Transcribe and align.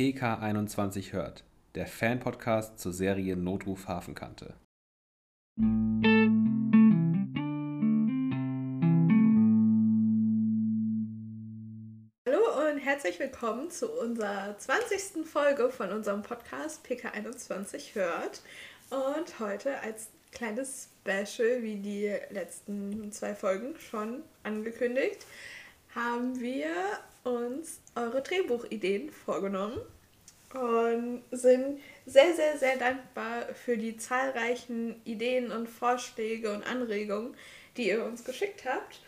PK21 0.00 1.12
hört, 1.12 1.44
der 1.74 1.86
Fan-Podcast 1.86 2.78
zur 2.78 2.94
Serie 2.94 3.36
Notruf 3.36 3.86
Hafenkante. 3.86 4.54
Hallo 12.26 12.70
und 12.70 12.78
herzlich 12.78 13.18
willkommen 13.18 13.70
zu 13.70 13.92
unserer 13.92 14.56
20. 14.56 15.26
Folge 15.26 15.68
von 15.68 15.90
unserem 15.90 16.22
Podcast 16.22 16.82
PK21 16.86 17.94
hört. 17.94 18.40
Und 18.88 19.38
heute 19.38 19.80
als 19.80 20.08
kleines 20.32 20.88
Special, 21.02 21.62
wie 21.62 21.76
die 21.76 22.16
letzten 22.30 23.12
zwei 23.12 23.34
Folgen 23.34 23.78
schon 23.78 24.22
angekündigt, 24.44 25.26
haben 25.94 26.40
wir 26.40 26.70
uns 27.24 27.80
eure 27.94 28.22
Drehbuchideen 28.22 29.10
vorgenommen 29.10 29.80
und 30.54 31.22
sind 31.30 31.80
sehr, 32.06 32.34
sehr, 32.34 32.58
sehr 32.58 32.76
dankbar 32.76 33.54
für 33.54 33.76
die 33.76 33.96
zahlreichen 33.96 35.00
Ideen 35.04 35.52
und 35.52 35.68
Vorschläge 35.68 36.52
und 36.52 36.64
Anregungen, 36.64 37.36
die 37.76 37.88
ihr 37.88 38.04
uns 38.04 38.24
geschickt 38.24 38.64
habt. 38.64 39.00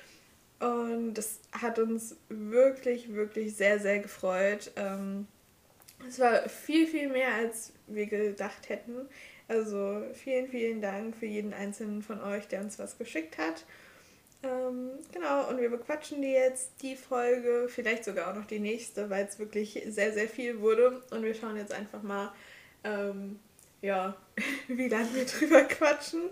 Und 0.60 1.14
das 1.14 1.40
hat 1.50 1.78
uns 1.80 2.16
wirklich, 2.28 3.12
wirklich 3.12 3.56
sehr, 3.56 3.80
sehr 3.80 3.98
gefreut. 3.98 4.70
Ähm, 4.76 5.26
es 6.06 6.20
war 6.20 6.48
viel, 6.48 6.86
viel 6.86 7.08
mehr, 7.08 7.34
als 7.34 7.72
wir 7.88 8.06
gedacht 8.06 8.68
hätten. 8.68 9.08
Also 9.48 10.02
vielen, 10.14 10.48
vielen 10.48 10.80
Dank 10.80 11.16
für 11.16 11.26
jeden 11.26 11.52
einzelnen 11.52 12.02
von 12.02 12.20
euch, 12.20 12.46
der 12.46 12.60
uns 12.60 12.78
was 12.78 12.96
geschickt 12.96 13.38
hat. 13.38 13.64
Ähm, 14.42 14.90
genau, 15.12 15.48
und 15.48 15.60
wir 15.60 15.70
bequatschen 15.70 16.20
die 16.20 16.32
jetzt, 16.32 16.70
die 16.82 16.96
Folge, 16.96 17.68
vielleicht 17.68 18.04
sogar 18.04 18.30
auch 18.30 18.36
noch 18.36 18.46
die 18.46 18.58
nächste, 18.58 19.08
weil 19.08 19.24
es 19.24 19.38
wirklich 19.38 19.80
sehr, 19.88 20.12
sehr 20.12 20.28
viel 20.28 20.60
wurde. 20.60 21.02
Und 21.10 21.22
wir 21.22 21.34
schauen 21.34 21.56
jetzt 21.56 21.72
einfach 21.72 22.02
mal, 22.02 22.32
ähm, 22.82 23.38
ja, 23.82 24.16
wie 24.68 24.88
lange 24.88 25.14
wir 25.14 25.26
drüber 25.26 25.62
quatschen 25.62 26.30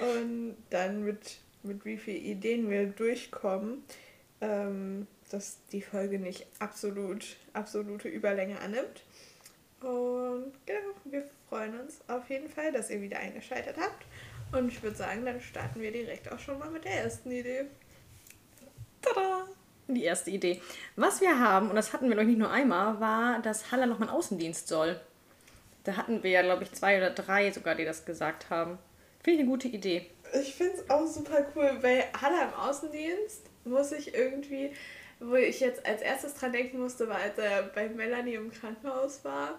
und 0.00 0.56
dann 0.70 1.04
mit, 1.04 1.38
mit 1.62 1.84
wie 1.84 1.96
vielen 1.96 2.24
Ideen 2.24 2.70
wir 2.70 2.86
durchkommen, 2.86 3.84
ähm, 4.40 5.06
dass 5.30 5.58
die 5.72 5.82
Folge 5.82 6.18
nicht 6.18 6.46
absolut, 6.58 7.36
absolute 7.52 8.08
Überlänge 8.08 8.60
annimmt. 8.60 9.04
Und 9.80 10.52
genau, 10.66 10.94
wir 11.04 11.24
freuen 11.48 11.78
uns 11.78 12.00
auf 12.08 12.28
jeden 12.30 12.48
Fall, 12.48 12.72
dass 12.72 12.90
ihr 12.90 13.00
wieder 13.00 13.18
eingeschaltet 13.18 13.76
habt. 13.78 14.06
Und 14.54 14.68
ich 14.68 14.82
würde 14.82 14.96
sagen, 14.96 15.24
dann 15.24 15.40
starten 15.40 15.80
wir 15.80 15.90
direkt 15.90 16.30
auch 16.32 16.38
schon 16.38 16.58
mal 16.58 16.70
mit 16.70 16.84
der 16.84 17.02
ersten 17.02 17.30
Idee. 17.30 17.64
Tada! 19.02 19.46
Die 19.88 20.04
erste 20.04 20.30
Idee. 20.30 20.62
Was 20.96 21.20
wir 21.20 21.38
haben, 21.38 21.68
und 21.68 21.76
das 21.76 21.92
hatten 21.92 22.08
wir 22.08 22.16
noch 22.16 22.22
nicht 22.22 22.38
nur 22.38 22.50
einmal, 22.50 23.00
war, 23.00 23.42
dass 23.42 23.70
Haller 23.70 23.86
noch 23.86 23.98
mal 23.98 24.08
einen 24.08 24.16
Außendienst 24.16 24.68
soll. 24.68 24.98
Da 25.82 25.96
hatten 25.96 26.22
wir 26.22 26.30
ja, 26.30 26.42
glaube 26.42 26.62
ich, 26.62 26.72
zwei 26.72 26.96
oder 26.96 27.10
drei 27.10 27.50
sogar, 27.50 27.74
die 27.74 27.84
das 27.84 28.06
gesagt 28.06 28.48
haben. 28.48 28.78
Finde 29.22 29.36
ich 29.36 29.40
eine 29.40 29.50
gute 29.50 29.68
Idee. 29.68 30.06
Ich 30.40 30.54
finde 30.54 30.76
es 30.76 30.88
auch 30.88 31.06
super 31.06 31.46
cool. 31.54 31.78
Bei 31.82 32.04
Haller 32.20 32.48
im 32.48 32.54
Außendienst 32.54 33.42
muss 33.64 33.92
ich 33.92 34.14
irgendwie, 34.14 34.72
wo 35.20 35.34
ich 35.34 35.60
jetzt 35.60 35.84
als 35.84 36.00
erstes 36.00 36.34
dran 36.34 36.52
denken 36.52 36.80
musste, 36.80 37.08
war, 37.08 37.18
als 37.18 37.36
er 37.38 37.64
bei 37.64 37.88
Melanie 37.88 38.34
im 38.34 38.50
Krankenhaus 38.50 39.22
war. 39.24 39.58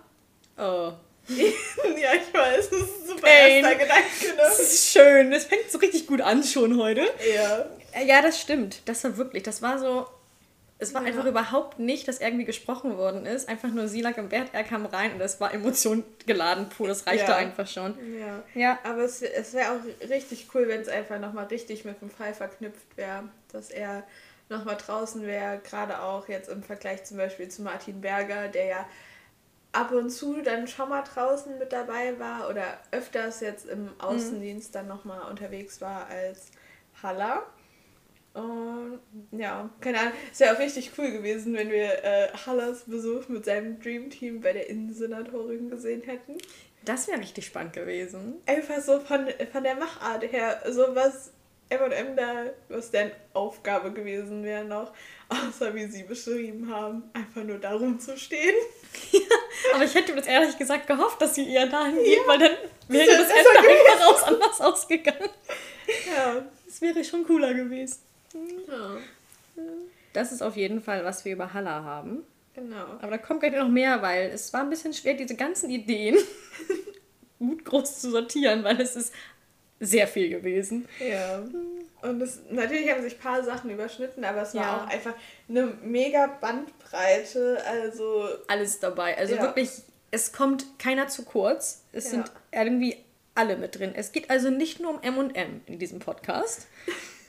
Oh. 0.57 0.93
ja, 1.97 2.09
ich 2.13 2.33
weiß, 2.33 2.69
das 2.69 2.79
ist 2.79 3.01
ein 3.01 3.07
super 3.07 3.21
Pain. 3.27 3.63
erster 3.63 3.75
Gedanke. 3.79 4.27
Ne? 4.27 4.33
Das 4.37 4.59
ist 4.59 4.91
schön. 4.91 5.31
Das 5.31 5.45
fängt 5.45 5.71
so 5.71 5.77
richtig 5.79 6.07
gut 6.07 6.21
an 6.21 6.43
schon 6.43 6.79
heute. 6.79 7.01
Ja. 7.35 7.65
Äh, 7.93 8.05
Ja, 8.05 8.21
das 8.21 8.39
stimmt. 8.39 8.81
Das 8.85 9.03
war 9.03 9.17
wirklich, 9.17 9.43
das 9.43 9.61
war 9.61 9.79
so. 9.79 10.05
Es 10.77 10.93
war 10.93 11.01
Ja. 11.03 11.07
einfach 11.07 11.25
überhaupt 11.25 11.79
nicht, 11.79 12.05
dass 12.07 12.19
irgendwie 12.19 12.43
gesprochen 12.43 12.97
worden 12.97 13.25
ist. 13.25 13.47
Einfach 13.47 13.69
nur 13.69 13.87
sie 13.87 14.01
lag 14.01 14.17
im 14.17 14.27
Bett, 14.27 14.47
er 14.51 14.65
kam 14.65 14.85
rein 14.85 15.13
und 15.13 15.21
es 15.21 15.39
war 15.39 15.53
Emotion 15.53 16.03
geladen 16.25 16.67
pur. 16.67 16.87
Das 16.89 17.07
reichte 17.07 17.31
Ja. 17.31 17.37
einfach 17.37 17.65
schon. 17.67 17.95
Ja. 18.19 18.43
Ja. 18.53 18.79
Aber 18.83 19.03
es, 19.03 19.21
es 19.21 19.53
wäre 19.53 19.71
auch 19.71 20.09
richtig 20.09 20.47
cool, 20.53 20.67
wenn 20.67 20.81
es 20.81 20.89
einfach 20.89 21.17
nochmal 21.17 21.45
richtig 21.45 21.85
mit 21.85 22.01
dem 22.01 22.09
Fall 22.09 22.33
verknüpft 22.33 22.97
wäre. 22.97 23.23
Dass 23.53 23.69
er 23.69 24.03
nochmal 24.49 24.75
draußen 24.75 25.25
wäre, 25.25 25.59
gerade 25.59 26.01
auch 26.01 26.27
jetzt 26.27 26.49
im 26.49 26.61
Vergleich 26.61 27.05
zum 27.05 27.15
Beispiel 27.17 27.47
zu 27.47 27.61
Martin 27.61 28.01
Berger, 28.01 28.49
der 28.49 28.65
ja 28.65 28.85
ab 29.75 29.91
und 29.91 30.09
zu 30.09 30.41
dann 30.41 30.67
schon 30.67 30.89
mal 30.89 31.03
draußen 31.03 31.57
mit 31.59 31.73
dabei 31.73 32.17
war 32.19 32.49
oder 32.49 32.79
öfters 32.91 33.41
jetzt 33.41 33.67
im 33.67 33.89
Außendienst 33.99 34.73
dann 34.73 34.87
nochmal 34.87 35.29
unterwegs 35.29 35.81
war 35.81 36.07
als 36.07 36.51
Haller. 37.03 37.43
Und 38.33 38.99
ja, 39.31 39.69
keine 39.79 39.99
Ahnung, 39.99 40.13
es 40.31 40.39
wäre 40.39 40.55
auch 40.55 40.59
richtig 40.59 40.91
cool 40.97 41.11
gewesen, 41.11 41.53
wenn 41.53 41.69
wir 41.69 42.03
äh, 42.03 42.27
Hallers 42.45 42.83
Besuch 42.85 43.29
mit 43.29 43.45
seinem 43.45 43.79
Dreamteam 43.79 44.41
bei 44.41 44.51
der 44.51 44.69
Innensenatorin 44.69 45.69
gesehen 45.69 46.01
hätten 46.01 46.37
Das 46.83 47.07
wäre 47.07 47.19
richtig 47.19 47.45
spannend 47.45 47.73
gewesen. 47.73 48.35
einfach 48.45 48.81
so 48.81 48.99
von, 48.99 49.27
von 49.51 49.63
der 49.63 49.75
Machart 49.75 50.29
her, 50.31 50.61
so 50.69 50.95
was 50.95 51.31
M&M 51.69 52.15
da, 52.15 52.45
was 52.69 52.91
deren 52.91 53.11
Aufgabe 53.33 53.91
gewesen 53.91 54.43
wäre 54.43 54.65
noch, 54.65 54.93
außer 55.29 55.73
wie 55.73 55.85
sie 55.87 56.03
beschrieben 56.03 56.71
haben, 56.71 57.03
einfach 57.13 57.43
nur 57.43 57.57
darum 57.57 57.99
zu 57.99 58.17
stehen. 58.17 58.55
Aber 59.73 59.83
ich 59.83 59.93
hätte 59.93 60.13
mir 60.13 60.19
das 60.19 60.27
ehrlich 60.27 60.57
gesagt 60.57 60.87
gehofft, 60.87 61.21
dass 61.21 61.35
sie 61.35 61.43
ihr 61.43 61.65
dahin 61.67 61.95
geht, 61.95 62.27
weil 62.27 62.39
dann 62.39 62.51
wäre 62.87 63.07
Das 63.07 63.27
das 63.27 63.29
Ende 63.29 63.59
einfach 63.59 64.07
raus 64.07 64.23
anders 64.23 64.61
ausgegangen. 64.61 65.29
Ja. 66.15 66.45
Das 66.65 66.81
wäre 66.81 67.03
schon 67.03 67.25
cooler 67.25 67.53
gewesen. 67.53 67.99
ja. 68.67 68.97
Das 70.13 70.31
ist 70.31 70.41
auf 70.41 70.55
jeden 70.55 70.81
Fall, 70.81 71.03
was 71.03 71.25
wir 71.25 71.33
über 71.33 71.53
Halla 71.53 71.83
haben. 71.83 72.23
Genau. 72.53 72.85
Aber 73.01 73.11
da 73.11 73.17
kommt 73.17 73.41
gleich 73.41 73.53
noch 73.53 73.67
mehr, 73.67 74.01
weil 74.01 74.29
es 74.29 74.53
war 74.53 74.61
ein 74.61 74.69
bisschen 74.69 74.93
schwer, 74.93 75.13
diese 75.13 75.35
ganzen 75.35 75.69
Ideen 75.69 76.17
gut 77.39 77.65
groß 77.65 77.99
zu 77.99 78.11
sortieren, 78.11 78.63
weil 78.63 78.79
es 78.79 78.95
ist 78.95 79.13
sehr 79.79 80.07
viel 80.07 80.29
gewesen. 80.29 80.87
Ja. 80.99 81.43
Und 82.01 82.21
es, 82.21 82.39
natürlich 82.51 82.89
haben 82.91 83.01
sich 83.01 83.15
ein 83.15 83.19
paar 83.19 83.43
Sachen 83.43 83.69
überschnitten, 83.71 84.23
aber 84.23 84.43
es 84.43 84.53
war 84.53 84.61
Ja. 84.63 84.77
auch 84.83 84.87
einfach 84.87 85.13
eine 85.49 85.65
mega 85.83 86.27
Bandbreite. 86.39 87.61
Also, 87.65 88.27
Alles 88.47 88.79
dabei. 88.79 89.17
Also 89.17 89.35
Ja. 89.35 89.41
wirklich, 89.41 89.69
es 90.11 90.31
kommt 90.31 90.65
keiner 90.79 91.07
zu 91.07 91.23
kurz. 91.23 91.83
Es 91.91 92.05
Ja. 92.05 92.09
sind 92.11 92.31
irgendwie 92.51 92.97
alle 93.33 93.57
mit 93.57 93.77
drin. 93.79 93.93
Es 93.95 94.11
geht 94.11 94.29
also 94.29 94.49
nicht 94.49 94.79
nur 94.79 94.91
um 94.91 95.01
M&M 95.01 95.61
in 95.65 95.79
diesem 95.79 95.99
Podcast. 95.99 96.67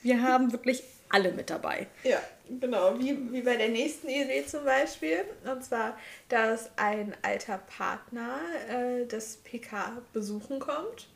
Wir 0.02 0.22
haben 0.22 0.52
wirklich 0.52 0.82
alle 1.08 1.32
mit 1.32 1.50
dabei. 1.50 1.86
ja, 2.02 2.20
genau. 2.60 2.98
Wie, 2.98 3.16
wie 3.32 3.40
bei 3.42 3.56
der 3.56 3.68
nächsten 3.68 4.08
Idee 4.08 4.44
zum 4.46 4.64
Beispiel. 4.64 5.24
Und 5.50 5.64
zwar, 5.64 5.96
dass 6.28 6.70
ein 6.76 7.14
alter 7.22 7.58
Partner 7.58 8.38
äh, 8.68 9.06
das 9.06 9.36
PK 9.38 10.02
besuchen 10.12 10.58
kommt. 10.58 11.08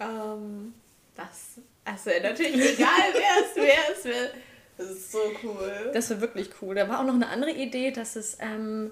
Ähm, 0.00 0.74
das, 1.16 1.60
also 1.84 2.10
natürlich 2.22 2.78
egal, 2.78 2.88
wer 3.12 3.44
es, 3.44 3.56
wer 3.56 3.96
es 3.96 4.04
will. 4.04 4.30
Das 4.78 4.90
ist 4.90 5.12
so 5.12 5.18
cool. 5.44 5.90
Das 5.92 6.10
war 6.10 6.20
wirklich 6.20 6.50
cool. 6.60 6.74
Da 6.74 6.88
war 6.88 7.00
auch 7.00 7.04
noch 7.04 7.14
eine 7.14 7.28
andere 7.28 7.50
Idee, 7.52 7.90
dass 7.90 8.16
es 8.16 8.38
ähm, 8.40 8.90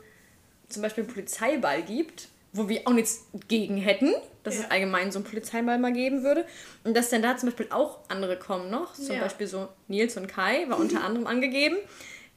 zum 0.68 0.82
Beispiel 0.82 1.04
einen 1.04 1.12
Polizeiball 1.12 1.82
gibt, 1.82 2.28
wo 2.52 2.68
wir 2.68 2.82
auch 2.86 2.92
nichts 2.92 3.24
gegen 3.48 3.76
hätten, 3.78 4.12
dass 4.42 4.56
Ja. 4.56 4.64
es 4.64 4.70
allgemein 4.70 5.10
so 5.10 5.18
einen 5.20 5.26
Polizeiball 5.26 5.78
mal 5.78 5.92
geben 5.92 6.22
würde. 6.22 6.44
Und 6.84 6.94
dass 6.96 7.08
dann 7.10 7.22
da 7.22 7.36
zum 7.36 7.48
Beispiel 7.48 7.68
auch 7.70 8.00
andere 8.08 8.36
kommen 8.38 8.70
noch. 8.70 8.92
Zum 8.94 9.16
Ja. 9.16 9.22
Beispiel 9.22 9.46
so 9.46 9.68
Nils 9.88 10.16
und 10.16 10.26
Kai 10.28 10.66
war 10.68 10.78
unter 10.78 11.02
anderem 11.04 11.26
angegeben. 11.26 11.76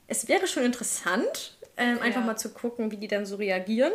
Es 0.07 0.27
wäre 0.27 0.47
schon 0.47 0.63
interessant, 0.63 1.57
ähm, 1.77 1.99
einfach 1.99 2.21
Ja. 2.21 2.27
mal 2.27 2.37
zu 2.37 2.49
gucken, 2.53 2.91
wie 2.91 2.97
die 2.97 3.07
dann 3.07 3.25
so 3.25 3.35
reagieren. 3.35 3.91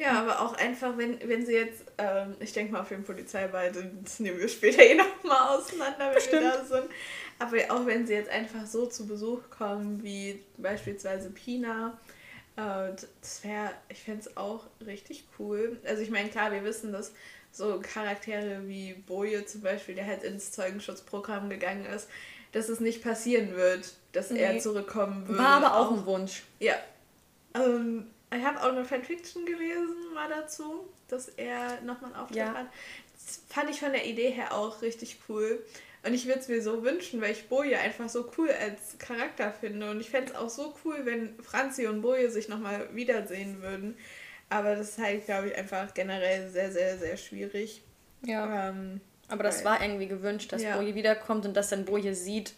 Ja, 0.00 0.20
aber 0.22 0.40
auch 0.40 0.54
einfach, 0.56 0.96
wenn, 0.96 1.18
wenn 1.28 1.44
sie 1.44 1.52
jetzt, 1.54 1.82
ähm, 1.98 2.34
ich 2.40 2.52
denke 2.52 2.72
mal 2.72 2.80
auf 2.80 2.88
den 2.88 3.04
Polizeiball, 3.04 3.70
das 4.02 4.18
nehmen 4.20 4.38
wir 4.38 4.48
später 4.48 4.82
eh 4.82 4.94
nochmal 4.94 5.56
auseinander, 5.58 6.06
wenn 6.08 6.14
Bestimmt. 6.14 6.42
wir 6.42 6.50
da 6.52 6.64
sind. 6.64 6.84
Aber 7.38 7.56
auch 7.68 7.86
wenn 7.86 8.06
sie 8.06 8.14
jetzt 8.14 8.30
einfach 8.30 8.66
so 8.66 8.86
zu 8.86 9.06
Besuch 9.06 9.40
kommen, 9.50 10.02
wie 10.02 10.42
beispielsweise 10.56 11.30
Pina, 11.30 11.98
äh, 12.56 12.92
das 13.20 13.44
wäre, 13.44 13.72
ich 13.90 14.02
fände 14.02 14.20
es 14.20 14.36
auch 14.36 14.64
richtig 14.86 15.24
cool. 15.38 15.78
Also 15.86 16.02
ich 16.02 16.10
meine, 16.10 16.30
klar, 16.30 16.50
wir 16.50 16.64
wissen, 16.64 16.92
dass 16.92 17.12
so 17.52 17.80
Charaktere 17.82 18.66
wie 18.68 18.94
Boje 18.94 19.44
zum 19.44 19.60
Beispiel, 19.60 19.94
der 19.96 20.06
halt 20.06 20.22
ins 20.22 20.52
Zeugenschutzprogramm 20.52 21.50
gegangen 21.50 21.84
ist, 21.84 22.08
dass 22.52 22.68
es 22.68 22.80
nicht 22.80 23.02
passieren 23.02 23.54
wird, 23.54 23.92
dass 24.12 24.30
er 24.30 24.54
Nee. 24.54 24.60
zurückkommen 24.60 25.28
würde. 25.28 25.42
War 25.42 25.62
aber 25.64 25.76
auch 25.76 25.90
ein 25.92 26.06
Wunsch. 26.06 26.42
Ja. 26.58 26.74
Ähm, 27.54 28.06
ich 28.36 28.44
habe 28.44 28.60
auch 28.60 28.68
eine 28.72 28.84
Fanfiction 28.84 29.44
gelesen 29.46 30.12
mal 30.14 30.28
dazu, 30.28 30.88
dass 31.08 31.28
er 31.28 31.80
nochmal 31.82 32.12
einen 32.12 32.20
Auftritt 32.22 32.36
Ja. 32.38 32.54
hat. 32.54 32.66
Das 33.14 33.42
fand 33.48 33.70
ich 33.70 33.80
von 33.80 33.92
der 33.92 34.06
Idee 34.06 34.30
her 34.30 34.54
auch 34.54 34.82
richtig 34.82 35.18
cool. 35.28 35.64
Und 36.02 36.14
ich 36.14 36.26
würde 36.26 36.40
es 36.40 36.48
mir 36.48 36.62
so 36.62 36.82
wünschen, 36.82 37.20
weil 37.20 37.32
ich 37.32 37.48
Boje 37.48 37.78
einfach 37.78 38.08
so 38.08 38.30
cool 38.38 38.48
als 38.50 38.96
Charakter 38.98 39.52
finde. 39.52 39.90
Und 39.90 40.00
ich 40.00 40.08
fände 40.08 40.32
es 40.32 40.38
auch 40.38 40.48
so 40.48 40.74
cool, 40.84 41.00
wenn 41.04 41.38
Franzi 41.42 41.86
und 41.86 42.00
Boje 42.00 42.30
sich 42.30 42.48
nochmal 42.48 42.88
wiedersehen 42.94 43.60
würden. 43.60 43.96
Aber 44.48 44.74
das 44.76 44.90
ist 44.90 44.98
halt, 44.98 45.26
glaube 45.26 45.48
ich, 45.48 45.56
einfach 45.56 45.92
generell 45.92 46.48
sehr, 46.50 46.72
sehr, 46.72 46.96
sehr 46.98 47.16
schwierig. 47.18 47.82
Ja. 48.24 48.70
Ähm, 48.70 49.00
Aber 49.28 49.42
das 49.44 49.64
war 49.64 49.80
irgendwie 49.82 50.08
gewünscht, 50.08 50.52
dass 50.52 50.62
Ja. 50.62 50.76
Boje 50.76 50.94
wiederkommt 50.94 51.44
und 51.44 51.54
dass 51.54 51.68
dann 51.68 51.84
Boje 51.84 52.14
sieht, 52.14 52.54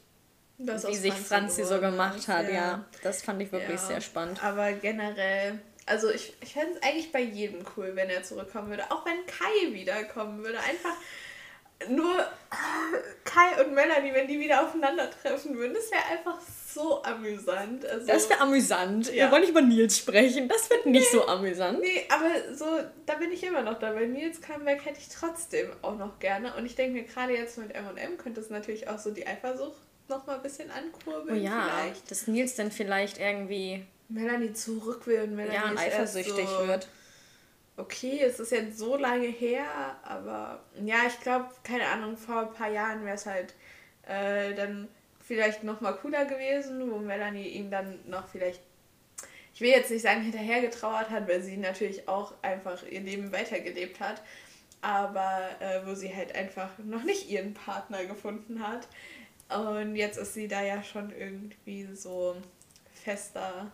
das 0.67 0.87
wie 0.87 0.95
sich 0.97 1.15
Franzi 1.15 1.63
so 1.63 1.77
geworden 1.77 1.93
gemacht 1.93 2.29
hat. 2.29 2.51
Ja. 2.51 2.85
das 3.03 3.23
fand 3.23 3.41
ich 3.43 3.51
wirklich 3.53 3.81
Ja. 3.81 3.87
sehr 3.87 4.01
spannend. 4.01 4.43
Aber 4.43 4.73
generell, 4.73 5.59
Also 5.87 6.11
ich, 6.11 6.33
ich 6.41 6.53
fände 6.53 6.75
es 6.77 6.83
eigentlich 6.83 7.11
bei 7.11 7.21
jedem 7.21 7.65
cool, 7.77 7.91
wenn 7.95 8.09
er 8.09 8.23
zurückkommen 8.23 8.71
würde. 8.71 8.85
Auch 8.91 9.05
wenn 9.05 9.27
Kai 9.27 9.73
wiederkommen 9.75 10.45
würde. 10.45 10.59
Einfach 10.59 10.95
nur 11.89 12.25
Kai 13.25 13.65
und 13.65 13.75
Melanie, 13.75 14.13
wenn 14.15 14.29
die 14.29 14.39
wieder 14.39 14.63
aufeinandertreffen 14.63 15.57
würden, 15.57 15.75
das 15.75 15.91
wäre 15.91 16.05
einfach 16.13 16.39
so 16.41 17.03
amüsant. 17.03 17.85
Also, 17.85 18.07
Das 18.07 18.31
wäre 18.31 18.41
amüsant. 18.41 19.09
Ja. 19.13 19.25
Wir 19.27 19.31
wollen 19.33 19.41
nicht 19.43 19.51
über 19.51 19.61
Nils 19.63 19.99
sprechen. 19.99 20.49
Das 20.49 20.71
wird 20.71 20.87
nicht 20.87 21.11
so 21.11 21.27
amüsant. 21.27 21.81
Nee, 21.81 22.07
aber 22.09 22.55
so, 22.55 22.65
da 23.07 23.15
bin 23.17 23.33
ich 23.33 23.43
immer 23.43 23.63
noch 23.63 23.79
dabei. 23.81 24.07
Nils 24.07 24.41
Comeback 24.41 24.85
hätte 24.85 25.01
ich 25.01 25.09
trotzdem 25.09 25.71
auch 25.83 25.97
noch 25.99 26.19
gerne. 26.21 26.55
Und 26.55 26.67
ich 26.67 26.77
denke 26.77 26.93
mir, 27.01 27.05
gerade 27.05 27.33
jetzt 27.35 27.59
mit 27.59 27.75
M&M 27.75 28.17
könnte 28.19 28.41
es 28.41 28.51
natürlich 28.51 28.89
auch 28.89 28.99
so 29.01 29.11
die 29.11 29.27
Eifersucht 29.27 29.77
noch 30.13 30.27
mal 30.27 30.37
ein 30.37 30.43
bisschen 30.43 30.71
Oh 30.71 30.79
ankurbeln. 30.79 31.43
ja, 31.43 31.69
Vielleicht. 31.69 32.11
dass 32.11 32.27
Nils 32.27 32.55
dann 32.55 32.71
vielleicht 32.71 33.19
irgendwie 33.19 33.85
Melanie 34.09 34.53
zurück 34.53 35.07
will 35.07 35.23
und 35.23 35.35
Melanie 35.37 35.55
ja, 35.55 35.71
erst 35.73 35.79
eifersüchtig 35.79 36.47
so, 36.49 36.67
wird. 36.67 36.89
Okay, 37.77 38.21
es 38.23 38.39
ist 38.39 38.53
jetzt 38.53 38.79
so 38.79 38.97
lange 38.97 39.27
her, 39.27 39.65
aber 40.05 40.61
ja, 40.85 40.99
ich 41.09 41.19
glaube, 41.21 41.49
keine 41.65 41.87
Ahnung, 41.87 42.17
vor 42.17 42.41
ein 42.41 42.53
paar 42.53 42.71
Jahren 42.71 43.05
wäre 43.05 43.17
es 43.17 43.25
halt 43.25 43.55
äh, 44.07 44.55
dann 44.55 44.89
vielleicht 45.27 45.65
noch 45.65 45.81
mal 45.81 45.93
cooler 45.93 46.27
gewesen, 46.27 46.91
wo 46.91 46.99
Melanie 46.99 47.49
ihm 47.49 47.71
dann 47.71 47.99
noch 48.07 48.29
vielleicht, 48.29 48.61
ich 49.55 49.61
will 49.63 49.71
jetzt 49.71 49.91
nicht 49.91 50.03
sagen, 50.03 50.21
hinterher 50.21 50.61
getrauert 50.61 51.09
hat, 51.09 51.27
weil 51.29 51.43
sie 51.43 51.57
natürlich 51.57 52.07
auch 52.09 52.35
einfach 52.43 52.83
ihr 52.91 53.01
Leben 53.01 53.33
weitergelebt 53.33 54.01
hat, 54.01 54.23
aber 54.83 55.49
äh, 55.61 55.87
wo 55.87 55.95
sie 55.95 56.15
halt 56.15 56.35
einfach 56.35 56.71
noch 56.85 57.05
nicht 57.05 57.31
ihren 57.31 57.55
Partner 57.55 58.05
gefunden 58.05 58.67
hat. 58.67 58.87
Und 59.59 59.97
jetzt 59.97 60.19
ist 60.19 60.35
sie 60.35 60.49
da 60.49 60.63
ja 60.63 60.83
schon 60.83 61.13
irgendwie 61.17 61.89
so 61.95 62.37
fester, 63.05 63.71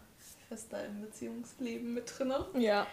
fester 0.48 0.84
im 0.84 1.02
Beziehungsleben 1.02 1.94
mit 1.94 2.12
drin. 2.18 2.32
Ja. 2.54 2.86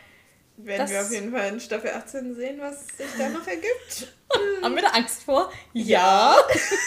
Werden 0.58 0.90
wir 0.90 1.02
auf 1.02 1.12
jeden 1.12 1.34
Fall 1.34 1.50
in 1.50 1.60
Staffel 1.60 1.90
18 1.92 2.34
sehen, 2.34 2.62
was 2.62 2.88
sich 2.88 3.08
da 3.18 3.28
noch 3.28 3.46
ergibt. 3.46 4.14
Haben 4.62 4.76
wir 4.76 4.84
da 4.84 4.90
Angst 4.90 5.24
vor? 5.24 5.52
Ja. 5.74 6.36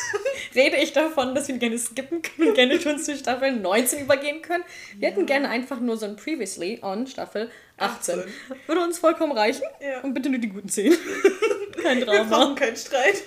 Rede 0.55 0.79
ich 0.79 0.95
davon, 0.95 1.35
dass 1.35 1.49
wir 1.49 1.59
gerne 1.59 1.79
skippen 1.79 2.23
können 2.23 2.49
und 2.49 2.55
gerne 2.55 2.81
schon 2.81 2.99
zu 2.99 3.15
Staffel 3.15 3.53
19 3.53 4.01
übergehen 4.01 4.41
können? 4.41 4.65
Wir 4.97 5.09
hätten 5.09 5.27
gerne 5.27 5.51
einfach 5.51 5.81
nur 5.81 5.99
so 5.99 6.07
ein 6.07 6.17
Previously 6.17 6.79
on 6.81 7.07
Staffel 7.07 7.51
18. 7.77 8.21
18. 8.21 8.33
Würde 8.67 8.81
uns 8.83 8.99
vollkommen 8.99 9.33
reichen. 9.33 9.65
Ja. 9.81 10.01
Und 10.01 10.15
bitte 10.15 10.31
nur 10.31 10.41
die 10.41 10.49
guten 10.49 10.71
Szenen. 10.71 10.97
Kein 11.83 11.99
Wir 11.99 12.07
Drama. 12.07 12.37
brauchen 12.37 12.55
keinen 12.55 12.77
Streit. 12.77 13.23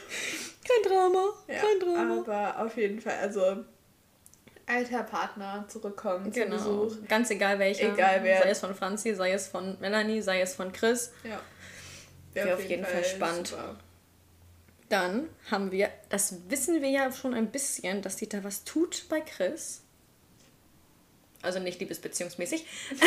Kein 0.68 0.92
Drama. 0.92 1.24
Ja, 1.48 1.56
Kein 1.60 1.80
Drama. 1.80 2.20
aber 2.22 2.66
auf 2.66 2.78
jeden 2.78 3.02
Fall, 3.02 3.18
also 3.22 3.64
alter 4.68 5.04
Partner 5.04 5.66
zurückkommen 5.68 6.32
Genau. 6.32 6.56
Besuch. 6.56 7.08
Ganz 7.08 7.30
egal 7.30 7.60
welcher. 7.60 7.94
Egal 7.94 8.24
wer. 8.24 8.42
Sei 8.44 8.50
es 8.52 8.60
von 8.60 8.76
Franzi, 8.76 9.14
sei 9.16 9.32
es 9.34 9.48
von 9.48 9.78
Melanie, 9.80 10.22
sei 10.22 10.42
es 10.42 10.56
von 10.56 10.72
Chris. 10.72 11.12
Ja. 11.24 11.40
Wäre 12.34 12.56
auf 12.56 12.64
jeden 12.70 12.86
Fall 12.86 13.04
spannend. 13.04 13.48
super. 13.50 13.76
Dann 14.88 15.30
haben 15.50 15.72
wir, 15.72 15.90
das 16.10 16.50
wissen 16.50 16.82
wir 16.82 16.90
ja 16.90 17.12
schon 17.12 17.34
ein 17.34 17.50
bisschen, 17.52 18.02
dass 18.02 18.18
sie 18.18 18.28
da 18.30 18.44
was 18.44 18.64
tut 18.66 19.06
bei 19.10 19.22
Chris. 19.22 19.81
Also 21.44 21.60
nicht 21.60 21.80
liebesbeziehungsmäßig. 21.80 22.66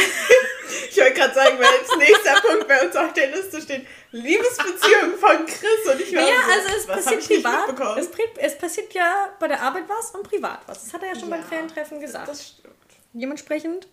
Ich 0.90 0.96
wollte 1.00 1.14
gerade 1.14 1.34
sagen, 1.34 1.58
weil 1.58 1.66
als 1.66 1.96
nächster 1.98 2.40
Punkt 2.40 2.68
bei 2.68 2.84
uns 2.86 2.96
auf 2.96 3.12
der 3.12 3.30
Liste 3.30 3.60
steht 3.60 3.86
Liebesbeziehung 4.12 5.16
von 5.18 5.44
Chris 5.46 5.92
und 5.92 6.00
ich 6.00 6.14
war 6.14 6.22
Ja, 6.22 6.34
so, 6.46 6.52
also 6.52 6.76
es 6.76 6.86
passiert 6.86 7.26
privat. 7.26 7.98
Es, 7.98 8.08
es 8.38 8.58
passiert 8.58 8.94
ja 8.94 9.34
bei 9.38 9.48
der 9.48 9.60
Arbeit 9.60 9.84
was 9.88 10.12
und 10.12 10.22
privat 10.28 10.60
was. 10.66 10.84
Das 10.84 10.94
hat 10.94 11.02
er 11.02 11.08
ja 11.10 11.14
schon 11.14 11.30
Ja, 11.30 11.36
beim 11.36 11.44
Fan-Treffen 11.44 12.00
gesagt. 12.00 12.28
Das 12.28 12.46
stimmt. 12.46 12.74
Dementsprechend, 13.12 13.88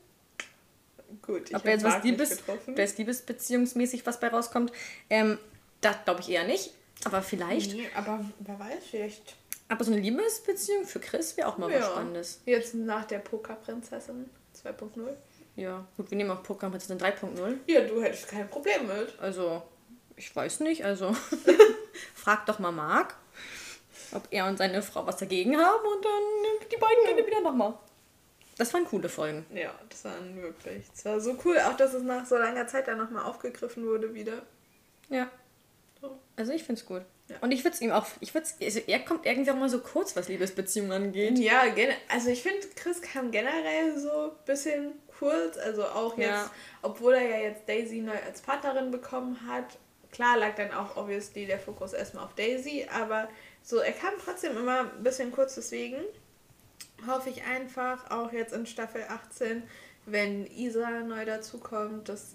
Gut, 1.22 1.50
ich 1.50 1.56
ob 1.56 1.64
da 1.64 1.72
jetzt 1.72 1.84
was 1.84 2.04
Liebes, 2.04 2.30
getroffen. 2.38 2.72
ob 2.74 2.78
jetzt 2.80 2.98
liebesbeziehungsmäßig 2.98 4.06
was 4.06 4.20
bei 4.20 4.28
rauskommt, 4.30 4.72
ähm, 5.10 5.38
das 5.82 5.98
glaube 6.06 6.22
ich 6.22 6.30
eher 6.30 6.46
nicht. 6.46 6.72
Aber 7.04 7.22
vielleicht. 7.22 7.74
Nee, 7.74 7.90
aber 7.96 8.24
wer 8.40 8.60
weiß, 8.60 8.84
vielleicht 8.90 9.36
Aber 9.72 9.86
so 9.86 9.94
eine 9.94 10.02
Liebesbeziehung 10.02 10.86
für 10.86 11.00
Chris 11.00 11.38
wäre 11.38 11.48
auch 11.48 11.58
mal 11.58 11.72
was 11.72 11.86
Spannendes. 11.86 12.42
Jetzt 12.46 12.74
nach 12.74 13.06
der 13.06 13.20
Pokerprinzessin 13.20 14.30
2.0. 14.62 15.14
Ja, 15.56 15.88
gut, 15.96 16.12
wir 16.12 16.18
nehmen 16.18 16.30
auch 16.30 16.40
eine 16.40 16.76
3.0. 16.76 17.58
Ja, 17.68 17.82
du 17.88 18.02
hättest 18.02 18.28
kein 18.28 18.50
Problem 18.50 18.88
mit. 18.88 19.18
Also, 19.18 19.62
ich 20.18 20.36
weiß 20.36 20.60
nicht, 20.60 20.84
also 20.84 21.16
frag 22.14 22.46
doch 22.48 22.60
mal 22.60 22.74
Marc, 22.74 23.16
ob 24.12 24.28
er 24.30 24.48
und 24.48 24.58
seine 24.58 24.82
Frau 24.82 25.08
was 25.08 25.16
dagegen 25.16 25.58
haben 25.58 25.86
und 25.86 26.04
dann 26.04 26.70
die 26.70 26.76
beiden 26.76 27.06
gerne 27.06 27.26
wieder 27.26 27.40
nochmal. 27.40 27.74
Das 28.58 28.74
waren 28.74 28.84
coole 28.84 29.08
Folgen. 29.08 29.46
Ja, 29.56 29.74
das 29.88 30.04
waren 30.04 30.42
wirklich. 30.42 30.84
Es 30.94 31.06
war 31.06 31.22
so 31.22 31.38
cool, 31.46 31.58
auch 31.60 31.78
dass 31.78 31.94
es 31.94 32.04
nach 32.04 32.26
so 32.26 32.36
langer 32.36 32.68
Zeit 32.68 32.90
dann 32.90 32.98
nochmal 32.98 33.24
aufgegriffen 33.24 33.86
wurde 33.86 34.14
wieder. 34.14 34.42
Ja. 35.08 35.32
So. 36.02 36.20
Also 36.36 36.52
ich 36.52 36.64
find's 36.66 36.86
gut. 36.86 37.04
Ja. 37.32 37.38
Und 37.42 37.52
ich 37.52 37.64
würde 37.64 37.76
es 37.76 37.82
ihm 37.82 37.92
auch, 37.92 38.06
ich 38.20 38.34
würde 38.34 38.48
also 38.62 38.80
er 38.88 39.00
kommt 39.00 39.26
irgendwie 39.26 39.52
auch 39.52 39.56
mal 39.56 39.70
so 39.70 39.80
kurz, 39.80 40.16
was 40.16 40.28
Liebesbeziehungen 40.28 40.92
angeht. 40.92 41.38
Ja, 41.40 41.64
also 42.10 42.30
ich 42.30 42.42
finde, 42.44 42.68
Chris 42.76 43.02
kam 43.02 43.32
generell 43.32 43.98
so 43.98 44.32
ein 44.32 44.46
bisschen 44.46 44.94
kurz. 45.20 45.58
Also 45.58 45.86
auch 45.86 46.18
jetzt, 46.18 46.30
Ja. 46.30 46.52
obwohl 46.82 47.14
er 47.14 47.28
ja 47.30 47.38
jetzt 47.50 47.68
Daisy 47.68 48.02
neu 48.02 48.18
als 48.26 48.42
Partnerin 48.42 48.92
bekommen 48.92 49.40
hat. 49.48 49.78
Klar 50.12 50.38
lag 50.38 50.56
dann 50.56 50.72
auch 50.74 50.98
obviously 50.98 51.46
der 51.46 51.60
Fokus 51.60 51.94
erstmal 51.94 52.26
auf 52.26 52.36
Daisy, 52.36 52.86
aber 52.94 53.30
so, 53.64 53.78
er 53.78 53.94
kam 53.94 54.14
trotzdem 54.24 54.58
immer 54.58 54.82
ein 54.82 55.04
bisschen 55.04 55.32
kurz, 55.32 55.56
deswegen 55.56 55.98
hoffe 57.08 57.30
ich 57.30 57.44
einfach 57.44 58.12
auch 58.12 58.34
jetzt 58.34 58.54
in 58.54 58.66
Staffel 58.66 59.04
18, 59.08 59.64
wenn 60.06 60.46
Isa 60.48 60.90
neu 61.02 61.24
dazukommt, 61.26 62.10
dass 62.10 62.34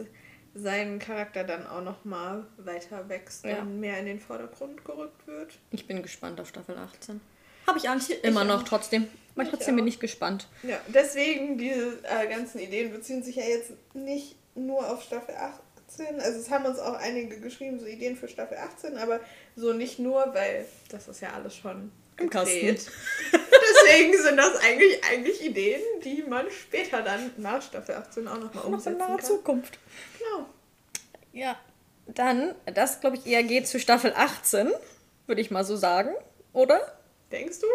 sein 0.59 0.99
Charakter 0.99 1.45
dann 1.45 1.67
auch 1.67 1.83
nochmal 1.83 2.47
weiter 2.59 3.09
wächst 3.09 3.45
Ja. 3.45 3.59
und 3.61 3.79
mehr 3.81 3.99
in 3.99 4.07
den 4.07 4.21
Vordergrund 4.21 4.85
gerückt 4.85 5.27
wird. 5.27 5.53
Ich 5.71 5.87
bin 5.87 6.03
gespannt 6.03 6.41
auf 6.41 6.49
Staffel 6.49 6.77
18. 6.79 7.21
Habe 7.67 7.79
ich 7.79 7.89
Angst? 7.89 8.11
Ich- 8.11 8.25
Immer 8.25 8.43
ich 8.43 8.49
noch 8.49 8.61
auch. 8.63 8.69
trotzdem. 8.69 9.09
Aber 9.35 9.43
Ich 9.45 9.51
trotzdem 9.51 9.77
bin 9.77 9.85
auch. 9.85 9.89
ich 9.89 10.01
gespannt. 10.01 10.49
Ja, 10.63 10.79
deswegen 10.89 11.59
diese 11.59 11.99
äh, 12.05 12.27
ganzen 12.29 12.59
Ideen 12.61 12.91
beziehen 12.93 13.23
sich 13.23 13.37
ja 13.37 13.45
jetzt 13.45 13.73
nicht 13.95 14.37
nur 14.55 14.89
auf 14.91 15.03
Staffel 15.03 15.35
18. 15.35 16.21
Also 16.21 16.39
es 16.41 16.51
haben 16.51 16.65
uns 16.65 16.79
auch 16.79 16.95
einige 16.95 17.39
geschrieben, 17.41 17.79
so 17.79 17.87
Ideen 17.87 18.17
für 18.17 18.29
Staffel 18.29 18.57
18, 18.57 18.97
aber 18.97 19.21
so 19.57 19.73
nicht 19.75 19.99
nur, 19.99 20.33
weil 20.35 20.65
das 20.91 21.07
ist 21.09 21.21
ja 21.21 21.33
alles 21.35 21.55
schon 21.55 21.93
Im 22.19 22.31
Kasten. 22.31 22.67
Deswegen 23.33 24.17
sind 24.23 24.37
das 24.37 24.57
eigentlich, 24.57 25.05
eigentlich 25.05 25.45
Ideen, 25.45 25.83
die 26.03 26.25
man 26.27 26.51
später 26.51 27.03
dann 27.03 27.33
nach 27.37 27.61
Staffel 27.61 27.95
18 27.95 28.29
auch 28.29 28.35
nochmal 28.35 28.55
Noch 28.55 28.67
in 28.67 28.75
umsetzen 28.75 28.99
naher 28.99 29.17
kann. 29.17 29.25
Zukunft. 29.25 29.79
Genau. 30.19 30.47
Ja. 31.33 31.59
Dann, 32.07 32.55
das 32.73 33.01
glaube 33.01 33.17
ich 33.17 33.27
eher 33.27 33.43
geht 33.43 33.67
zu 33.67 33.81
Staffel 33.81 34.13
18, 34.15 34.71
würde 35.27 35.41
ich 35.41 35.51
mal 35.51 35.65
so 35.65 35.77
sagen. 35.77 36.11
Oder? 36.53 36.81
Denkst 37.33 37.59
du? 37.61 37.67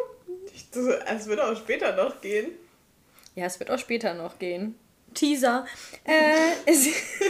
Ich, 0.56 0.70
das, 0.72 0.86
es 0.86 1.28
wird 1.28 1.40
auch 1.42 1.56
später 1.56 1.96
noch 1.96 2.22
gehen. 2.22 2.52
Ja, 3.36 3.46
es 3.46 3.60
wird 3.60 3.70
auch 3.70 3.80
später 3.80 4.14
noch 4.14 4.40
gehen. 4.40 4.78
Teaser. 5.14 5.66
Äh, 6.04 6.52
es, 6.66 6.88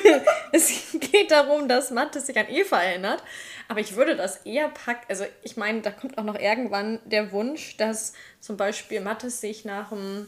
es 0.51 0.71
geht 0.99 1.31
darum, 1.31 1.67
dass 1.67 1.91
Mattes 1.91 2.27
sich 2.27 2.37
an 2.37 2.47
Eva 2.49 2.81
erinnert. 2.81 3.23
Aber 3.67 3.79
ich 3.79 3.95
würde 3.95 4.15
das 4.15 4.37
eher 4.45 4.67
packen. 4.69 5.05
Also, 5.09 5.25
ich 5.43 5.55
meine, 5.57 5.81
da 5.81 5.91
kommt 5.91 6.17
auch 6.17 6.23
noch 6.23 6.37
irgendwann 6.37 6.99
der 7.05 7.31
Wunsch, 7.31 7.77
dass 7.77 8.13
zum 8.39 8.57
Beispiel 8.57 8.99
Mattes 9.01 9.39
sich 9.41 9.63
nach, 9.65 9.89
dem, 9.89 10.27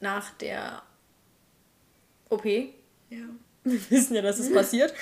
nach 0.00 0.30
der 0.32 0.82
OP, 2.28 2.44
wir 2.44 2.68
Ja. 3.10 3.24
wissen 3.64 4.14
ja, 4.14 4.22
dass 4.22 4.38
es 4.38 4.52
passiert, 4.52 4.92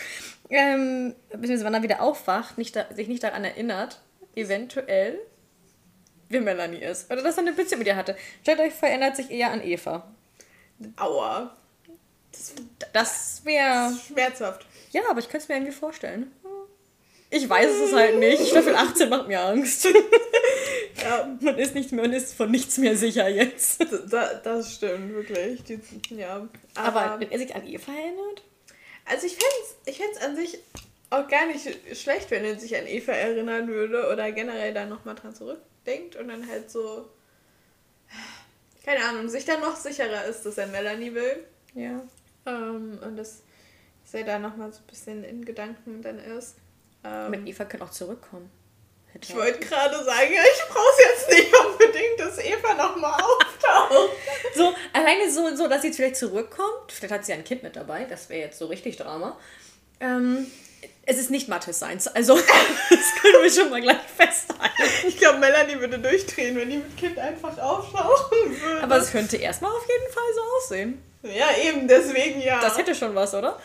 ähm, 0.51 1.15
beziehungsweise 1.31 1.65
wann 1.65 1.75
er 1.75 1.83
wieder 1.83 2.01
aufwacht, 2.03 2.59
nicht 2.59 2.77
da, 2.77 2.87
sich 2.95 3.09
nicht 3.09 3.23
daran 3.23 3.45
erinnert, 3.45 4.01
eventuell, 4.37 5.19
wer 6.29 6.41
Melanie 6.43 6.79
ist. 6.79 7.11
Oder 7.11 7.23
dass 7.23 7.37
er 7.37 7.43
eine 7.43 7.53
Beziehung 7.53 7.81
mit 7.81 7.89
ihr 7.89 7.97
hatte. 7.97 8.17
Stellt 8.43 8.61
euch 8.61 8.73
vor, 8.73 8.89
er 8.89 8.95
erinnert 8.95 9.17
sich 9.17 9.31
eher 9.31 9.51
an 9.51 9.63
Eva. 9.63 10.13
Aua. 10.97 11.57
Das 12.93 13.41
wäre. 13.45 13.93
Schmerzhaft. 14.07 14.67
Ja, 14.91 15.03
aber 15.09 15.21
ich 15.21 15.27
könnte 15.29 15.45
es 15.45 15.49
mir 15.49 15.57
irgendwie 15.57 15.73
vorstellen. 15.73 16.33
Ich 17.31 17.49
weiß 17.49 17.71
es 17.71 17.93
halt 17.95 18.19
nicht. 18.19 18.47
Staffel 18.49 18.77
18 18.77 19.09
macht 19.09 19.29
mir 19.29 19.41
Angst. 19.41 19.89
Ja, 21.03 21.37
Man 21.41 21.59
ist 21.59 21.75
nicht 21.75 21.91
mehr, 21.91 22.03
man 22.05 22.13
ist 22.13 22.35
von 22.35 22.51
nichts 22.51 22.77
mehr 22.79 22.97
sicher 22.97 23.27
jetzt. 23.29 23.85
da, 24.11 24.35
das 24.35 24.75
stimmt, 24.75 25.15
wirklich. 25.15 25.63
Die, 25.65 25.81
ja. 26.15 26.47
Aber 26.75 27.19
wenn 27.19 27.31
er 27.31 27.39
sich 27.39 27.55
an 27.55 27.67
Eva 27.67 27.91
erinnert? 27.93 28.43
Also 29.07 29.27
ich 29.27 29.33
fände 29.33 29.55
es 29.65 29.75
ich 29.93 29.97
fänd's 29.99 30.21
an 30.21 30.37
sich 30.37 30.59
auch 31.11 31.27
gar 31.29 31.47
nicht 31.47 31.67
schlecht, 31.99 32.31
wenn 32.31 32.45
er 32.45 32.59
sich 32.59 32.77
an 32.77 32.87
Eva 32.87 33.13
erinnern 33.13 33.69
würde 33.69 34.11
oder 34.13 34.31
generell 34.33 34.75
dann 34.75 34.91
nochmal 34.91 35.15
dran 35.15 35.35
zurückdenkt 35.35 36.15
und 36.17 36.29
dann 36.29 36.47
halt 36.49 36.71
so, 36.71 37.09
keine 38.85 39.05
Ahnung, 39.05 39.29
sich 39.29 39.45
dann 39.45 39.61
noch 39.61 39.77
sicherer 39.77 40.25
ist, 40.25 40.45
dass 40.45 40.59
er 40.59 40.67
Melanie 40.67 41.15
will. 41.15 41.45
Ja. 41.75 42.03
Ähm, 42.47 42.99
und 43.03 43.17
dass, 43.17 43.43
dass 44.05 44.15
er 44.15 44.25
da 44.25 44.39
nochmal 44.39 44.73
so 44.73 44.81
ein 44.81 44.87
bisschen 44.87 45.25
in 45.25 45.45
Gedanken 45.45 46.03
dann 46.03 46.19
ist. 46.19 46.57
Ähm, 47.05 47.31
Mit 47.31 47.47
Eva 47.47 47.65
könnte 47.65 47.85
auch 47.85 47.91
zurückkommen. 47.91 48.51
Hätte 49.13 49.29
ich 49.29 49.37
wollte 49.37 49.59
gerade 49.61 50.03
sagen, 50.05 50.33
ja, 50.33 50.43
ich 50.43 50.69
brauche 50.69 51.03
jetzt 51.03 51.29
nicht 51.31 51.55
unbedingt, 51.55 52.19
dass 52.19 52.39
Eva 52.39 52.75
nochmal 52.75 53.21
auftaucht. 53.21 53.91
auch. 53.91 54.09
So, 54.55 54.75
alleine 54.93 55.31
so, 55.31 55.55
so, 55.57 55.67
dass 55.67 55.81
sie 55.81 55.89
jetzt 55.89 55.97
vielleicht 55.97 56.17
zurückkommt. 56.17 56.91
Vielleicht 56.93 57.13
hat 57.15 57.25
sie 57.25 57.33
ein 57.33 57.45
Kind 57.45 57.63
mit 57.63 57.75
dabei. 57.75 58.05
Das 58.05 58.29
wäre 58.29 58.41
jetzt 58.41 58.59
so 58.59 58.67
richtig 58.67 58.99
Drama. 58.99 59.39
Ähm, 59.99 60.47
es 61.05 61.19
ist 61.19 61.31
nicht 61.31 61.49
Mathis 61.49 61.79
seins. 61.79 62.09
Also, 62.09 62.37
das 62.91 63.15
können 63.21 63.43
wir 63.43 63.51
schon 63.51 63.71
mal 63.71 63.81
gleich 63.81 63.97
festhalten. 64.17 64.73
Ich 65.07 65.17
glaube, 65.17 65.39
Melanie 65.39 65.79
würde 65.79 65.99
durchdrehen, 65.99 66.57
wenn 66.57 66.71
die 66.71 66.77
mit 66.79 66.97
Kind 66.97 67.19
einfach 67.19 67.57
auftauchen 67.59 68.61
würde. 68.61 68.83
Aber 68.83 68.97
es 68.97 69.11
könnte 69.11 69.37
erstmal 69.37 69.71
auf 69.71 69.87
jeden 69.89 70.13
Fall 70.13 70.25
so 70.35 70.41
aussehen. 70.57 71.03
ja, 71.23 71.49
eben, 71.65 71.89
deswegen 71.89 72.41
ja. 72.41 72.61
Das 72.61 72.79
hätte 72.79 72.95
schon 72.95 73.15
was, 73.15 73.35
oder? 73.35 73.59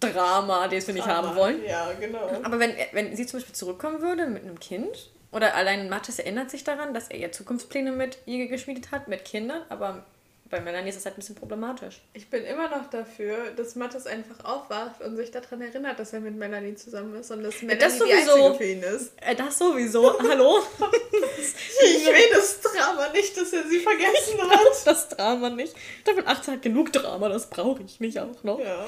Drama, 0.00 0.68
das 0.68 0.86
wir 0.86 0.94
nicht 0.94 1.06
haben 1.06 1.34
wollen. 1.36 1.64
Ja, 1.64 1.90
genau. 1.98 2.30
Aber 2.42 2.58
wenn, 2.58 2.74
wenn 2.92 3.16
sie 3.16 3.26
zum 3.26 3.40
Beispiel 3.40 3.54
zurückkommen 3.54 4.02
würde 4.02 4.26
mit 4.26 4.42
einem 4.42 4.60
Kind, 4.60 5.10
oder 5.32 5.54
allein 5.54 5.88
Mathis 5.88 6.18
erinnert 6.18 6.50
sich 6.50 6.64
daran, 6.64 6.94
dass 6.94 7.08
er 7.08 7.18
ja 7.18 7.32
Zukunftspläne 7.32 7.92
mit 7.92 8.18
ihr 8.26 8.46
geschmiedet 8.48 8.90
hat, 8.90 9.08
mit 9.08 9.24
Kindern, 9.24 9.62
aber 9.68 10.04
bei 10.48 10.60
Melanie 10.60 10.88
ist 10.90 10.96
das 10.96 11.06
halt 11.06 11.16
ein 11.16 11.20
bisschen 11.20 11.34
problematisch. 11.34 12.00
Ich 12.12 12.28
bin 12.30 12.44
immer 12.44 12.68
noch 12.68 12.88
dafür, 12.90 13.50
dass 13.56 13.74
Mathis 13.74 14.06
einfach 14.06 14.44
aufwacht 14.44 15.00
und 15.02 15.16
sich 15.16 15.30
daran 15.30 15.60
erinnert, 15.60 15.98
dass 15.98 16.12
er 16.12 16.20
mit 16.20 16.36
Melanie 16.36 16.74
zusammen 16.74 17.14
ist 17.16 17.30
und 17.30 17.42
dass 17.42 17.62
Melanie 17.62 17.80
das 17.80 17.94
die 17.94 17.98
sowieso. 18.00 18.32
Einzige 18.34 18.54
für 18.54 18.64
ihn 18.64 18.82
ist. 18.82 19.12
Äh, 19.20 19.34
das 19.34 19.58
sowieso. 19.58 20.18
Hallo? 20.18 20.62
Ich 21.38 22.06
will 22.06 22.30
das 22.32 22.60
Drama 22.60 23.08
nicht, 23.12 23.36
dass 23.36 23.52
er 23.52 23.64
sie 23.68 23.78
vergessen 23.78 24.40
hat. 24.40 24.86
das 24.86 25.08
Drama 25.10 25.50
nicht. 25.50 25.74
Staffel 26.00 26.26
18 26.26 26.54
hat 26.54 26.62
genug 26.62 26.92
Drama, 26.92 27.28
das 27.28 27.50
brauche 27.50 27.82
ich 27.82 28.00
nicht 28.00 28.18
auch 28.18 28.42
noch. 28.42 28.58
Ja. 28.58 28.86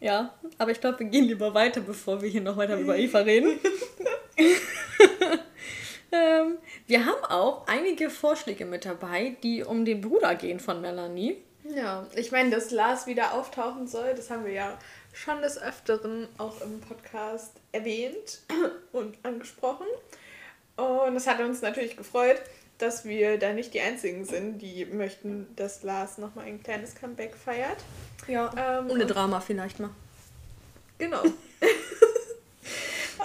Ja, 0.00 0.34
aber 0.58 0.70
ich 0.70 0.80
glaube, 0.80 1.00
wir 1.00 1.06
gehen 1.06 1.24
lieber 1.24 1.52
weiter, 1.52 1.80
bevor 1.80 2.22
wir 2.22 2.28
hier 2.28 2.40
noch 2.40 2.56
weiter 2.56 2.78
über 2.78 2.96
Eva 2.96 3.18
reden. 3.18 3.58
ähm, 6.14 6.58
wir 6.86 7.04
haben 7.04 7.24
auch 7.24 7.66
einige 7.66 8.10
Vorschläge 8.10 8.64
mit 8.64 8.84
dabei, 8.84 9.36
die 9.42 9.64
um 9.64 9.84
den 9.84 10.00
Bruder 10.00 10.34
gehen 10.34 10.60
von 10.60 10.80
Melanie. 10.80 11.42
Ja, 11.74 12.06
ich 12.14 12.30
meine, 12.30 12.50
dass 12.50 12.70
Lars 12.70 13.06
wieder 13.06 13.32
auftauchen 13.34 13.86
soll, 13.86 14.14
das 14.14 14.30
haben 14.30 14.44
wir 14.44 14.52
ja 14.52 14.78
schon 15.12 15.40
des 15.42 15.60
Öfteren 15.60 16.28
auch 16.38 16.60
im 16.60 16.80
Podcast 16.80 17.52
erwähnt 17.72 18.40
und 18.92 19.16
angesprochen. 19.22 19.86
Und 20.76 21.16
es 21.16 21.26
hat 21.26 21.40
uns 21.40 21.62
natürlich 21.62 21.96
gefreut, 21.96 22.40
dass 22.78 23.04
wir 23.04 23.38
da 23.38 23.52
nicht 23.52 23.72
die 23.72 23.80
Einzigen 23.80 24.24
sind, 24.24 24.58
die 24.58 24.84
möchten, 24.84 25.46
dass 25.56 25.82
Lars 25.82 26.18
nochmal 26.18 26.46
ein 26.46 26.62
kleines 26.62 26.94
Comeback 26.94 27.34
feiert. 27.34 27.78
Ja, 28.26 28.52
Ähm, 28.56 28.90
ohne 28.90 29.06
Drama 29.06 29.40
vielleicht 29.40 29.80
mal. 29.80 29.90
Genau. 30.98 31.22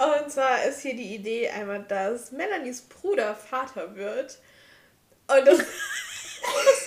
und 0.00 0.30
zwar 0.30 0.64
ist 0.64 0.80
hier 0.80 0.94
die 0.94 1.14
Idee 1.14 1.48
einmal, 1.50 1.84
dass 1.88 2.32
Melanies 2.32 2.82
Bruder 2.82 3.34
Vater 3.34 3.94
wird. 3.96 4.38
Und 5.28 5.46
das, 5.46 5.58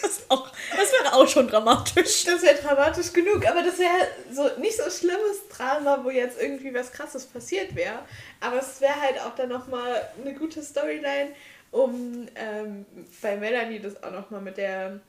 Das, 0.02 0.12
ist 0.12 0.32
auch, 0.32 0.52
das 0.76 0.92
wäre 0.92 1.14
auch 1.14 1.28
schon 1.28 1.48
dramatisch. 1.48 2.24
das 2.26 2.42
wäre 2.42 2.56
dramatisch 2.56 3.14
genug, 3.14 3.48
aber 3.48 3.62
das 3.64 3.78
wäre 3.80 4.08
so 4.32 4.50
nicht 4.60 4.78
so 4.78 4.90
schlimmes 4.90 5.48
Drama, 5.50 6.00
wo 6.04 6.10
jetzt 6.10 6.42
irgendwie 6.42 6.74
was 6.74 6.92
krasses 6.92 7.26
passiert 7.26 7.76
wäre. 7.76 8.00
Aber 8.40 8.58
es 8.60 8.82
wäre 8.82 9.00
halt 9.00 9.20
auch 9.22 9.36
dann 9.36 9.50
nochmal 9.50 10.10
eine 10.20 10.34
gute 10.34 10.62
Storyline, 10.62 11.32
um 11.72 12.28
ähm, 12.36 12.86
bei 13.22 13.38
Melanie 13.38 13.80
das 13.80 14.02
auch 14.04 14.12
nochmal 14.12 14.42
mit 14.42 14.58
der 14.58 15.00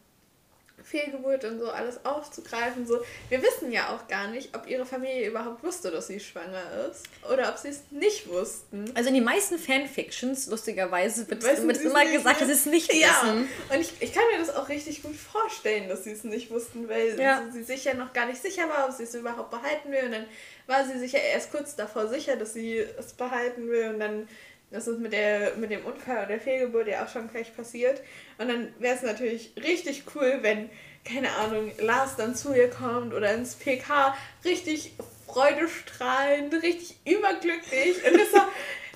Fehlgeburt 0.83 1.45
und 1.45 1.59
so 1.61 1.71
alles 1.71 2.05
aufzugreifen. 2.05 2.87
So, 2.87 3.01
wir 3.29 3.43
wissen 3.43 3.73
ja 3.73 3.95
auch 3.95 4.07
gar 4.09 4.29
nicht, 4.29 4.55
ob 4.57 4.67
ihre 4.67 4.85
Familie 4.85 5.29
überhaupt 5.29 5.63
wusste, 5.63 5.91
dass 5.91 6.09
sie 6.09 6.21
schwanger 6.21 6.63
ist. 6.91 7.05
Oder 7.33 7.49
ob 7.49 7.59
sie 7.59 7.69
es 7.69 7.83
nicht 7.91 8.29
wussten. 8.29 8.91
Also 8.95 9.09
in 9.09 9.15
den 9.15 9.25
meisten 9.25 9.59
Fanfictions, 9.59 10.47
lustigerweise, 10.49 11.29
wird, 11.31 11.43
es 11.43 11.81
immer 11.81 12.05
gesagt, 12.05 12.41
dass 12.41 12.49
sie 12.49 12.53
es 12.55 12.67
nicht 12.67 12.93
Ja, 12.93 13.09
wissen. 13.23 13.49
und 13.73 13.81
ich, 13.81 13.93
ich 14.01 14.13
kann 14.13 14.25
mir 14.33 14.39
das 14.39 14.55
auch 14.55 14.69
richtig 14.69 15.03
gut 15.03 15.17
vorstellen, 15.17 15.89
dass 15.89 16.05
sie 16.05 16.13
es 16.13 16.25
nicht 16.25 16.51
wussten, 16.51 16.89
weil 16.89 17.19
Ja. 17.19 17.43
sie 17.53 17.63
sich 17.63 17.85
ja 17.85 17.95
noch 17.95 18.13
gar 18.13 18.27
nicht 18.27 18.43
sicher 18.43 18.69
war, 18.69 18.87
ob 18.89 18.93
sie 18.93 19.05
es 19.05 19.15
überhaupt 19.15 19.51
behalten 19.51 19.91
will. 19.91 20.05
Und 20.05 20.13
dann 20.13 20.27
war 20.67 20.85
sie 20.85 20.99
sich 20.99 21.13
ja 21.13 21.21
erst 21.21 21.51
kurz 21.51 21.77
davor 21.77 22.09
sicher, 22.09 22.37
dass 22.37 22.53
sie 22.53 22.79
es 22.79 23.13
behalten 23.15 23.69
will. 23.69 23.91
Und 23.91 24.01
dann 24.01 24.29
ist 24.75 24.87
es 24.89 24.99
mit, 24.99 25.13
der, 25.13 25.55
mit 25.57 25.71
dem 25.71 25.85
Unfall 25.85 26.19
oder 26.19 26.27
der 26.27 26.41
Fehlgeburt 26.41 26.89
ja 26.89 27.05
auch 27.05 27.09
schon 27.09 27.31
gleich 27.31 27.55
passiert. 27.57 28.01
Und 28.39 28.49
dann 28.49 28.75
wäre 28.79 28.97
es 28.97 29.03
natürlich 29.03 29.53
richtig 29.63 30.05
cool, 30.15 30.39
wenn, 30.43 30.69
keine 31.05 31.31
Ahnung, 31.33 31.71
Lars 31.79 32.17
dann 32.17 32.35
zu 32.35 32.53
ihr 32.55 32.69
kommt 32.69 33.15
oder 33.15 33.33
ins 33.35 33.55
PK 33.55 34.17
richtig 34.45 34.95
freudestrahlend, 35.27 36.55
richtig 36.55 36.97
überglücklich. 37.05 37.97
Und 38.05 38.15
ist 38.15 38.33
so, 38.33 38.41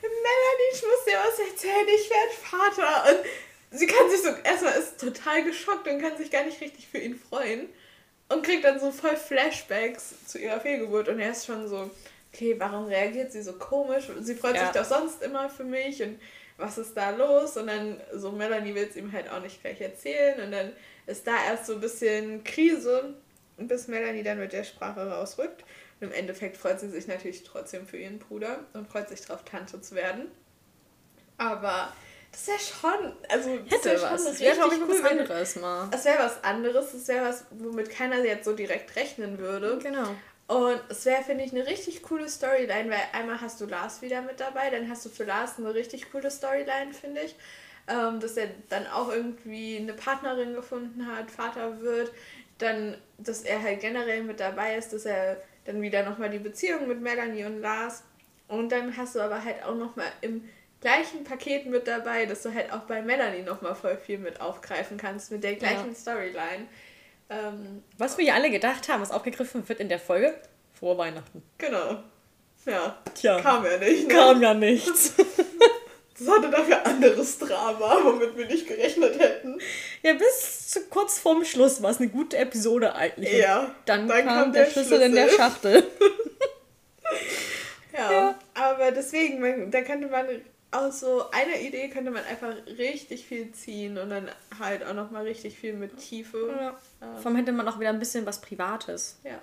Melanie, 0.03 0.73
ich 0.75 0.83
muss 0.83 1.05
dir 1.07 1.19
was 1.25 1.39
erzählen, 1.51 1.87
ich 1.95 2.11
werde 2.11 2.75
Vater. 2.75 3.11
Und 3.11 3.79
sie 3.79 3.87
kann 3.87 4.11
sich 4.11 4.23
so, 4.23 4.29
erstmal 4.45 4.79
ist 4.79 5.01
total 5.01 5.45
geschockt 5.45 5.87
und 5.87 6.01
kann 6.01 6.17
sich 6.17 6.31
gar 6.31 6.45
nicht 6.45 6.61
richtig 6.61 6.89
für 6.89 6.99
ihn 6.99 7.19
freuen. 7.19 7.69
Und 8.31 8.45
kriegt 8.45 8.65
dann 8.65 8.79
so 8.79 8.91
voll 8.91 9.17
Flashbacks 9.17 10.27
zu 10.27 10.39
ihrer 10.39 10.61
Fehlgeburt. 10.61 11.09
Und 11.09 11.19
er 11.19 11.31
ist 11.31 11.47
schon 11.47 11.67
so, 11.67 11.91
okay, 12.33 12.55
warum 12.59 12.87
reagiert 12.87 13.33
sie 13.33 13.43
so 13.43 13.55
komisch? 13.55 14.05
Sie 14.21 14.35
freut 14.35 14.55
Ja. 14.57 14.65
sich 14.73 14.81
doch 14.81 14.85
sonst 14.85 15.23
immer 15.23 15.49
für 15.49 15.65
mich 15.65 16.03
und 16.03 16.21
was 16.57 16.77
ist 16.77 16.97
da 16.97 17.11
los? 17.11 17.57
Und 17.57 17.69
dann 17.69 18.01
so 18.15 18.33
Melanie 18.33 18.75
will 18.75 18.87
es 18.91 18.97
ihm 18.97 19.13
halt 19.13 19.31
auch 19.31 19.41
nicht 19.41 19.61
gleich 19.63 19.81
erzählen. 19.81 20.41
Und 20.45 20.51
dann 20.53 20.73
ist 21.07 21.27
da 21.27 21.33
erst 21.49 21.67
so 21.67 21.75
ein 21.75 21.81
bisschen 21.81 22.43
Krise, 22.45 23.15
bis 23.57 23.87
Melanie 23.87 24.25
dann 24.25 24.39
mit 24.39 24.53
der 24.53 24.65
Sprache 24.65 25.09
rausrückt. 25.09 25.63
Und 26.01 26.09
im 26.09 26.13
Endeffekt 26.13 26.57
freut 26.57 26.81
sie 26.81 26.89
sich 26.89 27.07
natürlich 27.07 27.45
trotzdem 27.45 27.87
für 27.87 27.97
ihren 27.97 28.19
Bruder 28.19 28.61
und 28.73 28.89
freut 28.89 29.09
sich 29.09 29.21
drauf, 29.21 29.45
Tante 29.45 29.81
zu 29.81 29.95
werden. 29.95 30.31
Aber 31.37 31.93
das 32.33 32.47
wäre 32.49 32.59
schon, 32.59 33.13
also 33.29 33.57
das 33.59 33.73
Hätte 33.73 33.99
schon 33.99 34.11
was. 34.11 34.25
Das 34.25 34.41
wäre, 34.41 34.57
ich, 34.57 34.63
cool, 34.63 34.89
was 34.89 35.11
anderes 35.11 35.57
mal. 35.57 35.89
es 35.93 36.05
wäre 36.05 36.19
was 36.19 36.45
anderes, 36.45 36.93
es 36.95 37.09
wäre 37.09 37.25
was, 37.27 37.45
womit 37.51 37.91
keiner 37.91 38.23
jetzt 38.25 38.45
so 38.45 38.53
direkt 38.55 38.95
rechnen 38.97 39.39
würde. 39.39 39.79
Genau. 39.83 40.09
Und 40.49 40.81
es 40.89 41.05
wäre, 41.05 41.23
finde 41.23 41.45
ich, 41.45 41.53
eine 41.53 41.67
richtig 41.67 42.03
coole 42.03 42.29
Storyline, 42.29 42.91
weil 42.91 43.03
einmal 43.13 43.41
hast 43.41 43.61
du 43.61 43.67
Lars 43.67 44.03
wieder 44.03 44.23
mit 44.23 44.41
dabei, 44.41 44.71
dann 44.71 44.89
hast 44.89 45.05
du 45.05 45.11
für 45.11 45.25
Lars 45.25 45.59
eine 45.59 45.75
richtig 45.75 46.11
coole 46.11 46.31
Storyline, 46.31 46.93
finde 46.99 47.21
ich. 47.21 47.37
Ähm, 47.87 48.19
dass 48.19 48.37
er 48.37 48.49
dann 48.69 48.87
auch 48.87 49.11
irgendwie 49.11 49.79
eine 49.79 49.95
Partnerin 49.95 50.55
gefunden 50.55 51.07
hat, 51.07 51.31
Vater 51.31 51.81
wird, 51.81 52.13
dann, 52.59 52.99
dass 53.19 53.43
er 53.43 53.63
halt 53.63 53.81
generell 53.81 54.23
mit 54.25 54.41
dabei 54.41 54.77
ist, 54.77 54.93
dass 54.93 55.07
er 55.07 55.41
dann 55.65 55.81
wieder 55.81 56.03
nochmal 56.03 56.29
die 56.31 56.39
Beziehung 56.39 56.89
mit 56.89 57.01
Melanie 57.01 57.45
und 57.45 57.61
Lars 57.61 58.03
und 58.49 58.73
dann 58.73 58.97
hast 58.97 59.15
du 59.15 59.21
aber 59.21 59.45
halt 59.45 59.63
auch 59.65 59.75
nochmal 59.75 60.11
im 60.23 60.49
gleichen 60.81 61.25
Paket 61.25 61.67
mit 61.67 61.87
dabei, 61.87 62.27
dass 62.27 62.43
du 62.43 62.53
halt 62.53 62.73
auch 62.73 62.81
bei 62.81 63.03
Melanie 63.03 63.43
nochmal 63.43 63.75
voll 63.75 63.97
viel 63.97 64.19
mit 64.19 64.41
aufgreifen 64.41 64.97
kannst, 64.97 65.31
mit 65.31 65.45
der 65.45 65.57
gleichen 65.57 65.95
Storyline. 65.95 66.67
Ähm, 67.31 67.83
Was 67.99 68.17
wir 68.19 68.25
ja 68.25 68.35
alle 68.35 68.51
gedacht 68.51 68.89
haben, 68.89 69.03
was 69.03 69.11
aufgegriffen 69.11 69.69
wird 69.69 69.81
in 69.81 69.89
der 69.89 69.99
Folge, 69.99 70.35
frohe 70.79 70.97
Weihnachten. 70.99 71.43
genau. 71.59 72.03
Ja, 72.67 72.99
Tja, 73.15 73.41
kam 73.41 73.65
ja 73.65 73.79
nicht. 73.79 74.09
Ne? 74.09 74.15
kam 74.15 74.43
ja 74.43 74.55
nichts. 74.55 75.15
Das 76.21 76.27
hatte 76.37 76.51
dafür 76.51 76.85
anderes 76.85 77.39
Drama, 77.39 77.97
womit 78.03 78.37
wir 78.37 78.47
nicht 78.47 78.67
gerechnet 78.67 79.21
hätten. 79.21 79.61
Ja, 80.03 80.15
bis 80.15 80.67
zu 80.69 80.81
kurz 80.91 81.17
vorm 81.21 81.45
Schluss 81.45 81.81
war 81.81 81.93
es 81.93 81.99
eine 81.99 82.09
gute 82.09 82.37
Episode 82.37 82.97
eigentlich. 82.97 83.35
Ja, 83.35 83.73
Dann, 83.85 84.09
dann 84.09 84.25
kam, 84.27 84.43
kam 84.43 84.53
der, 84.53 84.65
der 84.65 84.71
Schlüssel 84.73 85.01
in 85.03 85.15
der 85.15 85.29
Schlüssel. 85.29 85.39
Schachtel. 85.39 85.85
Ja, 87.93 88.13
Ja. 88.13 88.39
aber 88.55 88.91
deswegen, 88.93 89.41
man, 89.41 89.71
da 89.71 89.81
könnte 89.83 90.09
man 90.09 90.27
aus 90.71 91.01
so 91.01 91.31
einer 91.31 91.59
Idee 91.61 91.89
könnte 91.89 92.11
man 92.11 92.25
einfach 92.25 92.55
richtig 92.67 93.27
viel 93.27 93.53
ziehen 93.53 93.97
und 93.97 94.11
dann 94.11 94.31
halt 94.59 94.85
auch 94.85 94.93
nochmal 94.93 95.23
richtig 95.25 95.59
viel 95.59 95.73
mit 95.73 95.97
Tiefe. 95.97 96.55
Ja. 97.01 97.15
Vor 97.17 97.27
allem 97.27 97.37
hätte 97.37 97.53
man 97.53 97.67
auch 97.69 97.81
wieder 97.81 97.91
ein 97.91 97.99
bisschen 97.99 98.27
was 98.27 98.41
Privates. 98.41 99.19
Ja. 99.25 99.41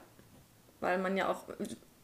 Weil 0.80 1.00
man 1.00 1.18
ja 1.18 1.32
auch. 1.32 1.44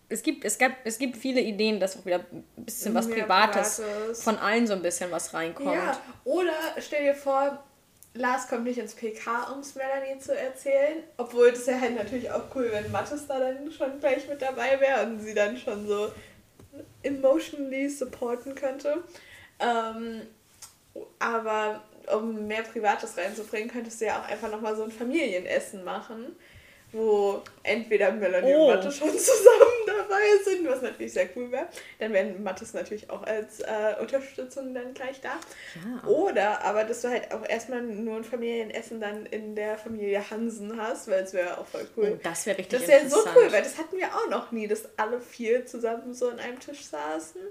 Es 0.09 0.23
gibt, 0.23 0.43
es 0.43 0.57
gab, 0.57 0.71
es 0.83 0.97
gibt 0.97 1.15
viele 1.15 1.39
Ideen, 1.39 1.79
dass 1.79 1.97
auch 1.97 2.05
wieder 2.05 2.19
ein 2.31 2.43
bisschen 2.57 2.93
was 2.93 3.07
Privates, 3.07 3.77
Privates. 3.77 4.23
von 4.23 4.37
allen 4.39 4.67
so 4.67 4.73
ein 4.73 4.81
bisschen 4.81 5.11
was 5.11 5.33
reinkommt. 5.33 5.73
Ja, 5.73 5.97
oder 6.25 6.53
stell 6.79 7.03
dir 7.03 7.15
vor, 7.15 7.63
Lars 8.13 8.49
kommt 8.49 8.65
nicht 8.65 8.77
ins 8.77 8.93
PK, 8.93 9.53
um 9.53 9.59
es 9.59 9.75
Melanie 9.75 10.19
zu 10.19 10.37
erzählen. 10.37 11.03
Obwohl 11.15 11.51
das 11.51 11.65
wäre 11.67 11.79
halt 11.79 11.95
natürlich 11.95 12.29
auch 12.29 12.43
cool, 12.55 12.69
wenn 12.71 12.91
Mathis 12.91 13.25
da 13.27 13.39
dann 13.39 13.71
schon 13.71 13.99
gleich 14.01 14.27
mit 14.27 14.41
dabei 14.41 14.79
wäre 14.81 15.05
und 15.05 15.19
sie 15.19 15.33
dann 15.33 15.55
schon 15.55 15.87
so 15.87 16.11
emotionally 17.03 17.89
supporten 17.89 18.55
könnte. 18.55 19.03
Ähm, 19.60 20.22
aber 21.20 21.84
um 22.13 22.48
mehr 22.48 22.63
Privates 22.63 23.17
reinzubringen, 23.17 23.70
könntest 23.70 24.01
du 24.01 24.05
ja 24.05 24.20
auch 24.20 24.27
einfach 24.27 24.51
nochmal 24.51 24.75
so 24.75 24.84
ein 24.84 24.91
Familienessen 24.91 25.84
machen, 25.84 26.36
wo 26.93 27.41
entweder 27.63 28.12
Melanie 28.12 28.53
Oh. 28.53 28.67
und 28.69 28.75
Mathis 28.75 28.98
schon 28.98 29.10
zusammen 29.10 29.71
dabei 29.88 30.21
sind, 30.43 30.67
was 30.67 30.81
natürlich 30.81 31.13
sehr 31.13 31.29
cool 31.36 31.51
wäre. 31.51 31.67
Dann 32.00 32.12
wären 32.13 32.41
Mathis 32.43 32.74
natürlich 32.74 33.10
auch 33.10 33.24
als 33.24 33.62
äh, 33.62 33.95
Unterstützung 34.00 34.74
dann 34.74 34.93
gleich 34.93 35.21
da. 35.21 35.29
Ja. 35.75 36.07
Oder 36.10 36.62
aber, 36.63 36.83
dass 36.83 37.01
du 37.01 37.10
halt 37.10 37.31
auch 37.33 37.48
erstmal 37.48 37.81
nur 37.81 38.17
ein 38.17 38.24
Familienessen 38.24 39.00
dann 39.00 39.25
in 39.27 39.55
der 39.55 39.77
Familie 39.77 40.29
Hansen 40.29 40.79
hast, 40.81 41.07
weil 41.10 41.24
es 41.24 41.33
wäre 41.33 41.57
auch 41.57 41.65
voll 41.65 41.88
cool. 41.98 42.13
Oh, 42.17 42.19
das 42.24 42.45
wäre 42.45 42.57
richtig 42.57 42.79
Das 42.79 42.88
wäre 42.89 43.10
so 43.10 43.17
cool, 43.36 43.51
weil 43.51 43.63
das 43.63 43.77
hatten 43.77 43.98
wir 43.98 44.07
auch 44.07 44.29
noch 44.29 44.51
nie, 44.51 44.67
dass 44.67 44.83
alle 44.98 45.21
vier 45.21 45.65
zusammen 45.65 46.13
so 46.13 46.29
an 46.29 46.39
einem 46.39 46.60
Tisch 46.60 46.83
saßen. 46.86 47.41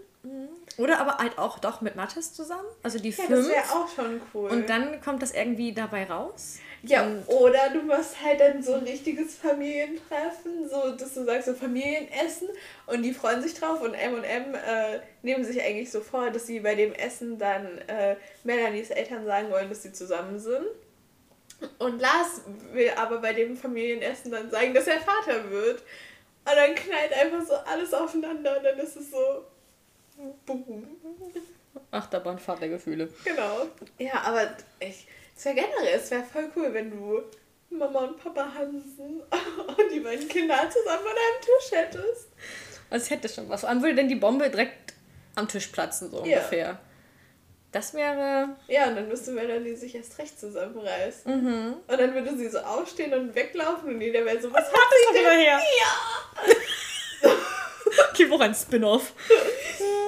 Oder 0.77 1.01
aber 1.01 1.17
halt 1.17 1.39
auch 1.39 1.59
doch 1.59 1.81
mit 1.81 1.97
Mathis 1.97 2.35
zusammen. 2.35 2.69
Also 2.83 2.99
die 2.99 3.09
Ja, 3.09 3.17
das 3.27 3.27
fünf. 3.27 3.49
wäre 3.49 3.65
auch 3.73 3.89
schon 3.95 4.21
cool. 4.35 4.51
Und 4.51 4.69
dann 4.69 5.01
kommt 5.01 5.23
das 5.23 5.33
irgendwie 5.33 5.73
dabei 5.73 6.05
raus. 6.05 6.59
Ja, 6.83 7.07
oder 7.27 7.71
du 7.71 7.83
machst 7.83 8.23
halt 8.25 8.41
dann 8.41 8.63
so 8.63 8.75
ein 8.75 8.85
richtiges 8.85 9.35
Familientreffen, 9.37 10.69
so 10.69 10.93
dass 10.97 11.13
du 11.15 11.25
sagst, 11.25 11.47
so 11.47 11.55
Familienessen 11.55 12.49
und 12.87 13.03
die 13.03 13.13
freuen 13.13 13.43
sich 13.43 13.55
drauf 13.55 13.83
und 13.83 13.93
M 13.93 14.15
und 14.15 14.25
M 14.25 14.55
äh, 14.55 15.01
nehmen 15.23 15.45
sich 15.45 15.61
eigentlich 15.63 15.91
so 15.91 16.01
vor, 16.01 16.31
dass 16.31 16.47
sie 16.47 16.61
bei 16.61 16.75
dem 16.75 16.95
Essen 16.95 17.39
dann 17.39 17.67
äh, 17.87 18.17
Melanies 18.45 18.91
Eltern 18.91 19.27
sagen 19.27 19.51
wollen, 19.51 19.69
dass 19.69 19.83
sie 19.83 19.93
zusammen 19.93 20.39
sind. 20.39 20.65
Und 21.79 22.01
Lars 22.01 22.43
will 22.73 22.91
aber 22.97 23.19
bei 23.19 23.35
dem 23.35 23.57
Familienessen 23.57 24.31
dann 24.31 24.51
sagen, 24.51 24.73
dass 24.73 24.87
er 24.87 25.01
Vater 25.01 25.51
wird. 25.51 25.83
Und 26.47 26.57
dann 26.57 26.75
knallt 26.75 27.13
einfach 27.13 27.47
so 27.47 27.55
alles 27.55 27.93
aufeinander 27.93 28.57
und 28.57 28.65
dann 28.65 28.79
ist 28.79 28.97
es 28.97 29.11
so. 29.11 29.45
Boom. 30.47 30.87
Achterbahnfahrt 31.91 32.63
der 32.63 32.71
Gefühle. 32.71 33.09
Genau. 33.25 33.67
Ja, 33.99 34.23
aber 34.23 34.51
ich, 34.81 35.07
es 35.41 35.45
wäre 35.47 35.55
generell, 35.55 35.95
es 35.99 36.11
wäre 36.11 36.23
voll 36.23 36.51
cool, 36.55 36.69
wenn 36.75 36.91
du 36.91 37.23
Mama 37.71 38.01
und 38.01 38.23
Papa 38.23 38.53
Hansen 38.55 39.23
und 39.67 39.93
die 39.93 40.01
beiden 40.01 40.29
Kinder 40.29 40.69
zusammen 40.69 41.07
an 41.07 41.13
einem 41.13 41.41
Tisch 41.41 41.71
hättest. 41.79 42.29
Also 42.91 43.05
es 43.05 43.11
hätte 43.11 43.27
schon 43.29 43.49
was. 43.49 43.63
Wann 43.63 43.81
würde 43.81 43.95
denn 43.95 44.09
die 44.09 44.17
Bombe 44.17 44.51
direkt 44.51 44.93
am 45.37 45.49
Tisch 45.49 45.69
platzen, 45.69 46.11
so 46.11 46.19
Ja. 46.27 46.39
ungefähr? 46.39 46.79
Das 47.73 47.95
wäre. 47.95 48.57
Ja, 48.67 48.89
und 48.89 48.97
dann 48.97 49.09
müsste 49.09 49.31
Melanie 49.31 49.77
sich 49.77 49.95
erst 49.95 50.19
recht 50.19 50.39
zusammenreißen. 50.39 51.33
Mhm. 51.33 51.77
Und 51.87 52.01
dann 52.01 52.13
würde 52.15 52.37
sie 52.37 52.49
so 52.51 52.59
aufstehen 52.59 53.15
und 53.15 53.35
weglaufen 53.35 53.95
und 53.95 54.01
jeder 54.01 54.25
wäre 54.27 54.43
so, 54.43 54.53
was 54.53 54.65
hat 54.67 54.75
Komm 54.75 55.15
sie 55.17 55.23
denn? 55.23 55.39
her. 55.39 55.61
Gibt 58.15 58.33
auch 58.33 58.41
ein 58.41 58.55
Spin-off. 58.55 59.13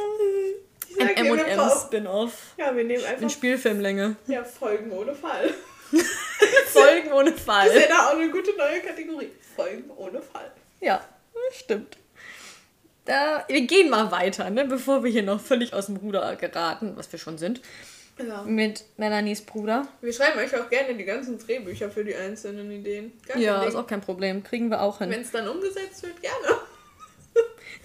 Ein 1.00 1.08
M&M-Spin-off. 1.16 2.32
Ja, 2.56 2.74
wir 2.76 2.84
nehmen 2.84 3.00
In 3.00 3.06
einfach 3.06 3.30
Spielfilmlänge. 3.30 4.16
ja, 4.26 4.44
Folgen 4.44 4.90
ohne 4.92 5.14
Fall. 5.14 5.50
Folgen 6.72 7.12
ohne 7.12 7.32
Das 7.32 7.40
Fall. 7.42 7.68
wäre 7.74 7.88
da 7.88 8.08
auch 8.08 8.16
eine 8.16 8.30
gute 8.30 8.56
neue 8.56 8.80
Kategorie. 8.80 9.30
Folgen 9.56 9.90
ohne 9.96 10.20
Fall. 10.22 10.50
Ja, 10.80 11.04
stimmt. 11.52 11.96
Da, 13.04 13.44
wir 13.48 13.60
gehen 13.62 13.90
mal 13.90 14.10
weiter, 14.12 14.48
ne, 14.50 14.64
bevor 14.64 15.02
wir 15.02 15.10
hier 15.10 15.22
noch 15.24 15.40
völlig 15.40 15.74
aus 15.74 15.86
dem 15.86 15.96
Ruder 15.96 16.36
geraten, 16.36 16.92
was 16.96 17.10
wir 17.10 17.18
schon 17.18 17.36
sind, 17.36 17.60
Ja. 18.18 18.42
mit 18.42 18.84
Melanies 18.96 19.42
Bruder. 19.42 19.88
Wir 20.00 20.12
schreiben 20.12 20.38
euch 20.38 20.54
auch 20.56 20.70
gerne 20.70 20.94
die 20.94 21.04
ganzen 21.04 21.38
Drehbücher 21.38 21.90
für 21.90 22.04
die 22.04 22.14
einzelnen 22.14 22.70
Ideen. 22.70 23.12
Gar 23.26 23.38
Ja, 23.38 23.64
ist 23.64 23.74
auch 23.74 23.86
kein 23.88 24.00
Problem. 24.00 24.44
Kriegen 24.44 24.70
wir 24.70 24.80
auch 24.82 24.98
hin. 24.98 25.10
Wenn 25.10 25.22
es 25.22 25.32
dann 25.32 25.48
umgesetzt 25.48 26.02
wird, 26.04 26.20
gerne. 26.22 26.58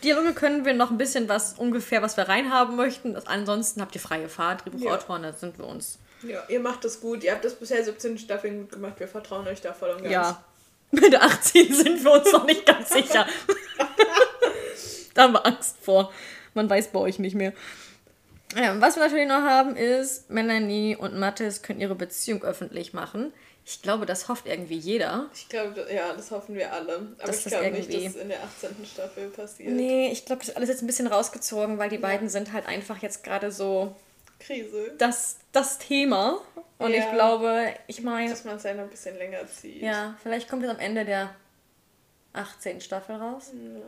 Dialoge 0.03 0.33
können 0.33 0.65
wir 0.65 0.73
noch 0.73 0.91
ein 0.91 0.97
bisschen 0.97 1.27
was 1.27 1.53
ungefähr, 1.53 2.01
was 2.01 2.17
wir 2.17 2.29
reinhaben 2.29 2.75
möchten. 2.75 3.13
Das, 3.13 3.25
ansonsten 3.27 3.81
habt 3.81 3.95
ihr 3.95 4.01
freie 4.01 4.29
Fahrt, 4.29 4.65
Drehbuchautoren, 4.65 5.23
da 5.23 5.33
sind 5.33 5.57
wir 5.57 5.65
uns. 5.65 5.97
Ja, 6.23 6.43
ihr 6.49 6.59
macht 6.59 6.83
das 6.83 7.01
gut. 7.01 7.23
Ihr 7.23 7.31
habt 7.31 7.45
das 7.45 7.55
bisher 7.55 7.83
17 7.83 8.17
Staffeln 8.17 8.61
gut 8.61 8.71
gemacht. 8.71 8.99
Wir 8.99 9.07
vertrauen 9.07 9.47
euch 9.47 9.61
da 9.61 9.73
voll 9.73 9.89
und 9.91 10.03
ganz. 10.03 10.11
Ja. 10.11 10.43
Mit 10.91 11.11
der 11.11 11.23
18 11.23 11.73
sind 11.73 12.03
wir 12.03 12.11
uns 12.11 12.31
noch 12.31 12.45
nicht 12.45 12.65
ganz 12.65 12.89
sicher. 12.89 13.27
da 15.13 15.23
haben 15.23 15.33
wir 15.33 15.45
Angst 15.45 15.75
vor. 15.81 16.11
Man 16.53 16.69
weiß 16.69 16.87
bei 16.89 16.99
euch 16.99 17.19
nicht 17.19 17.35
mehr. 17.35 17.53
Ja, 18.55 18.79
was 18.79 18.95
wir 18.95 19.03
natürlich 19.03 19.27
noch 19.27 19.41
haben, 19.41 19.75
ist, 19.75 20.29
Melanie 20.29 20.95
und 20.95 21.19
Mathis 21.19 21.61
können 21.61 21.81
ihre 21.81 21.95
Beziehung 21.95 22.43
öffentlich 22.43 22.93
machen. 22.93 23.33
Ich 23.69 23.81
glaube, 23.81 24.05
das 24.05 24.29
hofft 24.29 24.45
irgendwie 24.47 24.77
jeder. 24.77 25.29
Ich 25.33 25.49
glaube, 25.49 25.85
ja, 25.93 26.13
das 26.13 26.31
hoffen 26.31 26.55
wir 26.55 26.71
alle. 26.71 26.95
Aber 27.17 27.27
Dass 27.27 27.45
ich 27.45 27.51
glaube 27.51 27.69
nicht, 27.71 27.89
irgendwie- 27.89 28.05
dass 28.05 28.15
es 28.15 28.21
in 28.21 28.29
der 28.29 28.41
18. 28.41 28.85
Staffel 28.85 29.27
passiert. 29.29 29.69
Nee, 29.73 30.09
ich 30.09 30.23
glaube, 30.25 30.39
das 30.39 30.49
ist 30.49 30.55
alles 30.55 30.69
jetzt 30.69 30.81
ein 30.83 30.87
bisschen 30.87 31.07
rausgezogen, 31.07 31.77
weil 31.77 31.89
die 31.89 31.97
beiden 31.97 32.29
sind 32.29 32.53
halt 32.53 32.65
einfach 32.65 33.01
jetzt 33.01 33.25
gerade 33.25 33.51
so 33.51 33.93
Krise. 34.39 34.93
das, 34.97 35.35
das 35.51 35.79
Thema. 35.79 36.39
Und 36.77 36.91
Ja. 36.93 36.99
ich 36.99 37.11
glaube, 37.11 37.73
ich 37.87 38.01
meine, 38.01 38.29
Dass 38.29 38.45
man 38.45 38.55
es 38.55 38.63
ja 38.63 38.73
noch 38.73 38.83
ein 38.83 38.89
bisschen 38.89 39.17
länger 39.17 39.45
zieht. 39.47 39.81
ja, 39.81 40.15
vielleicht 40.23 40.47
kommt 40.47 40.63
es 40.63 40.69
am 40.69 40.79
Ende 40.79 41.03
der 41.03 41.31
18. 42.31 42.79
Staffel 42.79 43.15
raus. 43.17 43.51
Ja. 43.53 43.81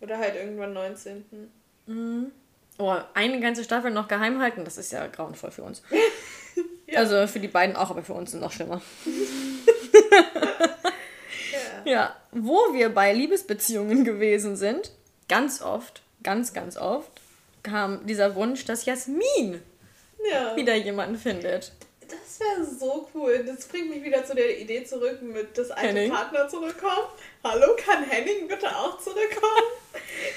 Oder 0.00 0.18
halt 0.18 0.36
irgendwann 0.36 0.72
19. 0.74 1.50
Oh, 2.78 2.96
eine 3.14 3.40
ganze 3.40 3.64
Staffel 3.64 3.90
noch 3.90 4.06
geheim 4.06 4.40
halten, 4.40 4.64
das 4.64 4.78
ist 4.78 4.92
ja 4.92 5.06
grauenvoll 5.08 5.50
für 5.50 5.62
uns. 5.64 5.82
Ja. 6.86 7.00
Also 7.00 7.26
für 7.26 7.40
die 7.40 7.48
beiden 7.48 7.76
auch, 7.76 7.90
aber 7.90 8.02
für 8.02 8.14
uns 8.14 8.32
noch 8.34 8.52
schlimmer. 8.52 8.80
Ja. 11.84 11.90
Ja, 11.92 12.16
wo 12.32 12.72
wir 12.72 12.88
bei 12.88 13.12
Liebesbeziehungen 13.12 14.04
gewesen 14.04 14.56
sind, 14.56 14.90
ganz 15.28 15.60
oft, 15.60 16.02
ganz, 16.22 16.52
ganz 16.52 16.76
oft, 16.76 17.10
kam 17.62 18.06
dieser 18.06 18.34
Wunsch, 18.34 18.64
dass 18.64 18.84
Jasmin 18.86 19.62
ja. 20.30 20.56
wieder 20.56 20.74
jemanden 20.74 21.16
findet. 21.16 21.72
Das 22.00 22.40
wäre 22.40 22.64
so 22.64 23.08
cool. 23.14 23.44
Das 23.46 23.66
bringt 23.66 23.90
mich 23.90 24.02
wieder 24.02 24.24
zu 24.24 24.34
der 24.34 24.58
Idee 24.58 24.84
zurück, 24.84 25.22
mit 25.22 25.56
das 25.56 25.70
alte 25.70 25.88
Henning? 25.88 26.10
Partner 26.10 26.48
zurückkommen. 26.48 27.08
Hallo, 27.42 27.76
kann 27.76 28.04
Henning 28.04 28.48
bitte 28.48 28.68
auch 28.68 28.98
zurückkommen? 28.98 29.83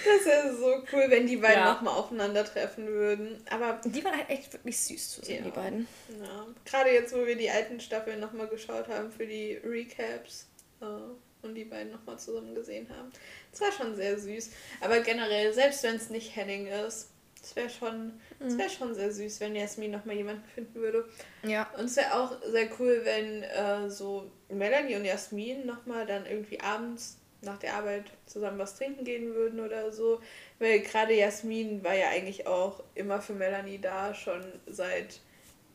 Das 0.06 0.26
wäre 0.26 0.56
so 0.56 0.84
cool, 0.94 1.06
wenn 1.10 1.28
die 1.28 1.38
beiden 1.38 1.63
Ja. 1.63 1.74
nochmal 1.74 1.94
aufeinandertreffen 1.96 2.88
würden. 2.88 3.42
Aber 3.50 3.80
Die 3.86 4.04
waren 4.04 4.16
halt 4.18 4.30
echt 4.30 4.54
wirklich 4.54 4.80
süß 4.80 5.12
zu 5.12 5.22
sehen, 5.26 5.40
Ja. 5.40 5.52
die 5.52 5.56
beiden. 5.56 5.88
Ja, 6.22 6.46
gerade 6.66 6.92
jetzt, 6.92 7.13
wo 7.13 7.26
wir 7.26 7.36
die 7.36 7.50
alten 7.50 7.80
Staffeln 7.80 8.20
nochmal 8.20 8.48
geschaut 8.48 8.88
haben 8.88 9.12
für 9.12 9.26
die 9.28 9.54
Recaps 9.63 10.48
äh, 10.82 10.86
und 11.46 11.56
die 11.56 11.66
beiden 11.66 11.92
nochmal 11.92 12.18
zusammen 12.20 12.56
gesehen 12.56 12.88
haben. 12.90 13.12
Das 13.52 13.62
war 13.62 13.72
schon 13.72 13.96
sehr 13.96 14.18
süß. 14.20 14.52
Aber 14.82 15.00
generell, 15.02 15.54
selbst 15.54 15.84
wenn 15.84 15.96
es 15.96 16.10
nicht 16.10 16.36
Henning 16.36 16.68
ist, 16.68 17.12
es 17.42 17.56
wäre 17.56 17.70
schon, 17.70 18.20
es 18.46 18.58
wär 18.58 18.70
schon 18.70 18.94
sehr 18.94 19.12
süß, 19.12 19.40
wenn 19.40 19.56
Jasmin 19.56 19.92
nochmal 19.92 20.16
jemanden 20.18 20.44
finden 20.54 20.76
würde. 20.76 21.08
Ja. 21.44 21.70
Und 21.78 21.86
es 21.86 21.96
wäre 21.96 22.13
auch 22.16 22.36
sehr 22.52 22.68
cool, 22.80 23.02
wenn 23.04 23.44
äh, 23.44 23.90
so 23.90 24.30
Melanie 24.50 24.96
und 24.96 25.06
Jasmin 25.06 25.66
nochmal 25.66 26.06
dann 26.06 26.26
irgendwie 26.26 26.60
abends 26.60 27.20
nach 27.41 27.58
der 27.60 27.76
Arbeit 27.76 28.06
zusammen 28.26 28.58
was 28.60 28.76
trinken 28.78 29.04
gehen 29.04 29.34
würden 29.34 29.60
oder 29.60 29.91
so. 29.91 30.19
Weil 30.60 30.80
gerade 30.80 31.13
Jasmin 31.13 31.84
war 31.84 31.93
ja 31.93 32.10
eigentlich 32.10 32.47
auch 32.47 32.84
immer 32.95 33.21
für 33.21 33.34
Melanie 33.34 33.80
da, 33.80 34.13
schon 34.13 34.41
seit 34.65 35.19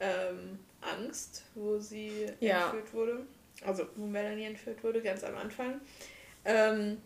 ähm, 0.00 0.58
Angst, 0.80 1.44
wo 1.54 1.78
sie 1.78 2.26
Ja. 2.40 2.64
entführt 2.66 2.92
wurde. 2.92 3.26
Also 3.64 3.86
wo 3.94 4.06
Melanie 4.06 4.46
entführt 4.46 4.82
wurde, 4.82 5.00
ganz 5.02 5.22
am 5.22 5.36
Anfang. 5.36 5.80
Ähm, 6.44 7.00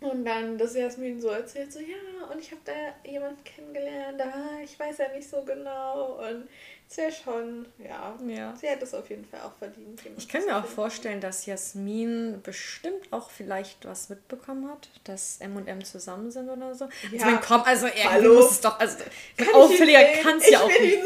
und 0.00 0.24
dann, 0.24 0.58
dass 0.58 0.74
Jasmin 0.74 1.20
so 1.20 1.28
erzählt, 1.28 1.72
so, 1.72 1.78
ja, 1.80 2.26
und 2.30 2.38
ich 2.38 2.50
habe 2.50 2.60
da 2.64 2.72
jemanden 3.08 3.42
kennengelernt, 3.44 4.20
aber 4.20 4.60
ich 4.62 4.78
weiß 4.78 4.98
ja 4.98 5.08
nicht 5.12 5.28
so 5.28 5.42
genau. 5.44 6.18
Und 6.28 6.48
es 6.88 6.96
wäre 6.98 7.10
schon, 7.12 7.66
ja, 7.78 8.14
Ja. 8.28 8.54
sie 8.60 8.68
hat 8.68 8.80
es 8.82 8.94
auf 8.94 9.08
jeden 9.10 9.24
Fall 9.24 9.40
auch 9.40 9.52
verdient. 9.58 10.00
Ich 10.16 10.28
kann 10.28 10.44
mir 10.44 10.52
auch 10.56 10.60
finden. 10.60 10.74
vorstellen, 10.74 11.20
dass 11.20 11.44
Jasmin 11.46 12.40
bestimmt 12.42 13.06
auch 13.10 13.30
vielleicht 13.30 13.84
was 13.84 14.08
mitbekommen 14.10 14.70
hat, 14.70 14.88
dass 15.04 15.38
M 15.40 15.56
und 15.56 15.66
M 15.66 15.82
zusammen 15.84 16.30
sind 16.30 16.48
oder 16.48 16.74
so. 16.74 16.84
Ja. 16.84 16.90
Ich 17.12 17.20
meine, 17.24 17.40
komm, 17.44 17.62
also 17.62 17.88
Hallo? 17.88 18.34
muss 18.34 18.52
es 18.52 18.60
doch, 18.60 18.78
also 18.78 18.98
Kann 19.36 19.46
sehen? 19.76 20.22
kann 20.22 20.36
es 20.38 20.48
ja 20.50 20.60
auch 20.60 20.68
nicht. 20.68 20.98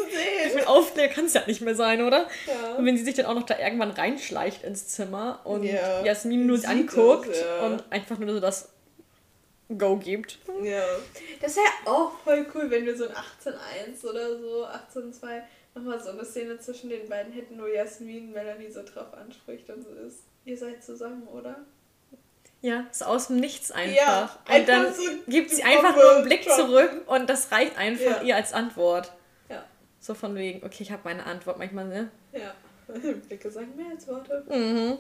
Ich 0.47 0.55
meine, 0.55 0.69
Aufklärer 0.69 1.09
kann 1.09 1.25
es 1.27 1.33
ja 1.35 1.43
nicht 1.47 1.61
mehr 1.62 1.75
sein, 1.75 2.03
oder? 2.03 2.29
Ja. 2.47 2.75
Und 2.77 2.85
wenn 2.85 2.97
sie 2.99 3.05
sich 3.05 3.14
dann 3.14 3.27
auch 3.27 3.35
noch 3.35 3.47
da 3.47 3.59
irgendwann 3.59 3.91
reinschleicht 3.93 4.64
ins 4.64 4.88
Zimmer 4.88 5.41
und 5.45 5.62
Ja. 5.62 6.05
Jasmin 6.05 6.47
nur 6.47 6.59
Sieht 6.59 6.69
anguckt 6.69 7.29
es, 7.29 7.41
ja. 7.41 7.61
und 7.67 7.85
einfach 7.91 8.19
nur 8.19 8.35
so 8.35 8.41
das 8.41 8.69
Go 9.77 9.97
gibt. 9.97 10.38
Ja. 10.62 10.83
Das 11.43 11.57
wäre 11.57 11.67
auch 11.85 12.12
voll 12.25 12.47
cool, 12.55 12.71
wenn 12.71 12.87
wir 12.87 12.97
so 12.97 13.05
ein 13.07 13.14
18.1 13.14 14.05
oder 14.09 14.38
so, 14.38 14.64
18.2 14.67 15.43
nochmal 15.79 16.01
so 16.03 16.11
eine 16.11 16.25
Szene 16.25 16.59
zwischen 16.59 16.91
den 16.91 17.09
beiden 17.09 17.33
hätten, 17.33 17.61
wo 17.61 17.67
Jasmin 17.67 18.33
Melanie 18.33 18.71
so 18.71 18.83
drauf 18.83 19.14
anspricht 19.14 19.69
und 19.71 19.83
so 19.83 19.91
ist. 19.91 20.25
Ihr 20.45 20.57
seid 20.57 20.83
zusammen, 20.83 21.27
oder? 21.29 21.57
Ja, 22.61 22.87
ist 22.91 23.05
aus 23.05 23.29
dem 23.29 23.37
Nichts 23.37 23.71
einfach. 23.71 23.97
Ja, 23.97 24.38
und 24.57 24.69
dann 24.69 24.93
so 24.93 25.03
gibt 25.29 25.51
sie 25.51 25.62
einfach 25.62 25.95
nur 25.95 26.17
einen 26.17 26.25
Blick 26.25 26.45
zurück 26.51 27.03
und 27.07 27.31
das 27.31 27.53
reicht 27.53 27.77
einfach 27.79 28.05
Ja. 28.05 28.23
ihr 28.23 28.37
als 28.37 28.53
Antwort. 28.53 29.12
Ja. 29.49 29.64
So 30.01 30.14
von 30.14 30.35
wegen, 30.35 30.64
okay, 30.67 30.83
ich 30.83 30.91
habe 30.91 31.03
meine 31.05 31.25
Antwort 31.25 31.59
manchmal, 31.59 31.87
ne? 31.87 32.11
Ja. 32.33 32.55
Blicke 33.29 33.51
sagen 33.51 33.77
mehr 33.77 33.91
als 33.93 34.09
Worte. 34.09 34.45
Mhm. 34.49 34.97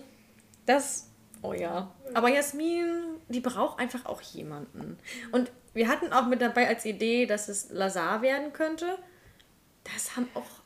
Das, 0.66 1.08
oh 1.42 1.52
ja. 1.52 1.92
Aber 2.14 2.28
Jasmin, 2.28 3.16
die 3.28 3.40
braucht 3.40 3.80
einfach 3.80 4.04
auch 4.06 4.20
jemanden. 4.20 4.98
Und 5.32 5.50
wir 5.72 5.88
hatten 5.88 6.12
auch 6.12 6.26
mit 6.26 6.40
dabei 6.42 6.68
als 6.68 6.84
Idee, 6.84 7.26
dass 7.26 7.48
es 7.48 7.70
Lazar 7.70 8.22
werden 8.22 8.52
könnte. 8.52 8.98
Das 9.84 10.14
haben 10.16 10.28
auch, 10.34 10.57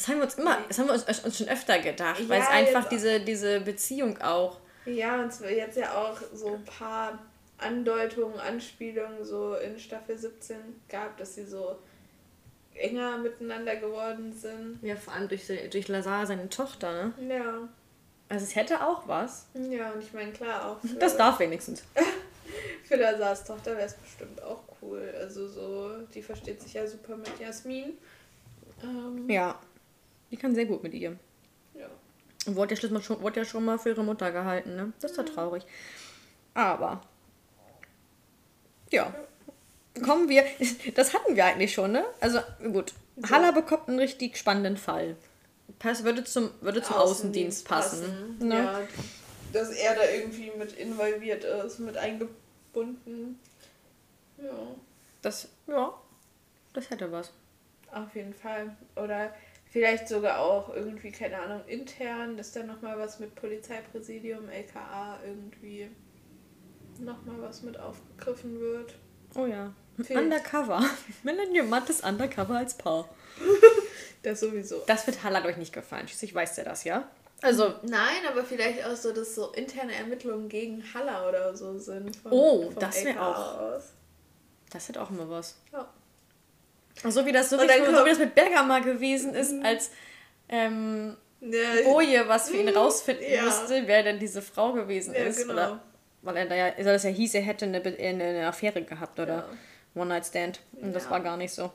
das 0.00 0.08
haben 0.08 0.16
wir 0.16 0.24
uns 0.24 0.34
immer, 0.36 0.58
das 0.66 0.78
haben 0.78 0.86
wir 0.86 0.94
uns, 0.94 1.04
uns 1.24 1.36
schon 1.36 1.48
öfter 1.48 1.78
gedacht, 1.78 2.26
weil 2.26 2.40
es 2.40 2.46
Ja, 2.46 2.52
einfach 2.54 2.88
diese, 2.88 3.20
diese 3.20 3.60
Beziehung 3.60 4.16
auch. 4.22 4.58
Ja, 4.86 5.22
und 5.22 5.30
jetzt 5.50 5.76
ja 5.76 5.94
auch 5.94 6.18
so 6.32 6.54
ein 6.54 6.64
paar 6.64 7.18
Andeutungen, 7.58 8.40
Anspielungen 8.40 9.22
so 9.22 9.56
in 9.56 9.78
Staffel 9.78 10.16
17 10.16 10.56
gab, 10.88 11.18
dass 11.18 11.34
sie 11.34 11.44
so 11.44 11.76
enger 12.74 13.18
miteinander 13.18 13.76
geworden 13.76 14.32
sind. 14.32 14.78
Ja, 14.80 14.96
vor 14.96 15.12
allem 15.12 15.28
durch, 15.28 15.42
durch 15.70 15.88
Lazar, 15.88 16.26
seine 16.26 16.48
Tochter, 16.48 17.12
ne? 17.18 17.34
Ja. 17.34 17.68
Also 18.30 18.44
es 18.46 18.56
hätte 18.56 18.82
auch 18.82 19.06
was. 19.06 19.48
Ja, 19.52 19.90
und 19.90 20.02
ich 20.02 20.14
meine, 20.14 20.32
klar, 20.32 20.66
auch 20.66 20.78
Das 20.98 21.14
darf 21.18 21.38
wenigstens. 21.40 21.82
für 22.84 22.96
Lazars 22.96 23.44
Tochter 23.44 23.72
wäre 23.76 23.86
es 23.86 23.94
bestimmt 23.94 24.42
auch 24.42 24.62
cool. 24.80 25.02
cool. 25.02 25.14
Also 25.18 25.46
so, 25.46 25.90
die 26.14 26.22
versteht 26.22 26.62
sich 26.62 26.72
ja 26.72 26.86
super 26.86 27.16
mit 27.16 27.38
Jasmin. 27.38 27.98
Ähm, 28.82 29.28
Ja. 29.28 29.58
Die 30.30 30.36
kann 30.36 30.54
sehr 30.54 30.66
gut 30.66 30.82
mit 30.82 30.94
ihr. 30.94 31.16
ja. 31.74 31.86
Und 32.46 32.56
wurde 32.56 32.74
ja, 32.74 33.00
schon, 33.00 33.20
wurde 33.20 33.40
ja 33.40 33.44
schon 33.44 33.64
mal 33.64 33.78
für 33.78 33.90
ihre 33.90 34.02
Mutter 34.04 34.30
gehalten, 34.32 34.74
ne? 34.76 34.92
Das 35.00 35.10
ist 35.10 35.16
ja 35.16 35.24
traurig. 35.24 35.64
Aber. 36.54 37.02
Ja. 38.90 39.14
Kommen 40.04 40.28
wir. 40.28 40.44
Das 40.94 41.12
hatten 41.14 41.36
wir 41.36 41.44
eigentlich 41.44 41.72
schon, 41.74 41.92
ne? 41.92 42.04
Also, 42.20 42.40
gut. 42.72 42.94
Halla 43.30 43.50
bekommt 43.50 43.88
einen 43.88 43.98
richtig 43.98 44.36
spannenden 44.38 44.76
Fall. 44.76 45.16
Pass, 45.78 46.04
würde 46.04 46.24
zum, 46.24 46.50
würde 46.60 46.82
zum 46.82 46.96
Außendienst, 46.96 47.66
passen. 47.66 48.38
Ne? 48.38 48.56
Ja, 48.56 48.80
dass 49.52 49.70
er 49.70 49.94
da 49.94 50.08
irgendwie 50.08 50.50
mit 50.56 50.72
involviert 50.72 51.44
ist, 51.44 51.78
mit 51.80 51.96
eingebunden. 51.96 53.38
Ja, 54.38 54.50
Das, 55.22 55.48
ja. 55.66 55.92
Das 56.72 56.88
hätte 56.88 57.10
was. 57.12 57.30
auf 57.92 58.14
jeden 58.14 58.32
Fall. 58.34 58.74
Oder 58.96 59.34
vielleicht 59.70 60.08
sogar 60.08 60.38
auch 60.40 60.74
irgendwie, 60.74 61.10
keine 61.10 61.38
Ahnung, 61.40 61.62
intern, 61.66 62.36
dass 62.36 62.52
da 62.52 62.62
nochmal 62.62 62.98
was 62.98 63.18
mit 63.20 63.34
Polizeipräsidium, 63.34 64.48
LKA 64.48 65.18
irgendwie 65.24 65.90
nochmal 66.98 67.40
was 67.40 67.62
mit 67.62 67.78
aufgegriffen 67.80 68.60
wird. 68.60 68.94
Oh 69.34 69.46
ja. 69.46 69.72
Fehlt. 70.02 70.18
Undercover. 70.20 70.82
Melanie 71.22 71.60
und 71.62 71.70
Matt 71.70 71.88
ist 71.90 72.04
undercover 72.04 72.56
als 72.58 72.74
Paar. 72.76 73.08
Das 74.22 74.40
sowieso. 74.40 74.82
Das 74.86 75.06
wird 75.06 75.22
Halla 75.24 75.42
euch 75.46 75.56
nicht 75.56 75.72
gefallen. 75.72 76.06
Schließlich 76.06 76.34
weiß 76.34 76.56
der 76.56 76.64
das, 76.66 76.84
ja? 76.84 77.08
Also, 77.40 77.72
Nein, 77.82 78.20
aber 78.30 78.44
vielleicht 78.44 78.84
auch 78.84 78.94
so, 78.94 79.12
dass 79.14 79.34
so 79.34 79.50
interne 79.52 79.94
Ermittlungen 79.94 80.50
gegen 80.50 80.84
Haller 80.92 81.26
oder 81.26 81.56
so 81.56 81.78
sind. 81.78 82.14
vom- 82.16 82.30
Oh, 82.30 82.70
das 82.78 83.02
wär 83.02 83.12
LKA 83.12 83.30
auch- 83.30 83.58
Aus. 83.76 83.92
das 84.70 84.88
hätte 84.90 85.00
auch 85.00 85.08
immer 85.08 85.30
was. 85.30 85.56
Ja. 85.72 85.88
So 87.08 87.24
wie 87.24 87.32
das, 87.32 87.50
so, 87.50 87.56
wie, 87.58 87.62
so 87.62 87.66
Mhm. 87.92 88.04
wie 88.04 88.10
das 88.10 88.18
mit 88.18 88.34
Berger 88.34 88.62
mal 88.62 88.82
gewesen 88.82 89.34
ist, 89.34 89.54
als 89.64 89.90
ähm, 90.48 91.16
Ja, 91.40 91.58
Boje 91.84 92.28
was 92.28 92.50
für 92.50 92.56
ihn 92.58 92.66
Mhm, 92.66 92.76
rausfinden 92.76 93.24
ja. 93.32 93.44
musste, 93.44 93.86
wer 93.86 94.02
denn 94.02 94.18
diese 94.18 94.42
Frau 94.42 94.72
gewesen 94.72 95.14
Ja, 95.14 95.20
ist. 95.24 95.38
genau. 95.38 95.52
Oder, 95.54 95.82
weil 96.22 96.36
er 96.36 96.46
da 96.46 96.54
ja, 96.54 96.66
also 96.76 96.90
das 96.90 97.02
ja 97.04 97.10
hieß, 97.10 97.34
er 97.34 97.40
hätte 97.42 97.64
eine, 97.64 97.80
Be- 97.80 97.96
eine, 97.98 98.24
eine 98.24 98.46
Affäre 98.46 98.82
gehabt 98.82 99.18
oder. 99.18 99.48
One-Night-Stand. 99.94 100.60
Und 100.82 100.92
das 100.92 101.10
war 101.10 101.18
gar 101.20 101.36
nicht 101.36 101.52
so. 101.52 101.72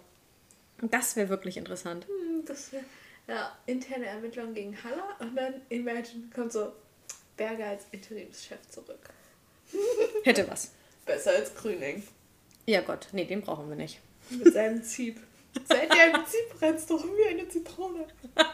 Das 0.81 1.15
wäre 1.17 1.27
wirklich 1.27 1.57
interessant. 1.57 2.05
Hm, 2.07 2.45
Das 2.45 2.71
wär, 2.71 2.79
ja, 3.27 3.51
interne 3.65 4.05
Ermittlungen 4.05 4.53
gegen 4.53 4.77
Haller 4.83 5.17
und 5.19 5.35
dann 5.35 5.55
Imagine 5.67 6.29
kommt 6.33 6.53
so 6.53 6.71
Berger 7.35 7.65
als 7.65 7.83
Interimschef 7.91 8.59
zurück. 8.69 9.09
Hätte 10.23 10.49
was. 10.49 10.71
Besser 11.05 11.31
als 11.31 11.53
Grüning. 11.55 12.03
Ja 12.67 12.79
Gott, 12.81 13.07
nee, 13.11 13.25
den 13.25 13.41
brauchen 13.41 13.67
wir 13.67 13.75
nicht. 13.75 13.99
Mit 14.29 14.53
seinem 14.53 14.83
Zieb. 14.83 15.19
Seit 15.67 15.89
er 15.95 16.13
im 16.13 16.25
Zieb 16.25 16.61
rennst 16.61 16.89
du 16.89 16.95
rum 16.95 17.11
wie 17.17 17.29
eine 17.29 17.47
Zitrone. 17.47 18.07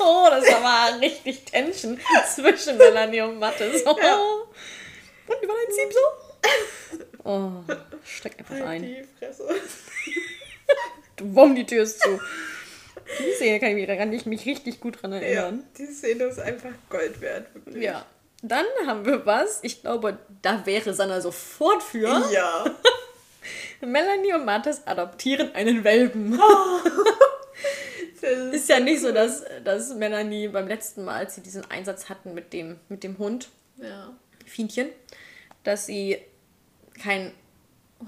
Oh, 0.00 0.26
das 0.28 0.44
war 0.50 0.60
mal 0.60 0.98
richtig 0.98 1.44
Tension 1.44 1.98
zwischen 2.34 2.76
Melanie 2.78 3.20
und 3.20 3.38
Mathe. 3.38 3.70
So. 3.78 3.96
Ja. 3.96 4.16
Und 4.18 5.42
wie 5.42 5.46
war 5.48 5.54
dein 5.64 5.72
Sieb 5.74 5.92
so? 5.92 7.22
Oh, 7.24 7.50
steck 8.04 8.38
einfach 8.38 8.54
Halt 8.56 8.64
ein. 8.64 8.82
die 8.82 9.04
Fresse. 9.18 9.48
Wumm, 11.20 11.54
die 11.54 11.64
Tür 11.66 11.84
ist 11.84 12.00
zu. 12.00 12.18
Die 13.20 13.32
Szene 13.34 13.60
kann 13.60 13.68
ich 13.70 13.74
mich, 13.76 13.86
kann 13.98 14.12
ich 14.12 14.26
mich 14.26 14.46
richtig 14.46 14.80
gut 14.80 15.00
dran 15.02 15.12
Ja, 15.12 15.18
erinnern. 15.20 15.64
die 15.78 15.86
Szene 15.86 16.24
ist 16.24 16.40
einfach 16.40 16.70
Gold 16.88 17.20
wert, 17.20 17.54
wirklich. 17.54 17.84
Ja. 17.84 18.04
Dann 18.42 18.66
haben 18.86 19.04
wir 19.04 19.26
was, 19.26 19.60
ich 19.62 19.82
glaube, 19.82 20.18
da 20.42 20.64
wäre 20.66 20.94
Sanna 20.94 21.20
sofort 21.20 21.82
für. 21.82 22.08
Ja. 22.32 22.64
Melanie 23.80 24.34
und 24.34 24.44
Mathis 24.44 24.82
adoptieren 24.86 25.54
einen 25.54 25.84
Welpen. 25.84 26.38
Das 28.22 28.54
Ist 28.54 28.68
ja 28.68 28.80
nicht 28.80 29.00
so, 29.00 29.12
dass, 29.12 29.44
dass 29.64 29.94
Melanie 29.94 30.48
beim 30.48 30.68
letzten 30.68 31.04
Mal, 31.04 31.16
als 31.16 31.36
sie 31.36 31.40
diesen 31.40 31.70
Einsatz 31.70 32.10
hatten 32.10 32.34
mit 32.34 32.52
dem, 32.52 32.78
mit 32.90 33.02
dem 33.02 33.16
Hund, 33.16 33.48
Ja. 33.78 34.12
Fienchen, 34.44 34.90
dass 35.64 35.86
sie 35.86 36.18
keinen 37.02 37.32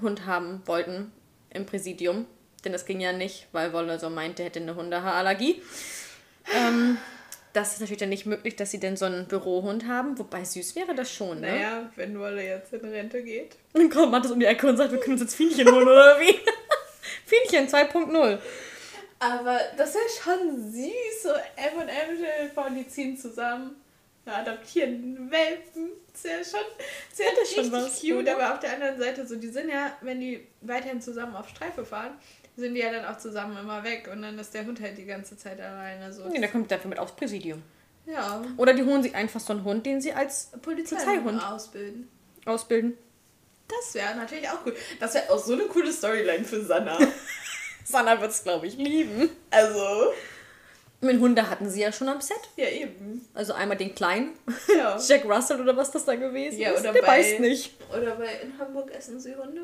Hund 0.01 0.25
haben 0.27 0.61
wollten 0.65 1.11
im 1.49 1.65
Präsidium. 1.65 2.27
Denn 2.63 2.73
das 2.73 2.85
ging 2.85 3.01
ja 3.01 3.11
nicht, 3.11 3.47
weil 3.53 3.73
Wolle 3.73 3.99
so 3.99 4.09
meinte, 4.09 4.43
er 4.43 4.47
hätte 4.47 4.59
eine 4.59 4.75
Hundehaarallergie. 4.75 5.61
Ähm, 6.53 6.97
das 7.53 7.73
ist 7.73 7.79
natürlich 7.81 7.99
dann 7.99 8.09
nicht 8.09 8.25
möglich, 8.25 8.55
dass 8.55 8.71
sie 8.71 8.79
denn 8.79 8.97
so 8.97 9.05
einen 9.05 9.27
Bürohund 9.27 9.87
haben. 9.87 10.17
Wobei 10.17 10.43
süß 10.43 10.75
wäre 10.75 10.95
das 10.95 11.11
schon, 11.11 11.39
ne? 11.39 11.51
Naja, 11.51 11.91
wenn 11.95 12.19
Wolle 12.19 12.43
jetzt 12.43 12.73
in 12.73 12.83
Rente 12.83 13.23
geht. 13.23 13.55
Dann 13.73 13.89
kommt 13.89 14.11
Mathis 14.11 14.31
um 14.31 14.39
die 14.39 14.45
Ecke 14.47 14.67
und 14.67 14.77
sagt, 14.77 14.91
wir 14.91 14.99
können 14.99 15.13
uns 15.13 15.21
jetzt 15.21 15.35
Fienchen 15.35 15.71
holen, 15.71 15.87
oder 15.87 16.19
wie? 16.19 16.39
Fienchen 17.25 17.67
2.0. 17.67 18.39
Aber 19.19 19.59
das 19.77 19.95
ist 19.95 20.21
schon 20.23 20.71
süß. 20.71 21.23
So 21.23 21.29
M 21.29 21.79
und 21.79 21.87
M 21.87 22.75
die 22.75 22.87
ziehen 22.87 23.17
zusammen. 23.17 23.75
Ja, 24.25 24.37
adoptieren 24.37 25.29
Welpen. 25.29 25.91
Ist 26.13 26.25
ja 26.25 26.31
schon, 26.43 26.65
ist 27.11 27.19
ja 27.19 27.25
Hätte 27.25 27.45
schon 27.45 27.65
richtig 27.65 27.71
was, 27.71 28.01
cute. 28.01 28.13
oder? 28.13 28.35
Aber 28.35 28.53
auf 28.53 28.59
der 28.59 28.73
anderen 28.73 28.97
Seite, 28.97 29.27
so 29.27 29.35
die 29.35 29.49
sind 29.49 29.69
ja, 29.69 29.97
wenn 30.01 30.19
die 30.19 30.47
weiterhin 30.61 31.01
zusammen 31.01 31.35
auf 31.35 31.49
Streife 31.49 31.85
fahren, 31.85 32.13
sind 32.55 32.73
die 32.75 32.81
ja 32.81 32.91
dann 32.91 33.05
auch 33.05 33.17
zusammen 33.17 33.57
immer 33.57 33.83
weg. 33.83 34.09
Und 34.11 34.21
dann 34.21 34.37
ist 34.39 34.53
der 34.53 34.65
Hund 34.65 34.79
halt 34.81 34.97
die 34.97 35.05
ganze 35.05 35.37
Zeit 35.37 35.59
alleine. 35.59 36.11
So. 36.13 36.27
Nee, 36.27 36.39
der 36.39 36.49
kommt 36.49 36.69
dafür 36.71 36.89
mit 36.89 36.99
aufs 36.99 37.15
Präsidium. 37.15 37.61
Ja. 38.05 38.41
Oder 38.57 38.73
die 38.73 38.83
holen 38.83 39.01
sich 39.01 39.15
einfach 39.15 39.39
so 39.39 39.53
einen 39.53 39.63
Hund, 39.63 39.85
den 39.85 40.01
sie 40.01 40.11
als 40.13 40.51
Polizeihund 40.61 41.03
Polizeihund. 41.05 41.43
ausbilden. 41.43 42.09
ausbilden. 42.45 42.97
Das 43.67 43.93
wäre 43.95 44.13
natürlich 44.15 44.47
auch 44.49 44.59
cool. 44.65 44.75
Das 44.99 45.13
wäre 45.13 45.31
auch 45.31 45.39
so 45.39 45.53
eine 45.53 45.63
coole 45.63 45.91
Storyline 45.91 46.43
für 46.43 46.61
Sanna. 46.63 46.99
Sanna 47.85 48.19
wird 48.21 48.31
es, 48.31 48.43
glaube 48.43 48.67
ich, 48.67 48.75
lieben. 48.77 49.29
also, 49.51 50.11
Mit 51.01 51.19
Hunde 51.19 51.49
hatten 51.49 51.69
sie 51.69 51.81
ja 51.81 51.91
schon 51.91 52.09
am 52.09 52.21
Set. 52.21 52.37
ja 52.57 52.67
eben. 52.67 53.25
Also 53.33 53.53
einmal 53.53 53.77
den 53.77 53.95
kleinen, 53.95 54.33
Ja. 54.73 54.97
Jack 55.07 55.25
Russell 55.25 55.59
oder 55.61 55.75
was 55.75 55.91
das 55.91 56.05
da 56.05 56.15
gewesen 56.15 56.59
Ja, 56.59 56.71
ist. 56.71 56.81
oder 56.81 56.91
Der 56.93 57.01
bei- 57.01 57.07
weiß 57.07 57.39
nicht. 57.39 57.73
Oder 57.89 58.15
bei 58.15 58.35
in 58.41 58.57
Hamburg 58.59 58.91
essen 58.93 59.19
sie 59.19 59.35
Hunde. 59.35 59.61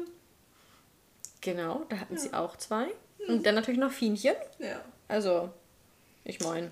Genau, 1.42 1.86
da 1.90 1.98
hatten 2.00 2.18
sie 2.18 2.34
auch 2.34 2.58
zwei. 2.58 2.88
Und 3.28 3.46
dann 3.46 3.56
natürlich 3.56 3.80
noch 3.80 3.92
Fienchen. 3.92 4.36
Ja. 4.60 4.82
Also, 5.08 5.50
ich 6.24 6.40
meine, 6.42 6.72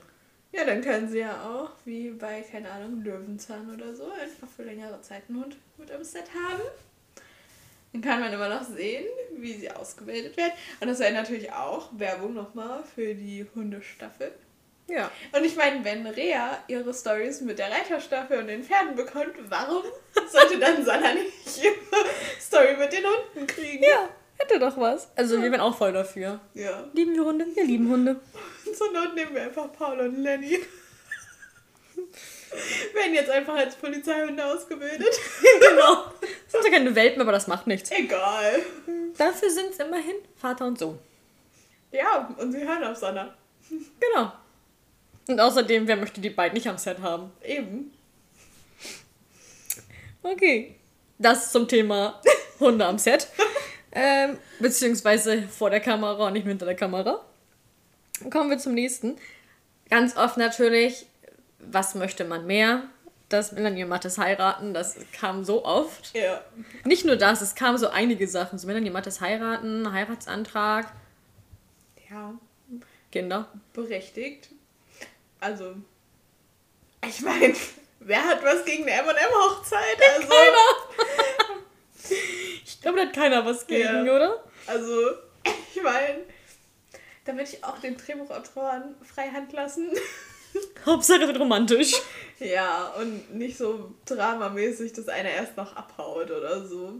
Ja, 0.52 0.66
dann 0.66 0.82
können 0.82 1.10
sie 1.10 1.20
ja 1.20 1.44
auch, 1.50 1.72
wie 1.86 2.10
bei, 2.12 2.42
keine 2.42 2.72
Ahnung, 2.72 3.02
Löwenzahn 3.04 3.74
oder 3.74 3.94
so, 3.96 4.06
einfach 4.12 4.48
für 4.56 4.64
längere 4.64 5.02
Zeit 5.02 5.24
einen 5.30 5.44
Hund 5.44 5.58
mit 5.78 5.90
im 5.90 6.04
Set 6.04 6.26
haben. 6.34 6.62
Dann 7.94 8.02
kann 8.02 8.20
man 8.20 8.34
immer 8.34 8.50
noch 8.50 8.64
sehen, 8.64 9.06
wie 9.38 9.54
sie 9.54 9.72
ausgebildet 9.72 10.36
werden. 10.38 10.54
Und 10.82 10.88
das 10.88 11.00
wäre 11.00 11.14
natürlich 11.14 11.52
auch 11.54 11.90
Werbung 11.98 12.34
nochmal 12.34 12.84
für 12.96 13.14
die 13.16 13.46
Hundestaffel. 13.56 14.32
ja. 14.88 15.10
Und 15.32 15.44
ich 15.46 15.56
meine, 15.56 15.84
wenn 15.86 16.06
Rea 16.06 16.58
ihre 16.68 16.94
Stories 16.94 17.42
mit 17.42 17.60
der 17.60 17.72
Reiterstaffel 17.72 18.40
und 18.40 18.48
den 18.48 18.64
Pferden 18.64 18.96
bekommt, 18.96 19.34
warum 19.50 19.84
sollte 20.30 20.60
dann 20.60 20.84
Sanna 20.84 21.14
nicht 21.14 21.64
ihre 21.64 21.76
Story 22.42 22.76
mit 22.78 22.92
den 22.92 23.04
Hunden 23.06 23.48
kriegen? 23.48 23.84
Ja, 23.84 24.10
hätte 24.38 24.60
doch 24.60 24.78
was. 24.78 25.10
Also, 25.16 25.42
wir 25.42 25.52
wären 25.52 25.62
auch 25.62 25.78
voll 25.78 25.94
dafür. 25.94 26.40
Ja. 26.54 26.84
Lieben 26.94 27.14
wir 27.14 27.26
Hunde? 27.26 27.46
Wir 27.54 27.66
lieben 27.66 27.90
Hunde. 27.90 28.20
Zur 28.78 28.92
Not 28.92 29.16
nehmen 29.16 29.34
wir 29.34 29.44
einfach 29.44 29.72
Paul 29.74 30.00
und 30.00 30.22
Lenny. 30.22 30.60
Werden 32.94 33.14
jetzt 33.14 33.30
einfach 33.30 33.56
als 33.56 33.76
Polizeihunde 33.76 34.46
ausgebildet. 34.46 35.20
genau. 35.60 36.06
Das 36.22 36.64
sind 36.64 36.66
ja 36.66 36.78
keine 36.78 36.96
Welpen, 36.96 37.22
aber 37.22 37.32
das 37.32 37.48
macht 37.48 37.68
nichts. 37.68 37.92
Egal. 37.92 38.62
Dafür 39.18 39.50
sind 39.50 39.72
es 39.72 39.80
immerhin 39.80 40.16
Vater 40.36 40.66
und 40.66 40.80
Sohn. 40.80 41.00
Ja, 41.92 42.34
und 42.38 42.52
sie 42.52 42.66
hören 42.66 42.84
auf 42.84 42.98
Sanna. 42.98 43.34
Genau. 43.70 44.32
Und 45.28 45.40
außerdem, 45.40 45.88
wer 45.88 45.98
möchte 45.98 46.22
die 46.22 46.30
beiden 46.30 46.54
nicht 46.54 46.68
am 46.68 46.78
Set 46.78 47.00
haben? 47.00 47.32
Eben. 47.44 47.92
Okay. 50.24 50.76
Das 51.18 51.52
zum 51.52 51.68
Thema 51.68 52.22
Hunde 52.60 52.86
am 52.86 52.98
Set. 52.98 53.28
Ähm, 53.98 54.38
beziehungsweise 54.60 55.44
vor 55.48 55.70
der 55.72 55.80
Kamera 55.80 56.28
und 56.28 56.34
nicht 56.34 56.46
hinter 56.46 56.66
der 56.68 56.76
Kamera. 56.76 57.26
Kommen 58.32 58.50
wir 58.50 58.58
zum 58.60 58.74
nächsten. 58.74 59.18
Ganz 59.90 60.16
oft 60.18 60.38
natürlich, 60.38 61.08
was 61.60 61.96
möchte 61.96 62.24
man 62.26 62.46
mehr? 62.46 62.84
Dass 63.30 63.52
Melanie 63.52 63.84
und 63.84 63.90
Mathis 63.90 64.18
heiraten, 64.18 64.74
das 64.74 64.98
kam 65.12 65.44
so 65.44 65.66
oft. 65.66 66.16
Ja. 66.16 66.42
Nicht 66.86 67.06
nur 67.06 67.16
das, 67.18 67.42
es 67.42 67.56
kamen 67.56 67.78
so 67.78 67.90
einige 67.90 68.28
Sachen. 68.28 68.58
So 68.58 68.68
Melanie 68.68 68.88
und 68.88 68.94
Mathis 68.94 69.20
heiraten, 69.20 69.92
Heiratsantrag, 69.92 70.92
Ja, 72.10 72.34
Kinder. 73.12 73.48
berechtigt. 73.74 74.50
Also, 75.42 75.76
ich 77.08 77.22
meine, 77.22 77.54
wer 78.00 78.24
hat 78.24 78.44
was 78.44 78.64
gegen 78.64 78.84
eine 78.84 78.94
M&M-Hochzeit? 78.94 79.98
Also, 80.16 80.28
Keiner! 80.30 81.27
Ich 82.66 82.82
glaube, 82.82 83.00
da 83.00 83.06
hat 83.06 83.14
keiner 83.14 83.46
was 83.46 83.68
gegen, 83.68 84.06
Ja. 84.06 84.16
oder? 84.16 84.44
Also, 84.66 85.12
ich 85.76 85.82
meine, 85.82 86.20
da 87.26 87.34
würde 87.34 87.44
ich 87.44 87.64
auch 87.64 87.78
den 87.80 87.98
Drehbuchautoren 87.98 88.96
freihand 89.04 89.52
lassen. 89.54 89.90
Hauptsache 90.86 91.28
wird 91.28 91.40
romantisch. 91.40 91.94
Ja, 92.40 92.94
und 93.00 93.36
nicht 93.36 93.58
so 93.58 93.94
dramamäßig, 94.06 94.94
dass 94.94 95.08
einer 95.08 95.30
erst 95.30 95.58
noch 95.58 95.76
abhaut 95.76 96.32
oder 96.32 96.66
so. 96.66 96.94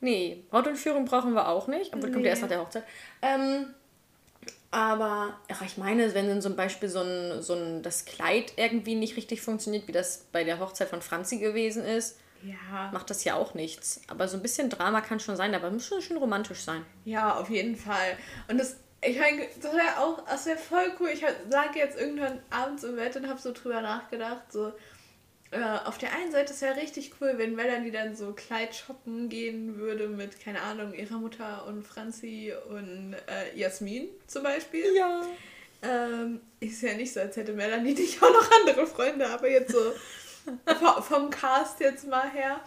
Nee, 0.00 0.44
Braut 0.50 0.66
und 0.66 0.76
Führung 0.76 1.04
brauchen 1.04 1.32
wir 1.32 1.48
auch 1.48 1.66
nicht, 1.66 1.92
aber 1.92 2.06
nee. 2.06 2.12
kommt 2.12 2.24
ja 2.24 2.30
erst 2.30 2.42
nach 2.42 2.48
der 2.48 2.60
Hochzeit. 2.60 2.84
Ähm, 3.22 3.74
aber 4.70 5.38
ach, 5.50 5.62
ich 5.62 5.76
meine, 5.78 6.14
wenn 6.14 6.28
dann 6.28 6.42
zum 6.42 6.54
Beispiel 6.54 6.88
so 6.88 7.00
ein, 7.00 7.42
so 7.42 7.54
ein 7.54 7.82
das 7.82 8.04
Kleid 8.04 8.52
irgendwie 8.56 8.94
nicht 8.94 9.16
richtig 9.16 9.40
funktioniert, 9.40 9.88
wie 9.88 9.92
das 9.92 10.26
bei 10.30 10.44
der 10.44 10.60
Hochzeit 10.60 10.88
von 10.88 11.00
Franzi 11.00 11.38
gewesen 11.38 11.84
ist, 11.84 12.18
ja. 12.42 12.90
macht 12.92 13.10
das 13.10 13.24
ja 13.24 13.34
auch 13.34 13.54
nichts. 13.54 14.00
Aber 14.08 14.28
so 14.28 14.36
ein 14.36 14.42
bisschen 14.42 14.70
Drama 14.70 15.00
kann 15.00 15.20
schon 15.20 15.36
sein, 15.36 15.54
aber 15.54 15.70
muss 15.70 15.86
schon 15.86 16.02
schön 16.02 16.16
romantisch 16.16 16.60
sein. 16.60 16.84
Ja, 17.04 17.36
auf 17.36 17.50
jeden 17.50 17.76
Fall. 17.76 18.16
Und 18.48 18.58
das, 18.58 18.76
ich 19.00 19.18
meine, 19.18 19.46
das 19.60 19.72
wäre 19.72 19.98
auch, 19.98 20.24
das 20.26 20.46
wäre 20.46 20.58
voll 20.58 20.92
cool. 21.00 21.08
Ich 21.12 21.22
lag 21.50 21.74
jetzt 21.74 21.98
irgendwann 21.98 22.40
abends 22.50 22.84
im 22.84 22.96
Bett 22.96 23.16
und 23.16 23.28
habe 23.28 23.40
so 23.40 23.52
drüber 23.52 23.80
nachgedacht, 23.80 24.52
so 24.52 24.72
äh, 25.50 25.78
auf 25.86 25.96
der 25.96 26.12
einen 26.14 26.30
Seite 26.30 26.52
ist 26.52 26.60
ja 26.60 26.72
richtig 26.72 27.12
cool, 27.20 27.34
wenn 27.36 27.54
Melanie 27.54 27.90
dann 27.90 28.14
so 28.14 28.32
Kleid 28.32 28.74
shoppen 28.74 29.30
gehen 29.30 29.78
würde 29.78 30.08
mit, 30.08 30.40
keine 30.40 30.60
Ahnung, 30.60 30.92
ihrer 30.92 31.16
Mutter 31.16 31.64
und 31.66 31.86
Franzi 31.86 32.52
und 32.68 33.14
äh, 33.26 33.58
Jasmin 33.58 34.08
zum 34.26 34.42
Beispiel. 34.42 34.84
Ja. 34.94 35.22
Ähm, 35.80 36.40
ist 36.60 36.82
ja 36.82 36.94
nicht 36.94 37.12
so, 37.12 37.20
als 37.20 37.36
hätte 37.36 37.52
Melanie 37.52 37.94
nicht 37.94 38.22
auch 38.22 38.30
noch 38.30 38.50
andere 38.60 38.86
Freunde, 38.86 39.26
aber 39.28 39.48
jetzt 39.48 39.72
so 39.72 39.78
vom 41.02 41.30
Cast 41.30 41.80
jetzt 41.80 42.06
mal 42.06 42.30
her. 42.30 42.60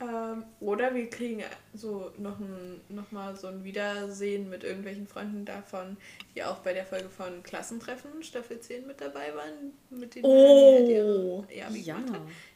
Ähm, 0.00 0.44
oder 0.60 0.94
wir 0.94 1.10
kriegen 1.10 1.42
so 1.74 2.12
noch, 2.18 2.38
ein, 2.38 2.80
noch 2.88 3.10
mal 3.10 3.34
so 3.34 3.48
ein 3.48 3.64
Wiedersehen 3.64 4.48
mit 4.48 4.62
irgendwelchen 4.62 5.08
Freunden 5.08 5.44
davon, 5.44 5.96
die 6.34 6.44
auch 6.44 6.58
bei 6.58 6.72
der 6.72 6.84
Folge 6.84 7.08
von 7.08 7.42
Klassentreffen 7.42 8.22
Staffel 8.22 8.60
10 8.60 8.86
mit 8.86 9.00
dabei 9.00 9.34
waren, 9.34 9.72
mit 9.90 10.14
denen 10.14 10.24
oh, 10.24 10.74
halt 10.76 10.88
ihre 10.88 11.66
Abi 11.66 11.80
ja. 11.80 11.96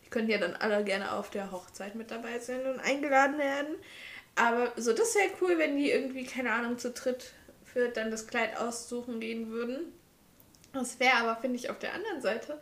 Die 0.04 0.08
können 0.08 0.28
ja 0.28 0.38
dann 0.38 0.54
alle 0.54 0.84
gerne 0.84 1.12
auf 1.12 1.30
der 1.30 1.50
Hochzeit 1.50 1.96
mit 1.96 2.12
dabei 2.12 2.38
sein 2.38 2.64
und 2.64 2.78
eingeladen 2.78 3.38
werden. 3.38 3.74
Aber 4.36 4.72
so, 4.76 4.92
das 4.92 5.14
wäre 5.16 5.30
cool, 5.40 5.58
wenn 5.58 5.76
die 5.76 5.90
irgendwie, 5.90 6.24
keine 6.24 6.52
Ahnung, 6.52 6.78
zu 6.78 6.92
dritt 6.92 7.32
für 7.64 7.88
dann 7.88 8.12
das 8.12 8.28
Kleid 8.28 8.56
aussuchen 8.56 9.18
gehen 9.18 9.50
würden. 9.50 9.92
Das 10.72 11.00
wäre 11.00 11.16
aber, 11.16 11.40
finde 11.40 11.56
ich, 11.56 11.70
auf 11.70 11.78
der 11.80 11.92
anderen 11.94 12.22
Seite 12.22 12.58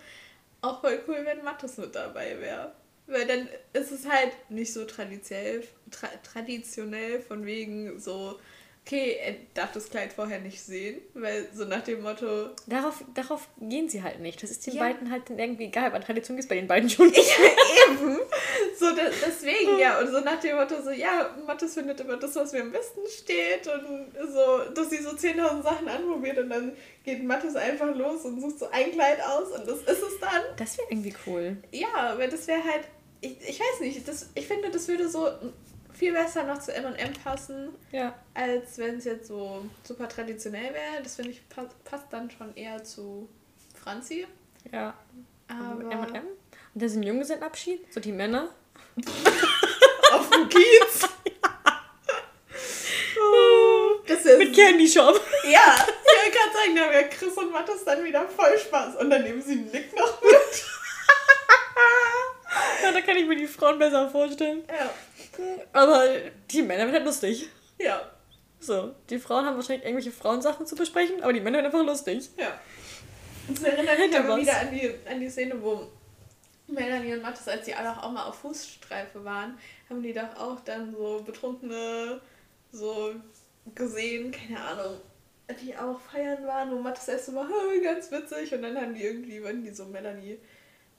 auch 0.63 0.81
voll 0.81 1.01
cool, 1.09 1.23
wenn 1.25 1.45
Mattes 1.45 1.77
mit 1.79 1.95
dabei 1.95 2.39
wäre. 2.41 2.73
Weil 3.07 3.27
dann 3.27 3.49
ist 3.73 3.91
es 3.91 4.09
halt 4.09 4.33
nicht 4.51 4.73
so 4.73 4.85
traditionell, 4.85 5.65
tra 5.91 6.09
traditionell 6.23 7.21
von 7.21 7.45
wegen 7.45 7.99
so, 7.99 8.39
okay, 8.91 9.17
er 9.25 9.35
darf 9.55 9.73
das 9.73 9.89
Kleid 9.89 10.13
vorher 10.13 10.41
nicht 10.41 10.61
sehen, 10.61 11.01
weil 11.15 11.47
so 11.55 11.65
nach 11.65 11.83
dem 11.83 12.03
Motto. 12.03 12.51
Darauf, 12.67 13.05
darauf 13.15 13.49
gehen 13.61 13.89
sie 13.89 14.03
halt 14.03 14.21
nicht. 14.21 14.43
Das 14.43 14.51
ist 14.51 14.67
den 14.67 14.75
ja. 14.75 14.83
beiden 14.83 15.11
halt 15.11 15.31
irgendwie 15.31 15.65
egal, 15.65 15.93
weil 15.93 16.03
Tradition 16.03 16.37
ist 16.39 16.49
bei 16.49 16.57
den 16.57 16.67
beiden 16.67 16.91
schon. 16.91 17.13
Ja, 17.13 17.21
eben. 17.93 18.19
So, 18.79 18.91
da, 18.91 19.03
deswegen, 19.25 19.79
ja. 19.79 20.01
Und 20.01 20.11
so 20.11 20.21
nach 20.21 20.41
dem 20.41 20.57
Motto, 20.57 20.83
so, 20.83 20.91
ja, 20.91 21.37
Mattes 21.47 21.75
findet 21.75 22.01
immer 22.01 22.17
das, 22.17 22.35
was 22.35 22.53
mir 22.53 22.63
am 22.63 22.73
besten 22.73 23.01
steht. 23.07 23.69
Und 23.69 24.33
so, 24.33 24.73
dass 24.75 24.91
sie 24.91 24.99
so 24.99 25.11
10.000 25.11 25.63
Sachen 25.63 25.89
anprobiert 25.89 26.39
und 26.39 26.51
dann 26.51 26.73
geht 27.05 27.23
Mattes 27.23 27.55
einfach 27.55 27.95
los 27.95 28.25
und 28.25 28.41
sucht 28.41 28.59
so 28.59 28.71
ein 28.71 28.91
Kleid 28.91 29.21
aus 29.21 29.51
und 29.57 29.69
das 29.69 29.79
ist 29.79 30.03
es 30.03 30.21
dann. 30.21 30.43
Das 30.57 30.77
wäre 30.79 30.89
irgendwie 30.91 31.15
cool. 31.27 31.57
Ja, 31.71 32.15
weil 32.17 32.29
das 32.29 32.47
wäre 32.47 32.63
halt 32.65 32.85
ich, 33.23 33.37
ich 33.47 33.61
weiß 33.61 33.81
nicht, 33.81 34.09
das, 34.09 34.31
ich 34.35 34.47
finde, 34.47 34.71
das 34.71 34.89
würde 34.89 35.07
so 35.07 35.29
viel 36.01 36.13
besser 36.15 36.45
noch 36.45 36.59
zu 36.59 36.75
M&M 36.75 37.13
passen, 37.23 37.75
ja. 37.93 38.15
als 38.33 38.79
wenn 38.79 38.97
es 38.97 39.05
jetzt 39.05 39.29
so 39.29 39.67
super 39.85 40.09
traditionell 40.09 40.73
wäre. 40.73 41.03
Das 41.03 41.17
finde 41.17 41.33
ich 41.33 41.43
passt, 41.51 42.07
dann 42.09 42.31
schon 42.31 42.57
eher 42.57 42.83
zu 42.83 43.29
Franzi. 43.75 44.27
Ja. 44.73 44.95
Aber 45.49 45.93
M&M? 45.93 46.25
Und 46.75 46.83
ist 46.83 46.97
ein 46.97 47.03
Junggesellenabschied? 47.03 47.93
So 47.93 48.01
die 48.01 48.13
Männer? 48.13 48.49
Auf 50.13 50.31
dem 50.31 50.49
Kiez? 50.49 51.07
Das 54.07 54.25
ist 54.25 54.39
Mit 54.39 54.57
Candy 54.57 54.89
Shop. 54.89 55.21
Ja, 55.45 55.77
ich 55.77 55.83
wollte 55.87 56.37
gerade 56.37 56.53
sagen, 56.53 56.75
da 56.75 56.93
ja 56.93 57.03
Chris 57.07 57.37
und 57.37 57.53
Mathis 57.53 57.85
dann 57.85 58.03
wieder 58.03 58.29
voll 58.29 58.59
Spaß. 58.59 58.97
Und 58.97 59.11
dann 59.11 59.23
nehmen 59.23 59.41
sie 59.41 59.55
Nick 59.55 59.97
noch 59.97 60.21
mit. 60.21 60.33
ja, 62.83 62.91
da 62.91 63.01
kann 63.03 63.17
ich 63.17 63.25
mir 63.27 63.37
die 63.37 63.47
Frauen 63.47 63.79
besser 63.79 64.09
vorstellen. 64.09 64.65
Ja. 64.69 64.91
Aber 65.73 66.05
die 66.51 66.63
Männer 66.63 66.85
werden 66.85 66.95
halt 66.95 67.05
lustig. 67.05 67.49
Ja. 67.79 68.11
So, 68.59 68.95
die 69.09 69.19
Frauen 69.19 69.47
haben 69.47 69.57
wahrscheinlich 69.57 69.85
irgendwelche 69.85 70.13
Frauensachen 70.13 70.67
zu 70.67 70.75
besprechen, 70.75 71.23
aber 71.23 71.33
die 71.33 71.41
Männer 71.41 71.59
werden 71.59 71.67
einfach 71.67 71.85
lustig. 71.85 72.29
Ja. 72.37 72.61
Das 73.49 73.63
erinnert 73.63 73.99
mich 73.99 74.19
aber 74.19 74.37
wieder 74.37 74.61
an 74.61 74.71
die, 74.71 74.95
an 75.09 75.21
die 75.21 75.31
Szene, 75.31 75.61
wo 75.61 75.89
Melanie 76.67 77.15
und 77.15 77.23
Mathis, 77.23 77.49
als 77.49 77.67
sie 77.67 77.75
alle 77.75 77.91
auch 77.91 78.11
mal 78.13 78.25
auf 78.27 78.37
Fußstreife 78.37 79.25
waren, 79.25 79.59
haben 79.89 80.03
die 80.03 80.13
doch 80.13 80.37
auch 80.37 80.61
dann 80.61 80.93
so 80.93 81.23
betrunkene 81.25 82.21
so 82.73 83.15
gesehen, 83.75 84.31
keine 84.31 84.61
Ahnung, 84.61 85.01
die 85.63 85.77
auch 85.77 85.99
feiern 86.01 86.47
waren, 86.47 86.71
wo 86.71 86.77
Mathis 86.77 87.09
erst 87.09 87.27
so 87.27 87.35
war, 87.35 87.49
ganz 87.83 88.11
witzig 88.11 88.55
und 88.55 88.63
dann 88.63 88.77
haben 88.77 88.95
die 88.95 89.03
irgendwie, 89.03 89.43
waren 89.43 89.63
die 89.63 89.71
so 89.71 89.87
Melanie 89.87 90.39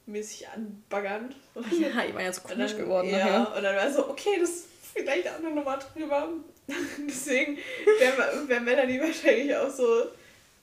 mäßig 0.06 0.48
anbaggern. 0.50 1.34
Ja, 1.56 2.04
ich 2.04 2.14
war 2.14 2.22
ja 2.22 2.34
so 2.34 2.42
komisch 2.42 2.72
dann, 2.72 2.82
geworden. 2.82 3.10
Ja, 3.10 3.18
nachher. 3.18 3.56
und 3.56 3.64
dann 3.64 3.76
war 3.76 3.92
so, 3.92 4.10
okay, 4.10 4.38
das 4.40 4.50
ist 4.50 4.68
vielleicht 4.94 5.28
auch 5.28 5.38
eine 5.38 5.52
Nummer 5.52 5.78
drüber. 5.78 6.30
Deswegen 7.08 7.58
wäre 8.00 8.48
wär 8.48 8.62
Melanie 8.62 9.00
wahrscheinlich 9.00 9.56
auch 9.56 9.70
so, 9.70 10.06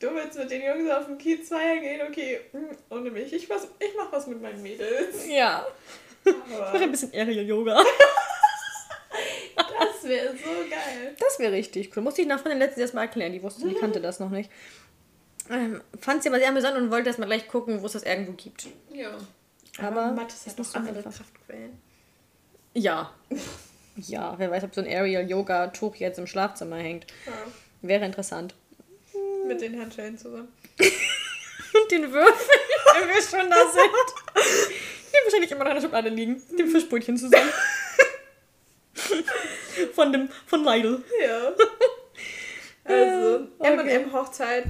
du 0.01 0.15
willst 0.15 0.39
mit 0.39 0.51
den 0.51 0.63
Jungs 0.63 0.91
auf 0.91 1.07
den 1.07 1.19
Kiez 1.19 1.49
feiern 1.49 1.81
gehen, 1.81 2.01
okay, 2.09 2.41
hm, 2.53 2.69
ohne 2.91 3.11
mich. 3.11 3.33
Ich, 3.33 3.49
was, 3.51 3.69
ich 3.79 3.93
mach 3.97 4.13
was 4.13 4.27
mit 4.27 4.41
meinen 4.41 4.63
Mädels. 4.63 5.27
Ja. 5.29 5.67
Aber 6.25 6.37
ich 6.47 6.59
mache 6.59 6.85
ein 6.85 6.91
bisschen 6.91 7.13
Aerial 7.13 7.47
Yoga. 7.47 7.83
das 9.57 10.05
wäre 10.05 10.31
so 10.31 10.51
geil. 10.71 11.17
Das 11.19 11.39
wäre 11.39 11.53
richtig 11.53 11.97
cool. 11.97 12.03
Musste 12.03 12.23
ich 12.23 12.29
nach 12.29 12.41
von 12.41 12.51
den 12.51 12.59
letzten 12.59 12.81
erstmal 12.81 13.05
erklären. 13.07 13.33
Die 13.33 13.43
wusste, 13.43 13.67
die 13.67 13.75
kannte 13.75 14.01
das 14.01 14.21
noch 14.21 14.31
nicht. 14.31 14.51
Ähm, 15.51 15.83
fand 15.99 16.23
sie 16.23 16.29
aber 16.29 16.39
sehr 16.39 16.49
amüsant 16.49 16.77
und 16.77 16.91
wollte 16.91 17.09
erstmal 17.09 17.29
gleich 17.29 17.49
gucken, 17.49 17.81
wo 17.83 17.87
es 17.87 17.93
das 17.93 18.03
irgendwo 18.03 18.33
gibt. 18.33 18.67
Ja. 18.93 19.17
Aber, 19.79 20.03
aber 20.03 20.13
Mathe 20.13 20.35
ist 20.35 20.59
doch 20.59 20.75
andere 20.75 20.97
einfach. 20.97 21.15
Kraftquellen. 21.15 21.81
Ja. 22.75 23.13
ja, 23.97 24.35
wer 24.39 24.51
weiß, 24.51 24.65
ob 24.65 24.75
so 24.75 24.81
ein 24.81 24.87
Aerial-Yoga-Tuch 24.87 25.97
jetzt 25.97 26.19
im 26.19 26.27
Schlafzimmer 26.27 26.77
hängt. 26.77 27.07
Ja. 27.27 27.33
Wäre 27.83 28.05
interessant. 28.05 28.55
Mit 29.47 29.61
den 29.61 29.81
Handschellen 29.81 30.19
zusammen. 30.19 30.49
und 30.79 31.91
den 31.91 32.13
Würfeln, 32.13 32.61
wenn 32.95 33.09
wir 33.09 33.23
schon 33.23 33.51
da 33.51 33.57
sind. 33.71 34.45
Die 35.09 35.25
wahrscheinlich 35.25 35.51
immer 35.51 35.65
noch 35.65 35.71
in 35.71 35.77
der 35.77 35.83
Schublade 35.83 36.09
liegen. 36.11 36.43
Dem 36.59 36.69
Fischbrötchen 36.69 37.17
zusammen. 37.17 37.51
von 39.95 40.13
dem, 40.13 40.29
von 40.47 40.65
Lidl. 40.65 41.03
Ja. 41.25 41.53
Also, 42.91 43.49
okay. 43.59 43.75
M&M 43.75 44.13
Hochzeit 44.15 44.65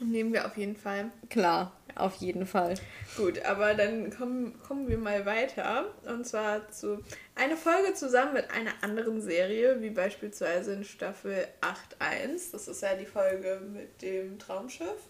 Nehmen 0.00 0.32
wir 0.32 0.46
auf 0.46 0.56
jeden 0.56 0.76
Fall. 0.76 1.10
Klar, 1.28 1.72
auf 1.96 2.16
jeden 2.16 2.46
Fall. 2.46 2.74
Gut, 3.16 3.44
aber 3.44 3.74
dann 3.74 4.10
kommen, 4.16 4.58
kommen 4.62 4.88
wir 4.88 4.98
mal 4.98 5.26
weiter. 5.26 5.92
Und 6.06 6.24
zwar 6.24 6.70
zu 6.70 7.02
einer 7.34 7.56
Folge 7.56 7.94
zusammen 7.94 8.34
mit 8.34 8.50
einer 8.50 8.72
anderen 8.82 9.20
Serie, 9.20 9.80
wie 9.80 9.90
beispielsweise 9.90 10.74
in 10.74 10.84
Staffel 10.84 11.48
8.1. 11.60 12.52
Das 12.52 12.68
ist 12.68 12.82
ja 12.82 12.94
die 12.94 13.06
Folge 13.06 13.60
mit 13.72 14.00
dem 14.02 14.38
Traumschiff. 14.38 15.08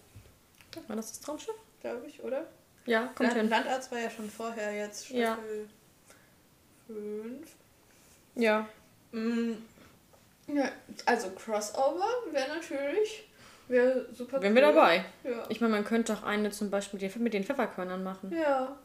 War 0.87 0.95
das 0.95 1.09
das 1.11 1.19
Traumschiff? 1.19 1.55
Glaube 1.81 2.07
ich, 2.07 2.23
oder? 2.23 2.47
Ja, 2.85 3.07
kommt 3.07 3.29
Land, 3.29 3.33
hin. 3.33 3.49
Landarzt 3.49 3.91
war 3.91 3.99
ja 3.99 4.09
schon 4.09 4.29
vorher, 4.29 4.73
jetzt 4.73 5.05
Staffel 5.05 5.19
ja. 5.19 5.37
5. 6.87 7.47
Ja. 8.35 8.69
Mm, 9.11 9.53
ja. 10.47 10.71
Also 11.05 11.29
Crossover 11.31 12.07
wäre 12.31 12.47
natürlich 12.55 13.28
Wäre 13.69 14.07
super 14.11 14.41
Wären 14.41 14.55
wir 14.55 14.63
dabei. 14.63 15.05
Ja. 15.23 15.45
Ich 15.47 15.61
meine, 15.61 15.73
man 15.73 15.85
könnte 15.85 16.13
auch 16.13 16.23
eine 16.23 16.49
zum 16.49 16.71
Beispiel 16.71 16.99
mit 17.19 17.33
den 17.33 17.43
Pfefferkörnern 17.43 18.03
machen. 18.03 18.35
Ja. 18.35 18.75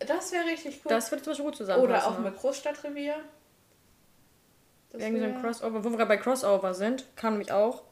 Das 0.00 0.32
wäre 0.32 0.44
richtig 0.46 0.80
cool. 0.84 0.88
Das 0.90 1.12
würde 1.12 1.22
zum 1.22 1.30
Beispiel 1.30 1.44
gut 1.46 1.56
zusammen. 1.56 1.82
Oder 1.82 2.06
auch 2.06 2.18
mit 2.18 2.36
Großstadtrevier. 2.36 3.14
Irgendwie 4.92 5.20
so 5.20 5.26
ein 5.26 5.40
Crossover. 5.40 5.84
Wo 5.84 5.90
wir 5.90 5.96
gerade 5.96 6.08
bei 6.08 6.16
Crossover 6.16 6.74
sind, 6.74 7.04
kam 7.14 7.34
nämlich 7.34 7.52
auch 7.52 7.82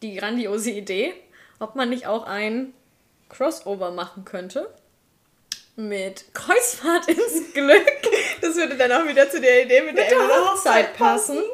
die 0.00 0.16
grandiose 0.16 0.70
Idee, 0.70 1.12
ob 1.58 1.76
man 1.76 1.90
nicht 1.90 2.06
auch 2.06 2.24
ein 2.24 2.72
Crossover 3.28 3.90
machen 3.90 4.24
könnte. 4.24 4.72
Mit 5.76 6.32
Kreuzfahrt 6.32 7.08
ins 7.08 7.52
Glück. 7.54 7.86
Das 8.40 8.56
würde 8.56 8.76
dann 8.76 8.90
auch 8.92 9.06
wieder 9.06 9.28
zu 9.28 9.38
der 9.38 9.64
Idee 9.64 9.82
mit, 9.82 9.94
mit 9.94 9.98
der, 9.98 10.18
der 10.18 10.18
Hochzeit 10.18 10.96
passen. 10.96 11.36
passen. 11.36 11.44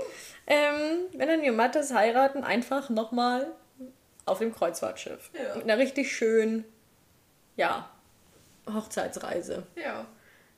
Ähm, 0.47 1.01
wenn 1.15 1.29
dann 1.29 1.43
die 1.43 1.51
Mattes 1.51 1.93
heiraten, 1.93 2.45
einfach 2.45 2.89
nochmal 2.91 3.49
auf 4.27 4.41
dem 4.41 4.55
Kreuzfahrtschiff. 4.55 5.31
Ja. 5.33 5.55
Mit 5.55 5.65
einer 5.65 5.79
richtig 5.79 6.15
schönen, 6.15 6.65
ja, 7.57 7.89
Hochzeitsreise. 8.73 9.67
Ja. 9.77 10.07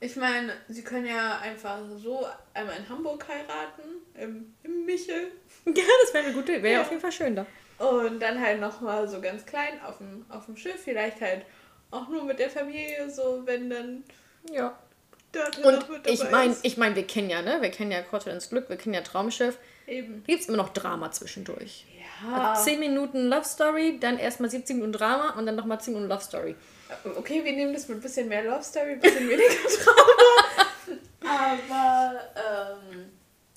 Ich 0.01 0.15
meine, 0.15 0.53
sie 0.69 0.81
können 0.81 1.05
ja 1.05 1.39
einfach 1.39 1.79
so 1.97 2.25
einmal 2.53 2.77
in 2.77 2.87
Hamburg 2.87 3.27
heiraten, 3.27 3.83
im, 4.15 4.53
im 4.63 4.85
Michel. 4.85 5.31
Ja, 5.65 5.83
das 6.01 6.13
wäre 6.13 6.25
eine 6.25 6.33
gute, 6.33 6.63
wäre 6.63 6.75
ja. 6.75 6.81
auf 6.81 6.89
jeden 6.89 7.01
Fall 7.01 7.11
schön 7.11 7.35
da. 7.35 7.45
Und 7.77 8.19
dann 8.19 8.41
halt 8.41 8.59
nochmal 8.59 9.07
so 9.07 9.21
ganz 9.21 9.45
klein 9.45 9.79
auf 9.85 9.97
dem, 9.97 10.25
auf 10.29 10.45
dem 10.45 10.57
Schiff, 10.57 10.81
vielleicht 10.83 11.21
halt 11.21 11.45
auch 11.91 12.07
nur 12.07 12.23
mit 12.23 12.39
der 12.39 12.49
Familie, 12.49 13.09
so 13.09 13.41
wenn 13.45 13.69
dann. 13.69 14.03
Ja. 14.51 14.77
Und 15.63 15.85
ich 16.07 16.31
meine, 16.31 16.55
ich 16.63 16.77
mein, 16.77 16.95
wir 16.95 17.05
kennen 17.05 17.29
ja, 17.29 17.41
ne? 17.41 17.61
Wir 17.61 17.69
kennen 17.69 17.91
ja 17.91 18.01
Kreuzfahrt 18.01 18.33
ins 18.33 18.49
Glück, 18.49 18.67
wir 18.67 18.77
kennen 18.77 18.95
ja 18.95 19.01
Traumschiff. 19.01 19.59
Eben. 19.85 20.23
Gibt 20.25 20.41
es 20.41 20.47
immer 20.47 20.57
noch 20.57 20.69
Drama 20.69 21.11
zwischendurch. 21.11 21.85
Ja. 22.27 22.53
10 22.55 22.79
Minuten 22.79 23.27
Love 23.27 23.45
Story, 23.45 23.97
dann 23.99 24.17
erstmal 24.17 24.49
17 24.49 24.77
Minuten 24.77 24.93
Drama 24.93 25.31
und 25.37 25.45
dann 25.45 25.55
nochmal 25.55 25.79
10 25.79 25.93
Minuten 25.93 26.09
Love 26.11 26.23
Story. 26.23 26.55
Okay, 27.17 27.43
wir 27.43 27.53
nehmen 27.53 27.73
das 27.73 27.87
mit 27.87 27.97
ein 27.99 28.01
bisschen 28.01 28.27
mehr 28.27 28.43
Love 28.43 28.63
Story, 28.63 28.93
ein 28.93 28.99
bisschen 28.99 29.27
weniger 29.29 29.43
Drama. 29.83 30.69
Aber, 31.21 32.19
ähm, 32.35 33.05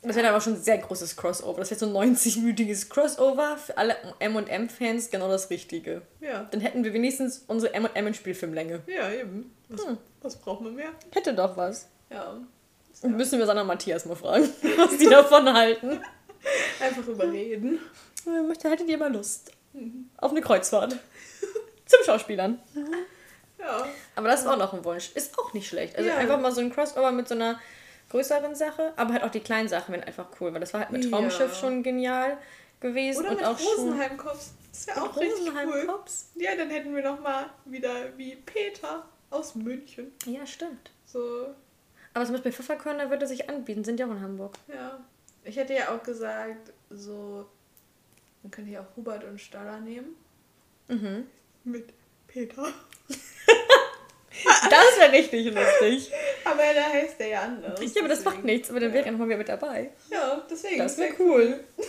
Das 0.03 0.17
wäre 0.17 0.29
aber 0.29 0.41
schon 0.41 0.55
ein 0.55 0.61
sehr 0.63 0.79
großes 0.79 1.17
Crossover. 1.17 1.61
Das 1.61 1.71
wäre 1.71 1.79
so 1.81 1.87
ein 1.87 2.15
90-minütiges 2.15 2.89
Crossover 2.89 3.57
für 3.57 3.77
alle 3.79 3.97
M&M-Fans 4.19 5.11
genau 5.11 5.29
das 5.29 5.49
Richtige. 5.51 6.03
ja. 6.21 6.47
Dann 6.51 6.61
hätten 6.61 6.85
wir 6.85 6.93
wenigstens 6.93 7.45
unsere 7.47 7.73
M&M 7.75 8.07
in 8.07 8.15
Spielfilmlänge. 8.15 8.83
Ja, 8.87 9.11
eben. 9.11 9.55
Was, 9.69 9.87
Hm. 9.87 9.99
was 10.21 10.37
brauchen 10.37 10.67
wir 10.67 10.73
mehr? 10.73 10.91
Hätte 11.13 11.35
doch 11.35 11.57
was. 11.57 11.89
Ja. 12.11 12.37
Und 13.03 13.17
müssen 13.17 13.39
wir 13.39 13.47
und 13.47 13.65
Matthias 13.65 14.05
mal 14.05 14.15
fragen, 14.17 14.49
was 14.77 14.99
die 14.99 15.07
davon 15.09 15.51
halten. 15.53 16.01
Einfach 16.81 17.07
überreden. 17.07 17.79
Äh, 18.27 18.43
Möchte, 18.43 18.71
hättet 18.71 18.89
ihr 18.89 18.99
mal 18.99 19.13
Lust 19.13 19.53
auf 20.19 20.31
eine 20.31 20.41
Kreuzfahrt? 20.41 20.93
Zum 21.87 21.99
Schauspielern. 22.05 22.59
Ja. 23.59 23.87
Aber 24.17 24.29
das 24.29 24.41
ist 24.43 24.47
auch 24.47 24.57
noch 24.59 24.73
ein 24.73 24.85
Wunsch. 24.85 25.13
Ist 25.15 25.39
auch 25.39 25.53
nicht 25.53 25.69
schlecht. 25.69 25.97
Also 25.97 26.09
Ja. 26.09 26.17
einfach 26.17 26.39
mal 26.41 26.53
so 26.53 26.61
ein 26.61 26.73
Crossover 26.73 27.13
mit 27.13 27.29
so 27.29 27.35
einer 27.35 27.59
größeren 28.11 28.55
Sache, 28.55 28.93
aber 28.97 29.15
halt 29.15 29.23
auch 29.25 29.31
die 29.31 29.41
kleinen 29.41 29.69
Sachen 29.69 29.93
wären 29.95 30.05
einfach 30.05 30.27
cool, 30.41 30.53
weil 30.53 30.61
das 30.61 30.73
war 30.75 30.81
halt 30.81 30.91
mit 30.91 31.09
Traumschiff 31.11 31.53
Ja. 31.53 31.55
schon 31.55 31.83
genial 31.83 32.37
gewesen. 32.81 33.21
Oder 33.21 33.31
und 33.31 33.37
mit 33.37 33.47
auch 33.47 33.59
Rosenheim 33.59 34.17
Cops. 34.17 34.53
Das 34.73 34.87
wäre 34.87 35.03
auch 35.03 35.17
richtig 35.17 35.51
cool. 35.65 35.87
Cops. 35.87 36.31
Ja, 36.35 36.55
dann 36.57 36.69
hätten 36.71 36.95
wir 36.95 37.03
noch 37.03 37.21
mal 37.21 37.47
wieder 37.65 38.17
wie 38.17 38.37
Peter 38.37 39.05
aus 39.31 39.55
München. 39.55 40.13
Ja, 40.27 40.45
stimmt. 40.47 40.91
So, 41.07 41.47
Aber 42.15 42.25
zum 42.25 42.35
Beispiel 42.35 42.53
Pfefferkörner 42.53 43.09
würde 43.11 43.27
sich 43.27 43.49
anbieten, 43.49 43.85
sind 43.85 43.99
ja 44.01 44.07
auch 44.07 44.11
in 44.11 44.21
Hamburg. 44.21 44.55
ja. 44.69 44.99
Ich 45.45 45.57
hätte 45.57 45.75
ja 45.75 45.93
auch 45.93 46.03
gesagt, 46.05 46.73
so, 46.91 47.47
man 48.43 48.51
könnte 48.51 48.71
ja 48.71 48.81
auch 48.81 48.97
Hubert 48.97 49.25
und 49.25 49.41
Staller 49.41 49.81
nehmen. 49.81 50.17
Mhm. 50.89 51.27
Mit 51.65 51.93
Peter. 52.27 52.67
Das 54.71 54.99
wäre 54.99 55.13
richtig 55.13 55.55
lustig. 55.55 56.11
Aber 56.45 56.63
da 56.75 56.85
heißt 56.91 57.21
der 57.21 57.27
ja 57.29 57.43
anders. 57.43 57.79
Ja, 57.95 58.01
aber 58.01 58.09
das 58.09 58.25
macht 58.25 58.43
nichts, 58.45 58.71
aber 58.71 58.81
dann 58.81 58.93
wäre 58.93 59.05
er 59.05 59.13
nochmal 59.13 59.37
mit 59.37 59.49
dabei. 59.49 59.91
Ja, 60.11 60.45
deswegen. 60.51 60.79
Das 60.79 60.97
wäre 60.99 61.11
wär 61.19 61.21
cool. 61.21 61.65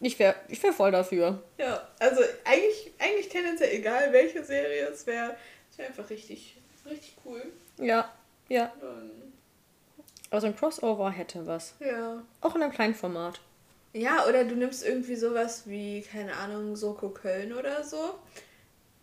Ich 0.00 0.16
wäre 0.20 0.36
ich 0.46 0.62
wär 0.62 0.72
voll 0.72 0.92
dafür. 0.92 1.42
Ja, 1.56 1.88
also 1.98 2.20
eigentlich, 2.44 2.92
eigentlich 3.00 3.28
tendenziell 3.30 3.74
egal, 3.74 4.12
welche 4.12 4.44
Serie 4.44 4.86
es 4.86 5.04
wäre. 5.08 5.34
Es 5.72 5.76
wäre 5.78 5.88
einfach 5.88 6.08
richtig, 6.08 6.56
richtig 6.88 7.16
cool. 7.24 7.42
Ja, 7.78 8.12
ja. 8.48 8.72
Und, 8.80 9.32
Aber 10.30 10.40
so 10.40 10.46
ein 10.46 10.54
Crossover 10.54 11.10
hätte 11.10 11.44
was. 11.48 11.74
ja. 11.80 12.22
Auch 12.40 12.54
in 12.54 12.62
einem 12.62 12.70
kleinen 12.70 12.94
Format. 12.94 13.40
Ja, 13.92 14.26
oder 14.26 14.44
du 14.44 14.54
nimmst 14.54 14.84
irgendwie 14.84 15.16
sowas 15.16 15.62
wie, 15.66 16.02
keine 16.02 16.36
Ahnung, 16.36 16.76
Soko 16.76 17.10
Köln 17.10 17.52
oder 17.52 17.82
so. 17.84 18.18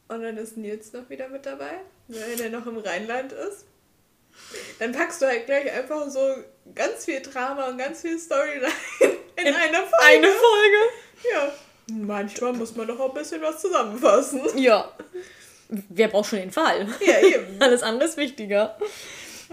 Und 0.07 0.21
dann 0.21 0.37
ist 0.37 0.57
Nils 0.57 0.93
noch 0.93 1.09
wieder 1.09 1.27
mit 1.27 1.45
dabei, 1.45 1.81
weil 2.07 2.39
er 2.39 2.49
noch 2.49 2.67
im 2.67 2.77
Rheinland 2.77 3.31
ist. 3.31 3.65
Dann 4.79 4.91
packst 4.91 5.21
du 5.21 5.25
halt 5.25 5.45
gleich 5.45 5.71
einfach 5.71 6.07
so 6.09 6.19
ganz 6.75 7.05
viel 7.05 7.21
Drama 7.21 7.67
und 7.69 7.77
ganz 7.77 8.01
viel 8.01 8.19
Storyline 8.19 8.67
in, 9.37 9.47
In 9.47 9.55
einer 9.55 9.79
Folge. 9.79 10.03
Eine 10.03 10.27
Folge? 10.27 11.31
Ja. 11.33 11.53
Manchmal 11.91 12.53
muss 12.53 12.75
man 12.75 12.87
doch 12.87 12.99
auch 12.99 13.09
ein 13.09 13.21
bisschen 13.21 13.41
was 13.41 13.61
zusammenfassen. 13.61 14.41
Ja. 14.57 14.91
Wer 15.69 16.07
braucht 16.07 16.29
schon 16.29 16.39
den 16.39 16.51
Fall? 16.51 16.87
Ja, 16.99 17.19
eben. 17.19 17.55
Alles 17.59 17.83
andere 17.83 18.09
ist 18.09 18.17
wichtiger. 18.17 18.77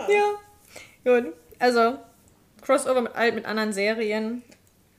Ja. 0.08 0.38
Gut. 1.04 1.32
Also, 1.58 1.98
Crossover 2.62 3.02
mit, 3.02 3.14
mit 3.34 3.44
anderen 3.44 3.72
Serien 3.72 4.42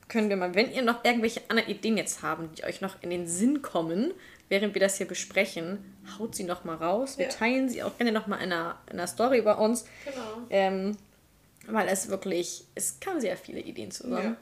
können 0.07 0.29
wir 0.29 0.35
mal, 0.37 0.53
wenn 0.55 0.71
ihr 0.71 0.81
noch 0.81 1.03
irgendwelche 1.03 1.41
anderen 1.49 1.69
Ideen 1.69 1.97
jetzt 1.97 2.21
haben, 2.21 2.49
die 2.57 2.63
euch 2.63 2.81
noch 2.81 3.01
in 3.01 3.09
den 3.09 3.27
Sinn 3.27 3.61
kommen, 3.61 4.13
während 4.49 4.73
wir 4.73 4.81
das 4.81 4.97
hier 4.97 5.07
besprechen, 5.07 5.79
haut 6.19 6.35
sie 6.35 6.43
noch 6.43 6.63
mal 6.63 6.75
raus. 6.75 7.17
Wir 7.17 7.25
Ja. 7.27 7.31
teilen 7.31 7.69
sie 7.69 7.81
auch 7.83 7.97
gerne 7.97 8.11
noch 8.11 8.27
mal 8.27 8.37
in 8.37 8.51
einer, 8.51 8.77
in 8.87 8.93
einer 8.99 9.07
Story 9.07 9.41
bei 9.41 9.53
uns. 9.55 9.85
Genau. 10.05 10.45
Ähm, 10.49 10.97
weil 11.67 11.87
es 11.87 12.09
wirklich, 12.09 12.65
es 12.75 12.99
kamen 12.99 13.21
sehr 13.21 13.37
viele 13.37 13.61
Ideen 13.61 13.89
zusammen. 13.91 14.35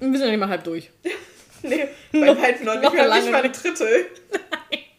Ja. 0.00 0.06
Und 0.06 0.12
wir 0.12 0.18
sind 0.18 0.26
ja 0.28 0.30
nicht 0.32 0.40
mal 0.40 0.48
halb 0.48 0.64
durch. 0.64 0.90
Nee, 1.64 1.86
Noch- 2.10 2.34
bei 2.34 2.42
weitem 2.42 2.66
noch 2.66 2.74
nicht 2.74 2.82
noch 2.82 2.92
lange 2.92 3.20
nicht 3.22 3.30
mal 3.30 3.42
ein. 3.44 3.52
Drittel. 3.52 4.06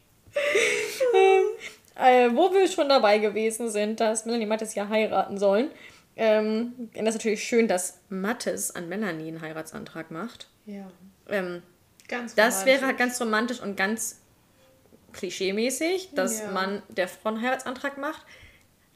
äh, 1.99 2.29
wo 2.33 2.53
wir 2.53 2.67
schon 2.67 2.89
dabei 2.89 3.17
gewesen 3.19 3.69
sind, 3.69 3.99
dass 3.99 4.25
Melanie 4.25 4.45
Mattes 4.45 4.73
ja 4.75 4.87
heiraten 4.87 5.37
sollen. 5.37 5.69
Ähm, 6.15 6.73
und 6.77 6.95
das 7.05 7.15
ist 7.15 7.21
natürlich 7.21 7.43
schön, 7.43 7.67
dass 7.67 7.99
Mattes 8.09 8.75
an 8.75 8.87
Melanie 8.89 9.27
einen 9.29 9.41
Heiratsantrag 9.41 10.11
macht. 10.11 10.47
Ja. 10.65 10.89
Ähm, 11.29 11.63
Ganz 12.07 12.35
das 12.35 12.55
romantisch. 12.61 12.65
wäre 12.73 12.85
halt 12.87 12.97
ganz 12.97 13.19
romantisch 13.21 13.61
und 13.61 13.75
ganz 13.77 14.19
klischeemäßig, 15.13 16.09
dass 16.15 16.41
Ja. 16.41 16.51
man 16.51 16.81
der 16.89 17.07
Frau 17.07 17.29
einen 17.29 17.41
Heiratsantrag 17.41 17.97
macht. 17.97 18.21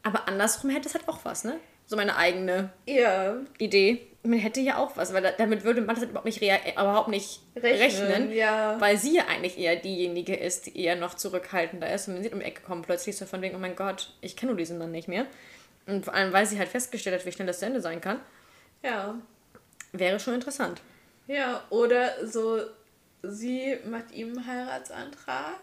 Aber 0.04 0.28
andersrum 0.28 0.70
hätte 0.70 0.88
es 0.88 0.94
halt 0.96 1.08
auch 1.08 1.20
was, 1.24 1.44
ne? 1.44 1.60
So 1.86 1.96
meine 1.96 2.16
eigene 2.18 2.70
Ja, 2.86 3.38
Idee. 3.60 4.08
Man 4.24 4.40
hätte 4.40 4.60
ja 4.60 4.78
auch 4.78 4.98
was, 4.98 5.14
weil 5.14 5.22
da, 5.24 5.32
damit 5.32 5.64
würde 5.64 5.80
Mattes 5.82 6.02
halt 6.02 6.10
überhaupt 6.12 6.26
nicht, 6.26 6.42
äh, 6.42 6.72
überhaupt 6.74 7.08
nicht 7.08 7.40
Rechnen, 7.56 8.08
rechnen, 8.08 8.32
ja. 8.34 8.76
weil 8.80 8.98
sie 8.98 9.16
ja 9.16 9.24
eigentlich 9.28 9.58
eher 9.58 9.78
diejenige 9.78 10.36
ist, 10.36 10.66
die 10.66 10.78
eher 10.82 10.98
noch 10.98 11.14
zurückhaltender 11.14 11.92
ist. 11.94 12.08
Und 12.10 12.16
wenn 12.16 12.24
sie 12.24 12.32
um 12.32 12.40
die 12.40 12.46
Ecke 12.46 12.62
kommt, 12.62 12.86
plötzlich 12.86 13.16
so 13.16 13.26
von 13.26 13.42
wegen, 13.42 13.56
oh 13.56 13.60
mein 13.60 13.76
Gott, 13.78 14.14
ich 14.20 14.36
kenne 14.36 14.52
nur 14.52 14.58
diesen 14.58 14.78
Mann 14.78 14.92
nicht 14.92 15.08
mehr. 15.08 15.26
Und 15.88 16.06
vor 16.06 16.14
allem, 16.14 16.32
weil 16.34 16.46
sie 16.46 16.60
halt 16.60 16.70
festgestellt 16.70 17.20
hat, 17.20 17.26
wie 17.26 17.32
schnell 17.32 17.48
das 17.48 17.60
zu 17.60 17.66
Ende 17.66 17.82
sein 17.82 18.02
kann, 18.02 18.20
ja. 18.84 19.16
wäre 19.94 20.20
schon 20.20 20.34
interessant. 20.36 20.82
Ja, 21.28 21.64
oder 21.70 22.26
so, 22.28 22.62
sie 23.24 23.78
macht 23.90 24.12
ihm 24.12 24.30
einen 24.38 24.46
Heiratsantrag, 24.48 25.60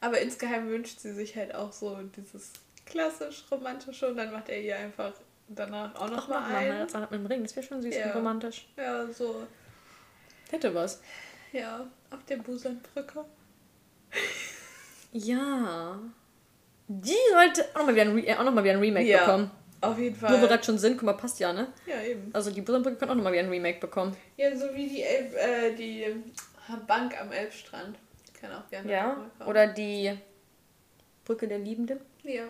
aber 0.00 0.20
insgeheim 0.20 0.68
wünscht 0.68 1.00
sie 1.00 1.12
sich 1.12 1.36
halt 1.36 1.54
auch 1.54 1.72
so 1.72 1.96
dieses 2.16 2.52
klassisch 2.86 3.44
romantische 3.50 4.08
und 4.08 4.16
dann 4.16 4.32
macht 4.32 4.48
er 4.48 4.60
ihr 4.60 4.76
einfach 4.76 5.12
danach 5.48 5.94
auch 5.96 6.10
Ach, 6.12 6.28
noch 6.28 6.30
einen 6.30 6.44
ein. 6.56 6.72
Heiratsantrag 6.72 7.10
mit 7.10 7.20
dem 7.20 7.26
Ring, 7.26 7.42
das 7.42 7.54
wäre 7.56 7.66
schon 7.66 7.82
süß 7.82 7.94
Ja. 7.94 8.06
und 8.06 8.16
romantisch. 8.16 8.68
Ja, 8.76 9.06
so, 9.08 9.46
Hätte 10.50 10.72
was. 10.74 11.00
ja, 11.52 11.86
auf 12.10 12.24
der 12.28 12.36
Busanbrücke. 12.36 13.24
Ja. 15.12 15.98
Die 16.88 17.12
sollte 17.32 17.64
auch 17.74 17.78
nochmal 17.80 17.94
wieder, 17.94 18.04
ein 18.04 18.12
Re- 18.12 18.26
äh, 18.26 18.34
auch 18.36 18.44
noch 18.44 18.52
mal 18.52 18.62
wieder 18.64 18.74
ein 18.74 18.80
Remake 18.80 19.06
Ja. 19.08 19.24
bekommen. 19.24 19.50
Auf 19.80 19.98
jeden 19.98 20.16
Wo 20.20 20.22
wir 20.22 20.28
Fall. 20.38 20.48
gerade 20.48 20.64
schon 20.64 20.78
sind, 20.78 20.96
guck 20.96 21.04
mal, 21.04 21.12
passt 21.14 21.38
ja, 21.38 21.52
ne? 21.52 21.68
Ja, 21.86 22.00
eben. 22.02 22.30
Also 22.32 22.50
die 22.50 22.62
Busanbrücke 22.62 22.96
kann 22.96 23.10
auch 23.10 23.14
nochmal 23.14 23.32
wieder 23.32 23.42
ein 23.42 23.50
Remake 23.50 23.78
bekommen. 23.80 24.16
Ja, 24.36 24.54
so 24.56 24.66
wie 24.74 24.88
die, 24.88 25.02
Elb, 25.02 25.34
äh, 25.34 25.74
die 25.74 26.06
Bank 26.86 27.20
am 27.20 27.30
Elbstrand. 27.32 27.96
Kann 28.40 28.52
auch 28.52 28.68
gerne 28.70 28.90
Ja. 28.90 29.16
Oder 29.46 29.66
die 29.66 30.12
Brücke 31.24 31.46
der 31.48 31.58
Liebenden. 31.58 32.00
Ja. 32.22 32.44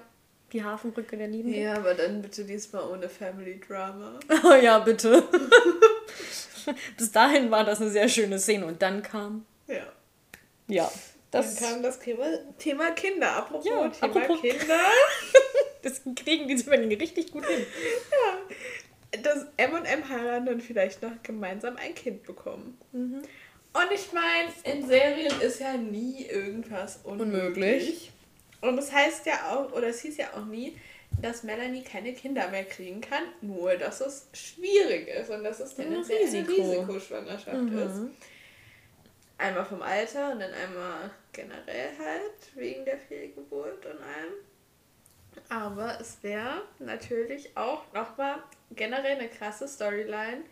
Die 0.52 0.62
Hafenbrücke 0.62 1.16
der 1.16 1.26
Liebenden. 1.28 1.60
Ja, 1.60 1.74
aber 1.74 1.94
dann 1.94 2.22
bitte 2.22 2.44
diesmal 2.44 2.88
ohne 2.88 3.08
Family 3.08 3.60
Drama. 3.66 4.18
Oh 4.44 4.52
ja, 4.62 4.78
bitte. 4.78 5.24
Bis 6.96 7.10
dahin 7.12 7.50
war 7.50 7.64
das 7.64 7.80
eine 7.80 7.90
sehr 7.90 8.08
schöne 8.08 8.38
Szene 8.38 8.66
und 8.66 8.80
dann 8.82 9.02
kam. 9.02 9.44
Ja. 9.66 9.82
Ja. 10.68 10.90
Das, 11.30 11.56
Dann 11.56 11.70
kam 11.72 11.82
das 11.82 11.98
Thema, 11.98 12.24
Thema 12.58 12.90
Kinder. 12.92 13.36
Apropos 13.36 13.66
Ja, 13.66 13.88
Thema 13.88 14.16
apropos- 14.16 14.40
Kinder. 14.40 14.80
das 15.82 16.00
kriegen 16.14 16.48
die 16.48 16.56
Zwillinge 16.56 16.98
richtig 17.00 17.30
gut 17.32 17.44
hin. 17.46 17.66
dass 19.22 19.46
M 19.56 19.72
und 19.72 19.84
M 19.84 20.08
heiraten 20.08 20.48
und 20.48 20.62
vielleicht 20.62 21.02
noch 21.02 21.12
gemeinsam 21.22 21.76
ein 21.76 21.94
Kind 21.94 22.22
bekommen. 22.24 22.78
Mhm. 22.92 23.22
Und 23.72 23.92
ich 23.94 24.08
meine, 24.12 24.50
in 24.76 24.86
Serien 24.86 25.40
ist 25.40 25.60
ja 25.60 25.74
nie 25.76 26.24
irgendwas 26.26 27.00
unmöglich. 27.04 27.32
Unmöglich. 27.34 28.12
Und 28.62 28.78
es 28.78 28.90
heißt 28.92 29.26
ja 29.26 29.52
auch, 29.54 29.72
oder 29.72 29.88
es 29.88 30.00
hieß 30.00 30.16
ja 30.16 30.28
auch 30.34 30.46
nie, 30.46 30.76
dass 31.20 31.42
Melanie 31.42 31.82
keine 31.82 32.12
Kinder 32.14 32.48
mehr 32.48 32.64
kriegen 32.64 33.00
kann, 33.00 33.22
nur 33.42 33.74
dass 33.76 34.00
es 34.00 34.28
schwierig 34.32 35.08
ist 35.08 35.30
und 35.30 35.44
dass 35.44 35.60
es 35.60 35.74
tendenziell 35.74 36.18
eine 36.26 36.26
Risiko. 36.48 36.52
Risikoschwangerschaft 36.72 37.56
Mhm. 37.62 37.78
ist. 37.78 38.26
Einmal 39.38 39.66
vom 39.66 39.82
Alter 39.82 40.32
und 40.32 40.40
dann 40.40 40.52
einmal 40.52 41.10
generell 41.32 41.90
halt, 41.98 42.54
wegen 42.54 42.84
der 42.84 42.98
Fehlgeburt 42.98 43.84
und 43.84 44.00
allem. 44.00 44.32
Aber 45.48 46.00
es 46.00 46.22
wäre 46.22 46.62
natürlich 46.78 47.56
auch 47.56 47.92
nochmal 47.92 48.36
generell 48.70 49.18
eine 49.18 49.28
krasse 49.28 49.68
Storyline, 49.68 50.42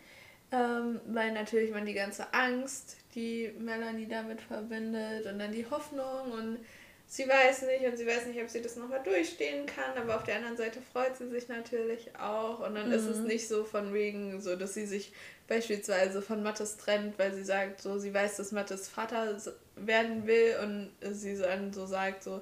ähm, 0.51 1.01
weil 1.07 1.31
natürlich 1.31 1.71
man 1.71 1.85
die 1.85 1.93
ganze 1.93 2.31
Angst, 2.33 2.97
die 3.15 3.51
Melanie 3.57 4.07
damit 4.07 4.41
verbindet 4.41 5.25
und 5.25 5.39
dann 5.39 5.51
die 5.51 5.67
Hoffnung 5.69 6.31
und 6.31 6.59
sie 7.07 7.27
weiß 7.27 7.63
nicht 7.63 7.85
und 7.85 7.97
sie 7.97 8.05
weiß 8.05 8.27
nicht, 8.27 8.41
ob 8.41 8.49
sie 8.49 8.61
das 8.61 8.75
nochmal 8.75 9.01
durchstehen 9.03 9.65
kann, 9.65 9.97
aber 9.97 10.15
auf 10.15 10.23
der 10.23 10.37
anderen 10.37 10.57
Seite 10.57 10.79
freut 10.93 11.15
sie 11.17 11.29
sich 11.29 11.47
natürlich 11.47 12.15
auch 12.17 12.65
und 12.65 12.75
dann 12.75 12.91
ist 12.91 13.05
es 13.05 13.19
nicht 13.19 13.47
so 13.47 13.63
von 13.63 13.93
wegen, 13.93 14.41
so 14.41 14.55
dass 14.55 14.73
sie 14.73 14.85
sich 14.85 15.13
beispielsweise 15.47 16.21
von 16.21 16.43
Mattes 16.43 16.77
trennt, 16.77 17.17
weil 17.19 17.33
sie 17.33 17.43
sagt, 17.43 17.81
so 17.81 17.99
sie 17.99 18.13
weiß, 18.13 18.37
dass 18.37 18.51
Mattes 18.51 18.87
Vater 18.87 19.39
werden 19.75 20.25
will 20.25 20.55
und 20.63 21.13
sie 21.13 21.37
dann 21.37 21.73
so 21.73 21.85
sagt, 21.85 22.23
so 22.23 22.41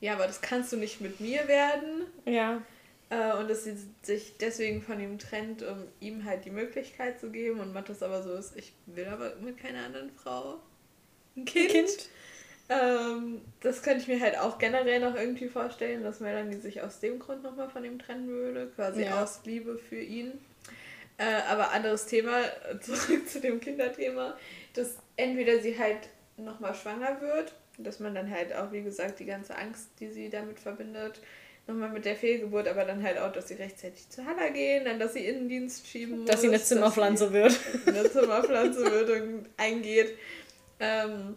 ja, 0.00 0.12
aber 0.12 0.26
das 0.26 0.40
kannst 0.42 0.72
du 0.72 0.76
nicht 0.76 1.00
mit 1.00 1.20
mir 1.20 1.48
werden. 1.48 2.02
Ja. 2.26 2.60
Äh, 3.08 3.36
und 3.38 3.48
dass 3.48 3.64
sie 3.64 3.74
sich 4.02 4.36
deswegen 4.38 4.82
von 4.82 5.00
ihm 5.00 5.18
trennt, 5.18 5.62
um 5.62 5.84
ihm 6.00 6.24
halt 6.24 6.44
die 6.44 6.50
Möglichkeit 6.50 7.20
zu 7.20 7.30
geben. 7.30 7.60
Und 7.60 7.72
Mattes 7.72 8.02
aber 8.02 8.22
so 8.22 8.34
ist, 8.34 8.56
ich 8.56 8.74
will 8.86 9.06
aber 9.06 9.36
mit 9.36 9.56
keiner 9.56 9.86
anderen 9.86 10.10
Frau 10.10 10.58
ein 11.36 11.44
Kind. 11.46 11.70
Kind. 11.70 12.08
Ähm, 12.68 13.42
das 13.60 13.82
könnte 13.82 14.00
ich 14.00 14.08
mir 14.08 14.20
halt 14.20 14.38
auch 14.38 14.58
generell 14.58 15.00
noch 15.00 15.14
irgendwie 15.14 15.48
vorstellen, 15.48 16.02
dass 16.02 16.20
Melanie 16.20 16.56
sich 16.56 16.82
aus 16.82 17.00
dem 17.00 17.18
Grund 17.18 17.42
nochmal 17.42 17.68
von 17.68 17.84
ihm 17.84 17.98
trennen 17.98 18.28
würde, 18.28 18.70
quasi 18.74 19.04
ja. 19.04 19.22
aus 19.22 19.40
Liebe 19.44 19.78
für 19.78 20.00
ihn. 20.00 20.32
Äh, 21.16 21.42
aber 21.48 21.70
anderes 21.70 22.06
Thema, 22.06 22.40
zurück 22.80 23.28
zu 23.28 23.40
dem 23.40 23.60
Kinderthema, 23.60 24.36
dass 24.74 24.96
entweder 25.16 25.60
sie 25.60 25.78
halt 25.78 26.08
nochmal 26.36 26.74
schwanger 26.74 27.20
wird, 27.20 27.54
dass 27.78 28.00
man 28.00 28.14
dann 28.14 28.30
halt 28.30 28.54
auch, 28.54 28.72
wie 28.72 28.82
gesagt, 28.82 29.20
die 29.20 29.26
ganze 29.26 29.56
Angst, 29.56 29.88
die 30.00 30.08
sie 30.08 30.28
damit 30.28 30.58
verbindet, 30.58 31.20
nochmal 31.66 31.90
mit 31.90 32.04
der 32.04 32.16
Fehlgeburt, 32.16 32.68
aber 32.68 32.84
dann 32.84 33.02
halt 33.02 33.18
auch, 33.18 33.32
dass 33.32 33.48
sie 33.48 33.54
rechtzeitig 33.54 34.08
zu 34.10 34.24
Halla 34.24 34.48
gehen, 34.48 34.84
dann, 34.84 34.98
dass 34.98 35.14
sie 35.14 35.24
Innendienst 35.24 35.86
schieben 35.86 36.20
muss. 36.20 36.30
Dass 36.30 36.40
sie 36.40 36.48
eine 36.48 36.62
Zimmerpflanze 36.62 37.32
wird. 37.32 37.58
Eine 37.86 38.10
Zimmerpflanze 38.10 38.90
wird 38.90 39.10
und 39.10 39.48
eingeht. 39.56 40.16
Ähm, 40.80 41.36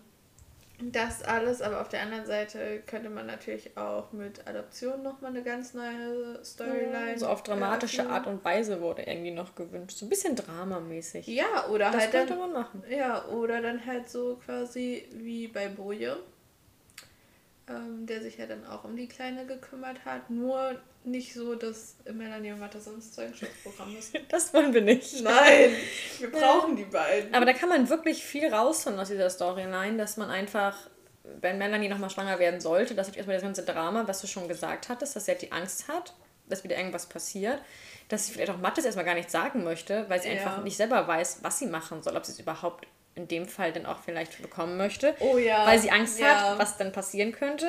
das 0.80 1.24
alles, 1.24 1.62
aber 1.62 1.82
auf 1.82 1.90
der 1.90 2.02
anderen 2.02 2.26
Seite 2.26 2.84
könnte 2.86 3.10
man 3.10 3.26
natürlich 3.26 3.76
auch 3.76 4.12
mit 4.12 4.48
Adoption 4.48 5.02
nochmal 5.02 5.32
eine 5.32 5.42
ganz 5.42 5.74
neue 5.74 6.44
Storyline. 6.44 7.12
Ja, 7.12 7.18
so 7.18 7.28
auf 7.28 7.42
dramatische 7.42 8.00
eröffnen. 8.00 8.18
Art 8.18 8.28
und 8.28 8.46
Weise 8.46 8.80
wurde 8.80 9.02
irgendwie 9.02 9.32
noch 9.32 9.56
gewünscht. 9.56 9.98
So 9.98 10.06
ein 10.06 10.10
bisschen 10.10 10.36
dramamäßig. 10.36 11.26
Ja, 11.28 11.68
oder 11.70 11.92
das 11.92 12.02
halt. 12.02 12.12
könnte 12.12 12.30
dann, 12.30 12.40
man 12.40 12.54
machen. 12.54 12.84
Ja, 12.90 13.26
oder 13.26 13.62
dann 13.62 13.86
halt 13.86 14.08
so 14.08 14.40
quasi 14.46 15.08
wie 15.14 15.48
bei 15.48 15.68
Boje 15.68 16.18
ähm, 17.70 18.05
der 18.05 18.22
sich 18.22 18.38
ja 18.38 18.45
dann 18.45 18.65
auch 18.65 18.84
um 18.86 18.95
die 18.95 19.07
Kleine 19.07 19.45
gekümmert 19.45 20.05
hat. 20.05 20.30
Nur 20.30 20.80
nicht 21.03 21.34
so, 21.34 21.55
dass 21.55 21.95
Melanie 22.11 22.51
und 22.51 22.59
Mathe 22.59 22.80
sonst 22.80 23.13
Zeugenschutzprogramm 23.13 23.95
ist. 23.97 24.13
Das 24.30 24.53
wollen 24.53 24.74
wir 24.74 24.82
nicht. 24.82 25.22
Nein, 25.22 25.72
wir 26.20 26.32
brauchen 26.32 26.76
die 26.76 26.86
beiden. 26.86 27.34
Aber 27.34 27.45
da 27.45 27.53
kann 27.53 27.70
man 27.70 27.89
wirklich 27.89 28.24
viel 28.24 28.53
rausholen 28.53 28.99
aus 28.99 29.09
dieser 29.09 29.30
Storyline, 29.30 29.97
dass 29.97 30.18
man 30.18 30.30
einfach, 30.30 30.76
wenn 31.41 31.57
Melanie 31.57 31.89
nochmal 31.89 32.09
schwanger 32.09 32.39
werden 32.39 32.61
sollte, 32.61 32.95
dass 32.95 33.09
erstmal 33.09 33.36
das 33.36 33.43
ganze 33.43 33.63
Drama, 33.63 34.07
was 34.07 34.22
du 34.22 34.28
schon 34.28 34.47
gesagt 34.47 34.89
hattest, 34.89 35.15
dass 35.15 35.26
sie 35.26 35.32
halt 35.32 35.41
die 35.41 35.51
Angst 35.51 35.88
hat, 35.88 36.13
dass 36.47 36.63
wieder 36.63 36.78
irgendwas 36.78 37.07
passiert, 37.07 37.61
dass 38.07 38.28
sie 38.28 38.34
vielleicht 38.34 38.51
auch 38.51 38.57
Mattes 38.57 38.86
erstmal 38.86 39.05
gar 39.05 39.15
nicht 39.15 39.30
sagen 39.30 39.63
möchte, 39.63 40.05
weil 40.09 40.22
sie 40.22 40.30
ja. 40.30 40.36
einfach 40.36 40.63
nicht 40.63 40.78
selber 40.78 41.05
weiß, 41.05 41.39
was 41.41 41.59
sie 41.59 41.68
machen 41.68 42.01
soll, 42.01 42.15
ob 42.15 42.26
sie 42.26 42.32
es 42.32 42.39
überhaupt 42.39 42.88
in 43.18 43.28
dem 43.28 43.47
Fall 43.47 43.74
dann 43.74 43.86
auch 43.86 43.99
vielleicht 43.99 44.41
bekommen 44.41 44.78
möchte. 44.78 45.15
Oh 45.20 45.38
ja. 45.38 45.65
Weil 45.65 45.80
sie 45.80 45.91
Angst 45.91 46.20
ja. 46.20 46.51
hat, 46.51 46.59
was 46.59 46.78
dann 46.78 46.91
passieren 46.91 47.32
könnte. 47.32 47.68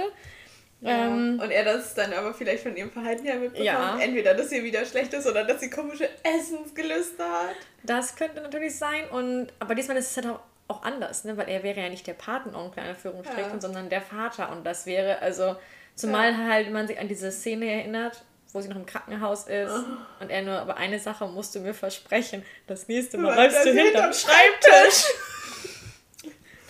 Ja. 0.80 1.07
Ähm, 1.07 1.40
und 1.42 1.51
er 1.51 1.64
das 1.64 1.94
dann 1.94 2.12
aber 2.12 2.32
vielleicht 2.32 2.62
von 2.62 2.76
ihrem 2.76 2.90
Verhalten 2.90 3.24
her 3.24 3.36
mitbekommt. 3.36 3.64
Ja. 3.64 3.99
Entweder, 3.99 4.34
dass 4.34 4.51
sie 4.51 4.62
wieder 4.62 4.84
schlecht 4.84 5.12
ist 5.12 5.26
oder 5.26 5.44
dass 5.44 5.61
sie 5.61 5.70
komische 5.70 6.09
Essensgelüste 6.22 7.24
hat. 7.24 7.57
Das 7.82 8.14
könnte 8.14 8.40
natürlich 8.40 8.76
sein. 8.76 9.09
Und, 9.11 9.49
aber 9.59 9.74
diesmal 9.74 9.96
ist 9.96 10.11
es 10.11 10.16
halt 10.16 10.28
auch, 10.28 10.40
auch 10.68 10.82
anders, 10.82 11.24
ne? 11.24 11.36
weil 11.36 11.49
er 11.49 11.62
wäre 11.62 11.80
ja 11.80 11.88
nicht 11.88 12.07
der 12.07 12.12
Patenonkel 12.12 12.84
in 12.84 12.90
Anführungsstrichen, 12.90 13.55
ja. 13.55 13.61
sondern 13.61 13.88
der 13.88 14.03
Vater. 14.03 14.53
Und 14.53 14.64
das 14.64 14.86
wäre, 14.86 15.20
also, 15.20 15.57
zumal 15.96 16.36
halt 16.46 16.70
man 16.70 16.86
sich 16.86 16.99
an 16.99 17.09
diese 17.09 17.32
Szene 17.32 17.72
erinnert, 17.72 18.22
wo 18.53 18.61
sie 18.61 18.68
noch 18.68 18.76
im 18.76 18.86
Krankenhaus 18.86 19.49
ist. 19.49 19.72
Oh. 19.72 20.22
Und 20.22 20.30
er 20.30 20.42
nur, 20.42 20.59
aber 20.59 20.76
eine 20.76 21.01
Sache 21.01 21.26
musst 21.26 21.55
du 21.55 21.61
mir 21.61 21.74
versprechen. 21.74 22.44
Das 22.66 22.86
nächste 22.86 23.18
Mal 23.18 23.34
läufst 23.34 23.64
du 23.64 23.72
hinterm 23.72 24.12
Schreibtisch. 24.12 25.07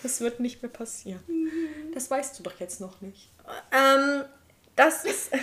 Das 0.03 0.21
wird 0.21 0.39
nicht 0.39 0.61
mehr 0.61 0.71
passieren. 0.71 1.21
Mhm. 1.27 1.93
Das 1.93 2.09
weißt 2.09 2.39
du 2.39 2.43
doch 2.43 2.59
jetzt 2.59 2.79
noch 2.79 3.01
nicht. 3.01 3.29
Ähm, 3.71 4.23
das 4.75 5.05
ist. 5.05 5.31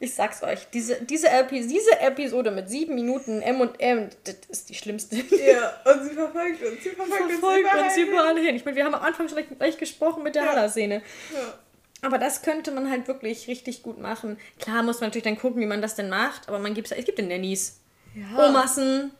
Ich 0.00 0.14
sag's 0.14 0.44
euch, 0.44 0.68
diese, 0.72 1.02
diese, 1.02 1.28
Epi 1.28 1.66
diese 1.66 1.98
Episode 1.98 2.52
mit 2.52 2.68
sieben 2.68 2.94
Minuten 2.94 3.42
M&M, 3.42 4.10
das 4.22 4.36
ist 4.48 4.68
die 4.68 4.74
schlimmste. 4.74 5.16
Ja, 5.16 5.74
und 5.92 6.04
sie 6.04 6.14
verfolgt 6.14 6.62
uns. 6.62 6.84
Sie 6.84 6.90
verfolgt, 6.90 7.32
verfolgt 7.32 7.74
uns, 7.74 7.82
uns 7.82 7.96
überall 7.96 8.38
hin. 8.38 8.54
Ich 8.54 8.64
meine, 8.64 8.76
wir 8.76 8.84
haben 8.84 8.94
am 8.94 9.02
Anfang 9.02 9.28
schon 9.28 9.42
gleich 9.58 9.76
gesprochen 9.76 10.22
mit 10.22 10.36
der 10.36 10.44
ja. 10.44 10.50
Halla-Szene. 10.50 11.02
Ja. 11.34 11.58
Aber 12.02 12.18
das 12.18 12.42
könnte 12.42 12.70
man 12.70 12.88
halt 12.88 13.08
wirklich 13.08 13.48
richtig 13.48 13.82
gut 13.82 13.98
machen. 13.98 14.38
Klar 14.60 14.84
muss 14.84 15.00
man 15.00 15.08
natürlich 15.08 15.24
dann 15.24 15.36
gucken, 15.36 15.60
wie 15.60 15.66
man 15.66 15.82
das 15.82 15.96
denn 15.96 16.08
macht, 16.08 16.48
aber 16.48 16.60
man 16.60 16.74
gibt's, 16.74 16.92
es 16.92 17.04
gibt 17.04 17.18
den 17.18 17.26
Nannies. 17.26 17.80
Ja. 18.14 18.48
Omassen. 18.48 19.10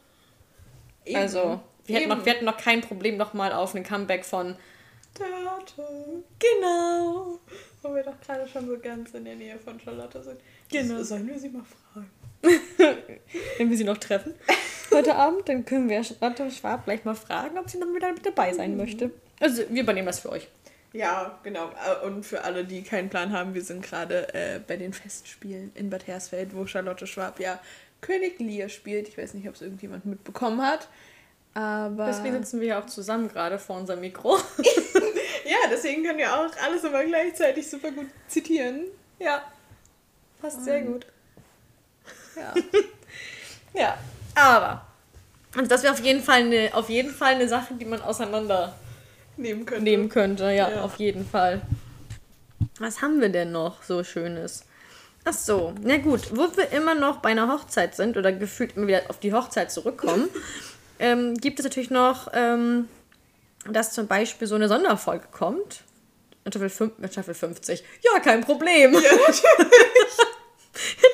Eben. 1.04 1.16
Also, 1.16 1.60
wir 1.88 1.96
hätten, 1.96 2.08
noch, 2.08 2.24
wir 2.24 2.32
hätten 2.32 2.44
noch 2.44 2.58
kein 2.58 2.80
Problem 2.80 3.16
nochmal 3.16 3.52
auf 3.52 3.74
einen 3.74 3.84
Comeback 3.84 4.24
von 4.24 4.56
Tate. 5.14 5.82
Genau. 6.38 7.38
Wo 7.82 7.94
wir 7.94 8.02
doch 8.02 8.20
gerade 8.24 8.46
schon 8.48 8.66
so 8.66 8.78
ganz 8.78 9.14
in 9.14 9.24
der 9.24 9.34
Nähe 9.34 9.58
von 9.58 9.80
Charlotte 9.80 10.22
sind. 10.22 10.40
Genau. 10.70 11.02
Sollen 11.02 11.26
wir 11.26 11.38
sie 11.38 11.48
mal 11.48 11.64
fragen? 11.64 12.10
Wenn 13.58 13.70
wir 13.70 13.76
sie 13.76 13.84
noch 13.84 13.98
treffen 13.98 14.34
heute 14.90 15.14
Abend, 15.16 15.48
dann 15.48 15.64
können 15.64 15.88
wir 15.88 16.02
Charlotte 16.02 16.50
Schwab 16.50 16.84
gleich 16.84 17.04
mal 17.04 17.14
fragen, 17.14 17.58
ob 17.58 17.68
sie 17.68 17.78
noch 17.78 17.86
wieder 17.94 18.12
mit 18.12 18.24
dabei 18.24 18.52
sein 18.52 18.76
möchte. 18.76 19.10
Also 19.40 19.62
wir 19.68 19.82
übernehmen 19.82 20.06
das 20.06 20.20
für 20.20 20.30
euch. 20.30 20.48
Ja, 20.92 21.38
genau. 21.42 21.70
Und 22.04 22.24
für 22.24 22.42
alle, 22.44 22.64
die 22.64 22.82
keinen 22.82 23.10
Plan 23.10 23.32
haben, 23.32 23.54
wir 23.54 23.62
sind 23.62 23.82
gerade 23.82 24.32
äh, 24.34 24.60
bei 24.66 24.76
den 24.76 24.92
Festspielen 24.92 25.70
in 25.74 25.90
Bad 25.90 26.06
Hersfeld, 26.06 26.54
wo 26.54 26.66
Charlotte 26.66 27.06
Schwab 27.06 27.38
ja 27.40 27.60
König 28.00 28.38
Lear 28.38 28.68
spielt. 28.68 29.08
Ich 29.08 29.18
weiß 29.18 29.34
nicht, 29.34 29.48
ob 29.48 29.54
es 29.54 29.62
irgendjemand 29.62 30.06
mitbekommen 30.06 30.62
hat. 30.62 30.88
Aber 31.54 32.06
deswegen 32.06 32.34
sitzen 32.34 32.60
wir 32.60 32.68
ja 32.68 32.80
auch 32.80 32.86
zusammen 32.86 33.28
gerade 33.28 33.58
vor 33.58 33.76
unserem 33.76 34.00
Mikro. 34.00 34.36
ja, 35.44 35.56
deswegen 35.70 36.04
können 36.04 36.18
wir 36.18 36.32
auch 36.32 36.50
alles 36.64 36.84
immer 36.84 37.04
gleichzeitig 37.04 37.68
super 37.68 37.90
gut 37.90 38.06
zitieren. 38.28 38.82
Ja, 39.18 39.42
passt 40.40 40.64
sehr 40.64 40.82
gut. 40.82 41.06
Ja. 42.36 42.54
ja, 43.80 43.98
aber 44.34 44.88
also 45.56 45.68
das 45.68 45.82
wäre 45.82 45.92
auf 45.92 46.00
jeden 46.00 46.22
Fall 46.22 46.42
eine, 46.42 46.70
auf 46.72 46.88
jeden 46.88 47.10
Fall 47.10 47.34
eine 47.34 47.48
Sache, 47.48 47.74
die 47.74 47.84
man 47.84 48.00
auseinander 48.02 48.74
nehmen 49.36 49.66
könnte. 49.66 49.84
Nehmen 49.84 50.08
könnte, 50.08 50.44
ja, 50.44 50.70
ja, 50.70 50.82
auf 50.82 50.96
jeden 50.96 51.26
Fall. 51.26 51.62
Was 52.78 53.02
haben 53.02 53.20
wir 53.20 53.28
denn 53.28 53.52
noch 53.52 53.82
so 53.82 54.04
Schönes? 54.04 54.64
Ach 55.24 55.32
so, 55.32 55.74
na 55.82 55.96
gut, 55.98 56.36
wo 56.36 56.56
wir 56.56 56.70
immer 56.70 56.94
noch 56.94 57.18
bei 57.18 57.30
einer 57.30 57.52
Hochzeit 57.52 57.94
sind 57.94 58.16
oder 58.16 58.32
gefühlt 58.32 58.76
immer 58.76 58.86
wieder 58.86 59.02
auf 59.08 59.18
die 59.18 59.32
Hochzeit 59.32 59.70
zurückkommen, 59.72 60.28
ähm, 60.98 61.34
gibt 61.34 61.58
es 61.58 61.64
natürlich 61.64 61.90
noch, 61.90 62.28
ähm, 62.32 62.88
dass 63.70 63.92
zum 63.92 64.06
Beispiel 64.06 64.48
so 64.48 64.54
eine 64.54 64.68
Sonderfolge 64.68 65.26
kommt. 65.30 65.82
In 66.44 66.52
Staffel, 66.52 66.70
5, 66.70 66.92
in 66.98 67.10
Staffel 67.10 67.34
50. 67.34 67.84
Ja, 68.02 68.20
kein 68.20 68.40
Problem. 68.40 68.94
Ja, 68.94 68.98
in 69.00 69.34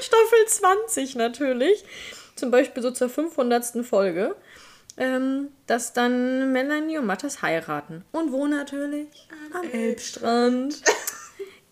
Staffel 0.00 0.46
20 0.46 1.16
natürlich. 1.16 1.84
Zum 2.36 2.50
Beispiel 2.50 2.82
so 2.82 2.90
zur 2.90 3.08
500. 3.08 3.84
Folge. 3.84 4.36
Ähm, 4.96 5.48
dass 5.66 5.92
dann 5.92 6.52
Melanie 6.52 6.98
und 6.98 7.06
Matthias 7.06 7.42
heiraten. 7.42 8.04
Und 8.12 8.30
wo 8.30 8.46
natürlich? 8.46 9.08
Am, 9.52 9.62
am 9.62 9.70
Elbstrand. 9.72 10.80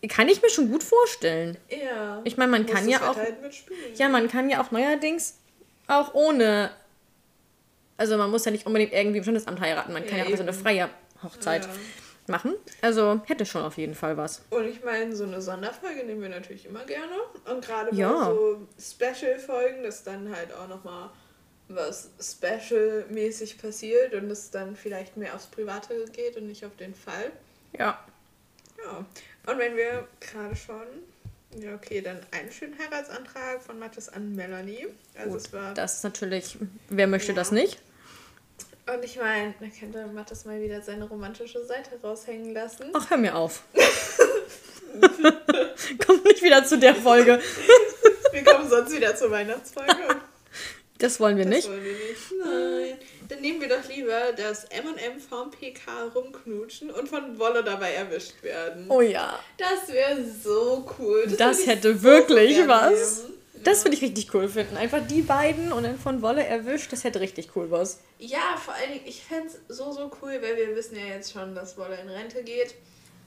kann 0.08 0.28
ich 0.28 0.42
mir 0.42 0.50
schon 0.50 0.68
gut 0.68 0.82
vorstellen. 0.82 1.56
Ja. 1.68 2.20
Ich 2.24 2.36
meine, 2.36 2.50
man 2.50 2.66
kann 2.66 2.88
ja 2.88 3.08
auch. 3.08 3.16
Halt 3.16 3.36
ja, 3.94 4.08
man 4.08 4.28
kann 4.28 4.50
ja 4.50 4.60
auch 4.60 4.72
neuerdings 4.72 5.38
auch 5.86 6.14
ohne 6.14 6.70
also 8.02 8.18
man 8.18 8.32
muss 8.32 8.44
ja 8.44 8.50
nicht 8.50 8.66
unbedingt 8.66 8.92
irgendwie 8.92 9.18
im 9.18 9.22
Standesamt 9.22 9.60
heiraten. 9.60 9.92
Man 9.92 10.04
kann 10.04 10.18
ja, 10.18 10.24
ja 10.24 10.32
auch 10.32 10.36
so 10.36 10.42
eine 10.42 10.52
freie 10.52 10.90
Hochzeit 11.22 11.66
ja. 11.66 11.70
machen. 12.26 12.56
Also 12.80 13.20
hätte 13.26 13.46
schon 13.46 13.62
auf 13.62 13.78
jeden 13.78 13.94
Fall 13.94 14.16
was. 14.16 14.42
Und 14.50 14.66
ich 14.66 14.82
meine, 14.82 15.14
so 15.14 15.22
eine 15.22 15.40
Sonderfolge 15.40 16.02
nehmen 16.02 16.20
wir 16.20 16.28
natürlich 16.28 16.66
immer 16.66 16.84
gerne. 16.84 17.14
Und 17.48 17.64
gerade 17.64 17.94
ja. 17.94 18.10
bei 18.10 18.24
so 18.24 18.66
Special-Folgen, 18.76 19.84
dass 19.84 20.02
dann 20.02 20.34
halt 20.34 20.52
auch 20.52 20.66
nochmal 20.66 21.10
was 21.68 22.10
Special-mäßig 22.20 23.58
passiert 23.58 24.14
und 24.14 24.28
es 24.32 24.50
dann 24.50 24.74
vielleicht 24.74 25.16
mehr 25.16 25.36
aufs 25.36 25.46
Private 25.46 26.06
geht 26.12 26.36
und 26.36 26.48
nicht 26.48 26.66
auf 26.66 26.74
den 26.74 26.96
Fall. 26.96 27.30
Ja. 27.78 28.04
Ja. 28.84 29.06
Und 29.46 29.58
wenn 29.60 29.76
wir 29.76 30.08
gerade 30.18 30.56
schon 30.56 30.88
ja, 31.56 31.74
okay, 31.74 32.00
dann 32.00 32.18
einen 32.30 32.50
schönen 32.50 32.76
Heiratsantrag 32.78 33.62
von 33.62 33.78
Mathis 33.78 34.08
an 34.08 34.34
Melanie. 34.34 34.86
Also 35.14 35.30
Gut, 35.30 35.40
es 35.40 35.52
war, 35.52 35.74
das 35.74 35.96
ist 35.96 36.04
natürlich, 36.04 36.56
wer 36.88 37.06
möchte 37.06 37.28
ja. 37.28 37.34
das 37.34 37.52
nicht? 37.52 37.78
Und 38.86 39.04
ich 39.04 39.16
meine, 39.16 39.54
da 39.60 39.66
könnte 39.78 40.06
Mathis 40.06 40.44
mal 40.44 40.60
wieder 40.60 40.82
seine 40.82 41.04
romantische 41.04 41.64
Seite 41.64 41.90
raushängen 42.02 42.52
lassen. 42.52 42.86
Ach, 42.92 43.08
hör 43.10 43.16
mir 43.16 43.36
auf. 43.36 43.62
Kommt 46.04 46.24
nicht 46.24 46.42
wieder 46.42 46.64
zu 46.64 46.78
der 46.78 46.94
Folge. 46.94 47.40
wir 48.32 48.44
kommen 48.44 48.68
sonst 48.68 48.94
wieder 48.94 49.14
zur 49.16 49.30
Weihnachtsfolge. 49.30 49.92
Das 50.98 51.18
wollen 51.18 51.36
wir 51.36 51.44
das 51.46 51.54
nicht. 51.54 51.66
Das 51.66 51.72
wollen 51.72 51.84
wir 51.84 51.92
nicht. 51.94 52.32
Nein. 52.44 52.98
Dann 53.28 53.40
nehmen 53.40 53.60
wir 53.60 53.68
doch 53.68 53.88
lieber 53.88 54.32
das 54.36 54.66
M&M 54.66 55.18
vom 55.18 55.50
PK 55.50 56.04
rumknutschen 56.14 56.92
und 56.92 57.08
von 57.08 57.36
Wolle 57.40 57.64
dabei 57.64 57.94
erwischt 57.94 58.40
werden. 58.42 58.86
Oh 58.88 59.00
ja. 59.00 59.36
Das 59.58 59.92
wäre 59.92 60.24
so 60.24 60.88
cool. 61.00 61.24
Das, 61.26 61.38
das 61.38 61.66
hätte 61.66 61.94
so 61.94 62.02
wirklich 62.04 62.68
was. 62.68 63.24
Nehmen. 63.24 63.41
Das 63.64 63.84
würde 63.84 63.96
ich 63.96 64.02
richtig 64.02 64.32
cool 64.34 64.48
finden. 64.48 64.76
Einfach 64.76 65.06
die 65.06 65.22
beiden 65.22 65.72
und 65.72 65.84
dann 65.84 65.98
von 65.98 66.22
Wolle 66.22 66.44
erwischt, 66.44 66.92
das 66.92 67.04
hätte 67.04 67.20
richtig 67.20 67.54
cool 67.56 67.70
was. 67.70 68.00
Ja, 68.18 68.56
vor 68.56 68.74
allen 68.74 68.92
Dingen, 68.92 69.06
ich 69.06 69.22
fände 69.22 69.48
es 69.48 69.76
so, 69.76 69.92
so 69.92 70.10
cool, 70.22 70.38
weil 70.40 70.56
wir 70.56 70.74
wissen 70.76 70.96
ja 70.96 71.06
jetzt 71.06 71.32
schon, 71.32 71.54
dass 71.54 71.76
Wolle 71.76 71.96
in 72.00 72.08
Rente 72.08 72.42
geht. 72.42 72.74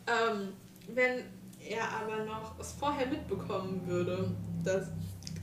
Ähm, 0.07 0.53
wenn 0.87 1.23
er 1.67 1.89
aber 1.89 2.23
noch 2.25 2.59
es 2.59 2.73
vorher 2.79 3.07
mitbekommen 3.07 3.81
würde, 3.87 4.31
dass 4.63 4.87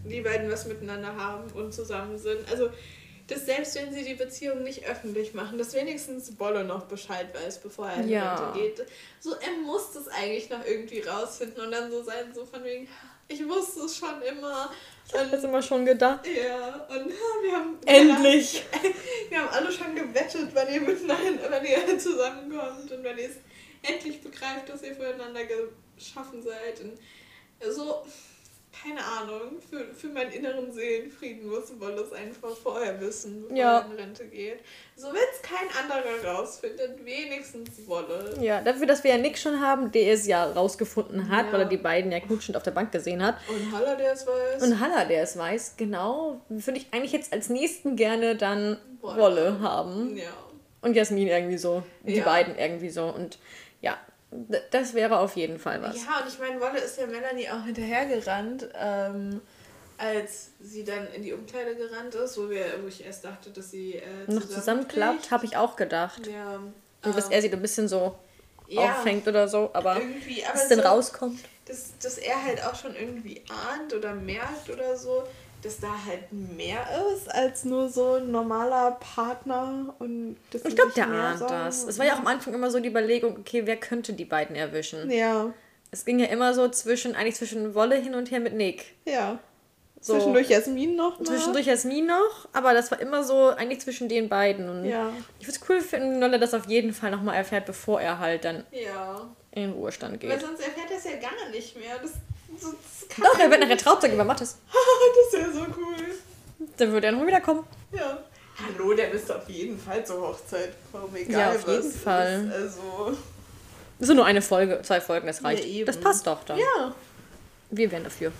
die 0.04 0.20
beiden 0.20 0.50
was 0.50 0.66
miteinander 0.66 1.14
haben 1.16 1.50
und 1.52 1.72
zusammen 1.72 2.18
sind. 2.18 2.50
Also, 2.50 2.70
dass 3.28 3.46
selbst 3.46 3.74
wenn 3.76 3.92
sie 3.92 4.04
die 4.04 4.14
Beziehung 4.14 4.62
nicht 4.62 4.84
öffentlich 4.84 5.32
machen, 5.32 5.56
dass 5.56 5.74
wenigstens 5.74 6.34
Bolle 6.34 6.64
noch 6.64 6.86
Bescheid 6.86 7.28
weiß, 7.34 7.60
bevor 7.60 7.88
er 7.88 8.02
in 8.02 8.08
Ja. 8.08 8.50
Rente 8.52 8.60
geht. 8.60 8.86
So, 9.20 9.32
er 9.32 9.52
muss 9.64 9.92
das 9.92 10.08
eigentlich 10.08 10.50
noch 10.50 10.64
irgendwie 10.66 11.00
rausfinden 11.00 11.64
und 11.64 11.70
dann 11.70 11.90
so 11.90 12.02
sein, 12.02 12.34
so 12.34 12.44
von 12.44 12.64
wegen, 12.64 12.88
ich 13.32 13.48
wusste 13.48 13.80
es 13.80 13.96
schon 13.96 14.20
immer. 14.22 14.70
Ich 15.06 15.14
hab 15.14 15.30
das 15.30 15.44
immer 15.44 15.62
schon 15.62 15.84
gedacht. 15.84 16.26
Ja, 16.26 16.86
und 16.88 17.10
wir 17.42 17.52
haben. 17.52 17.78
Endlich! 17.84 18.64
Wir 19.28 19.38
haben 19.38 19.48
alle 19.48 19.72
schon 19.72 19.94
gewettet, 19.94 20.50
wann 20.52 20.72
ihr 20.72 20.80
miteinander, 20.82 21.48
wann 21.48 21.64
ihr 21.64 21.98
zusammenkommt 21.98 22.90
und 22.92 23.02
wenn 23.02 23.16
ihr 23.16 23.30
es 23.30 23.36
endlich 23.82 24.20
begreift, 24.20 24.68
dass 24.68 24.82
ihr 24.82 24.94
füreinander 24.94 25.40
geschaffen 25.96 26.42
seid. 26.42 26.80
Und 26.80 26.98
so, 27.72 28.04
keine 28.72 29.00
Ahnung, 29.04 29.60
für, 29.68 29.84
für 29.94 30.08
meinen 30.08 30.32
inneren 30.32 30.72
Seelenfrieden 30.72 31.48
muss 31.48 31.78
Wolle 31.78 32.02
es 32.02 32.12
einfach 32.12 32.56
vorher 32.56 33.00
wissen, 33.00 33.42
bevor 33.42 33.56
Ja. 33.56 33.78
er 33.80 33.86
in 33.86 33.92
Rente 33.92 34.24
geht. 34.26 34.60
So, 34.96 35.08
wenn 35.08 35.16
es 35.34 35.42
kein 35.42 35.68
anderer 35.82 36.34
rausfindet, 36.34 37.04
wenigstens 37.04 37.86
Wolle. 37.86 38.34
Ja, 38.40 38.60
dafür, 38.62 38.86
dass 38.86 39.04
wir 39.04 39.10
ja 39.12 39.18
Nick 39.18 39.36
schon 39.38 39.60
haben, 39.60 39.92
der 39.92 40.12
es 40.14 40.26
ja 40.26 40.44
rausgefunden 40.44 41.28
hat, 41.28 41.46
Ja. 41.46 41.52
weil 41.52 41.60
er 41.60 41.66
die 41.68 41.76
beiden 41.76 42.10
ja 42.10 42.20
knutschend 42.20 42.56
auf 42.56 42.62
der 42.62 42.70
Bank 42.72 42.92
gesehen 42.92 43.22
hat. 43.22 43.36
Und 43.48 43.72
Haller, 43.72 43.96
der 43.96 44.12
es 44.12 44.26
weiß. 44.26 44.62
Und 44.62 44.80
Hannah, 44.80 45.04
der 45.04 45.22
es 45.22 45.36
weiß, 45.36 45.74
genau, 45.76 46.40
würde 46.48 46.78
ich 46.78 46.86
eigentlich 46.92 47.12
jetzt 47.12 47.32
als 47.32 47.48
nächsten 47.50 47.96
gerne 47.96 48.36
dann 48.36 48.78
Wolle. 49.00 49.20
Wolle 49.20 49.60
haben. 49.60 50.16
ja. 50.16 50.30
Und 50.80 50.94
Jasmin 50.96 51.28
irgendwie 51.28 51.58
so. 51.58 51.84
Die 52.02 52.16
Ja. 52.16 52.24
beiden 52.24 52.56
irgendwie 52.58 52.90
so. 52.90 53.04
Und 53.04 53.38
ja, 53.82 53.96
das 54.70 54.94
wäre 54.94 55.18
auf 55.18 55.36
jeden 55.36 55.58
Fall 55.58 55.82
was. 55.82 55.96
Ja, 55.96 56.20
und 56.20 56.28
ich 56.28 56.38
meine, 56.38 56.60
Wolle 56.60 56.78
ist 56.78 56.98
ja 56.98 57.06
Melanie 57.06 57.48
auch 57.50 57.64
hinterhergerannt, 57.64 58.68
ähm, 58.74 59.40
als 59.98 60.50
sie 60.60 60.84
dann 60.84 61.06
in 61.14 61.22
die 61.22 61.32
Umkleide 61.32 61.76
gerannt 61.76 62.14
ist, 62.14 62.38
wo, 62.38 62.48
wir, 62.48 62.64
wo 62.82 62.88
ich 62.88 63.04
erst 63.04 63.24
dachte, 63.24 63.50
dass 63.50 63.70
sie 63.70 63.96
äh, 63.96 64.32
Noch 64.32 64.48
zusammenklappt, 64.48 65.30
habe 65.30 65.44
ich 65.44 65.56
auch 65.56 65.76
gedacht. 65.76 66.26
Ja. 66.26 66.60
Und 67.04 67.16
dass 67.16 67.26
ähm, 67.26 67.32
er 67.32 67.42
sie 67.42 67.52
ein 67.52 67.62
bisschen 67.62 67.88
so 67.88 68.16
ja, 68.68 68.82
auffängt 68.82 69.28
oder 69.28 69.48
so, 69.48 69.70
aber 69.72 69.96
irgendwie, 69.98 70.44
aber 70.44 70.54
was 70.54 70.68
denn 70.68 70.80
so, 70.80 70.86
rauskommt. 70.86 71.40
Dass, 71.66 71.92
dass 71.98 72.18
er 72.18 72.42
halt 72.42 72.64
auch 72.64 72.74
schon 72.74 72.94
irgendwie 72.96 73.42
ahnt 73.48 73.94
oder 73.94 74.14
merkt 74.14 74.70
oder 74.70 74.96
so, 74.96 75.24
dass 75.62 75.78
da 75.80 75.88
halt 76.06 76.32
mehr 76.32 76.80
ist 77.14 77.32
als 77.32 77.64
nur 77.64 77.88
so 77.88 78.14
ein 78.14 78.30
normaler 78.30 78.92
Partner 79.00 79.94
und 79.98 80.36
dass 80.50 80.64
Ich 80.64 80.74
glaube, 80.74 80.92
der 80.94 81.06
ahnt 81.06 81.38
Sorgen 81.38 81.54
das. 81.54 81.84
Es 81.84 81.98
war 81.98 82.06
ja 82.06 82.14
auch 82.14 82.18
am 82.18 82.26
Anfang 82.26 82.52
immer 82.54 82.70
so 82.70 82.80
die 82.80 82.88
Überlegung, 82.88 83.36
okay, 83.38 83.62
wer 83.66 83.76
könnte 83.76 84.12
die 84.12 84.24
beiden 84.24 84.56
erwischen? 84.56 85.10
Ja, 85.10 85.52
Es 85.90 86.04
ging 86.04 86.18
ja 86.18 86.26
immer 86.26 86.52
so 86.54 86.68
zwischen, 86.68 87.14
eigentlich 87.14 87.36
zwischen 87.36 87.74
Wolle 87.74 87.96
hin 87.96 88.14
und 88.14 88.30
her 88.30 88.40
mit 88.40 88.54
Nick. 88.54 88.94
ja. 89.04 89.38
So. 90.04 90.14
Zwischendurch 90.14 90.48
Jasmin 90.48 90.96
noch 90.96 91.20
mal. 91.20 91.24
Zwischendurch 91.26 91.66
Jasmin 91.66 92.06
noch, 92.06 92.48
aber 92.52 92.74
das 92.74 92.90
war 92.90 92.98
immer 93.00 93.22
so 93.22 93.50
eigentlich 93.50 93.82
zwischen 93.82 94.08
den 94.08 94.28
beiden. 94.28 94.68
Und 94.68 94.84
Ja. 94.84 95.12
ich 95.38 95.46
würde 95.46 95.56
es 95.60 95.68
cool 95.68 95.80
finden, 95.80 96.10
wenn 96.14 96.18
Nolle 96.18 96.40
das 96.40 96.54
auf 96.54 96.66
jeden 96.66 96.92
Fall 96.92 97.12
nochmal 97.12 97.36
erfährt, 97.36 97.66
bevor 97.66 98.00
er 98.00 98.18
halt 98.18 98.44
dann 98.44 98.64
Ja. 98.72 99.30
in 99.52 99.62
den 99.62 99.72
Ruhestand 99.74 100.20
Weil 100.24 100.30
geht. 100.30 100.40
sonst 100.40 100.58
erfährt 100.58 100.90
er 100.90 100.96
es 100.96 101.04
ja 101.04 101.12
gar 101.20 101.50
nicht 101.52 101.76
mehr. 101.78 101.98
Das, 102.02 102.10
das, 102.50 102.72
das 102.72 102.91
kann 103.14 103.24
Doch, 103.24 103.38
er 103.38 103.50
wird 103.50 103.60
nachher 103.60 103.76
Trauzeuge 103.78 104.16
bei 104.16 104.24
Mattes. 104.24 104.56
das 105.32 105.40
ist 105.40 105.46
ja 105.46 105.52
so 105.52 105.60
cool. 105.78 106.66
Dann 106.76 106.92
würde 106.92 107.06
er 107.08 107.12
noch 107.12 107.26
wiederkommen. 107.26 107.64
Ja. 107.92 108.18
Hallo, 108.78 108.92
der 108.94 109.12
müsste 109.12 109.36
auf 109.36 109.48
jeden 109.48 109.78
Fall 109.78 110.04
zur 110.06 110.20
Hochzeit 110.28 110.74
kommen, 110.92 111.14
egal 111.16 111.40
Ja, 111.40 111.50
auf 111.58 111.66
jeden 111.66 111.90
Fall. 111.92 112.44
Ist. 112.46 112.52
Also, 112.54 113.16
Das 113.98 114.08
ist 114.08 114.14
nur 114.14 114.24
eine 114.26 114.42
Folge, 114.42 114.80
zwei 114.82 115.00
Folgen, 115.00 115.26
das 115.26 115.42
reicht. 115.42 115.64
Ja, 115.64 115.84
das 115.84 115.96
passt 115.98 116.26
doch 116.26 116.44
dann. 116.44 116.58
ja, 116.58 116.94
Wir 117.70 117.90
wären 117.90 118.04
dafür. 118.04 118.30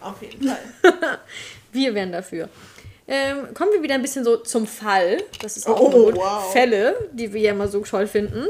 auf 0.00 0.20
jeden 0.22 0.46
Fall. 0.46 0.58
Wir 1.72 1.94
wären 1.94 2.12
dafür. 2.12 2.48
Ähm, 3.08 3.54
kommen 3.54 3.72
wir 3.72 3.82
wieder 3.82 3.94
ein 3.94 4.02
bisschen 4.02 4.24
so 4.24 4.36
zum 4.36 4.66
Fall. 4.68 5.18
Das 5.42 5.56
ist 5.56 5.66
auch 5.66 5.80
Oh, 5.80 6.12
wow. 6.14 6.52
Fälle, 6.52 6.94
die 7.12 7.32
wir 7.32 7.40
ja 7.40 7.50
immer 7.52 7.66
so 7.66 7.80
toll 7.80 8.06
finden. 8.06 8.46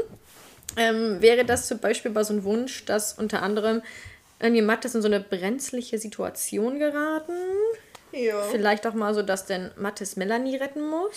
Ähm, 0.77 1.19
wäre 1.19 1.45
das 1.45 1.67
zum 1.67 1.79
Beispiel 1.79 2.11
bei 2.11 2.23
so 2.23 2.33
einem 2.33 2.43
Wunsch, 2.43 2.85
dass 2.85 3.13
unter 3.13 3.41
anderem 3.41 3.81
Annie 4.41 4.61
Mattes 4.61 4.95
in 4.95 5.01
so 5.01 5.07
eine 5.07 5.19
brenzliche 5.19 5.97
Situation 5.97 6.79
geraten? 6.79 7.33
Ja. 8.11 8.41
Vielleicht 8.43 8.85
auch 8.87 8.93
mal 8.93 9.13
so, 9.13 9.21
dass 9.21 9.45
denn 9.45 9.71
Mattes 9.77 10.15
Melanie 10.15 10.57
retten 10.57 10.87
muss. 10.87 11.15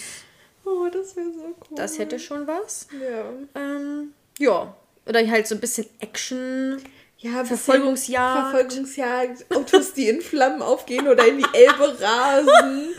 Oh, 0.64 0.86
das 0.92 1.16
wäre 1.16 1.32
so 1.32 1.44
cool. 1.44 1.76
Das 1.76 1.98
hätte 1.98 2.18
schon 2.18 2.46
was. 2.46 2.86
Ja. 2.92 3.60
Ähm, 3.60 4.12
ja. 4.38 4.74
Oder 5.06 5.28
halt 5.28 5.46
so 5.46 5.54
ein 5.54 5.60
bisschen 5.60 5.86
Action. 6.00 6.82
Ja, 7.18 7.44
Verfolgungsjagd. 7.44 8.50
Verfolgungsjagd. 8.50 9.54
Autos, 9.54 9.92
die 9.94 10.08
in 10.08 10.20
Flammen 10.20 10.62
aufgehen 10.62 11.08
oder 11.08 11.26
in 11.26 11.38
die 11.38 11.46
Elbe 11.52 11.96
rasen. 12.00 12.94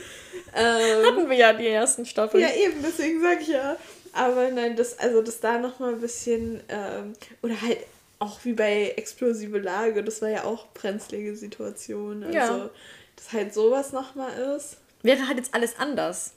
ähm, 0.56 1.06
Hatten 1.06 1.30
wir 1.30 1.38
ja 1.38 1.54
die 1.54 1.68
ersten 1.68 2.06
Staffeln. 2.06 2.42
ja, 2.42 2.50
eben, 2.54 2.82
deswegen 2.84 3.22
sag 3.22 3.42
ich 3.42 3.50
ja. 3.50 3.78
Aber 4.14 4.50
nein, 4.50 4.76
das, 4.76 4.98
also 4.98 5.22
das 5.22 5.40
da 5.42 5.58
nochmal 5.58 5.94
ein 5.94 6.00
bisschen, 6.00 6.62
ähm, 6.70 7.14
oder 7.42 7.60
halt 7.62 7.80
auch 8.26 8.40
wie 8.44 8.54
bei 8.54 8.94
explosive 8.98 9.60
Lage, 9.60 10.04
das 10.04 10.22
war 10.22 10.30
ja 10.30 10.44
auch 10.44 10.68
brenzlige 10.74 11.36
Situation. 11.36 12.24
Also, 12.24 12.38
Ja. 12.38 12.70
dass 13.16 13.32
halt 13.34 13.54
sowas 13.54 13.92
nochmal 13.92 14.32
ist. 14.58 14.78
Wäre 15.04 15.28
halt 15.28 15.38
jetzt 15.38 15.54
alles 15.54 15.78
anders. 15.78 16.34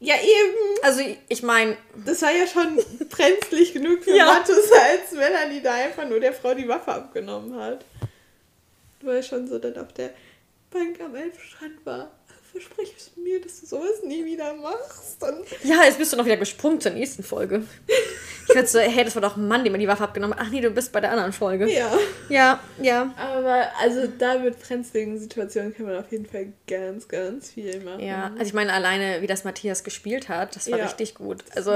Ja, 0.00 0.14
eben. 0.16 0.78
Also 0.82 1.00
ich 1.28 1.42
meine, 1.42 1.76
Das 2.04 2.20
war 2.22 2.32
ja 2.32 2.46
schon 2.46 2.76
brenzlig 3.08 3.72
genug 3.72 4.04
für 4.04 4.14
Ja. 4.16 4.26
Mattes, 4.26 4.70
als 4.72 5.12
Melanie 5.12 5.60
da 5.62 5.72
einfach 5.74 6.08
nur 6.08 6.20
der 6.20 6.32
Frau 6.32 6.54
die 6.54 6.68
Waffe 6.68 6.92
abgenommen 6.92 7.54
hat. 7.58 7.84
Weil 9.00 9.22
schon 9.22 9.46
so 9.46 9.58
dann 9.58 9.76
auf 9.78 9.92
der 9.92 10.10
Bank 10.70 11.00
am 11.00 11.14
Elfstrand 11.14 11.84
war. 11.84 12.10
Versprichst 12.54 13.10
du 13.16 13.20
mir, 13.22 13.40
dass 13.40 13.60
du 13.60 13.66
sowas 13.66 14.02
nie 14.04 14.24
wieder 14.24 14.54
machst? 14.54 15.20
Und 15.22 15.44
ja, 15.64 15.82
jetzt 15.84 15.98
bist 15.98 16.12
du 16.12 16.16
noch 16.16 16.24
wieder 16.24 16.36
gesprungen 16.36 16.80
zur 16.80 16.92
nächsten 16.92 17.24
Folge. 17.24 17.64
Ich 18.48 18.54
werde 18.54 18.68
so, 18.68 18.78
hey, 18.78 19.04
das 19.04 19.14
war 19.16 19.22
doch 19.22 19.36
ein 19.36 19.48
Mann, 19.48 19.64
dem 19.64 19.72
man 19.72 19.80
die 19.80 19.88
Waffe 19.88 20.04
abgenommen 20.04 20.38
hat. 20.38 20.46
Ach 20.46 20.50
nee, 20.52 20.60
du 20.60 20.70
bist 20.70 20.92
bei 20.92 21.00
der 21.00 21.10
anderen 21.10 21.32
Folge. 21.32 21.68
ja. 21.68 21.90
Ja, 22.28 22.60
ja. 22.80 23.12
Aber 23.16 23.66
also 23.80 24.06
da 24.06 24.38
mit 24.38 24.60
brenzligen 24.60 25.18
Situationen 25.18 25.74
kann 25.74 25.86
man 25.86 25.96
auf 25.96 26.10
jeden 26.12 26.26
Fall 26.26 26.52
ganz, 26.68 27.08
ganz 27.08 27.50
viel 27.50 27.80
machen. 27.80 28.00
Ja, 28.00 28.30
also 28.38 28.44
ich 28.44 28.54
meine, 28.54 28.72
alleine, 28.72 29.20
wie 29.20 29.26
das 29.26 29.44
Matthias 29.44 29.82
gespielt 29.82 30.28
hat, 30.28 30.54
das 30.56 30.70
war 30.70 30.78
Ja. 30.78 30.84
richtig 30.86 31.14
gut. 31.16 31.42
Also, 31.56 31.72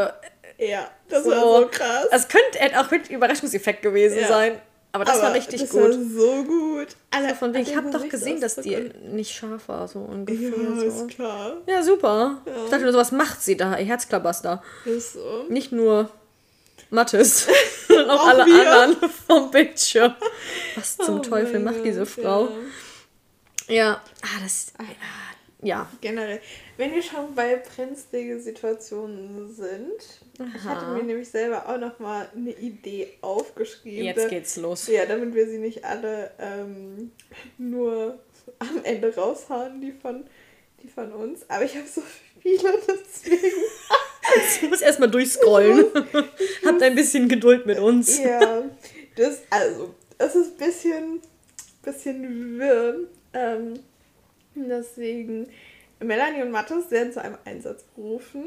Ja, 0.59 0.91
das 1.09 1.24
so, 1.24 1.31
war 1.31 1.61
so 1.62 1.68
krass. 1.68 2.07
Es 2.12 2.29
könnte 2.29 2.59
hätte 2.59 2.81
auch 2.81 2.91
mit 2.91 3.11
Überraschungseffekt 3.11 3.83
gewesen 3.83 4.20
Ja. 4.20 4.29
sein. 4.29 4.53
Aber 4.93 5.05
das 5.05 5.18
war 5.18 5.26
Aber 5.26 5.34
richtig 5.34 5.61
das 5.61 5.70
gut. 5.70 5.82
war 5.82 5.93
so 5.93 6.45
gut. 6.45 6.89
so 7.28 7.34
von 7.34 7.55
wegen, 7.55 7.62
ich 7.68 7.76
habe 7.76 7.91
doch 7.91 8.09
gesehen, 8.09 8.41
dass 8.41 8.57
die 8.57 8.91
nicht 9.12 9.34
scharf 9.34 9.68
war, 9.68 9.86
so 9.86 10.01
ungefähr. 10.01 10.49
Ja, 10.51 10.76
so. 10.76 10.86
ist 10.86 11.09
klar. 11.09 11.57
Ja, 11.66 11.82
super. 11.82 12.41
Ja. 12.47 12.53
Ich 12.64 12.70
dachte 12.70 12.84
nur, 12.84 12.93
sowas 12.93 13.12
macht 13.12 13.43
sie 13.43 13.57
da, 13.57 13.76
ihr 13.78 13.84
Herzklabaster. 13.84 14.62
Ist 14.86 15.12
so. 15.12 15.45
Nicht 15.49 15.72
nur 15.72 16.11
Mattes, 16.91 17.47
sondern 17.89 18.11
auch, 18.11 18.20
Auch 18.20 18.28
alle 18.28 18.47
wir. 18.47 18.72
anderen 18.82 19.11
vom 19.26 19.51
Bildschirm. 19.51 20.14
Was 20.74 20.97
zum 20.97 21.16
Oh 21.18 21.22
Teufel 21.22 21.61
macht 21.61 21.84
diese 21.84 22.07
Frau? 22.07 22.49
Ja. 22.49 22.55
Ja, 23.68 24.01
ah, 24.22 24.41
das. 24.43 24.72
Ja. 25.61 25.90
Generell, 26.00 26.40
wenn 26.76 26.94
wir 26.94 27.02
schon 27.02 27.34
bei 27.34 27.56
brenzlige 27.56 28.38
Situationen 28.38 29.52
sind, 29.52 30.22
ich 30.34 30.62
hatte 30.62 30.86
Aha. 30.86 30.94
mir 30.94 31.02
nämlich 31.02 31.28
selber 31.28 31.68
auch 31.68 31.78
noch 31.78 31.98
mal 31.98 32.28
eine 32.34 32.52
Idee 32.52 33.09
aufgeschrieben. 33.22 34.04
Jetzt 34.04 34.28
geht's 34.28 34.56
los. 34.56 34.86
Ja, 34.86 35.04
damit 35.06 35.34
wir 35.34 35.48
sie 35.48 35.59
nicht 35.59 35.84
alle 35.84 36.30
ähm, 36.38 37.11
nur 37.59 38.20
am 38.61 38.84
Ende 38.84 39.12
raushauen, 39.14 39.80
die 39.80 39.92
von, 39.92 40.24
die 40.82 40.88
von 40.88 41.12
uns. 41.12 41.40
Aber 41.48 41.64
ich 41.64 41.74
habe 41.74 41.88
so 41.88 42.02
viele, 42.40 42.74
deswegen. 42.86 43.62
Ich 44.36 44.68
muss 44.68 44.80
erstmal 44.80 45.11
durchscrollen. 45.11 45.86
Habt 46.64 46.82
ein 46.82 46.94
bisschen 46.94 47.28
Geduld 47.28 47.66
mit 47.66 47.80
uns. 47.80 48.18
Ja, 48.18 48.62
das, 49.16 49.42
also, 49.50 49.94
es 50.18 50.36
ist 50.36 50.52
ein 50.52 50.66
bisschen, 50.66 51.20
bisschen 51.82 52.59
wirr. 52.59 53.00
Ähm, 53.32 53.80
deswegen, 54.66 55.48
Melanie 56.00 56.42
und 56.42 56.50
Mathis 56.50 56.90
werden 56.90 57.12
zu 57.12 57.22
einem 57.22 57.38
Einsatz 57.44 57.84
berufen. 57.94 58.44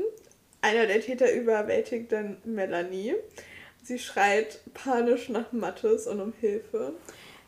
Einer 0.62 0.88
der 0.88 1.02
Täter 1.02 1.32
überwältigt 1.32 2.12
dann 2.12 2.38
Melanie. 2.44 3.16
Sie 3.84 4.00
schreit 4.00 4.60
panisch 4.74 5.30
nach 5.30 5.52
Mathis 5.52 6.08
und 6.08 6.22
um 6.22 6.34
Hilfe. 6.40 6.94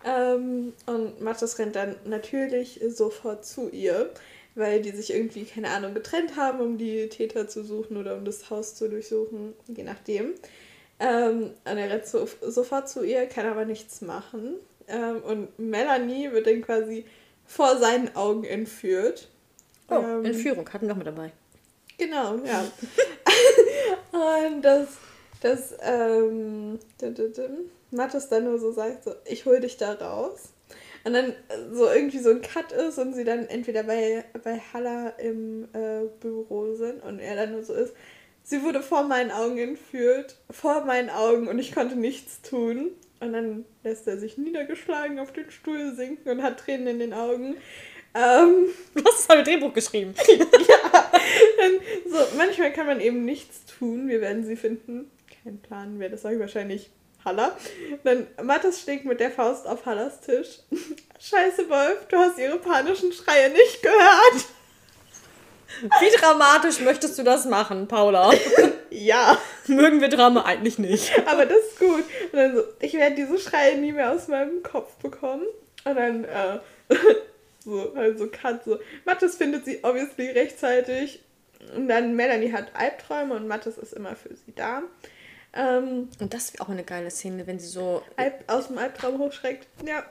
Ähm, 0.06 0.74
und 0.86 1.22
Mathis 1.22 1.58
rennt 1.60 1.76
dann 1.76 1.96
natürlich 2.06 2.82
sofort 2.90 3.46
zu 3.46 3.70
ihr, 3.70 4.10
weil 4.56 4.82
die 4.82 4.92
sich 4.92 5.14
irgendwie, 5.14 5.46
keine 5.46 5.70
Ahnung, 5.70 5.94
getrennt 5.94 6.36
haben, 6.36 6.60
um 6.60 6.78
die 6.78 7.08
Täter 7.10 7.48
zu 7.48 7.64
suchen 7.64 7.98
oder 7.98 8.16
um 8.16 8.26
das 8.26 8.50
Haus 8.50 8.76
zu 8.76 8.90
durchsuchen, 8.90 9.54
je 9.68 9.84
nachdem. 9.84 10.34
Ähm, 11.00 11.52
und 11.66 11.78
er 11.78 11.90
rennt 11.90 12.06
so, 12.06 12.28
sofort 12.42 12.90
zu 12.90 13.04
ihr, 13.04 13.26
kann 13.28 13.46
aber 13.46 13.66
nichts 13.66 14.02
machen. 14.02 14.56
Ähm, 14.88 15.22
und 15.24 15.60
Melanie 15.60 16.32
wird 16.32 16.48
dann 16.48 16.62
quasi 16.62 17.06
vor 17.56 17.78
seinen 17.78 18.16
Augen 18.16 18.44
entführt. 18.44 19.30
Oh, 19.90 19.96
Ähm, 19.96 20.26
Entführung 20.26 20.68
hatten 20.72 20.88
wir 20.88 20.96
mit 20.96 21.08
dabei. 21.08 21.32
Genau, 21.98 22.38
ja. 22.44 22.64
und 24.50 24.62
das, 24.62 24.88
das, 25.42 25.76
ähm, 25.82 26.80
Mathis 27.92 28.28
dann 28.30 28.46
nur 28.46 28.60
so 28.60 28.72
sagt, 28.72 29.04
so, 29.04 29.14
ich 29.26 29.46
hol 29.46 29.60
dich 29.60 29.78
da 29.78 29.94
raus. 29.94 30.50
Und 31.06 31.14
dann 31.14 31.34
so 31.74 31.88
irgendwie 31.90 32.20
so 32.20 32.30
ein 32.30 32.42
Cut 32.42 32.72
ist 32.72 32.98
und 32.98 33.14
sie 33.14 33.26
dann 33.26 33.46
entweder 33.48 33.84
bei, 33.84 34.24
bei 34.44 34.60
Halla 34.74 35.10
im 35.10 35.66
äh, 35.74 36.06
Büro 36.22 36.74
sind 36.74 37.04
und 37.04 37.20
er 37.20 37.36
dann 37.36 37.52
nur 37.52 37.64
so 37.64 37.74
ist. 37.74 37.94
Sie 38.44 38.64
wurde 38.64 38.82
vor 38.82 39.04
meinen 39.04 39.32
Augen 39.32 39.58
entführt, 39.58 40.38
vor 40.50 40.86
meinen 40.86 41.10
Augen 41.10 41.48
und 41.48 41.60
ich 41.60 41.74
konnte 41.74 41.96
nichts 41.98 42.42
tun. 42.42 42.92
Und 43.24 43.34
dann 43.34 43.66
lässt 43.84 44.08
er 44.08 44.18
sich 44.18 44.38
niedergeschlagen 44.38 45.20
auf 45.20 45.32
den 45.32 45.50
Stuhl 45.50 45.94
sinken 45.96 46.30
und 46.30 46.44
hat 46.44 46.60
Tränen 46.60 46.88
in 46.88 47.00
den 47.00 47.14
Augen. 47.14 47.56
Ähm, 48.16 48.68
du 48.94 49.04
hast 49.06 49.28
halt 49.30 49.48
Drehbuch 49.48 49.74
geschrieben. 49.74 50.14
ja. 50.28 51.12
so, 52.06 52.38
manchmal 52.38 52.72
kann 52.72 52.86
man 52.86 53.00
eben 53.00 53.26
nichts 53.26 53.66
tun. 53.66 54.08
Wir 54.08 54.22
werden 54.22 54.46
sie 54.46 54.56
finden. 54.56 55.10
Kein 55.44 55.60
Plan, 55.60 56.00
wer 56.00 56.10
das 56.10 56.22
sagt, 56.22 56.40
wahrscheinlich 56.40 56.92
Halla. 57.26 57.58
Dann 58.04 58.28
Mathis 58.44 58.82
schlägt 58.82 59.06
mit 59.06 59.20
der 59.20 59.32
Faust 59.32 59.66
auf 59.66 59.86
Hallas 59.86 60.22
Tisch. 60.22 60.60
Scheiße, 61.20 61.70
Wolf, 61.70 62.06
du 62.10 62.18
hast 62.18 62.38
ihre 62.38 62.60
panischen 62.60 63.14
Schreie 63.14 63.50
nicht 63.50 63.82
gehört. 63.82 64.46
Wie 65.82 66.18
dramatisch 66.18 66.80
möchtest 66.80 67.18
du 67.18 67.24
das 67.24 67.46
machen, 67.46 67.88
Paula? 67.88 68.32
ja. 68.90 69.38
Mögen 69.68 70.02
wir 70.02 70.10
Drama 70.10 70.44
eigentlich 70.44 70.78
nicht. 70.78 71.12
Aber 71.26 71.46
das 71.46 71.58
ist 71.58 71.80
gut. 71.80 72.04
Und 72.32 72.38
dann 72.38 72.56
so, 72.56 72.64
ich 72.80 72.94
werde 72.94 73.16
diese 73.16 73.40
Schreie 73.40 73.78
nie 73.78 73.92
mehr 73.92 74.12
aus 74.12 74.28
meinem 74.28 74.64
Kopf 74.64 74.96
bekommen. 74.96 75.44
Und 75.86 75.96
dann, 75.96 76.24
äh, 76.26 76.60
so, 77.64 77.94
also 77.96 78.28
Cut, 78.28 78.64
so. 78.64 78.80
Mathis 79.06 79.36
findet 79.36 79.66
sie 79.66 79.80
obviously 79.84 80.30
rechtzeitig. 80.32 81.22
Und 81.76 81.88
dann 81.88 82.16
Melanie 82.16 82.52
hat 82.52 82.72
Albträume 82.74 83.36
und 83.36 83.48
Mathis 83.48 83.78
ist 83.78 83.94
immer 83.94 84.16
für 84.16 84.36
sie 84.36 84.54
da. 84.54 84.84
Ähm, 85.54 86.10
und 86.20 86.34
das 86.34 86.54
wäre 86.54 86.64
auch 86.64 86.70
eine 86.70 86.84
geile 86.84 87.12
Szene, 87.12 87.46
wenn 87.48 87.60
sie 87.60 87.68
so. 87.68 88.04
Alp, 88.18 88.44
aus 88.48 88.68
dem 88.68 88.78
Albtraum 88.78 89.20
hochschreckt. 89.20 89.68
Ja. 89.86 90.04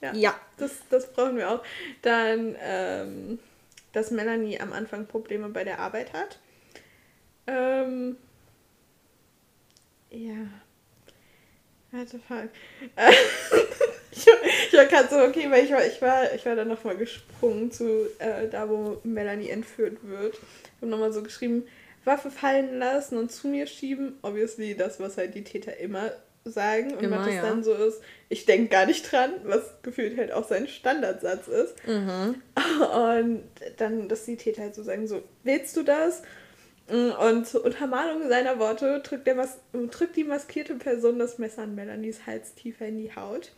Ja. 0.00 0.12
ja. 0.14 0.34
Das, 0.58 0.72
das 0.90 1.12
brauchen 1.12 1.36
wir 1.36 1.50
auch. 1.50 1.62
Dann, 2.02 2.56
ähm, 2.60 3.38
dass 3.94 4.10
Melanie 4.10 4.60
am 4.60 4.72
Anfang 4.72 5.06
Probleme 5.06 5.48
bei 5.48 5.64
der 5.64 5.78
Arbeit 5.78 6.12
hat. 6.12 6.38
Ähm, 7.46 8.16
ja. 10.10 10.46
Warte, 11.92 12.18
fuck. 12.18 12.50
ich, 14.10 14.26
ich 14.68 14.72
war 14.76 14.86
gerade 14.86 15.08
so, 15.08 15.22
okay, 15.22 15.50
weil 15.50 15.64
ich 15.64 15.70
war, 15.70 15.86
ich 15.86 16.02
war, 16.02 16.34
ich 16.34 16.44
war 16.44 16.56
dann 16.56 16.68
nochmal 16.68 16.96
gesprungen 16.96 17.70
zu 17.70 18.08
äh, 18.18 18.48
da, 18.48 18.68
wo 18.68 19.00
Melanie 19.04 19.50
entführt 19.50 19.98
wird. 20.02 20.34
Ich 20.34 20.82
habe 20.82 20.88
nochmal 20.88 21.12
so 21.12 21.22
geschrieben, 21.22 21.64
Waffe 22.04 22.30
fallen 22.30 22.78
lassen 22.78 23.16
und 23.16 23.30
zu 23.30 23.48
mir 23.48 23.66
schieben. 23.66 24.18
Obviously 24.22 24.76
das, 24.76 24.98
was 24.98 25.16
halt 25.16 25.34
die 25.34 25.44
Täter 25.44 25.76
immer 25.76 26.10
sagen. 26.44 26.94
Und 26.94 27.02
immer, 27.02 27.20
was 27.20 27.28
es 27.28 27.34
ja. 27.34 27.42
dann 27.42 27.64
so 27.64 27.72
ist, 27.72 28.02
ich 28.28 28.44
denke 28.44 28.68
gar 28.68 28.86
nicht 28.86 29.10
dran, 29.10 29.32
was 29.44 29.74
gefühlt 29.82 30.16
halt 30.18 30.32
auch 30.32 30.46
sein 30.46 30.68
Standardsatz 30.68 31.48
ist. 31.48 31.74
Mhm. 31.86 32.42
Und 32.94 33.44
dann, 33.76 34.08
dass 34.08 34.24
die 34.24 34.36
Täter 34.36 34.62
halt 34.62 34.74
so 34.74 34.82
sagen, 34.82 35.06
so, 35.06 35.22
willst 35.42 35.76
du 35.76 35.82
das? 35.82 36.22
Und 36.86 37.46
zur 37.46 37.64
Untermalung 37.64 38.28
seiner 38.28 38.58
Worte 38.58 39.00
drückt, 39.00 39.26
der 39.26 39.36
Mas 39.36 39.58
drückt 39.72 40.16
die 40.16 40.24
maskierte 40.24 40.74
Person 40.74 41.18
das 41.18 41.38
Messer 41.38 41.62
an 41.62 41.74
Melanies 41.74 42.26
Hals 42.26 42.54
tiefer 42.54 42.86
in 42.86 42.98
die 42.98 43.16
Haut. 43.16 43.52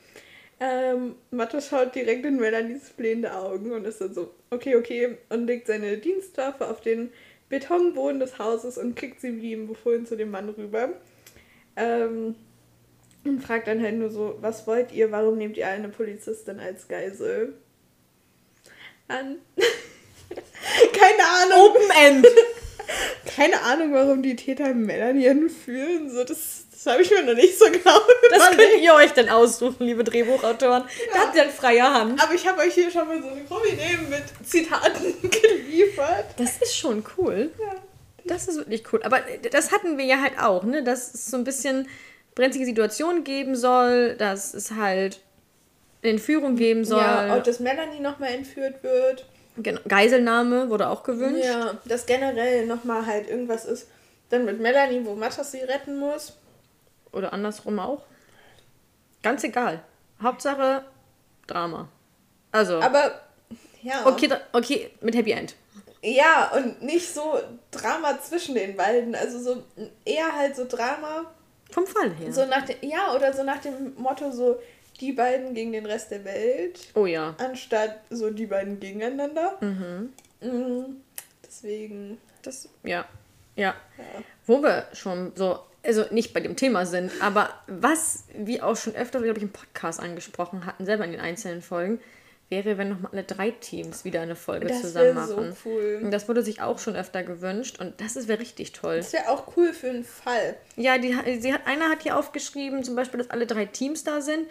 Ähm, 0.61 1.17
Mathe 1.33 1.61
schaut 1.61 1.95
direkt 1.95 2.25
in 2.25 2.37
Melanies 2.37 2.89
flehende 2.89 3.35
Augen 3.35 3.73
und 3.73 3.85
ist 3.85 4.01
dann 4.01 4.15
so, 4.15 4.33
okay, 4.51 4.77
okay, 4.77 5.19
und 5.29 5.47
legt 5.47 5.67
seine 5.67 5.99
Dienstwaffe 5.99 6.69
auf 6.69 6.81
den 6.81 7.11
Betonboden 7.49 8.21
des 8.21 8.39
Hauses 8.39 8.79
und 8.79 8.95
kickt 8.95 9.21
sie 9.21 9.43
wie 9.43 9.53
ihm 9.53 9.67
befohlen 9.67 10.07
zu 10.07 10.17
dem 10.17 10.31
Mann 10.31 10.49
rüber. 10.49 10.91
Ähm, 11.77 12.37
und 13.29 13.41
fragt 13.41 13.69
dann 13.69 13.83
halt 13.83 13.97
nur 13.97 14.11
so, 14.11 14.37
was 14.41 14.67
wollt 14.67 14.93
ihr, 14.93 15.13
warum 15.13 15.39
nehmt 15.39 15.57
ihr 15.57 15.69
eine 15.69 15.89
Polizistin 15.89 16.61
als 16.61 16.89
Geisel? 16.89 17.55
An. 19.09 19.37
Keine 20.93 21.23
Ahnung. 21.25 21.71
Open 21.71 21.91
End. 22.05 22.27
Keine 23.37 23.61
Ahnung, 23.63 23.93
warum 23.93 24.23
die 24.23 24.37
Täter 24.37 24.73
Melanie 24.75 25.27
entführen. 25.27 26.11
So, 26.11 26.25
das, 26.25 26.67
das 26.71 26.87
habe 26.87 27.03
ich 27.03 27.11
mir 27.11 27.23
noch 27.23 27.35
nicht 27.35 27.59
so 27.59 27.67
genau 27.67 27.99
Das 28.31 28.51
könnt 28.51 28.81
ihr 28.81 28.95
euch 28.95 29.13
denn 29.13 29.29
aussuchen, 29.29 29.87
liebe 29.87 30.05
Drehbuchautoren. 30.05 30.83
Ja. 30.83 31.13
Da 31.13 31.19
habt 31.21 31.37
ihr 31.37 31.45
in 31.45 31.51
freier 31.51 31.93
Hand. 31.93 32.23
Aber 32.23 32.35
ich 32.35 32.47
habe 32.47 32.61
euch 32.61 32.75
hier 32.75 32.91
schon 32.91 33.07
mal 33.07 33.21
so 33.21 33.29
eine 33.29 33.43
Kombi 33.45 33.71
mit 34.09 34.49
Zitaten 34.49 35.15
geliefert. 35.23 36.27
Das 36.37 36.59
ist 36.59 36.77
schon 36.77 37.05
cool. 37.17 37.51
Ja. 37.59 37.75
Das 38.25 38.49
ist 38.49 38.57
wirklich 38.57 38.85
cool. 38.93 39.03
Aber 39.03 39.21
das 39.51 39.73
hatten 39.73 39.99
wir 39.99 40.05
ja 40.05 40.21
halt 40.21 40.39
auch, 40.41 40.65
ne? 40.65 40.83
Das 40.83 41.15
ist 41.15 41.31
so 41.31 41.37
ein 41.37 41.45
bisschen 41.45 41.89
brenzlige 42.37 42.67
Situation 42.67 43.25
geben 43.25 43.57
soll, 43.57 44.15
dass 44.15 44.55
es 44.55 44.71
halt 44.71 45.21
Entführung 46.03 46.55
geben 46.55 46.85
soll. 46.85 47.01
Ja, 47.01 47.35
auch 47.35 47.43
dass 47.43 47.59
Melanie 47.59 47.99
nochmal 47.99 48.31
entführt 48.31 48.85
wird. 48.85 49.27
Genau, 49.57 49.81
Geiselnahme 49.89 50.71
wurde 50.71 50.89
auch 50.89 51.03
gewünscht. 51.03 51.45
Ja, 51.45 51.79
dass 51.87 52.07
generell 52.07 52.67
nochmal 52.67 53.05
halt 53.05 53.29
irgendwas 53.29 53.65
ist. 53.65 53.89
Dann 54.29 54.45
mit 54.45 54.61
Melanie, 54.61 55.01
wo 55.05 55.15
Matas 55.15 55.53
sie 55.53 55.61
retten 55.61 55.99
muss. 55.99 56.35
Oder 57.11 57.33
andersrum 57.33 57.79
auch. 57.79 58.03
Ganz 59.23 59.43
egal. 59.43 59.83
Hauptsache 60.23 60.85
Drama. 61.47 61.89
Also. 62.53 62.81
Aber, 62.81 63.23
ja. 63.83 64.05
Okay, 64.05 64.29
okay, 64.53 64.91
mit 65.01 65.17
Happy 65.17 65.31
End. 65.31 65.55
Ja, 66.03 66.53
und 66.55 66.83
nicht 66.83 67.13
so 67.13 67.41
Drama 67.71 68.21
zwischen 68.21 68.55
den 68.55 68.77
beiden. 68.77 69.15
Also 69.15 69.39
so 69.39 69.63
eher 70.05 70.37
halt 70.37 70.55
so 70.55 70.67
Drama 70.67 71.25
vom 71.71 71.87
Fall 71.87 72.13
her. 72.15 72.33
So 72.33 72.45
nach 72.47 72.65
dem, 72.65 72.77
ja, 72.83 73.15
oder 73.15 73.33
so 73.33 73.43
nach 73.43 73.61
dem 73.61 73.95
Motto 73.97 74.31
so, 74.31 74.59
die 75.01 75.13
beiden 75.13 75.55
gegen 75.55 75.73
den 75.73 75.87
Rest 75.87 76.11
der 76.11 76.25
Welt. 76.25 76.89
Oh 76.95 77.07
ja. 77.07 77.35
Anstatt 77.39 78.01
so 78.11 78.31
die 78.31 78.47
beiden 78.47 78.81
gegeneinander. 78.81 79.59
Mhm. 79.61 80.13
mhm. 80.41 81.03
Deswegen. 81.45 82.19
Das, 82.43 82.69
ja. 82.83 83.07
ja. 83.57 83.75
Ja. 83.97 84.05
Wo 84.47 84.63
wir 84.63 84.87
schon 84.93 85.33
so, 85.35 85.59
also 85.85 86.05
nicht 86.11 86.33
bei 86.33 86.41
dem 86.41 86.57
Thema 86.57 86.87
sind, 86.87 87.11
aber 87.21 87.51
was 87.67 88.25
wir 88.35 88.65
auch 88.65 88.77
schon 88.77 88.95
öfter, 88.95 89.21
glaube 89.21 89.39
ich, 89.39 89.43
im 89.43 89.53
Podcast 89.53 90.01
angesprochen 90.01 90.67
hatten, 90.67 90.85
selber 90.85 91.05
in 91.05 91.13
den 91.13 91.21
einzelnen 91.21 91.63
Folgen, 91.63 92.01
wäre, 92.49 92.79
wenn 92.79 92.91
nochmal 92.91 93.11
alle 93.13 93.25
drei 93.25 93.51
Teams 93.51 94.05
wieder 94.05 94.21
eine 94.21 94.37
Folge 94.37 94.69
das 94.69 94.83
zusammen 94.83 95.15
machen. 95.15 95.53
So 95.53 95.69
cool. 95.69 96.01
Und 96.03 96.11
das 96.11 96.29
wurde 96.29 96.43
sich 96.43 96.61
auch 96.61 96.79
schon 96.79 96.95
öfter 96.95 97.23
gewünscht 97.23 97.81
und 97.81 98.01
das 98.01 98.29
wäre 98.29 98.39
richtig 98.39 98.73
toll. 98.73 98.99
Das 98.99 99.13
wäre 99.13 99.29
auch 99.29 99.57
cool 99.57 99.73
für 99.73 99.91
einen 99.91 100.05
Fall. 100.05 100.57
Ja, 100.77 100.99
die, 100.99 101.17
sie 101.41 101.53
hat, 101.53 101.67
einer 101.67 101.89
hat 101.89 102.03
hier 102.03 102.17
aufgeschrieben, 102.17 102.85
zum 102.85 102.95
Beispiel, 102.95 103.19
dass 103.19 103.31
alle 103.31 103.47
drei 103.47 103.67
Teams 103.67 104.05
da 104.05 104.21
sind. 104.21 104.49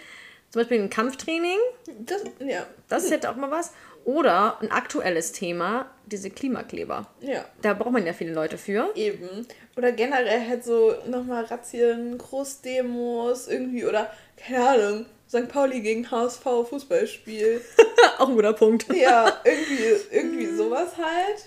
Zum 0.51 0.61
Beispiel 0.61 0.79
ein 0.79 0.89
Kampftraining. 0.89 1.57
Das, 1.99 2.23
ja. 2.39 2.65
Das 2.87 3.09
hätte 3.11 3.29
auch 3.29 3.35
mal 3.35 3.51
was. 3.51 3.71
Oder 4.05 4.61
ein 4.61 4.71
aktuelles 4.71 5.31
Thema, 5.31 5.89
diese 6.05 6.29
Klimakleber. 6.29 7.07
Ja. 7.21 7.43
Da 7.61 7.73
braucht 7.73 7.91
man 7.91 8.05
ja 8.05 8.13
viele 8.13 8.33
Leute 8.33 8.57
für. 8.57 8.91
Eben. 8.95 9.47
Oder 9.75 9.91
generell 9.91 10.47
halt 10.47 10.63
so 10.63 10.93
nochmal 11.07 11.45
Razzien, 11.45 12.17
Großdemos 12.17 13.47
irgendwie 13.47 13.85
oder 13.85 14.11
keine 14.37 14.67
Ahnung 14.67 15.05
St. 15.35 15.49
Pauli 15.49 15.81
gegen 15.81 16.09
HSV 16.09 16.43
Fußballspiel. 16.69 17.61
Auch 18.19 18.29
ein 18.29 18.35
guter 18.35 18.53
Punkt. 18.53 18.85
ja, 18.93 19.41
irgendwie, 19.43 20.15
irgendwie 20.15 20.45
sowas 20.47 20.97
halt. 20.97 21.45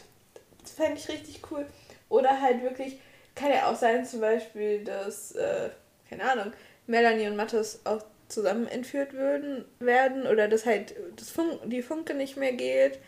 Das 0.60 0.72
fände 0.72 0.98
ich 0.98 1.08
richtig 1.08 1.40
cool. 1.50 1.66
Oder 2.08 2.40
halt 2.40 2.62
wirklich, 2.62 2.98
kann 3.34 3.50
ja 3.50 3.70
auch 3.70 3.76
sein, 3.76 4.04
zum 4.04 4.20
Beispiel, 4.20 4.84
dass, 4.84 5.32
äh, 5.32 5.70
keine 6.08 6.30
Ahnung, 6.30 6.52
Melanie 6.86 7.28
und 7.28 7.36
Mathis 7.36 7.80
auch 7.84 8.02
zusammen 8.28 8.66
entführt 8.66 9.14
würden, 9.14 9.64
werden 9.78 10.26
oder 10.26 10.48
dass 10.48 10.66
halt 10.66 10.94
das 11.16 11.30
Fun 11.30 11.58
die 11.64 11.82
Funke 11.82 12.14
nicht 12.14 12.36
mehr 12.36 12.52
geht 12.52 12.98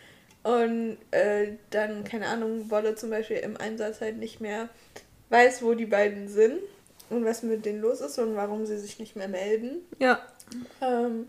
und 0.43 0.97
äh, 1.11 1.53
dann, 1.69 2.03
keine 2.03 2.27
Ahnung, 2.27 2.71
Wolle 2.71 2.95
zum 2.95 3.11
Beispiel 3.11 3.37
im 3.37 3.57
Einsatz 3.57 4.01
halt 4.01 4.17
nicht 4.17 4.41
mehr 4.41 4.69
weiß, 5.29 5.61
wo 5.61 5.73
die 5.75 5.85
beiden 5.85 6.27
sind 6.27 6.59
und 7.09 7.25
was 7.25 7.43
mit 7.43 7.65
denen 7.65 7.81
los 7.81 8.01
ist 8.01 8.17
und 8.17 8.35
warum 8.35 8.65
sie 8.65 8.77
sich 8.77 8.99
nicht 8.99 9.15
mehr 9.15 9.27
melden. 9.27 9.85
Ja. 9.99 10.19
Ähm, 10.81 11.27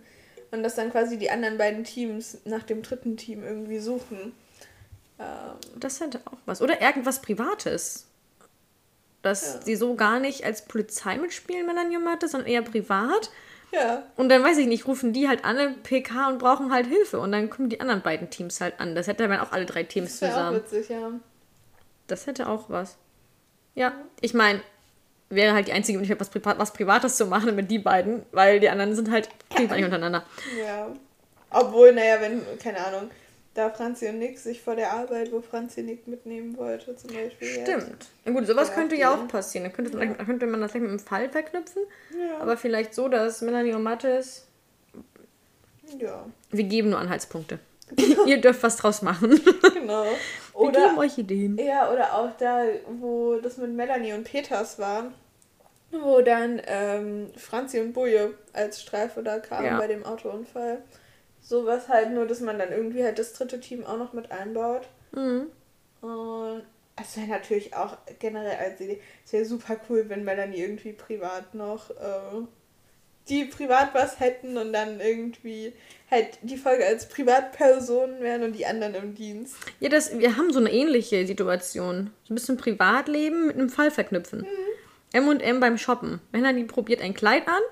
und 0.50 0.62
dass 0.62 0.74
dann 0.74 0.90
quasi 0.90 1.18
die 1.18 1.30
anderen 1.30 1.58
beiden 1.58 1.84
Teams 1.84 2.38
nach 2.44 2.62
dem 2.62 2.82
dritten 2.82 3.16
Team 3.16 3.42
irgendwie 3.42 3.78
suchen. 3.78 4.32
Ähm, 5.18 5.56
das 5.76 6.00
hätte 6.00 6.20
auch 6.26 6.38
was. 6.46 6.60
Oder 6.60 6.80
irgendwas 6.80 7.22
Privates. 7.22 8.06
Dass 9.22 9.54
ja. 9.54 9.62
sie 9.62 9.76
so 9.76 9.94
gar 9.94 10.18
nicht 10.18 10.44
als 10.44 10.66
Polizei 10.66 11.16
mitspielen, 11.16 11.64
Melanie 11.64 11.98
Mathe, 11.98 12.28
sondern 12.28 12.48
eher 12.48 12.62
privat. 12.62 13.30
Ja. 13.72 14.02
Und 14.16 14.28
dann 14.28 14.42
weiß 14.42 14.58
ich 14.58 14.66
nicht, 14.66 14.86
rufen 14.86 15.12
die 15.12 15.28
halt 15.28 15.44
an 15.44 15.56
eine 15.56 15.74
PK 15.74 16.28
und 16.28 16.38
brauchen 16.38 16.72
halt 16.72 16.86
Hilfe. 16.86 17.18
Und 17.18 17.32
dann 17.32 17.48
kommen 17.48 17.70
die 17.70 17.80
anderen 17.80 18.02
beiden 18.02 18.28
Teams 18.28 18.60
halt 18.60 18.78
an. 18.78 18.94
Das 18.94 19.06
hätte 19.06 19.26
dann 19.26 19.40
auch 19.40 19.52
alle 19.52 19.64
drei 19.64 19.84
Teams 19.84 20.18
das 20.18 20.30
zusammen. 20.30 20.58
Auch 20.58 20.62
witzig, 20.64 20.88
ja. 20.90 21.12
Das 22.08 22.26
hätte 22.26 22.48
auch 22.48 22.68
was. 22.68 22.98
Ja, 23.74 23.94
ich 24.20 24.34
meine, 24.34 24.60
wäre 25.34 25.54
halt 25.54 25.68
die 25.68 25.72
einzige 25.72 25.98
Möglichkeit, 25.98 26.20
was, 26.20 26.30
Privat, 26.30 26.58
was 26.58 26.72
Privates 26.72 27.16
zu 27.16 27.26
machen 27.26 27.54
mit 27.54 27.70
die 27.70 27.78
beiden, 27.78 28.22
weil 28.32 28.60
die 28.60 28.68
anderen 28.68 28.94
sind 28.94 29.10
halt 29.10 29.28
privat 29.48 29.76
nicht 29.76 29.84
untereinander. 29.84 30.24
Ja. 30.58 30.88
Obwohl, 31.50 31.92
naja, 31.92 32.20
wenn, 32.20 32.42
keine 32.58 32.84
Ahnung, 32.84 33.10
da 33.54 33.68
Franzi 33.70 34.08
und 34.08 34.18
Nick 34.18 34.38
sich 34.38 34.62
vor 34.62 34.76
der 34.76 34.92
Arbeit, 34.92 35.30
wo 35.30 35.42
Franzi 35.42 35.82
Nick 35.82 36.06
mitnehmen 36.06 36.56
wollte, 36.56 36.96
zum 36.96 37.12
Beispiel. 37.12 37.48
Stimmt. 37.48 38.06
Ja, 38.24 38.32
gut, 38.32 38.46
sowas 38.46 38.72
könnte 38.72 38.96
ja 38.96 39.14
auch 39.14 39.28
passieren. 39.28 39.64
Dann 39.64 39.72
könnte, 39.74 39.98
ja. 39.98 40.24
könnte 40.24 40.46
man 40.46 40.60
das 40.60 40.70
vielleicht 40.70 40.82
mit 40.82 40.90
einem 40.90 40.98
Fall 40.98 41.28
verknüpfen. 41.28 41.82
Ja. 42.18 42.40
Aber 42.40 42.56
vielleicht 42.56 42.94
so, 42.94 43.08
dass 43.08 43.42
Melanie 43.42 43.74
und 43.74 43.82
Mathis 43.82 44.46
Ja, 45.98 46.24
Wir 46.50 46.64
geben 46.64 46.90
nur 46.90 46.98
Anhaltspunkte. 46.98 47.58
Ihr 48.26 48.40
dürft 48.40 48.62
was 48.62 48.76
draus 48.76 49.02
machen. 49.02 49.38
genau. 49.74 50.06
Wir 50.52 50.60
Oder, 50.60 50.88
geben 50.88 50.98
euch 50.98 51.18
Ideen. 51.18 51.58
ja, 51.58 51.90
oder 51.92 52.14
auch 52.14 52.30
da, 52.38 52.64
wo 53.00 53.36
das 53.36 53.56
mit 53.56 53.72
Melanie 53.72 54.12
und 54.12 54.24
Peters 54.24 54.78
war, 54.78 55.12
wo 55.90 56.20
dann 56.20 56.60
ähm, 56.66 57.30
Franzi 57.36 57.80
und 57.80 57.92
Boje 57.92 58.34
als 58.52 58.80
Streife 58.82 59.22
da 59.22 59.38
kamen 59.38 59.66
Ja. 59.66 59.78
bei 59.78 59.86
dem 59.86 60.04
Autounfall. 60.04 60.82
Sowas 61.40 61.88
halt, 61.88 62.12
nur 62.12 62.26
dass 62.26 62.40
man 62.40 62.58
dann 62.58 62.70
irgendwie 62.70 63.02
halt 63.02 63.18
das 63.18 63.32
dritte 63.32 63.60
Team 63.60 63.84
auch 63.84 63.96
noch 63.98 64.12
mit 64.12 64.30
einbaut. 64.30 64.88
Mhm. 65.12 65.46
Und 66.00 66.62
es 66.96 67.16
wäre 67.16 67.28
natürlich 67.28 67.74
auch 67.74 67.96
generell 68.18 68.58
als 68.58 68.80
Idee, 68.80 69.00
es 69.24 69.32
wäre 69.32 69.44
super 69.44 69.76
cool, 69.88 70.04
wenn 70.08 70.24
Melanie 70.24 70.60
irgendwie 70.60 70.92
privat 70.92 71.54
noch, 71.54 71.90
äh, 71.90 72.42
die 73.28 73.44
privat 73.44 73.94
was 73.94 74.20
hätten 74.20 74.56
und 74.56 74.72
dann 74.72 75.00
irgendwie 75.00 75.72
halt 76.10 76.38
die 76.42 76.56
Folge 76.56 76.86
als 76.86 77.08
Privatpersonen 77.08 78.20
wären 78.20 78.42
und 78.42 78.52
die 78.52 78.66
anderen 78.66 78.94
im 78.94 79.14
Dienst. 79.14 79.56
Ja, 79.80 79.88
das, 79.88 80.18
wir 80.18 80.36
haben 80.36 80.52
so 80.52 80.58
eine 80.58 80.70
ähnliche 80.70 81.26
Situation. 81.26 82.10
So 82.24 82.32
ein 82.32 82.36
bisschen 82.36 82.56
Privatleben 82.56 83.46
mit 83.46 83.56
einem 83.56 83.70
Fall 83.70 83.90
verknüpfen. 83.90 84.46
M 85.12 85.28
und 85.28 85.40
M 85.40 85.60
beim 85.60 85.78
Shoppen. 85.78 86.20
Melanie 86.32 86.64
probiert 86.64 87.00
ein 87.00 87.14
Kleid 87.14 87.46
an 87.48 87.62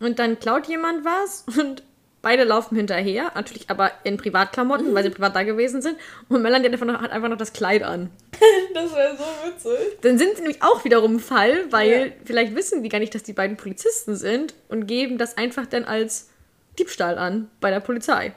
und 0.00 0.18
dann 0.18 0.38
klaut 0.38 0.66
jemand 0.66 1.04
was 1.04 1.44
und 1.58 1.82
beide 2.22 2.44
laufen 2.44 2.76
hinterher. 2.76 3.32
Natürlich 3.34 3.70
aber 3.70 3.90
in 4.04 4.16
Privatklamotten, 4.16 4.94
weil 4.94 5.02
sie 5.04 5.10
privat 5.10 5.34
da 5.36 5.42
gewesen 5.42 5.82
sind. 5.82 5.96
Und 6.28 6.42
Melanie 6.42 6.66
hat 6.66 6.72
einfach 6.72 6.86
noch, 6.86 7.00
hat 7.00 7.10
einfach 7.10 7.28
noch 7.28 7.36
das 7.38 7.52
Kleid 7.52 7.82
an. 7.82 8.10
Das 8.72 8.94
wäre 8.94 9.16
so 9.16 9.24
witzig. 9.46 9.98
Dann 10.02 10.16
sind 10.16 10.36
sie 10.36 10.42
nämlich 10.42 10.62
auch 10.62 10.84
wiederum 10.84 11.18
Fall, 11.18 11.70
weil 11.70 11.90
Ja. 12.06 12.12
vielleicht 12.24 12.54
wissen 12.54 12.82
die 12.82 12.88
gar 12.88 12.98
nicht, 13.00 13.14
dass 13.14 13.22
die 13.24 13.32
beiden 13.32 13.56
Polizisten 13.56 14.14
sind 14.16 14.54
und 14.68 14.86
geben 14.86 15.18
das 15.18 15.36
einfach 15.36 15.66
dann 15.66 15.84
als 15.84 16.30
Diebstahl 16.78 17.18
an 17.18 17.50
bei 17.60 17.70
der 17.70 17.80
Polizei. 17.80 18.32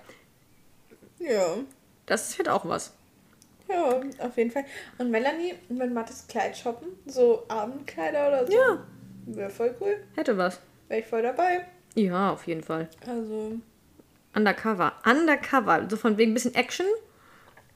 Ja. 1.20 1.58
Das 2.06 2.38
wird 2.38 2.50
auch 2.50 2.68
was. 2.68 2.94
Ja, 3.70 4.02
auf 4.20 4.36
jeden 4.38 4.52
Fall. 4.52 4.66
Und 4.98 5.12
Melanie 5.12 5.54
mit 5.70 5.94
Mattes 5.94 6.26
Kleid 6.28 6.58
shoppen, 6.58 6.90
so 7.06 7.44
Abendkleider 7.48 8.28
oder 8.28 8.46
so. 8.48 8.54
Ja. 8.54 8.84
Wäre 9.28 9.50
voll 9.50 9.74
cool. 9.80 9.96
Hätte 10.16 10.38
was. 10.38 10.60
Wäre 10.90 11.00
ich 11.00 11.06
voll 11.08 11.22
dabei. 11.22 11.66
Ja, 11.96 12.32
auf 12.34 12.46
jeden 12.48 12.64
Fall. 12.64 12.90
Also, 13.08 13.54
Undercover. 14.36 14.94
Undercover. 15.06 15.86
So 15.90 15.98
von 15.98 16.18
wegen 16.18 16.32
ein 16.32 16.34
bisschen 16.34 16.56
Action. 16.56 16.86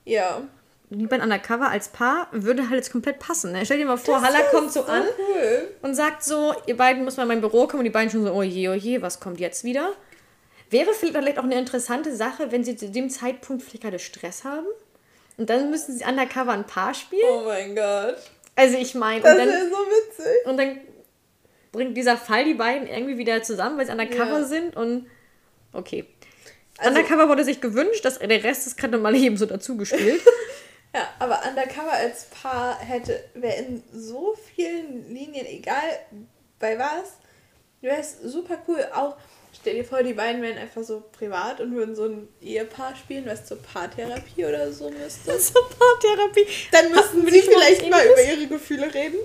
ja. 0.06 0.42
Die 0.90 1.06
beiden 1.06 1.22
Undercover 1.22 1.70
als 1.70 1.90
Paar 1.90 2.30
würde 2.32 2.64
halt 2.70 2.76
jetzt 2.76 2.94
komplett 2.94 3.20
passen. 3.20 3.52
Ne? 3.52 3.66
Stell 3.66 3.78
dir 3.78 3.86
mal 3.86 3.98
vor, 3.98 4.22
Halla 4.22 4.38
wär 4.40 4.46
kommt 4.46 4.72
so 4.72 4.86
an 4.86 5.04
Cool. 5.18 5.68
und 5.82 5.96
sagt 5.96 6.24
so, 6.24 6.54
ihr 6.66 6.78
beiden 6.78 7.04
müsst 7.04 7.18
mal 7.18 7.24
in 7.24 7.28
mein 7.28 7.42
Büro 7.42 7.68
kommen 7.68 7.80
und 7.80 7.84
die 7.84 7.90
beiden 7.90 8.10
schon 8.10 8.24
so, 8.24 8.32
oh 8.32 8.42
je, 8.42 8.70
oh 8.70 8.74
je, 8.74 9.02
was 9.02 9.20
kommt 9.20 9.42
jetzt 9.42 9.66
wieder? 9.66 9.92
Wäre 10.70 10.94
vielleicht 10.94 11.40
auch 11.40 11.44
eine 11.44 11.60
interessante 11.60 12.16
Sache, 12.16 12.54
wenn 12.54 12.64
sie 12.64 12.78
zu 12.78 12.90
dem 12.90 13.10
Zeitpunkt 13.10 13.64
vielleicht 13.64 13.84
gerade 13.84 14.00
Stress 14.00 14.46
haben. 14.46 14.66
Und 15.36 15.50
dann 15.50 15.70
müssen 15.72 15.98
sie 15.98 16.06
Undercover 16.06 16.54
ein 16.54 16.66
Paar 16.66 16.94
spielen. 16.94 17.28
Oh 17.34 17.44
mein 17.46 17.76
Gott. 17.76 18.16
Also 18.56 18.78
ich 18.78 18.96
meine, 18.96 19.20
Das 19.22 19.34
und 19.34 19.40
dann, 19.40 19.50
wäre 19.50 19.70
so 19.70 19.76
witzig. 19.76 20.46
und 20.46 20.56
dann 20.58 20.78
bringt 21.74 21.98
dieser 21.98 22.16
Fall 22.16 22.46
die 22.46 22.54
beiden 22.54 22.88
irgendwie 22.88 23.18
wieder 23.18 23.44
zusammen, 23.44 23.78
weil 23.78 23.88
sie 23.88 23.92
Undercover 23.92 24.40
Ja. 24.40 24.44
sind 24.46 24.78
und 24.78 25.08
okay. 25.74 26.06
Also- 26.78 26.90
Undercover 26.98 27.30
wurde 27.30 27.44
sich 27.44 27.62
gewünscht, 27.62 28.06
dass 28.06 28.20
der 28.20 28.44
Rest 28.44 28.68
ist 28.68 28.78
gerade 28.78 28.94
normal 28.94 29.16
eben 29.16 29.38
so 29.38 29.46
dazugespielt. 29.46 30.22
Ja, 30.96 31.08
aber 31.20 31.42
Undercover 31.48 31.92
als 31.92 32.26
Paar 32.26 32.80
hätte, 32.80 33.24
wäre 33.36 33.58
in 33.58 33.84
so 33.94 34.36
vielen 34.56 35.14
Linien, 35.14 35.46
egal 35.46 36.00
bei 36.60 36.80
was, 36.80 37.18
wäre 37.82 37.98
es 38.00 38.20
super 38.24 38.58
cool. 38.68 38.84
Auch, 38.96 39.16
stell 39.54 39.76
dir 39.76 39.84
vor, 39.84 40.02
die 40.02 40.14
beiden 40.14 40.42
wären 40.42 40.58
einfach 40.58 40.82
so 40.82 41.04
privat 41.12 41.60
und 41.60 41.76
würden 41.76 41.96
so 41.96 42.06
ein 42.06 42.28
Ehepaar 42.42 42.96
spielen, 42.96 43.26
was 43.28 43.46
zur 43.46 43.62
Paartherapie 43.62 44.46
oder 44.46 44.72
so 44.72 44.90
müsste. 44.90 45.38
so 45.40 45.60
Paartherapie. 45.78 46.48
Dann 46.72 46.90
müssten 46.90 47.26
wir 47.28 47.34
mal 47.34 47.42
vielleicht 47.44 47.90
mal 47.92 48.06
über 48.06 48.24
ihre 48.24 48.48
Gefühle 48.48 48.92
reden. 48.92 49.18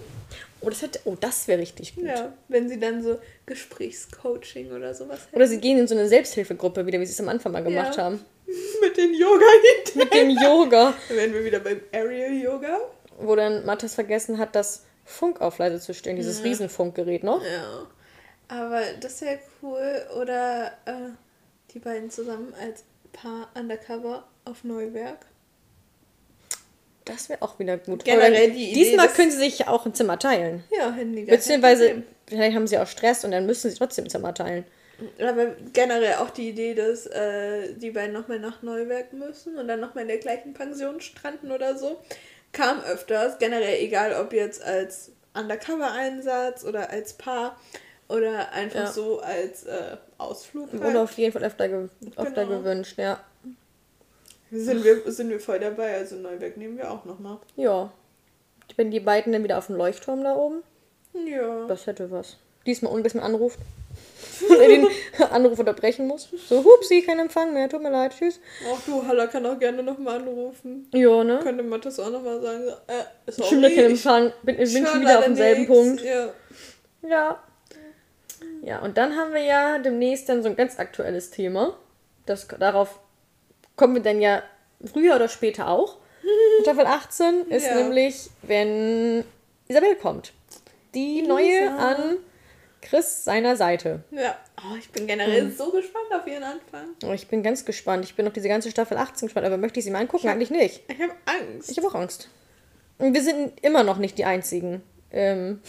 Oh, 0.63 0.71
das, 0.71 0.83
hätte, 0.83 1.01
oh, 1.05 1.17
das 1.19 1.49
wäre 1.49 1.61
richtig 1.61 1.95
gut. 1.95 2.05
Ja, 2.05 2.33
wenn 2.49 2.69
sie 2.69 2.79
dann 2.79 3.03
so 3.03 3.19
Gesprächscoaching 3.47 4.73
oder 4.73 4.95
sowas 4.95 5.27
hätten. 5.27 5.37
Oder 5.37 5.47
sie 5.47 5.59
gehen 5.61 5.79
in 5.79 5.89
so 5.89 5.95
eine 5.95 6.09
Selbsthilfegruppe 6.09 6.87
wieder, 6.87 7.01
wie 7.01 7.07
sie 7.07 7.13
es 7.13 7.21
am 7.21 7.29
Anfang 7.29 7.53
mal 7.53 7.63
gemacht 7.65 7.97
Ja. 7.97 8.05
haben. 8.05 8.25
Mit 8.81 8.97
den 8.97 9.15
yoga 9.15 9.45
Mit 9.95 10.13
dem 10.15 10.31
Yoga. 10.31 10.95
Dann 11.09 11.17
wären 11.17 11.33
wir 11.33 11.45
wieder 11.45 11.61
beim 11.61 11.81
Aerial 11.93 12.33
Yoga. 12.35 12.79
Wo 13.19 13.35
dann 13.37 13.65
Mathis 13.65 13.95
vergessen 13.95 14.39
hat, 14.39 14.55
das 14.55 14.85
Funk 15.05 15.41
auf 15.41 15.59
leise 15.59 15.81
zu 15.81 15.95
stellen, 15.95 16.17
dieses 16.17 16.43
Riesenfunkgerät 16.45 17.23
noch. 17.25 17.43
Ja. 17.43 17.87
Aber 18.49 18.83
das 19.01 19.21
wäre 19.23 19.39
cool. 19.63 20.03
Oder 20.21 20.73
äh, 20.85 21.11
die 21.73 21.79
beiden 21.79 22.11
zusammen 22.11 22.53
als 22.61 22.85
Paar 23.13 23.51
undercover 23.55 24.27
auf 24.45 24.65
Neuwerk. 24.65 25.27
Das 27.05 27.29
wäre 27.29 27.43
auch 27.43 27.59
wieder 27.59 27.79
gut. 27.79 28.05
Generell 28.05 28.51
die 28.53 28.71
Idee, 28.71 28.85
Diesmal 28.85 29.09
können 29.09 29.31
sie 29.31 29.39
sich 29.39 29.67
auch 29.69 29.87
ein 29.87 29.95
Zimmer 29.95 30.19
teilen. 30.19 30.63
Ja, 30.77 30.93
hätten 30.93 31.15
die 31.17 31.25
Beziehungsweise, 31.25 32.03
vielleicht 32.29 32.55
haben 32.55 32.67
sie 32.67 32.79
auch 32.79 32.87
Stress 32.87 33.25
und 33.25 33.33
dann 33.33 33.47
müssen 33.47 33.71
sie 33.71 33.77
trotzdem 33.77 34.05
ein 34.05 34.11
Zimmer 34.11 34.33
teilen. 34.35 34.65
Aber 35.21 35.47
generell 35.73 36.15
auch 36.17 36.31
die 36.31 36.51
Idee, 36.51 36.75
dass 36.75 37.07
äh, 37.07 37.75
die 37.75 37.91
beiden 37.91 38.13
nochmal 38.13 38.39
nach 38.39 38.63
Neuwerk 38.63 39.13
müssen 39.13 39.57
und 39.59 39.67
dann 39.67 39.81
nochmal 39.81 40.03
in 40.03 40.09
der 40.09 40.19
gleichen 40.19 40.55
Pension 40.55 41.01
stranden 41.01 41.51
oder 41.51 41.77
so, 41.77 41.99
kam 42.53 42.81
öfters. 42.85 43.39
Generell 43.39 43.83
egal, 43.83 44.15
ob 44.15 44.33
jetzt 44.33 44.63
als 44.63 45.11
Undercover-Einsatz 45.35 46.65
oder 46.65 46.91
als 46.91 47.15
Paar 47.15 47.59
oder 48.09 48.53
einfach 48.53 48.81
Ja. 48.81 48.93
so 48.93 49.21
als 49.21 49.65
äh, 49.65 49.97
Ausflug. 50.19 50.71
Halt. 50.73 50.83
Wurde 50.83 51.01
auf 51.01 51.13
jeden 51.19 51.33
Fall 51.33 51.43
öfter, 51.45 51.69
ge 51.69 51.89
öfter 52.17 52.45
Genau. 52.45 52.59
gewünscht, 52.59 52.99
ja. 52.99 53.19
Sind 54.53 54.85
wir, 54.85 55.11
sind 55.11 55.31
wir 55.31 55.41
voll 55.41 55.59
dabei, 55.59 55.95
also 55.97 56.17
Neuwerk 56.17 56.57
nehmen 56.59 56.77
wir 56.77 56.91
auch 56.91 57.05
nochmal. 57.07 57.39
Ja. 57.57 57.91
Wenn 58.77 58.91
die 58.91 59.01
beiden 59.01 59.33
dann 59.33 59.43
wieder 59.45 59.59
auf 59.59 59.67
dem 59.67 59.77
Leuchtturm 59.77 60.23
da 60.23 60.35
oben, 60.37 60.63
Ja. 61.15 61.67
das 61.67 61.87
hätte 61.87 62.11
was. 62.11 62.37
Diesmal 62.67 62.93
ohne, 62.93 63.03
bis 63.03 63.15
man 63.15 63.25
anruft. 63.25 63.59
Und 64.49 64.59
den 64.59 64.87
Anruf 65.31 65.59
unterbrechen 65.59 66.07
muss. 66.07 66.29
So, 66.49 66.63
hupsi, 66.65 67.03
kein 67.03 67.19
Empfang 67.19 67.53
mehr, 67.53 67.69
tut 67.69 67.83
mir 67.83 67.91
leid, 67.91 68.13
tschüss. 68.17 68.41
Auch 68.71 68.79
du, 68.87 69.07
Halla, 69.07 69.27
kann 69.27 69.45
auch 69.47 69.59
gerne 69.59 69.83
nochmal 69.83 70.21
anrufen. 70.21 70.89
Ja, 70.93 71.25
ne? 71.25 71.41
Könnte 71.43 71.63
Mathis 71.63 71.99
auch 71.99 72.11
nochmal 72.11 72.41
sagen, 72.41 72.65
so, 72.65 73.43
äh, 73.43 73.47
Schon 73.49 73.59
wieder 73.59 73.69
kein 73.69 73.79
ich 73.79 73.91
Empfang. 73.93 74.33
Bin, 74.43 74.57
bin 74.57 74.87
schon 74.87 75.01
wieder 75.01 75.19
auf 75.19 75.25
demselben. 75.25 75.67
Punkt. 75.67 76.03
Ja. 76.03 76.29
Ja. 77.09 77.43
Ja, 78.63 78.79
und 78.81 78.97
dann 78.97 79.17
haben 79.17 79.33
wir 79.33 79.43
ja 79.43 79.79
demnächst 79.79 80.29
dann 80.29 80.43
so 80.43 80.49
ein 80.49 80.57
ganz 80.57 80.79
aktuelles 80.79 81.31
Thema. 81.31 81.77
Das, 82.27 82.47
darauf 82.49 82.99
kommen 83.77 83.95
wir 83.95 84.03
dann 84.03 84.21
ja 84.21 84.43
früher 84.93 85.17
oder 85.17 85.29
später 85.29 85.69
auch. 85.69 85.99
Staffel 86.63 86.87
18 86.87 87.47
ist 87.49 87.67
Ja. 87.67 87.75
nämlich, 87.77 88.31
wenn 88.43 89.25
Isabel 89.69 89.97
kommt. 89.97 90.33
Die 90.95 91.23
neue 91.23 91.65
Isa. 91.65 91.77
an 91.79 92.17
Chris 92.83 93.25
seiner 93.25 93.57
Seite. 93.57 94.03
Ja. 94.11 94.37
Oh, 94.59 94.77
ich 94.79 94.91
bin 94.91 95.07
generell 95.07 95.45
Mhm. 95.45 95.57
so 95.57 95.71
gespannt 95.71 96.07
auf 96.15 96.27
ihren 96.27 96.43
Anfang. 96.43 96.89
Oh, 97.05 97.13
ich 97.13 97.29
bin 97.29 97.43
ganz 97.43 97.65
gespannt. 97.65 98.05
Ich 98.05 98.15
bin 98.15 98.27
auf 98.27 98.33
diese 98.33 98.49
ganze 98.49 98.71
Staffel 98.71 98.97
18 98.99 99.27
gespannt, 99.29 99.47
aber 99.47 99.57
möchte 99.57 99.79
ich 99.79 99.85
sie 99.85 99.91
mal 99.91 100.01
angucken? 100.01 100.29
Eigentlich 100.29 100.51
nicht. 100.51 100.83
Ich 100.89 101.01
habe 101.01 101.13
Angst. 101.25 101.71
Ich 101.71 101.77
habe 101.79 101.89
auch 101.89 101.95
Angst. 101.95 102.29
Und 102.99 103.15
wir 103.15 103.23
sind 103.23 103.53
immer 103.65 103.83
noch 103.85 103.99
nicht 103.99 104.19
die 104.19 104.25
Einzigen. 104.25 104.83
Ähm, 105.13 105.61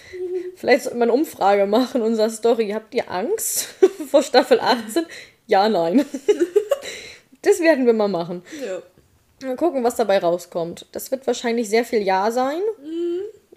vielleicht 0.56 0.84
sollten 0.84 0.98
wir 0.98 1.04
eine 1.04 1.12
Umfrage 1.12 1.66
machen, 1.66 2.02
unserer 2.02 2.30
Story. 2.30 2.70
Habt 2.70 2.94
ihr 2.94 3.10
Angst 3.10 3.68
vor 4.10 4.22
Staffel 4.22 4.60
18? 4.60 5.06
Ja, 5.46 5.68
nein. 5.68 6.04
Das 7.46 7.60
werden 7.60 7.86
wir 7.86 7.92
mal 7.92 8.08
machen. 8.08 8.42
ja. 8.64 8.82
Mal 9.46 9.56
gucken, 9.56 9.84
was 9.84 9.96
dabei 9.96 10.18
rauskommt. 10.18 10.86
Das 10.92 11.10
wird 11.10 11.26
wahrscheinlich 11.26 11.68
sehr 11.68 11.84
viel 11.84 12.00
Ja 12.02 12.30
sein, 12.30 12.60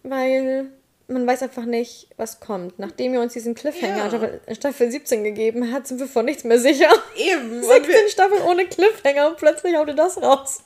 weil 0.03 0.67
man 1.07 1.25
weiß 1.25 1.41
einfach 1.43 1.65
nicht, 1.65 2.07
was 2.17 2.39
kommt. 2.39 2.77
Nachdem 2.79 3.13
ihr 3.13 3.21
uns 3.21 3.33
diesen 3.33 3.55
Cliffhanger 3.55 3.97
Ja. 3.97 4.03
in 4.05 4.09
Staffel, 4.09 4.41
in 4.45 4.55
Staffel 4.55 4.91
17 4.91 5.23
gegeben 5.23 5.71
hat, 5.71 5.87
sind 5.87 5.99
wir 5.99 6.07
von 6.07 6.25
nichts 6.25 6.43
mehr 6.43 6.59
sicher. 6.59 6.89
Eben. 7.15 7.57
Und 7.57 7.63
16 7.65 7.87
wir, 7.89 8.09
Staffeln 8.09 8.41
ohne 8.43 8.65
Cliffhanger 8.67 9.29
und 9.29 9.37
plötzlich 9.37 9.75
haut 9.75 9.87
ihr 9.87 9.95
das 9.95 10.21
raus. 10.21 10.59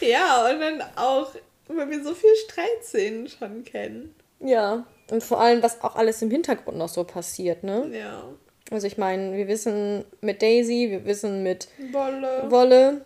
ja, 0.00 0.48
und 0.50 0.60
dann 0.60 0.82
auch, 0.96 1.30
weil 1.68 1.90
wir 1.90 2.04
so 2.04 2.14
viel 2.14 2.34
Streitszenen 2.46 3.28
schon 3.28 3.64
kennen. 3.64 4.14
Ja, 4.40 4.86
und 5.10 5.22
vor 5.24 5.40
allem, 5.40 5.62
was 5.62 5.80
auch 5.82 5.96
alles 5.96 6.20
im 6.22 6.30
Hintergrund 6.30 6.76
noch 6.76 6.88
so 6.90 7.04
passiert, 7.04 7.64
ne? 7.64 7.88
Ja. 7.92 8.24
Also 8.70 8.86
ich 8.86 8.96
meine, 8.98 9.36
wir 9.36 9.46
wissen 9.48 10.04
mit 10.20 10.40
Daisy, 10.42 10.88
wir 10.90 11.04
wissen 11.04 11.42
mit 11.42 11.68
Wolle. 11.92 12.50
Wolle, 12.50 13.04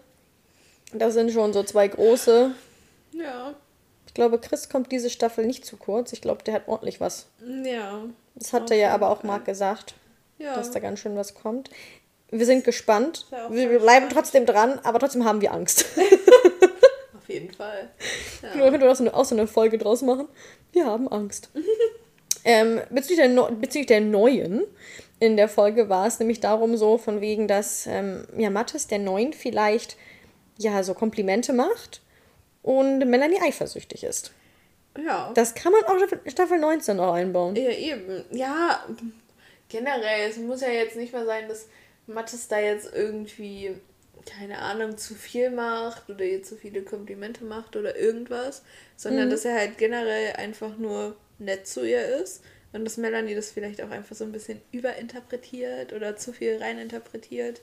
das 0.92 1.14
sind 1.14 1.32
schon 1.32 1.52
so 1.52 1.62
zwei 1.64 1.88
große. 1.88 2.52
Ja. 3.12 3.54
Ich 4.06 4.14
glaube, 4.14 4.38
Chris 4.38 4.68
kommt 4.68 4.90
diese 4.92 5.10
Staffel 5.10 5.46
nicht 5.46 5.64
zu 5.66 5.76
kurz. 5.76 6.12
Ich 6.12 6.20
glaube, 6.20 6.42
der 6.44 6.54
hat 6.54 6.68
ordentlich 6.68 7.00
was. 7.00 7.26
Ja. 7.64 8.04
Das 8.34 8.52
hat 8.52 8.70
er 8.70 8.76
ja 8.76 8.94
aber 8.94 9.10
auch. 9.10 9.22
Marc 9.24 9.44
gesagt, 9.44 9.94
Ja. 10.38 10.54
dass 10.54 10.70
da 10.70 10.78
ganz 10.80 11.00
schön 11.00 11.16
was 11.16 11.34
kommt. 11.34 11.70
Wir 12.30 12.46
sind 12.46 12.64
gespannt. 12.64 13.26
Ja, 13.30 13.50
Wir, 13.52 13.66
bleiben 13.68 13.80
gespannt. 13.80 14.12
trotzdem 14.12 14.46
dran, 14.46 14.78
aber 14.84 14.98
trotzdem 14.98 15.24
haben 15.24 15.40
wir 15.40 15.52
Angst. 15.52 15.86
Auf 17.16 17.28
jeden 17.28 17.52
Fall. 17.52 17.90
Ja. 18.42 18.50
können 18.70 18.82
auch 18.88 18.94
so, 18.94 19.04
eine, 19.04 19.14
auch 19.14 19.24
so 19.24 19.34
eine 19.34 19.46
Folge 19.46 19.78
draus 19.78 20.02
machen. 20.02 20.28
Wir 20.72 20.86
haben 20.86 21.08
Angst. 21.08 21.50
ähm, 22.44 22.80
bezüglich, 22.90 23.18
der, 23.18 23.28
Neu- 23.28 23.50
bezüglich 23.52 23.86
der 23.86 24.00
neuen 24.00 24.64
in 25.20 25.36
der 25.36 25.48
Folge 25.48 25.88
war 25.88 26.06
es 26.06 26.18
nämlich 26.18 26.40
darum 26.40 26.76
so, 26.76 26.98
von 26.98 27.20
wegen, 27.20 27.48
dass 27.48 27.86
ähm, 27.86 28.26
ja, 28.36 28.50
Mattes 28.50 28.86
der 28.86 28.98
Neun 28.98 29.32
vielleicht 29.32 29.96
ja 30.58 30.82
so 30.82 30.94
Komplimente 30.94 31.52
macht 31.52 32.02
und 32.62 32.98
Melanie 32.98 33.40
eifersüchtig 33.42 34.04
ist. 34.04 34.32
Ja. 34.96 35.32
Das 35.34 35.54
kann 35.54 35.72
man 35.72 35.84
auch 35.84 35.96
Staffel- 35.96 36.20
Staffel 36.26 36.58
19 36.58 36.98
auch 37.00 37.12
einbauen. 37.14 37.56
Ja, 37.56 37.70
eben. 37.70 38.24
Ja, 38.30 38.84
generell, 39.68 40.28
es 40.28 40.36
muss 40.38 40.60
ja 40.60 40.68
jetzt 40.70 40.96
nicht 40.96 41.12
mal 41.12 41.26
sein, 41.26 41.48
dass 41.48 41.68
Mattes 42.06 42.48
da 42.48 42.58
jetzt 42.58 42.92
irgendwie, 42.94 43.76
keine 44.26 44.58
Ahnung, 44.58 44.96
zu 44.96 45.14
viel 45.14 45.50
macht 45.50 46.08
oder 46.10 46.24
ihr 46.24 46.42
zu 46.42 46.56
viele 46.56 46.82
Komplimente 46.82 47.44
macht 47.44 47.76
oder 47.76 47.96
irgendwas, 47.96 48.62
sondern 48.96 49.30
dass 49.30 49.44
er 49.44 49.54
halt 49.54 49.78
generell 49.78 50.34
einfach 50.36 50.76
nur 50.76 51.16
nett 51.38 51.66
zu 51.66 51.84
ihr 51.86 52.04
ist 52.20 52.42
und 52.72 52.84
dass 52.84 52.96
Melanie 52.96 53.34
das 53.34 53.50
vielleicht 53.50 53.82
auch 53.82 53.90
einfach 53.90 54.14
so 54.14 54.24
ein 54.24 54.32
bisschen 54.32 54.60
überinterpretiert 54.72 55.92
oder 55.92 56.16
zu 56.16 56.32
viel 56.32 56.58
reininterpretiert 56.58 57.60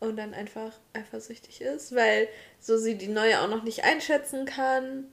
und 0.00 0.16
dann 0.16 0.34
einfach 0.34 0.72
eifersüchtig 0.92 1.60
ist, 1.60 1.94
weil 1.94 2.28
so 2.58 2.76
sie 2.76 2.96
die 2.96 3.08
neue 3.08 3.40
auch 3.40 3.48
noch 3.48 3.62
nicht 3.62 3.84
einschätzen 3.84 4.46
kann 4.46 5.06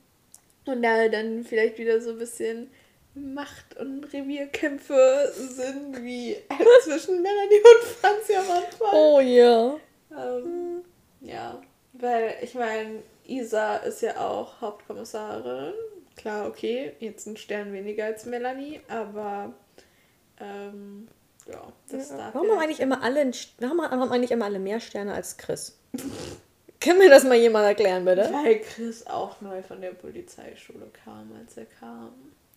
und 0.65 0.81
da 0.81 1.07
dann 1.09 1.43
vielleicht 1.43 1.77
wieder 1.77 2.01
so 2.01 2.11
ein 2.11 2.17
bisschen 2.17 2.69
Macht- 3.13 3.77
und 3.77 4.05
Revierkämpfe 4.05 5.31
sind, 5.35 6.03
wie 6.03 6.37
zwischen 6.83 7.21
Melanie 7.21 7.59
und 7.59 7.87
Franzi 7.99 8.35
am 8.35 8.51
Anfang. 8.51 8.89
Oh 8.93 9.19
ja. 9.19 9.77
Ähm, 10.11 10.83
ja, 11.21 11.61
weil 11.93 12.35
ich 12.41 12.53
meine, 12.53 13.03
Isa 13.25 13.77
ist 13.77 14.01
ja 14.01 14.17
auch 14.27 14.61
Hauptkommissarin. 14.61 15.73
Klar, 16.17 16.47
okay, 16.47 16.91
jetzt 16.99 17.25
ein 17.27 17.37
Stern 17.37 17.71
weniger 17.73 18.05
als 18.05 18.25
Melanie, 18.25 18.81
aber 18.89 19.53
ähm, 20.41 21.07
ja, 21.49 21.71
das 21.89 22.09
darf 22.09 22.33
Warum 22.35 22.47
ja- 22.47 22.53
haben 22.55 22.61
eigentlich 22.63 22.79
immer 22.81 23.01
alle, 23.03 23.31
warum 23.59 23.81
haben 23.81 24.11
eigentlich 24.11 24.31
immer 24.31 24.45
alle 24.45 24.59
mehr 24.59 24.79
Sterne 24.79 25.13
als 25.13 25.37
Chris? 25.37 25.77
Kann 26.79 26.97
mir 26.99 27.09
das 27.09 27.23
mal 27.23 27.35
jemand 27.37 27.65
erklären, 27.65 28.05
bitte? 28.05 28.29
Weil 28.31 28.59
Chris 28.61 29.07
auch 29.07 29.41
neu 29.41 29.63
von 29.63 29.81
der 29.81 29.91
Polizeischule 29.91 30.87
kam, 31.03 31.31
als 31.39 31.57
er 31.57 31.65
kam. 31.65 32.11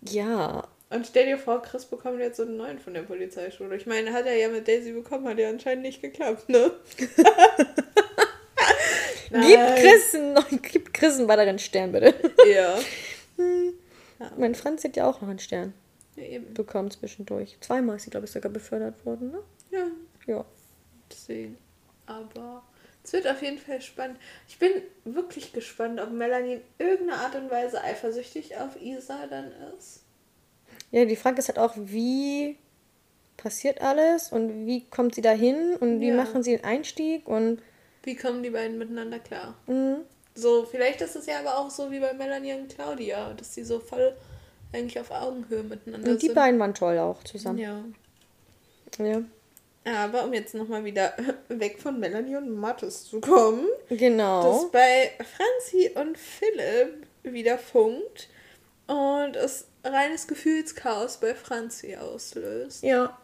Ja. 0.07 0.67
Und 0.91 1.07
stell 1.07 1.25
dir 1.27 1.39
vor, 1.39 1.63
Chris 1.63 1.87
bekommt 1.87 2.19
jetzt 2.21 2.37
so 2.37 2.43
einen 2.43 2.57
neuen 2.59 2.79
von 2.79 2.93
der 2.93 3.03
Polizeischule. 3.03 3.75
Ich 3.77 3.87
meine, 3.87 4.13
hat 4.13 4.27
er 4.27 4.35
ja 4.37 4.49
mit 4.49 4.69
Daisy 4.69 4.93
bekommen, 4.93 5.27
hat 5.29 5.39
ja 5.39 5.49
anscheinend 5.49 5.85
nicht 5.85 6.03
geklappt, 6.03 6.49
ne? 6.51 6.71
Gib 9.31 9.61
Chris, 9.77 10.15
einen, 10.15 10.33
neuen- 10.35 10.61
gib 10.63 10.93
Chris 10.93 11.19
einen 11.19 11.29
weiteren 11.29 11.59
Stern, 11.59 11.93
bitte. 11.93 12.15
Ja. 12.53 12.79
Mein 14.37 14.55
Franz 14.55 14.85
hat 14.85 14.97
ja 14.97 15.09
auch 15.09 15.21
noch 15.23 15.29
einen 15.29 15.39
Stern 15.39 15.73
ja 16.17 16.25
eben. 16.25 16.53
bekommen 16.55 16.91
zwischendurch. 16.91 17.57
Zweimal 17.61 17.97
ist 17.97 18.03
sie, 18.05 18.11
glaube 18.11 18.27
ich, 18.27 18.33
sogar 18.33 18.53
befördert 18.53 19.05
worden, 19.07 19.31
ne? 19.31 19.43
Ja, 19.71 19.87
Ja. 20.27 20.45
deswegen. 21.11 21.57
Aber 22.07 22.63
es 23.03 23.13
wird 23.13 23.27
auf 23.27 23.41
jeden 23.43 23.59
Fall 23.59 23.81
spannend. 23.81 24.19
Ich 24.49 24.59
bin 24.59 24.71
wirklich 25.05 25.53
gespannt, 25.53 26.01
ob 26.01 26.11
Melanie 26.11 26.55
in 26.55 26.63
irgendeiner 26.87 27.21
Art 27.23 27.35
und 27.37 27.51
Weise 27.51 27.83
eifersüchtig 27.83 28.57
auf 28.59 28.81
Isa 28.81 29.27
dann 29.27 29.51
ist. 29.79 30.03
Ja, 30.91 31.05
die 31.05 31.17
Frage 31.17 31.39
ist 31.39 31.49
halt 31.49 31.59
auch, 31.59 31.73
wie 31.77 32.59
passiert 33.37 33.81
alles 33.81 34.33
und 34.33 34.67
wie 34.67 34.85
kommt 34.91 35.15
sie 35.15 35.23
dahin 35.23 35.77
und 35.77 36.01
wie 36.01 36.09
Ja. 36.09 36.17
machen 36.17 36.43
sie 36.43 36.57
den 36.57 36.65
Einstieg 36.65 37.27
und 37.27 37.63
Wie 38.03 38.17
kommen 38.17 38.43
die 38.43 38.51
beiden 38.51 38.77
miteinander 38.77 39.19
klar? 39.19 39.57
mh, 39.67 39.99
So, 40.35 40.65
vielleicht 40.65 41.01
ist 41.01 41.17
es 41.17 41.27
ja 41.27 41.41
aber 41.41 41.59
auch 41.59 41.71
so 41.71 41.91
wie 41.91 41.99
bei 42.01 42.13
Melanie 42.13 42.55
und 42.55 42.69
Claudia, 42.75 43.35
dass 43.35 43.53
die 43.53 43.65
so 43.65 43.81
voll 43.81 44.15
eigentlich 44.73 44.99
auf 45.01 45.11
Augenhöhe 45.11 45.63
miteinander 45.65 46.13
und 46.13 46.23
die 46.23 46.27
sind. 46.27 46.35
beiden 46.35 46.61
waren 46.61 46.75
toll 46.75 46.99
auch 46.99 47.23
zusammen. 47.25 47.59
Ja. 47.59 47.83
Ja. 48.99 49.23
Aber 49.85 50.25
um 50.25 50.33
jetzt 50.33 50.55
nochmal 50.55 50.85
wieder 50.85 51.13
weg 51.49 51.81
von 51.81 51.99
Melanie 51.99 52.37
und 52.37 52.55
Mattes 52.55 53.07
zu 53.09 53.21
kommen, 53.21 53.67
Genau. 53.89 54.43
dass 54.63 54.71
bei 54.71 55.11
Franzi 55.19 55.91
und 55.95 56.17
Philipp 56.19 57.07
wieder 57.23 57.59
funkt 57.59 58.29
und 58.87 59.37
es 59.37 59.67
reines 59.83 60.27
Gefühlschaos 60.29 61.19
bei 61.19 61.35
Franzi 61.35 61.97
auslöst. 61.97 62.83
Ja. 62.83 63.19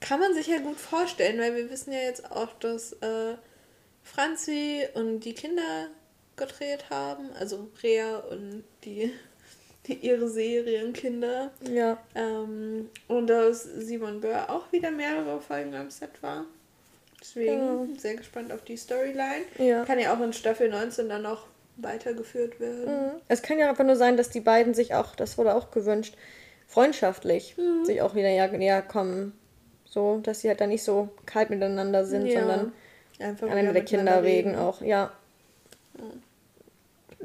Kann 0.00 0.20
man 0.20 0.34
sich 0.34 0.46
ja 0.46 0.58
gut 0.58 0.76
vorstellen, 0.78 1.38
weil 1.40 1.54
wir 1.56 1.70
wissen 1.70 1.92
ja 1.92 2.00
jetzt 2.00 2.30
auch, 2.30 2.52
dass 2.60 2.92
äh, 2.94 3.34
Franzi 4.04 4.86
und 4.94 5.20
die 5.20 5.34
Kinder 5.34 5.88
gedreht 6.36 6.90
haben, 6.90 7.30
also 7.38 7.68
Rea 7.82 8.18
und 8.18 8.62
die, 8.84 9.12
die 9.86 9.94
ihre 9.94 10.28
Serienkinder. 10.28 11.50
Ja. 11.68 11.98
Ähm, 12.14 12.90
und 13.08 13.26
dass 13.28 13.64
Simon 13.64 14.20
Böhr 14.20 14.48
auch 14.50 14.70
wieder 14.72 14.90
mehrere 14.90 15.40
Folgen 15.40 15.74
am 15.74 15.90
Set 15.90 16.22
war. 16.22 16.44
Deswegen 17.20 17.58
Genau. 17.58 17.86
sehr 17.98 18.16
gespannt 18.16 18.52
auf 18.52 18.62
die 18.62 18.76
Storyline. 18.76 19.44
Ja. 19.58 19.84
Kann 19.84 19.98
ja 19.98 20.14
auch 20.14 20.20
in 20.20 20.32
Staffel 20.34 20.68
19 20.68 21.08
dann 21.08 21.22
noch 21.22 21.46
weitergeführt 21.76 22.60
werden. 22.60 22.84
Mhm. 22.84 23.10
Es 23.28 23.42
kann 23.42 23.58
ja 23.58 23.68
einfach 23.68 23.84
nur 23.84 23.96
sein, 23.96 24.16
dass 24.16 24.28
die 24.30 24.40
beiden 24.40 24.74
sich 24.74 24.94
auch, 24.94 25.16
das 25.16 25.38
wurde 25.38 25.54
auch 25.54 25.70
gewünscht, 25.70 26.14
freundschaftlich 26.68 27.56
Mhm. 27.56 27.84
sich 27.84 28.02
auch 28.02 28.14
wieder 28.14 28.28
näher, 28.28 28.48
näher 28.48 28.82
kommen. 28.82 29.32
So, 29.86 30.18
dass 30.22 30.40
sie 30.40 30.48
halt 30.48 30.60
dann 30.60 30.68
nicht 30.70 30.82
so 30.82 31.08
kalt 31.24 31.50
miteinander 31.50 32.04
sind, 32.04 32.26
Ja. 32.26 32.40
sondern 32.40 32.72
Einfach 33.18 33.48
alleine 33.48 33.72
der 33.72 33.84
Kinder 33.84 34.22
wegen 34.24 34.50
reden. 34.50 34.58
auch, 34.60 34.80
ja. 34.80 35.12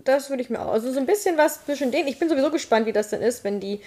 Das 0.04 0.30
würde 0.30 0.42
ich 0.42 0.50
mir 0.50 0.62
auch. 0.62 0.72
Also 0.72 0.92
so 0.92 1.00
ein 1.00 1.06
bisschen 1.06 1.38
was 1.38 1.66
zwischen 1.66 1.92
denen. 1.92 2.08
Ich 2.08 2.20
bin 2.20 2.30
sowieso 2.30 2.52
gespannt, 2.52 2.86
wie 2.86 2.94
das 2.94 3.10
denn 3.10 3.22
ist, 3.22 3.44
wenn 3.44 3.60
die, 3.60 3.82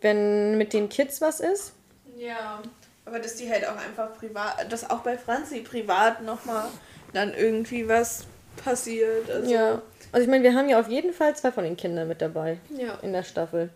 wenn 0.00 0.58
mit 0.58 0.72
den 0.72 0.88
Kids 0.88 1.20
was 1.20 1.40
ist. 1.40 1.72
Ja, 2.16 2.62
aber 3.04 3.18
dass 3.18 3.36
die 3.36 3.50
halt 3.50 3.66
auch 3.68 3.76
einfach 3.76 4.16
privat, 4.18 4.70
dass 4.72 4.88
auch 4.88 5.00
bei 5.00 5.16
Franzi 5.16 5.60
privat 5.60 6.22
nochmal 6.22 6.68
dann 7.12 7.34
irgendwie 7.34 7.86
was 7.88 8.24
passiert. 8.56 9.30
Also, 9.30 9.50
Ja. 9.52 9.82
Also 10.10 10.24
ich 10.24 10.30
meine, 10.30 10.42
wir 10.44 10.54
haben 10.54 10.68
ja 10.68 10.78
auf 10.78 10.88
jeden 10.88 11.12
Fall 11.12 11.34
zwei 11.36 11.52
von 11.52 11.64
den 11.64 11.76
Kindern 11.76 12.06
mit 12.08 12.20
dabei 12.20 12.58
Ja. 12.76 12.94
in 13.02 13.12
der 13.12 13.22
Staffel. 13.22 13.70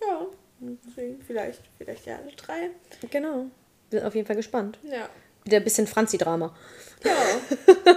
Ja. 0.00 0.26
Deswegen 0.60 1.20
vielleicht, 1.26 1.60
vielleicht 1.78 2.06
ja 2.06 2.16
alle 2.16 2.30
drei. 2.36 2.70
Genau. 3.10 3.46
Wir 3.90 3.98
sind 4.00 4.06
auf 4.06 4.14
jeden 4.14 4.26
Fall 4.26 4.36
gespannt. 4.36 4.78
Ja. 4.84 5.08
Wieder 5.44 5.58
ein 5.58 5.64
bisschen 5.64 5.86
Franzi-Drama. 5.86 6.54
Ja. 7.04 7.94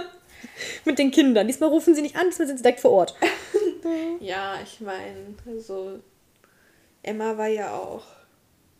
Mit 0.84 0.98
den 0.98 1.10
Kindern. 1.10 1.46
Diesmal 1.46 1.68
rufen 1.68 1.94
sie 1.94 2.02
nicht 2.02 2.16
an, 2.16 2.26
diesmal 2.28 2.48
sind 2.48 2.58
sie 2.58 2.62
direkt 2.62 2.80
vor 2.80 2.92
Ort. 2.92 3.14
ja, 4.20 4.58
ich 4.62 4.80
meine, 4.80 5.34
so 5.60 5.98
Emma 7.02 7.36
war 7.36 7.48
ja 7.48 7.76
auch 7.76 8.04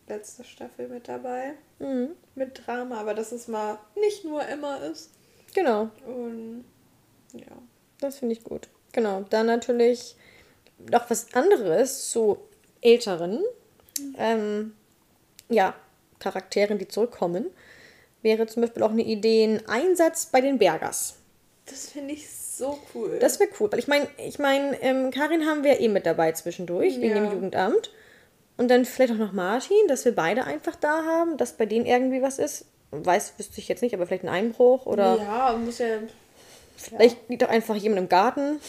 letzte 0.07 0.43
Staffel 0.43 0.87
mit 0.87 1.07
dabei. 1.07 1.53
Mhm. 1.79 2.09
Mit 2.35 2.65
Drama, 2.65 2.99
aber 2.99 3.13
dass 3.13 3.31
es 3.31 3.47
mal 3.47 3.77
nicht 3.95 4.23
nur 4.23 4.45
Emma 4.45 4.77
ist. 4.77 5.11
Genau. 5.53 5.89
Und 6.05 6.65
ja. 7.33 7.47
Das 7.99 8.19
finde 8.19 8.33
ich 8.33 8.43
gut. 8.43 8.69
Genau. 8.93 9.25
Dann 9.29 9.47
natürlich 9.47 10.15
noch 10.91 11.09
was 11.09 11.33
anderes 11.33 12.09
zu 12.09 12.37
älteren, 12.81 13.43
ähm, 14.17 14.73
ja, 15.49 15.73
Charakteren, 16.19 16.77
die 16.77 16.87
zurückkommen. 16.87 17.47
Wäre 18.21 18.47
zum 18.47 18.61
Beispiel 18.61 18.83
auch 18.83 18.91
eine 18.91 19.03
Idee, 19.03 19.43
ein 19.45 19.67
Einsatz 19.67 20.27
bei 20.27 20.41
den 20.41 20.57
Bergers. 20.57 21.15
Das 21.65 21.89
finde 21.89 22.13
ich 22.13 22.29
so 22.29 22.79
cool. 22.95 23.19
Das 23.19 23.39
wäre 23.39 23.49
cool, 23.59 23.71
weil 23.71 23.79
ich 23.79 23.87
meine, 23.87 24.07
ich 24.17 24.39
meine, 24.39 24.81
ähm, 24.81 25.11
Karin 25.11 25.45
haben 25.45 25.63
wir 25.63 25.79
eh 25.79 25.87
mit 25.89 26.05
dabei 26.05 26.31
zwischendurch, 26.31 26.99
wegen 26.99 27.15
Ja. 27.15 27.21
dem 27.23 27.31
Jugendamt. 27.31 27.91
Und 28.57 28.69
dann 28.69 28.85
vielleicht 28.85 29.13
auch 29.13 29.17
noch 29.17 29.33
Martin, 29.33 29.77
dass 29.87 30.03
wir 30.05 30.15
beide 30.15 30.45
einfach 30.45 30.75
da 30.75 31.03
haben, 31.05 31.37
dass 31.37 31.53
bei 31.53 31.65
denen 31.67 31.85
irgendwie 31.85 32.21
was 32.23 32.39
ist. 32.39 32.65
Weiß, 32.89 33.33
wüsste 33.37 33.59
ich 33.59 33.67
jetzt 33.67 33.83
nicht, 33.83 33.93
aber 33.93 34.07
vielleicht 34.07 34.23
ein 34.23 34.29
Einbruch 34.29 34.85
oder 34.85 35.17
ja, 35.17 35.55
muss 35.63 35.77
ja. 35.77 35.97
vielleicht 36.77 37.29
liegt 37.29 37.43
auch 37.43 37.49
einfach 37.49 37.75
jemand 37.75 37.99
im 38.01 38.09
Garten. 38.09 38.59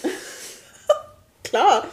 Klar. 1.45 1.87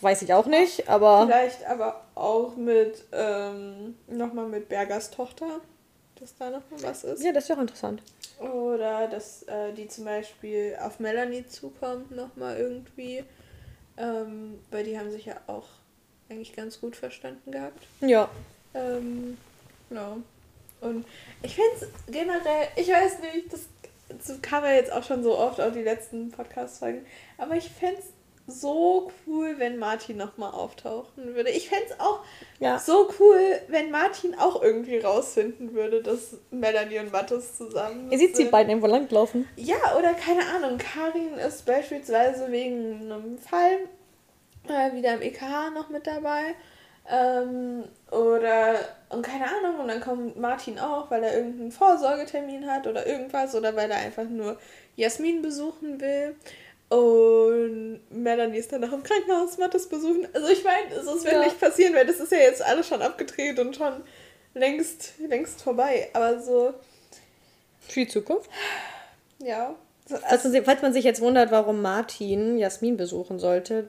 Weiß 0.00 0.20
ich 0.20 0.34
auch 0.34 0.46
nicht, 0.46 0.88
aber 0.88 1.24
Vielleicht 1.26 1.64
aber 1.64 2.02
auch 2.14 2.56
mit, 2.56 3.04
ähm, 3.12 3.94
nochmal 4.08 4.46
mit 4.48 4.68
Bergers 4.68 5.10
Tochter, 5.10 5.60
dass 6.24 6.36
da 6.36 6.48
nochmal 6.48 6.82
was 6.82 7.04
ist. 7.04 7.22
ja, 7.22 7.32
das 7.32 7.48
wäre 7.50 7.58
auch 7.58 7.62
interessant. 7.62 8.02
Oder 8.40 9.08
dass 9.08 9.42
äh, 9.42 9.74
die 9.74 9.88
zum 9.88 10.06
Beispiel 10.06 10.74
auf 10.80 10.98
Melanie 10.98 11.46
zukommt, 11.46 12.10
nochmal 12.10 12.56
irgendwie. 12.56 13.24
Ähm, 13.98 14.58
weil 14.70 14.84
die 14.84 14.98
haben 14.98 15.10
sich 15.10 15.26
ja 15.26 15.36
auch 15.46 15.66
eigentlich 16.30 16.56
ganz 16.56 16.80
gut 16.80 16.96
verstanden 16.96 17.52
gehabt. 17.52 17.86
Ja, 18.00 18.30
Ähm, 18.72 19.36
ja. 19.90 20.16
Und 20.80 21.06
ich 21.42 21.54
finde 21.54 21.70
es 21.80 21.88
generell, 22.12 22.68
ich 22.76 22.88
weiß 22.88 23.20
nicht, 23.20 23.52
das, 23.52 23.60
das 24.26 24.40
kam 24.42 24.64
ja 24.64 24.72
jetzt 24.72 24.92
auch 24.92 25.02
schon 25.02 25.22
so 25.22 25.38
oft 25.38 25.60
auf 25.60 25.72
die 25.72 25.82
letzten 25.82 26.30
Podcast-Folgen, 26.30 27.04
aber 27.38 27.54
ich 27.56 27.70
fände 27.70 28.00
es 28.00 28.06
so 28.46 29.10
cool, 29.26 29.54
wenn 29.58 29.78
Martin 29.78 30.18
nochmal 30.18 30.52
auftauchen 30.52 31.34
würde. 31.34 31.50
Ich 31.50 31.68
fände 31.70 31.86
es 31.88 31.98
auch 32.00 32.20
Ja. 32.60 32.78
so 32.78 33.08
cool, 33.18 33.38
wenn 33.68 33.90
Martin 33.90 34.34
auch 34.38 34.62
irgendwie 34.62 34.98
rausfinden 34.98 35.72
würde, 35.74 36.02
dass 36.02 36.36
Melanie 36.50 36.98
und 36.98 37.10
Mattes 37.10 37.56
zusammen 37.56 38.12
ihr 38.12 38.18
seht 38.18 38.36
sie 38.36 38.44
beiden 38.44 38.70
irgendwo 38.70 38.88
langlaufen. 38.88 39.48
Ja, 39.56 39.76
oder 39.98 40.12
keine 40.12 40.42
Ahnung, 40.54 40.78
Karin 40.78 41.34
ist 41.38 41.64
beispielsweise 41.64 42.50
wegen 42.52 43.10
einem 43.10 43.38
Fall 43.38 43.78
äh, 44.68 44.94
wieder 44.94 45.14
im 45.14 45.22
EKH 45.22 45.70
noch 45.70 45.88
mit 45.88 46.06
dabei. 46.06 46.54
Ähm, 47.10 47.84
oder, 48.10 48.76
und 49.10 49.22
keine 49.22 49.44
Ahnung, 49.44 49.80
und 49.80 49.88
dann 49.88 50.00
kommt 50.00 50.38
Martin 50.38 50.78
auch, 50.78 51.10
weil 51.10 51.22
er 51.22 51.36
irgendeinen 51.36 51.70
Vorsorgetermin 51.72 52.66
hat 52.70 52.86
oder 52.86 53.06
irgendwas, 53.06 53.54
oder 53.54 53.76
weil 53.76 53.90
er 53.90 53.98
einfach 53.98 54.24
nur 54.24 54.56
Jasmin 54.96 55.42
besuchen 55.42 56.00
will. 56.00 56.36
Und 56.94 58.00
Melanie 58.10 58.58
ist 58.58 58.72
dann 58.72 58.80
noch 58.82 58.92
im 58.92 59.02
Krankenhaus, 59.02 59.58
Mattes 59.58 59.88
besuchen. 59.88 60.28
Also 60.32 60.48
ich 60.48 60.62
meine, 60.64 60.94
es 60.94 61.06
wird 61.24 61.32
Ja. 61.34 61.42
nicht 61.44 61.58
passieren, 61.60 61.94
weil 61.94 62.06
das 62.06 62.20
ist 62.20 62.30
ja 62.32 62.38
jetzt 62.38 62.62
alles 62.62 62.86
schon 62.86 63.02
abgedreht 63.02 63.58
und 63.58 63.74
schon 63.76 64.02
längst, 64.54 65.14
längst 65.18 65.60
vorbei. 65.62 66.08
Aber 66.12 66.40
so, 66.40 66.74
Für 67.80 68.00
die 68.00 68.08
Zukunft. 68.08 68.48
ja. 69.38 69.74
So, 70.06 70.16
Falls 70.18 70.44
man, 70.44 70.52
sich- 70.52 70.62
falls 70.64 70.82
man 70.82 70.92
sich 70.92 71.04
jetzt 71.04 71.20
wundert, 71.22 71.50
warum 71.50 71.80
Martin 71.80 72.58
Jasmin 72.58 72.96
besuchen 72.98 73.38
sollte, 73.38 73.88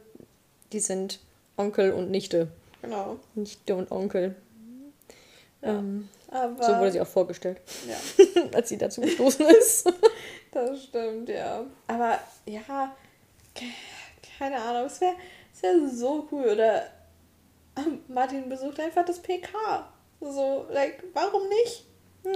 die 0.72 0.80
sind 0.80 1.20
Onkel 1.58 1.92
und 1.92 2.10
Nichte. 2.10 2.48
genau. 2.82 3.20
Nichte 3.36 3.76
und 3.76 3.92
Onkel. 3.92 4.34
Ähm, 5.62 6.08
Aber, 6.32 6.64
so 6.64 6.78
wurde 6.78 6.92
sie 6.94 7.02
auch 7.02 7.08
vorgestellt, 7.08 7.58
ja. 7.88 8.24
als 8.54 8.70
sie 8.70 8.78
dazu 8.78 9.02
gestoßen 9.02 9.46
ist. 9.48 9.92
Das 10.56 10.84
stimmt, 10.86 11.28
ja. 11.30 11.66
Aber 11.88 12.18
ja, 12.46 12.96
ke- 13.54 13.66
keine 14.38 14.58
Ahnung, 14.58 14.86
es 14.86 15.02
wäre 15.02 15.16
es 15.54 15.62
wär 15.62 15.90
so 15.90 16.28
cool. 16.32 16.46
Oder 16.46 16.84
ähm, 17.78 18.00
Martin 18.08 18.48
besucht 18.48 18.80
einfach 18.80 19.04
das 19.06 19.20
PK. 19.20 19.50
So, 20.22 20.66
like, 20.72 21.04
warum 21.14 21.42
nicht? 21.50 21.86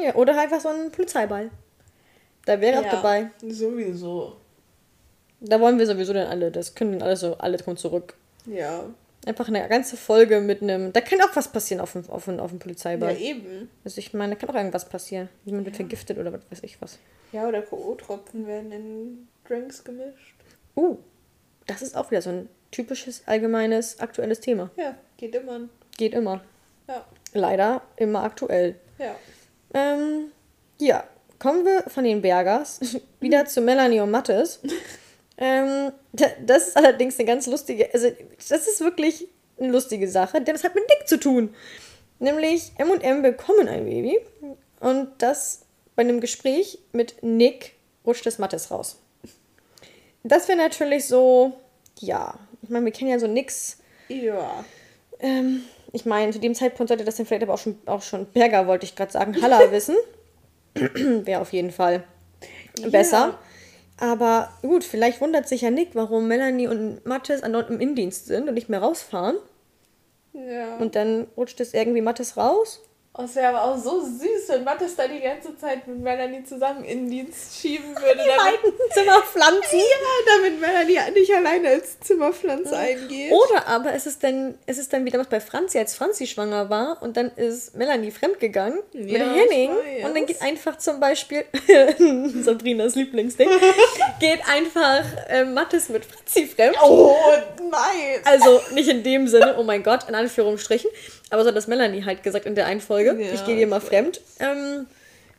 ja, 0.04 0.14
oder 0.16 0.38
einfach 0.40 0.60
so 0.60 0.68
ein 0.70 0.92
Polizeiball. 0.92 1.50
Da 2.46 2.60
wäre 2.60 2.80
auch 2.80 2.84
Ja, 2.84 2.92
dabei. 2.92 3.32
Sowieso. 3.48 4.36
Da 5.40 5.60
wollen 5.62 5.80
wir 5.80 5.88
sowieso 5.88 6.12
dann 6.14 6.28
alle. 6.28 6.52
Das 6.52 6.76
können 6.76 6.94
dann 6.94 7.04
alle 7.04 7.16
so, 7.16 7.38
alle 7.38 7.58
kommen 7.58 7.78
zurück. 7.78 8.16
Ja. 8.46 8.84
Einfach 9.30 9.48
eine 9.48 9.70
ganze 9.70 9.96
Folge 9.96 10.40
mit 10.42 10.64
einem. 10.64 10.92
Da 10.92 11.02
kann 11.02 11.22
auch 11.22 11.36
was 11.36 11.52
passieren 11.52 11.82
auf 11.82 11.92
dem, 11.92 12.10
auf 12.10 12.26
dem, 12.26 12.40
auf 12.40 12.50
dem 12.50 12.58
Ja, 12.58 12.64
Polizeiball. 12.64 13.16
eben. 13.16 13.70
Also 13.86 14.00
ich 14.00 14.12
meine, 14.14 14.34
da 14.34 14.40
kann 14.40 14.50
auch 14.50 14.56
irgendwas 14.56 14.90
passieren. 14.90 15.30
Jemand 15.46 15.66
wird 15.66 15.76
vergiftet 15.76 16.18
oder 16.18 16.34
was 16.34 16.42
weiß 16.50 16.64
ich 16.64 16.82
was. 16.82 16.98
Ja, 17.32 17.48
oder 17.48 17.62
K.O.-Tropfen 17.62 18.48
werden 18.48 18.72
in 18.72 19.28
Drinks 19.48 19.84
gemischt. 19.84 20.34
Uh, 20.76 20.98
das 21.68 21.84
ist 21.84 21.96
auch 21.96 22.10
wieder 22.10 22.24
so 22.24 22.32
ein 22.32 22.50
typisches, 22.72 23.22
allgemeines, 23.28 24.00
aktuelles 24.00 24.40
Thema. 24.40 24.72
Ja, 24.78 24.96
geht 25.18 25.36
immer. 25.36 25.62
Geht 25.96 26.16
immer. 26.16 26.42
Ja. 26.88 27.06
Leider 27.34 27.84
immer 27.98 28.24
aktuell. 28.24 28.74
Ja. 28.98 29.16
Ähm, 29.76 30.32
ja, 30.80 31.04
kommen 31.38 31.66
wir 31.66 31.84
von 31.88 32.04
den 32.04 32.24
Bergers 32.24 32.80
wieder 33.20 33.46
zu 33.46 33.62
Melanie 33.62 34.00
und 34.00 34.10
Mattes. 34.10 34.60
ähm, 35.40 35.92
da- 36.14 36.28
das 36.46 36.68
ist 36.70 36.78
allerdings 36.78 37.18
eine 37.18 37.26
ganz 37.28 37.48
lustige, 37.48 37.90
also 37.94 38.12
das 38.50 38.68
ist 38.68 38.82
wirklich 38.82 39.28
eine 39.60 39.72
lustige 39.72 40.08
Sache, 40.08 40.42
denn 40.42 40.56
es 40.56 40.64
hat 40.64 40.76
mit 40.76 40.84
Nick 40.88 41.08
zu 41.08 41.18
tun. 41.20 41.54
Nämlich 42.20 42.72
M 42.78 42.92
und 42.92 43.02
M 43.02 43.22
bekommen 43.22 43.68
ein 43.68 43.86
Baby 43.86 44.20
und 44.82 45.08
das 45.20 45.62
bei 45.96 46.04
einem 46.04 46.20
Gespräch 46.22 46.80
mit 46.92 47.24
Nick 47.24 47.74
rutscht 48.06 48.26
das 48.26 48.38
Mattes 48.40 48.70
raus. 48.72 48.98
Das 50.24 50.48
wäre 50.50 50.58
natürlich 50.58 51.06
so, 51.08 51.54
ja, 52.00 52.38
ich 52.62 52.70
meine, 52.70 52.86
wir 52.86 52.92
kennen 52.92 53.10
ja 53.12 53.20
so 53.20 53.28
Nicks 53.28 53.78
Ja. 54.10 54.66
ähm, 55.20 55.62
ich 55.94 56.06
meine, 56.06 56.32
zu 56.34 56.40
dem 56.40 56.54
Zeitpunkt 56.56 56.90
sollte 56.90 57.04
das 57.06 57.16
dann 57.16 57.26
vielleicht 57.26 57.44
aber 57.44 57.54
auch 57.54 57.58
schon, 57.60 57.80
auch 57.86 58.02
schon 58.02 58.26
Berger, 58.28 58.68
wollte 58.68 58.86
ich 58.86 58.96
gerade 58.96 59.12
sagen, 59.12 59.42
Haller 59.42 59.72
wissen. 59.72 59.96
Wäre 60.76 61.42
auf 61.42 61.52
jeden 61.54 61.72
Fall 61.72 62.04
besser. 62.92 63.40
Aber 64.00 64.50
gut, 64.62 64.84
vielleicht 64.84 65.20
wundert 65.20 65.48
sich 65.48 65.62
ja 65.62 65.72
Nick, 65.72 65.90
warum 65.94 66.28
Melanie 66.28 66.68
und 66.68 67.06
Mathis 67.06 67.42
im 67.42 67.80
Indienst 67.80 68.28
sind 68.28 68.48
und 68.48 68.54
nicht 68.54 68.70
mehr 68.70 68.80
rausfahren. 68.80 69.36
Ja. 70.34 70.78
Und 70.78 70.96
dann 70.96 71.28
rutscht 71.36 71.60
es 71.60 71.74
irgendwie 71.74 72.02
Mathis 72.02 72.38
raus. 72.38 72.82
Oh, 73.20 73.24
es 73.26 73.36
wäre 73.36 73.50
aber 73.50 73.64
auch 73.64 73.78
so 73.78 74.00
süß, 74.00 74.48
wenn 74.48 74.64
Mattes 74.64 74.96
da 74.96 75.06
die 75.06 75.20
ganze 75.20 75.58
Zeit 75.58 75.86
mit 75.88 76.00
Melanie 76.00 76.46
zusammen 76.46 76.86
in 76.86 77.00
den 77.00 77.10
Dienst 77.10 77.60
schieben 77.60 77.94
würde. 77.94 78.22
Die 78.24 78.30
damit, 78.30 78.62
beiden 78.62 78.80
Zimmerpflanzen. 78.94 79.78
ja, 79.78 80.36
damit 80.38 80.62
Melanie 80.62 81.12
nicht 81.20 81.36
alleine 81.36 81.68
als 81.68 82.00
Zimmerpflanze 82.00 82.78
eingeht. 82.78 83.34
Oder 83.34 83.68
aber 83.68 83.94
ist 83.94 84.08
es 84.08 84.20
denn, 84.20 84.58
ist 84.68 84.80
es 84.80 84.88
dann 84.88 85.04
wieder 85.04 85.20
was 85.20 85.28
bei 85.28 85.42
Franzi, 85.42 85.80
als 85.80 85.96
Franzi 85.96 86.28
schwanger 86.28 86.70
war 86.70 87.02
und 87.02 87.18
dann 87.18 87.30
ist 87.36 87.76
Melanie 87.76 88.12
fremdgegangen 88.12 88.80
mit 88.94 89.10
Ja, 89.10 89.20
Henning 89.20 89.72
ich 89.72 90.04
weiß. 90.04 90.06
und 90.06 90.16
dann 90.16 90.26
geht 90.26 90.42
einfach 90.42 90.78
zum 90.78 91.02
Beispiel 91.02 91.44
Sabrinas 92.42 92.96
Lieblingsding, 92.96 93.50
geht 94.22 94.40
einfach 94.48 95.04
äh, 95.28 95.44
Mattes 95.44 95.90
mit 95.90 96.06
Franzi 96.06 96.48
fremd. 96.48 96.78
Oh, 96.82 97.18
nein. 97.70 98.22
Also 98.24 98.62
nicht 98.74 98.88
in 98.88 99.04
dem 99.04 99.28
Sinne, 99.28 99.58
oh 99.58 99.64
mein 99.64 99.84
Gott, 99.84 100.08
in 100.08 100.16
Anführungsstrichen, 100.16 100.90
aber 101.32 101.44
so 101.44 101.50
hat 101.50 101.58
das 101.58 101.68
Melanie 101.68 102.06
halt 102.06 102.24
gesagt 102.24 102.46
in 102.46 102.56
der 102.56 102.66
einen 102.66 102.80
Folge. 102.82 103.09
Ja, 103.18 103.34
ich 103.34 103.46
gehe 103.46 103.56
dir 103.56 103.68
mal 103.68 103.82
fremd. 103.82 104.22
Ähm, 104.40 104.88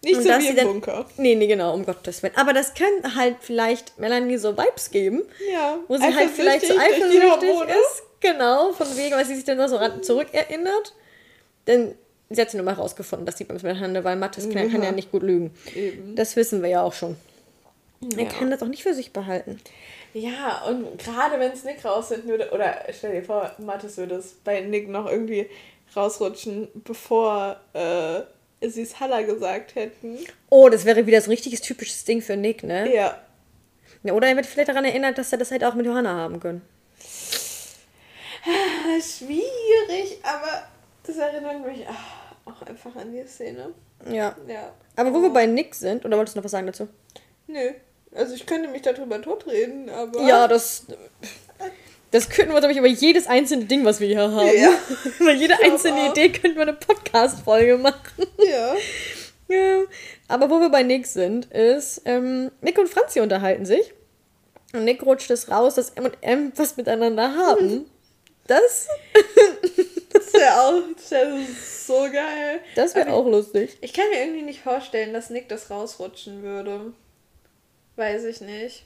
Nicht 0.02 0.22
so 0.22 0.28
wie 0.28 0.48
im 0.48 0.56
dann- 0.56 0.66
Bunker. 0.66 1.06
nee, 1.16 1.34
nee, 1.34 1.46
genau, 1.46 1.74
um 1.74 1.84
Gottes 1.84 2.22
Willen. 2.22 2.34
Aber 2.36 2.52
das 2.52 2.74
kann 2.74 3.14
halt 3.16 3.36
vielleicht 3.40 3.98
Melanie 3.98 4.38
so 4.38 4.56
Vibes 4.56 4.90
geben. 4.90 5.22
Ja. 5.52 5.78
Wo 5.88 5.96
sie 5.96 6.02
halt 6.14 6.30
vielleicht 6.30 6.66
so 6.66 6.74
eifersüchtig 6.76 7.50
ist. 7.68 8.02
Genau, 8.20 8.72
von 8.72 8.86
wegen, 8.96 9.14
weil 9.16 9.24
sie 9.26 9.34
sich 9.34 9.44
dann 9.44 9.56
nur 9.58 9.68
so 9.68 9.78
zurückerinnert. 10.02 10.94
Denn 11.66 11.94
sie 12.30 12.40
hat 12.40 12.50
sie 12.50 12.56
nur 12.56 12.64
mal 12.66 12.74
rausgefunden, 12.74 13.26
dass 13.26 13.38
sie 13.38 13.44
beim 13.44 13.56
miteinander 13.56 14.04
weil 14.04 14.16
Mathis 14.16 14.44
kann, 14.50 14.70
kann 14.70 14.82
ja 14.82 14.88
Ja. 14.90 14.92
nicht 14.92 15.10
gut 15.10 15.22
lügen. 15.22 15.52
Eben. 15.74 16.16
Das 16.16 16.36
wissen 16.36 16.62
wir 16.62 16.68
ja 16.70 16.82
auch 16.82 16.92
schon. 16.92 17.16
Er 18.16 18.22
Ja. 18.24 18.28
kann 18.30 18.50
das 18.50 18.62
auch 18.62 18.66
nicht 18.68 18.82
für 18.82 18.94
sich 18.94 19.12
behalten. 19.12 19.60
Ja, 20.14 20.64
und 20.66 20.98
gerade 20.98 21.38
wenn 21.38 21.52
es 21.52 21.64
Nick 21.64 21.84
rausfinden 21.84 22.28
würde, 22.30 22.50
oder 22.52 22.74
stell 22.96 23.12
dir 23.12 23.22
vor, 23.22 23.52
Mathis 23.58 23.96
würde 23.96 24.16
es 24.16 24.32
bei 24.42 24.60
Nick 24.60 24.88
noch 24.88 25.08
irgendwie 25.08 25.48
rausrutschen, 25.96 26.68
bevor 26.84 27.60
äh, 27.72 28.22
sie 28.68 28.82
es 28.82 29.00
Halla 29.00 29.22
gesagt 29.22 29.74
hätten. 29.74 30.18
Oh, 30.48 30.68
das 30.68 30.84
wäre 30.84 31.06
wieder 31.06 31.20
so 31.20 31.28
ein 31.28 31.30
richtiges 31.32 31.60
typisches 31.60 32.04
Ding 32.04 32.22
für 32.22 32.36
Nick, 32.36 32.62
ne? 32.62 32.94
Ja. 32.94 33.20
Ja, 34.02 34.14
oder 34.14 34.28
er 34.28 34.36
wird 34.36 34.46
vielleicht 34.46 34.68
daran 34.70 34.84
erinnert, 34.84 35.18
dass 35.18 35.32
er 35.32 35.38
das 35.38 35.50
halt 35.50 35.64
auch 35.64 35.74
mit 35.74 35.86
Johanna 35.86 36.14
haben 36.14 36.40
können. 36.40 36.62
Ah, 38.44 39.00
Schwierig, 39.00 40.18
aber 40.22 40.62
das 41.02 41.16
erinnert 41.16 41.66
mich 41.66 41.86
auch 42.46 42.62
einfach 42.66 42.96
an 42.96 43.12
die 43.12 43.26
Szene. 43.26 43.74
Ja. 44.10 44.34
Ja. 44.48 44.72
Aber 44.96 45.12
wo 45.12 45.20
wir 45.20 45.30
bei 45.30 45.46
Nick 45.46 45.74
sind, 45.74 46.04
oder 46.04 46.16
wolltest 46.16 46.36
du 46.36 46.38
noch 46.38 46.44
was 46.44 46.52
sagen 46.52 46.66
dazu? 46.66 46.88
Nö. 47.46 47.72
Also 48.14 48.34
ich 48.34 48.46
könnte 48.46 48.68
mich 48.68 48.82
darüber 48.82 49.20
totreden, 49.20 49.88
aber. 49.88 50.22
Ja, 50.22 50.48
das. 50.48 50.86
Das 52.10 52.28
könnten 52.28 52.52
wir, 52.52 52.58
glaube 52.58 52.72
ich, 52.72 52.78
über 52.78 52.88
jedes 52.88 53.26
einzelne 53.26 53.66
Ding, 53.66 53.84
was 53.84 54.00
wir 54.00 54.08
hier 54.08 54.30
haben. 54.32 54.50
Ja. 54.56 54.70
über 55.20 55.32
jede 55.32 55.54
einzelne 55.62 56.00
auch. 56.00 56.10
Idee 56.10 56.30
könnten 56.30 56.56
wir 56.56 56.62
eine 56.62 56.74
Podcast-Folge 56.74 57.78
machen. 57.78 58.26
Ja. 58.38 58.74
Ja. 59.48 59.80
Aber 60.28 60.48
wo 60.48 60.60
wir 60.60 60.68
bei 60.68 60.84
Nick 60.84 61.08
sind, 61.08 61.46
ist, 61.46 62.02
ähm, 62.04 62.52
Nick 62.60 62.78
und 62.78 62.88
Franzi 62.88 63.18
unterhalten 63.18 63.66
sich. 63.66 63.92
Und 64.72 64.84
Nick 64.84 65.02
rutscht 65.02 65.28
es 65.32 65.50
raus, 65.50 65.74
dass 65.74 65.90
M 65.90 66.04
und 66.04 66.16
M 66.20 66.52
was 66.54 66.76
miteinander 66.76 67.34
haben. 67.34 67.86
Das, 68.46 68.86
Das 70.12 70.32
wäre 70.32 70.60
auch 70.60 70.82
das 70.94 71.10
wär 71.10 71.46
so 71.86 72.02
geil. 72.12 72.60
das 72.74 72.94
wäre 72.94 73.08
Aber 73.08 73.16
auch 73.16 73.26
lustig. 73.26 73.76
Ich 73.80 73.92
kann 73.92 74.08
mir 74.10 74.20
irgendwie 74.20 74.42
nicht 74.42 74.60
vorstellen, 74.60 75.12
dass 75.12 75.30
Nick 75.30 75.48
das 75.48 75.70
rausrutschen 75.70 76.42
würde. 76.42 76.92
Weiß 77.96 78.24
ich 78.24 78.40
nicht. 78.40 78.84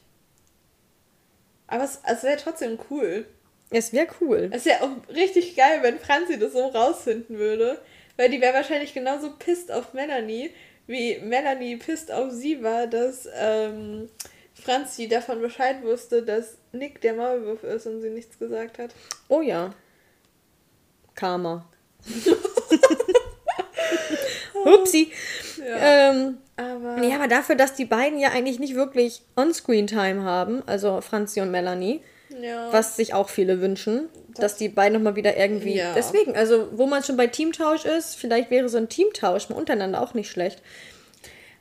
Aber 1.67 1.85
es, 1.85 2.01
es 2.07 2.23
wäre 2.23 2.37
trotzdem 2.37 2.79
cool. 2.91 3.27
Es 3.71 3.93
wäre 3.93 4.07
cool. 4.21 4.51
Es 4.53 4.65
wäre 4.65 4.83
auch 4.83 5.09
richtig 5.15 5.57
geil, 5.57 5.81
wenn 5.83 5.99
Franzi 5.99 6.39
das 6.39 6.53
so 6.53 6.67
rausfinden 6.67 7.39
würde. 7.39 7.79
Weil 8.17 8.31
die 8.31 8.41
wäre 8.41 8.55
wahrscheinlich 8.55 8.95
genauso 8.95 9.33
pisst 9.33 9.73
auf 9.73 9.93
Melanie, 9.93 10.51
wie 10.87 11.19
Melanie 11.19 11.77
pisst 11.77 12.13
auf 12.13 12.31
sie 12.31 12.63
war, 12.63 12.87
dass 12.87 13.29
ähm, 13.35 14.09
Franzi 14.55 15.09
davon 15.09 15.41
Bescheid 15.41 15.83
wusste, 15.83 16.23
dass 16.23 16.59
Nick 16.73 17.01
der 17.01 17.15
Maulwurf 17.15 17.65
ist 17.65 17.87
und 17.87 18.03
sie 18.03 18.11
nichts 18.11 18.39
gesagt 18.39 18.79
hat. 18.79 18.95
Oh 19.29 19.41
ja. 19.41 19.75
Karma. 21.15 21.69
Upsi. 24.65 25.13
Ja. 25.59 26.11
Ähm, 26.11 26.39
Aber 26.57 27.03
ja, 27.03 27.17
aber 27.17 27.29
dafür, 27.29 27.57
dass 27.57 27.75
die 27.75 27.85
beiden 27.85 28.19
ja 28.19 28.31
eigentlich 28.31 28.59
nicht 28.61 28.75
wirklich 28.77 29.23
On-Screen-Time 29.37 30.23
haben, 30.23 30.63
also 30.67 31.01
Franzi 31.01 31.41
und 31.41 31.51
Melanie, 31.51 32.01
ja. 32.41 32.73
was 32.73 32.97
sich 32.97 33.13
auch 33.13 33.29
viele 33.29 33.61
wünschen, 33.61 34.09
dass 34.37 34.57
die 34.57 34.69
beiden 34.69 34.95
nochmal 34.95 35.17
wieder 35.17 35.37
irgendwie. 35.37 35.77
Ja. 35.77 35.93
Deswegen, 35.95 36.37
also 36.37 36.69
wo 36.73 36.87
man 36.87 37.03
schon 37.03 37.17
bei 37.17 37.27
Teamtausch 37.27 37.85
ist, 37.85 38.17
vielleicht 38.17 38.51
wäre 38.51 38.69
so 38.69 38.79
ein 38.79 38.89
Teamtausch 38.89 39.49
mal 39.49 39.57
untereinander 39.57 40.01
auch 40.01 40.15
nicht 40.15 40.31
schlecht. 40.31 40.63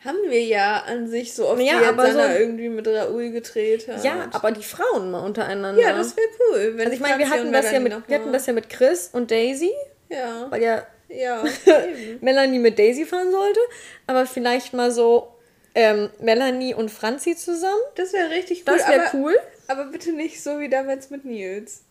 haben 0.05 0.17
wir 0.27 0.43
ja 0.43 0.83
an 0.85 1.07
sich 1.07 1.33
so 1.33 1.47
oft 1.47 1.61
Ja, 1.61 1.89
aber 1.89 2.11
so- 2.11 2.19
irgendwie 2.19 2.69
mit 2.69 2.87
Raoul 2.87 3.31
gedreht 3.31 3.87
hat. 3.87 4.03
Ja, 4.03 4.27
aber 4.31 4.51
die 4.51 4.63
Frauen 4.63 5.09
mal 5.11 5.19
untereinander. 5.21 5.81
Ja, 5.81 5.95
das 5.95 6.15
wäre 6.17 6.27
cool. 6.51 6.73
Wenn 6.75 6.87
also 6.87 6.93
ich 6.93 6.99
meine, 6.99 7.17
wir 7.19 7.29
hatten 7.29 7.51
das 7.53 7.71
ja 7.71 7.79
mit, 7.79 7.93
wir 8.07 8.19
hatten 8.19 8.33
das 8.33 8.45
ja 8.45 8.53
mit 8.53 8.69
Chris 8.69 9.09
und 9.13 9.31
Daisy, 9.31 9.71
Ja, 10.09 10.47
weil 10.49 10.61
ja 10.61 10.83
ja. 11.13 11.43
Melanie 12.21 12.59
mit 12.59 12.79
Daisy 12.79 13.05
fahren 13.05 13.31
sollte, 13.31 13.59
aber 14.07 14.25
vielleicht 14.25 14.73
mal 14.73 14.91
so 14.91 15.33
ähm, 15.75 16.09
Melanie 16.19 16.73
und 16.73 16.89
Franzi 16.89 17.35
zusammen. 17.35 17.81
Das 17.95 18.13
wäre 18.13 18.29
richtig 18.29 18.59
cool. 18.67 18.77
Das 18.77 18.87
wäre 18.87 19.09
cool. 19.13 19.35
aber 19.67 19.85
bitte 19.85 20.11
nicht 20.11 20.41
so 20.41 20.59
wie 20.59 20.69
damals 20.69 21.09
mit 21.09 21.25
Nils. 21.25 21.83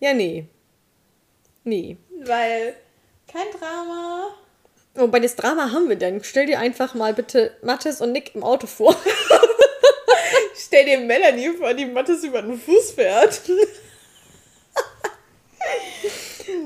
Ja, 0.00 0.12
nee. 0.14 0.46
Nee. 1.64 1.96
Weil 2.24 2.74
kein 3.30 3.50
Drama. 3.58 4.34
Wobei 4.94 5.20
das 5.20 5.34
Drama 5.34 5.72
haben 5.72 5.88
wir 5.88 5.96
denn. 5.96 6.22
Stell 6.22 6.46
dir 6.46 6.58
einfach 6.58 6.94
mal 6.94 7.14
bitte 7.14 7.56
Mathis 7.62 8.00
und 8.00 8.12
Nick 8.12 8.34
im 8.34 8.44
Auto 8.44 8.66
vor. 8.66 8.94
Stell 10.56 10.84
dir 10.84 10.98
Melanie 11.00 11.50
vor, 11.50 11.74
die 11.74 11.86
Mattes 11.86 12.22
über 12.22 12.42
den 12.42 12.58
Fuß 12.58 12.92
fährt. 12.92 13.40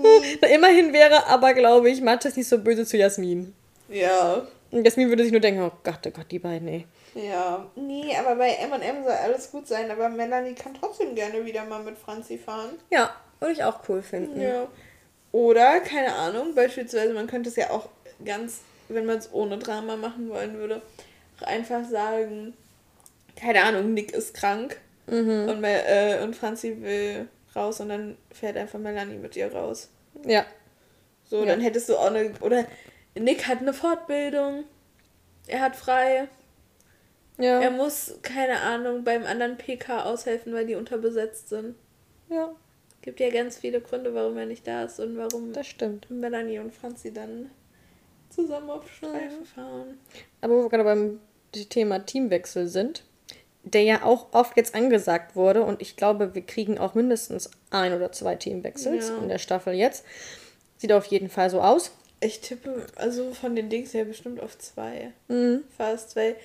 Immerhin 0.55 0.93
wäre 0.93 1.27
aber, 1.27 1.55
glaube 1.55 1.91
ich, 1.91 2.01
Mathis 2.01 2.37
nicht 2.37 2.49
so 2.49 2.59
böse 2.59 2.85
zu 2.85 2.97
Jasmin. 2.97 3.55
Ja. 3.89 4.47
Und 4.71 4.85
Jasmin 4.85 5.09
würde 5.09 5.23
sich 5.23 5.33
nur 5.33 5.41
denken, 5.41 5.63
oh 5.63 5.73
Gott, 5.83 6.01
oh 6.07 6.11
Gott, 6.11 6.27
die 6.31 6.39
beiden, 6.39 6.69
ey. 6.69 6.87
Ja. 7.15 7.67
Nee, 7.75 8.15
aber 8.17 8.37
bei 8.37 8.51
M&M 8.51 9.03
soll 9.03 9.13
alles 9.13 9.51
gut 9.51 9.67
sein, 9.67 9.91
aber 9.91 10.09
Melanie 10.09 10.55
kann 10.55 10.75
trotzdem 10.79 11.15
gerne 11.15 11.45
wieder 11.45 11.65
mal 11.65 11.83
mit 11.83 11.97
Franzi 11.97 12.39
fahren. 12.39 12.71
Ja, 12.91 13.15
würde 13.41 13.55
ich 13.55 13.65
auch 13.65 13.81
cool 13.89 14.03
finden. 14.03 14.41
Ja. 14.41 14.69
Oder, 15.33 15.81
keine 15.81 16.15
Ahnung, 16.15 16.55
beispielsweise, 16.55 17.15
man 17.15 17.27
könnte 17.27 17.51
es 17.51 17.57
ja 17.57 17.71
auch 17.71 17.89
ganz, 18.25 18.61
wenn 18.89 19.07
man 19.07 19.19
es 19.19 19.33
ohne 19.33 19.59
Drama 19.59 19.97
machen 19.97 20.29
wollen 20.29 20.55
würde, 20.55 20.83
einfach 21.41 21.85
sagen, 21.85 22.55
keine 23.37 23.63
Ahnung, 23.63 23.95
Nick 23.95 24.13
ist 24.13 24.35
krank 24.35 24.79
und, 25.07 25.61
Mel 25.61 25.83
äh, 25.87 26.23
und 26.23 26.37
Franzi 26.37 26.77
will 26.83 27.29
raus 27.59 27.81
und 27.81 27.89
dann 27.89 28.17
fährt 28.31 28.57
einfach 28.57 28.79
Melanie 28.79 29.17
mit 29.19 29.37
ihr 29.37 29.53
raus. 29.53 29.91
Ja. 30.25 30.45
So, 31.25 31.41
Ja. 31.41 31.47
dann 31.47 31.61
hättest 31.61 31.89
du 31.89 31.97
auch 31.97 32.07
eine, 32.07 32.33
oder 32.41 32.65
Nick 33.15 33.47
hat 33.49 33.59
eine 33.59 33.73
Fortbildung, 33.73 34.65
er 35.47 35.61
hat 35.61 35.77
frei, 35.77 36.29
Ja. 37.39 37.61
er 37.61 37.71
muss, 37.71 38.15
keine 38.23 38.61
Ahnung, 38.61 39.05
beim 39.05 39.25
anderen 39.25 39.57
PK 39.59 40.05
aushelfen, 40.05 40.53
weil 40.55 40.67
die 40.67 40.75
unterbesetzt 40.75 41.49
sind. 41.49 41.75
ja, 42.31 42.51
Gibt 43.01 43.21
ja 43.21 43.31
ganz 43.31 43.57
viele 43.59 43.81
Gründe, 43.81 44.13
warum 44.15 44.37
er 44.39 44.45
nicht 44.47 44.67
da 44.67 44.83
ist 44.85 44.99
und 45.01 45.17
warum 45.17 45.53
das 45.53 45.67
stimmt. 45.69 46.11
Melanie 46.11 46.59
und 46.59 46.75
Franzi 46.75 47.13
dann 47.13 47.49
zusammen 48.29 48.69
auf 48.71 48.91
Streife 48.91 49.45
fahren. 49.55 49.99
Aber 50.41 50.57
wo 50.59 50.63
wir 50.65 50.69
gerade 50.69 50.85
beim 50.85 51.21
Thema 51.71 52.01
Teamwechsel 52.05 52.67
sind, 52.69 53.05
der 53.75 53.83
ja 53.83 54.03
auch 54.05 54.33
oft 54.33 54.57
jetzt 54.57 54.75
angesagt 54.75 55.37
wurde 55.37 55.63
und 55.63 55.81
ich 55.83 55.97
glaube, 55.97 56.35
wir 56.35 56.43
kriegen 56.43 56.79
auch 56.79 56.95
mindestens 56.95 57.51
ein 57.71 57.93
oder 57.93 58.13
zwei 58.13 58.35
Teamwechsels 58.37 59.09
Ja. 59.09 59.19
in 59.19 59.29
der 59.29 59.39
Staffel 59.39 59.75
jetzt. 59.75 60.05
Sieht 60.79 60.93
auf 60.93 61.07
jeden 61.07 61.29
Fall 61.29 61.51
so 61.51 61.61
aus. 61.61 61.91
Ich 62.21 62.41
tippe, 62.41 62.87
also 62.97 63.33
von 63.33 63.55
den 63.55 63.69
Dings 63.69 63.95
her 63.95 64.05
bestimmt 64.05 64.41
auf 64.41 64.59
zwei. 64.59 65.13
Mhm. 65.29 65.63
Fast, 65.77 66.17
weil, 66.17 66.37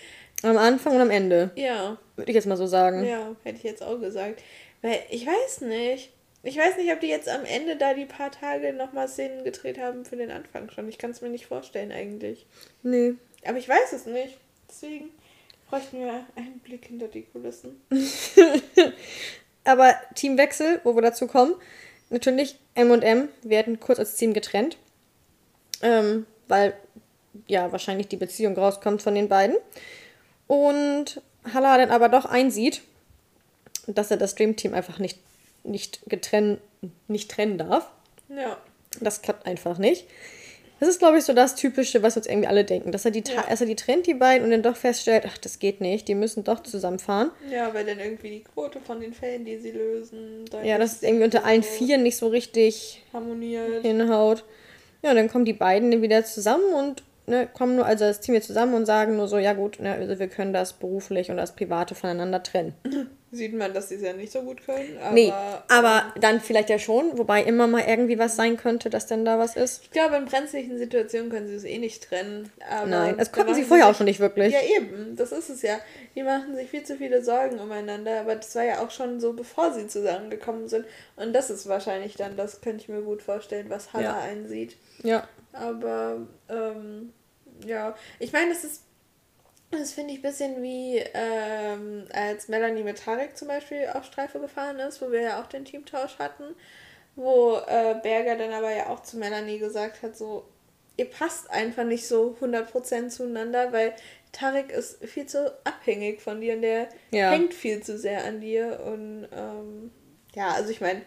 Am 0.44 0.58
Anfang 0.58 0.96
und 0.96 1.02
am 1.02 1.10
Ende, 1.10 1.52
ja, 1.56 1.98
würde 2.16 2.30
ich 2.32 2.36
jetzt 2.36 2.48
mal 2.48 2.58
so 2.58 2.68
sagen. 2.68 3.04
ja, 3.06 3.36
hätte 3.44 3.58
ich 3.58 3.64
jetzt 3.64 3.82
auch 3.82 4.00
gesagt. 4.00 4.42
Weil, 4.82 5.00
ich 5.10 5.26
weiß 5.26 5.62
nicht. 5.62 6.12
Ich 6.46 6.58
weiß 6.58 6.76
nicht, 6.76 6.92
ob 6.92 7.00
die 7.00 7.08
jetzt 7.08 7.30
am 7.30 7.46
Ende 7.46 7.78
da 7.78 7.94
die 7.94 8.04
paar 8.06 8.30
Tage 8.30 8.74
nochmal 8.74 9.08
Szenen 9.08 9.46
gedreht 9.46 9.80
haben 9.80 10.04
für 10.04 10.18
den 10.18 10.30
Anfang 10.30 10.70
schon. 10.70 10.90
Ich 10.90 10.98
kann 10.98 11.12
es 11.12 11.22
mir 11.22 11.30
nicht 11.30 11.46
vorstellen 11.46 11.94
eigentlich. 11.94 12.46
Nee. 12.82 13.14
Aber 13.48 13.58
ich 13.58 13.70
weiß 13.70 13.94
es 13.94 14.06
nicht. 14.06 14.38
Deswegen 14.68 15.10
bräuchten 15.70 16.00
wir 16.00 16.26
einen 16.36 16.60
Blick 16.60 16.86
hinter 16.86 17.08
die 17.08 17.24
Kulissen. 17.24 17.82
Aber 19.64 19.96
Teamwechsel, 20.16 20.82
wo 20.84 20.96
wir 20.96 21.02
dazu 21.02 21.28
kommen, 21.28 21.56
natürlich 22.10 22.60
M 22.76 22.92
und 22.92 23.02
M 23.02 23.30
werden 23.44 23.80
kurz 23.80 24.00
als 24.00 24.16
Team 24.16 24.34
getrennt, 24.34 24.78
ähm, 25.82 26.26
weil 26.48 26.74
ja 27.48 27.72
wahrscheinlich 27.72 28.08
die 28.08 28.18
Beziehung 28.18 28.58
rauskommt 28.58 29.02
von 29.02 29.16
den 29.16 29.30
beiden. 29.30 29.56
Und 30.48 31.22
Halla 31.54 31.78
dann 31.78 31.92
aber 31.92 32.10
doch 32.10 32.26
einsieht, 32.26 32.82
dass 33.88 34.12
er 34.12 34.18
das 34.18 34.36
Dream 34.36 34.56
Team 34.56 34.74
einfach 34.74 35.00
nicht, 35.00 35.20
nicht 35.64 36.02
getrennt, 36.08 36.60
nicht 37.08 37.32
trennen 37.32 37.58
darf. 37.58 37.90
Ja. 38.30 38.58
Das 39.00 39.22
klappt 39.22 39.46
einfach 39.46 39.78
nicht. 39.78 40.08
Das 40.84 40.90
ist, 40.90 41.00
glaube 41.00 41.18
ich, 41.18 41.24
so 41.24 41.32
das 41.32 41.56
Typische, 41.56 42.04
was 42.04 42.18
uns 42.18 42.28
irgendwie 42.28 42.48
alle 42.48 42.66
denken. 42.66 42.92
Dass 42.92 43.06
er 43.06 43.12
die, 43.12 43.24
Ja. 43.34 43.46
dass 43.50 43.62
er 43.62 43.68
die 43.68 43.76
trennt, 43.78 44.06
die 44.06 44.14
beiden, 44.14 44.44
und 44.44 44.52
dann 44.52 44.62
doch 44.64 44.76
feststellt, 44.76 45.24
ach, 45.26 45.38
das 45.38 45.60
geht 45.60 45.80
nicht, 45.80 46.10
die 46.10 46.14
müssen 46.16 46.44
doch 46.44 46.62
zusammenfahren. 46.62 47.32
Ja, 47.50 47.74
weil 47.74 47.86
dann 47.86 48.00
irgendwie 48.00 48.30
die 48.32 48.44
Quote 48.44 48.80
von 48.82 49.00
den 49.00 49.14
Fällen, 49.14 49.46
die 49.46 49.58
sie 49.60 49.72
lösen, 49.72 50.44
Ja, 50.64 50.78
das 50.78 50.94
ist 50.94 51.04
irgendwie 51.04 51.24
unter 51.24 51.46
allen 51.46 51.64
Vieren 51.64 52.04
nicht 52.04 52.18
so 52.18 52.28
richtig 52.28 53.02
harmoniert. 53.14 53.82
hinhaut. 53.84 54.44
Ja, 55.02 55.14
dann 55.14 55.30
kommen 55.30 55.46
die 55.46 55.54
beiden 55.54 56.02
wieder 56.02 56.26
zusammen 56.26 56.74
und 56.74 57.04
ne, 57.28 57.48
kommen 57.54 57.76
nur, 57.76 57.86
also 57.86 58.06
das 58.06 58.20
Team 58.20 58.36
wieder 58.36 58.44
zusammen 58.46 58.74
und 58.74 58.86
sagen 58.86 59.16
nur 59.18 59.28
so, 59.28 59.38
ja 59.38 59.54
gut, 59.54 59.80
ne, 59.80 59.94
also 59.94 60.20
wir 60.20 60.28
können 60.28 60.54
das 60.54 60.74
beruflich 60.74 61.30
und 61.32 61.38
das 61.38 61.56
Private 61.56 61.96
voneinander 61.96 62.42
trennen. 62.44 62.74
Sieht 63.32 63.56
man, 63.56 63.74
dass 63.74 63.90
sie 63.90 63.96
es 63.96 64.04
ja 64.04 64.14
nicht 64.14 64.32
so 64.32 64.44
gut 64.44 64.64
können. 64.64 64.96
Aber, 65.02 65.12
nee, 65.16 65.34
aber 65.68 66.14
dann 66.22 66.40
vielleicht 66.40 66.70
ja 66.70 66.78
schon, 66.78 67.18
wobei 67.18 67.42
immer 67.42 67.66
mal 67.66 67.82
irgendwie 67.88 68.20
was 68.20 68.36
sein 68.36 68.58
könnte, 68.58 68.92
dass 68.92 69.08
denn 69.08 69.26
da 69.26 69.40
was 69.40 69.56
ist. 69.56 69.82
Ich 69.86 69.90
glaube, 69.90 70.18
in 70.18 70.26
brenzlichen 70.26 70.78
Situationen 70.78 71.32
können 71.32 71.48
sie 71.48 71.56
es 71.56 71.64
eh 71.64 71.80
nicht 71.80 72.04
trennen. 72.08 72.52
Nein, 72.86 73.18
das 73.18 73.32
da 73.32 73.38
konnten 73.38 73.56
sie 73.56 73.64
vorher 73.64 73.86
auch 73.88 73.90
sich- 73.90 73.98
schon 73.98 74.06
nicht 74.06 74.20
wirklich. 74.20 74.54
Ja, 74.54 74.60
eben. 74.78 75.16
Das 75.16 75.32
ist 75.32 75.50
es 75.50 75.64
ja. 75.64 75.80
Die 76.14 76.22
machen 76.22 76.54
sich 76.56 76.70
viel 76.70 76.84
zu 76.84 76.96
viele 76.96 77.24
Sorgen 77.24 77.58
umeinander. 77.60 78.20
Aber 78.22 78.36
das 78.36 78.54
war 78.54 78.66
ja 78.66 78.84
auch 78.86 78.92
schon 78.92 79.20
so, 79.20 79.34
bevor 79.34 79.74
sie 79.74 79.88
zusammengekommen 79.88 80.68
sind. 80.68 80.86
Und 81.16 81.34
das 81.34 81.50
ist 81.50 81.68
wahrscheinlich 81.68 82.16
dann, 82.16 82.38
das 82.38 82.62
könnte 82.62 82.84
ich 82.84 82.90
mir 82.90 83.02
gut 83.02 83.24
vorstellen, 83.24 83.66
was 83.70 83.94
Hannah 83.94 84.04
Ja. 84.04 84.20
einsieht. 84.20 84.78
Ja. 85.02 85.28
Aber, 85.54 86.28
ähm, 86.50 87.14
ja. 87.66 87.96
Ich 88.20 88.34
meine, 88.34 88.50
das 88.50 88.64
ist. 88.64 88.84
Das 89.72 89.94
finde 89.94 90.14
ich 90.14 90.20
ein 90.20 90.22
bisschen 90.22 90.62
wie, 90.62 90.98
ähm, 91.16 92.06
als 92.14 92.48
Melanie 92.48 92.84
mit 92.84 93.00
Tarek 93.00 93.36
zum 93.36 93.48
Beispiel 93.48 93.88
auf 93.92 94.04
Streife 94.06 94.40
gefahren 94.40 94.78
ist, 94.80 95.02
wo 95.02 95.12
wir 95.12 95.22
ja 95.22 95.42
auch 95.42 95.48
den 95.48 95.66
Teamtausch 95.66 96.20
hatten, 96.20 96.44
wo 97.16 97.56
äh, 97.68 97.96
Berger 98.04 98.36
dann 98.38 98.54
aber 98.54 98.72
ja 98.72 98.90
auch 98.90 99.02
zu 99.02 99.18
Melanie 99.18 99.58
gesagt 99.58 100.04
hat, 100.04 100.16
so, 100.16 100.46
ihr 100.96 101.10
passt 101.10 101.50
einfach 101.50 101.86
nicht 101.86 102.08
so 102.08 102.38
100% 102.40 103.10
zueinander, 103.10 103.72
weil 103.74 103.96
Tarek 104.32 104.72
ist 104.72 105.04
viel 105.06 105.26
zu 105.26 105.52
abhängig 105.64 106.22
von 106.22 106.40
dir 106.40 106.54
und 106.56 106.62
der 106.62 106.90
Ja. 107.12 107.32
hängt 107.32 107.56
viel 107.56 107.82
zu 107.82 107.98
sehr 107.98 108.26
an 108.26 108.42
dir 108.42 108.80
und 108.86 109.28
ähm, 109.36 109.92
ja, 110.36 110.50
also 110.52 110.70
ich 110.70 110.82
meine, 110.82 111.02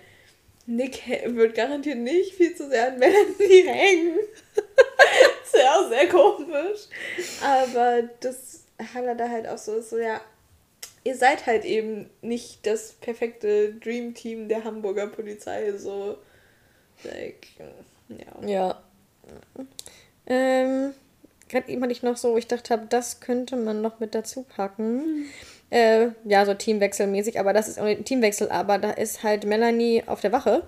Nick 0.66 1.02
wird 1.26 1.54
garantiert 1.54 1.98
nicht 1.98 2.34
viel 2.34 2.54
zu 2.54 2.68
sehr 2.68 2.88
an 2.88 2.98
Melanie 2.98 3.62
hängen. 3.66 4.18
auch 5.66 5.88
sehr 5.88 6.08
komisch. 6.08 6.86
Aber 7.42 8.02
das 8.20 8.64
Haller 8.94 9.14
da 9.14 9.28
halt 9.28 9.46
auch 9.46 9.58
so 9.58 9.76
ist, 9.76 9.90
so 9.90 9.98
ja, 9.98 10.20
ihr 11.04 11.16
seid 11.16 11.46
halt 11.46 11.64
eben 11.64 12.10
nicht 12.20 12.66
das 12.66 12.92
perfekte 12.94 13.74
Dream 13.74 14.14
Team 14.14 14.48
der 14.48 14.64
Hamburger 14.64 15.06
Polizei, 15.06 15.72
so 15.76 16.18
like, 17.04 17.48
ja. 18.08 18.48
Ja. 18.48 18.82
Ähm, 20.26 20.94
gerade 21.48 21.68
eben 21.68 21.82
hatte 21.82 21.92
ich 21.92 22.02
noch 22.02 22.16
so, 22.16 22.32
wo 22.32 22.36
ich 22.36 22.48
dachte 22.48 22.74
habe, 22.74 22.86
das 22.88 23.20
könnte 23.20 23.56
man 23.56 23.80
noch 23.80 24.00
mit 24.00 24.14
dazu 24.14 24.42
packen. 24.42 25.26
Äh, 25.70 26.08
ja, 26.24 26.44
so 26.46 26.54
Teamwechselmäßig, 26.54 27.40
aber 27.40 27.52
das 27.52 27.68
ist 27.68 27.78
auch 27.78 27.84
ein 27.84 28.04
Teamwechsel, 28.04 28.50
aber 28.50 28.78
da 28.78 28.90
ist 28.90 29.22
halt 29.22 29.44
Melanie 29.44 30.04
auf 30.06 30.20
der 30.20 30.32
Wache 30.32 30.66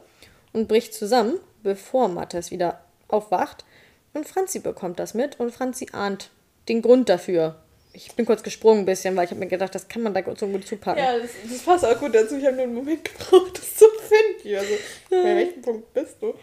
und 0.53 0.67
bricht 0.69 0.93
zusammen, 0.93 1.39
bevor 1.63 2.09
Mattes 2.09 2.51
wieder 2.51 2.81
aufwacht. 3.07 3.65
Und 4.13 4.27
Franzi 4.27 4.59
bekommt 4.59 4.99
das 4.99 5.15
mit 5.15 5.39
und 5.39 5.53
Franzi 5.53 5.89
ahnt 5.93 6.31
den 6.69 6.83
Grund 6.83 7.09
dafür. 7.09 7.57
Ich 7.93 8.13
bin 8.15 8.27
kurz 8.27 8.43
gesprungen 8.43 8.81
ein 8.81 8.87
bisschen, 8.87 9.17
weil 9.17 9.25
ich 9.25 9.31
habe 9.31 9.41
mir 9.41 9.47
gedacht, 9.47 9.75
das 9.75 9.89
kann 9.89 10.03
man 10.03 10.15
da 10.15 10.23
so 10.37 10.47
gut 10.47 10.67
zupacken. 10.67 11.03
Ja, 11.03 11.19
das, 11.19 11.31
das 11.49 11.59
passt 11.61 11.85
auch 11.85 11.99
gut 11.99 12.15
dazu. 12.15 12.37
Ich 12.37 12.45
habe 12.45 12.57
nur 12.57 12.65
einen 12.65 12.75
Moment 12.75 13.05
gebraucht, 13.05 13.59
das 13.59 13.77
zu 13.77 13.87
finden. 13.89 14.57
Also, 14.57 14.75
bei 15.11 15.37
welchem 15.37 15.63
Punkt 15.63 15.95
bist 15.95 16.17
du? 16.21 16.35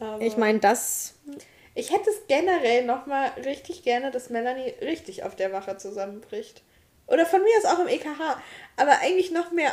Aber 0.00 0.22
Ich 0.22 0.36
meine, 0.36 0.60
das 0.60 1.14
ich 1.78 1.92
hätte 1.92 2.10
es 2.10 2.26
generell 2.26 2.84
nochmal 2.84 3.30
richtig 3.44 3.84
gerne, 3.84 4.10
dass 4.10 4.30
Melanie 4.30 4.74
richtig 4.80 5.22
auf 5.22 5.36
der 5.36 5.52
Wache 5.52 5.76
zusammenbricht. 5.76 6.62
Oder 7.08 7.26
von 7.26 7.42
mir 7.42 7.50
aus 7.58 7.64
auch 7.64 7.78
im 7.80 7.88
EKH. 7.88 8.40
Aber 8.76 8.98
eigentlich 9.00 9.30
noch 9.30 9.50
mehr 9.50 9.72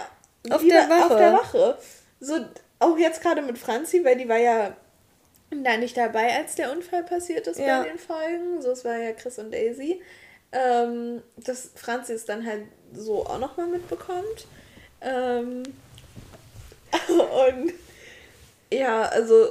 Auf 0.50 0.64
der 0.64 0.90
Wache. 0.90 1.04
auf 1.06 1.18
der 1.18 1.34
Wache. 1.34 1.78
So, 2.20 2.40
auch 2.80 2.98
jetzt 2.98 3.22
gerade 3.22 3.42
mit 3.42 3.58
Franzi, 3.58 4.04
weil 4.04 4.18
die 4.18 4.28
war 4.28 4.38
ja 4.38 4.76
da 5.52 5.78
nicht 5.78 5.96
dabei, 5.96 6.36
als 6.36 6.56
der 6.56 6.72
Unfall 6.72 7.04
passiert 7.04 7.48
ist 7.48 7.60
Ja. 7.60 7.82
bei 7.82 7.90
den 7.90 8.00
Folgen. 8.00 8.62
So, 8.62 8.72
es 8.72 8.84
war 8.84 8.98
ja 8.98 9.12
Chris 9.14 9.38
und 9.40 9.52
Daisy. 9.54 10.02
Ähm, 10.52 11.22
dass 11.38 11.70
Franzi 11.76 12.14
es 12.14 12.26
dann 12.26 12.46
halt 12.46 12.64
so 12.94 13.26
auch 13.26 13.40
nochmal 13.40 13.68
mitbekommt. 13.68 14.48
Ähm, 15.02 15.64
und 17.10 17.74
ja, 18.72 19.04
also 19.04 19.50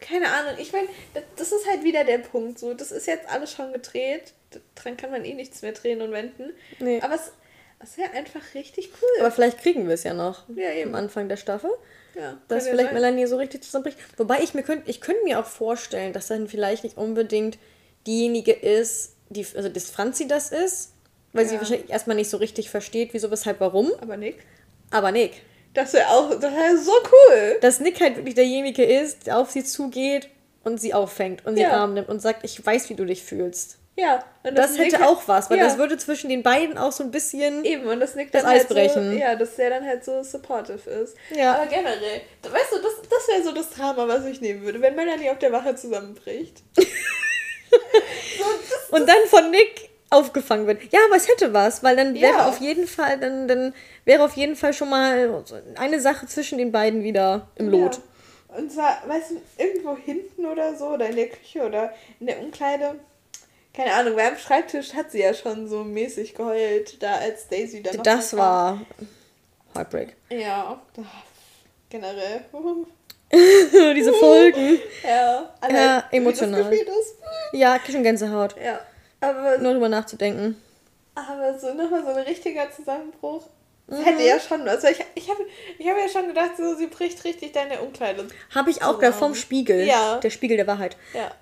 keine 0.00 0.28
Ahnung. 0.30 0.54
Ich 0.58 0.72
meine, 0.72 0.88
das, 1.14 1.22
das 1.36 1.52
ist 1.52 1.68
halt 1.68 1.84
wieder 1.84 2.04
der 2.04 2.18
Punkt. 2.18 2.58
So, 2.58 2.74
das 2.74 2.90
ist 2.92 3.06
jetzt 3.06 3.28
alles 3.30 3.52
schon 3.52 3.72
gedreht. 3.72 4.32
Daran 4.74 4.96
kann 4.96 5.10
man 5.10 5.24
eh 5.24 5.34
nichts 5.34 5.62
mehr 5.62 5.72
drehen 5.72 6.00
und 6.02 6.12
wenden. 6.12 6.52
Nee. 6.80 7.00
Aber 7.00 7.14
es, 7.14 7.32
es 7.80 7.96
wäre 7.98 8.10
einfach 8.12 8.40
richtig 8.54 8.90
cool. 9.00 9.20
Aber 9.20 9.30
vielleicht 9.30 9.58
kriegen 9.58 9.86
wir 9.86 9.94
es 9.94 10.04
ja 10.04 10.14
noch 10.14 10.48
Ja, 10.54 10.70
eben. 10.70 10.90
am 10.90 10.96
Anfang 11.04 11.28
der 11.28 11.36
Staffel. 11.36 11.70
ja, 12.14 12.38
Dass 12.48 12.66
vielleicht 12.68 12.86
sein. 12.86 12.94
Melanie 12.94 13.26
so 13.26 13.36
richtig 13.36 13.62
zusammenbricht. 13.62 13.98
Wobei 14.16 14.40
ich 14.42 14.54
mir 14.54 14.62
könnte, 14.62 14.88
ich 14.90 15.00
könnte 15.00 15.22
mir 15.24 15.38
auch 15.40 15.46
vorstellen, 15.46 16.12
dass 16.12 16.28
dann 16.28 16.48
vielleicht 16.48 16.84
nicht 16.84 16.96
unbedingt 16.96 17.58
diejenige 18.06 18.52
ist, 18.52 19.16
die, 19.30 19.46
also 19.54 19.68
dass 19.68 19.90
Franzi 19.90 20.28
das 20.28 20.50
ist, 20.52 20.92
weil 21.32 21.46
sie 21.46 21.54
Ja. 21.54 21.60
wahrscheinlich 21.60 21.90
erstmal 21.90 22.16
nicht 22.16 22.30
so 22.30 22.36
richtig 22.36 22.70
versteht, 22.70 23.10
wieso, 23.12 23.30
weshalb, 23.30 23.60
warum. 23.60 23.90
Aber 24.00 24.16
Nick? 24.16 24.44
Aber 24.90 25.10
Nick. 25.12 25.42
Das 25.72 25.92
wäre 25.92 26.08
auch, 26.10 26.30
das 26.38 26.52
wäre 26.54 26.78
so 26.78 26.92
cool. 26.92 27.58
Dass 27.60 27.80
Nick 27.80 28.00
halt 28.00 28.16
wirklich 28.16 28.34
derjenige 28.36 28.84
ist, 28.84 29.26
der 29.26 29.38
auf 29.38 29.50
sie 29.50 29.64
zugeht 29.64 30.28
und 30.62 30.80
sie 30.80 30.94
auffängt 30.94 31.44
und 31.46 31.56
sie 31.56 31.62
Ja. 31.62 31.72
Arm 31.72 31.94
nimmt 31.94 32.08
und 32.08 32.20
sagt, 32.22 32.44
ich 32.44 32.64
weiß, 32.64 32.88
wie 32.90 32.94
du 32.94 33.04
dich 33.04 33.24
fühlst. 33.24 33.78
Ja. 33.96 34.24
Und 34.42 34.58
Das, 34.58 34.72
Nick 34.72 34.92
hätte 34.92 35.06
auch 35.06 35.22
was, 35.26 35.48
weil 35.50 35.58
ja. 35.58 35.64
das 35.64 35.78
würde 35.78 35.96
zwischen 35.96 36.28
den 36.28 36.42
beiden 36.42 36.76
auch 36.78 36.92
so 36.92 37.04
ein 37.04 37.10
bisschen. 37.10 37.64
Eben, 37.64 37.86
und 37.86 38.00
das 38.00 38.14
Nick 38.16 38.32
Das 38.32 38.42
dann 38.42 38.50
halt 38.50 38.62
Eis 38.62 38.68
brechen. 38.68 39.12
So, 39.12 39.18
ja, 39.18 39.36
dass 39.36 39.54
der 39.56 39.70
dann 39.70 39.86
halt 39.86 40.04
so 40.04 40.22
supportive 40.22 40.90
ist. 40.90 41.16
Ja. 41.34 41.54
Aber 41.54 41.66
generell, 41.66 42.20
weißt 42.42 42.72
du, 42.72 42.76
das, 42.82 42.92
das 43.08 43.28
wäre 43.28 43.42
so 43.44 43.52
das 43.52 43.70
Drama, 43.70 44.06
was 44.08 44.24
ich 44.26 44.40
nehmen 44.40 44.62
würde, 44.62 44.80
wenn 44.80 44.94
Melanie 44.96 45.30
auf 45.30 45.38
der 45.38 45.52
Wache 45.52 45.74
zusammenbricht. 45.76 46.62
Und 48.90 49.08
dann 49.08 49.16
von 49.28 49.50
Nick 49.50 49.90
aufgefangen 50.10 50.66
wird. 50.66 50.82
Ja, 50.92 51.00
aber 51.06 51.16
es 51.16 51.28
hätte 51.28 51.52
was, 51.52 51.82
weil 51.82 51.96
dann 51.96 52.14
wäre 52.14 52.32
Ja. 52.34 52.48
auf 52.48 52.60
jeden 52.60 52.86
Fall, 52.86 53.18
dann, 53.18 53.48
dann 53.48 53.74
wäre 54.04 54.22
auf 54.24 54.34
jeden 54.34 54.56
Fall 54.56 54.72
schon 54.72 54.90
mal 54.90 55.42
so 55.44 55.56
eine 55.76 56.00
Sache 56.00 56.26
zwischen 56.26 56.58
den 56.58 56.70
beiden 56.72 57.02
wieder 57.02 57.48
im 57.56 57.68
Lot. 57.68 57.96
Ja. 57.96 58.58
Und 58.58 58.70
zwar, 58.70 59.02
weißt 59.06 59.32
du, 59.32 59.40
irgendwo 59.62 59.96
hinten 59.96 60.46
oder 60.46 60.76
so, 60.76 60.88
oder 60.90 61.06
in 61.08 61.16
der 61.16 61.28
Küche 61.28 61.62
oder 61.66 61.92
in 62.20 62.26
der 62.28 62.38
Umkleide. 62.40 62.94
Keine 63.74 63.92
Ahnung, 63.92 64.16
weil 64.16 64.28
am 64.28 64.38
Schreibtisch 64.38 64.94
hat 64.94 65.10
sie 65.10 65.20
ja 65.20 65.34
schon 65.34 65.68
so 65.68 65.82
mäßig 65.82 66.34
geheult, 66.34 67.02
da 67.02 67.16
als 67.16 67.48
Daisy 67.48 67.82
dann 67.82 67.96
noch 67.96 68.02
Das 68.04 68.36
war 68.36 68.80
Heartbreak. 69.74 70.14
Ja, 70.30 70.80
generell. 71.90 72.44
Diese 73.96 74.12
Folgen. 74.12 74.78
ja, 75.02 75.52
allein, 75.60 75.76
Ja, 75.76 76.04
emotional. 76.12 76.72
Ja, 77.52 77.80
schon 77.90 78.02
Gänsehaut. 78.04 78.54
Ja, 78.64 78.78
aber, 79.20 79.58
Nur 79.58 79.72
drüber 79.72 79.88
nachzudenken. 79.88 80.56
aber 81.16 81.58
so 81.58 81.74
nochmal 81.74 82.02
so 82.04 82.10
ein 82.10 82.24
richtiger 82.24 82.70
Zusammenbruch. 82.70 83.42
Mhm. 83.86 84.02
hätte 84.02 84.22
ja 84.22 84.38
schon. 84.40 84.64
Weil 84.64 84.78
ich 84.92 85.04
ich 85.14 85.28
habe 85.28 85.40
ich 85.78 85.88
hab 85.88 85.98
ja 85.98 86.08
schon 86.08 86.28
gedacht, 86.28 86.52
so, 86.56 86.74
sie 86.76 86.86
bricht 86.86 87.22
richtig 87.24 87.52
deine 87.52 87.80
Umkleide. 87.80 88.26
Habe 88.54 88.70
ich 88.70 88.82
auch 88.82 88.98
gedacht, 88.98 89.18
vom 89.18 89.32
Zusammen. 89.32 89.34
Spiegel. 89.34 89.84
Ja. 89.86 90.18
Der 90.20 90.30
Spiegel 90.30 90.56
der 90.56 90.66
Wahrheit. 90.66 90.96
Ja, 91.12 91.32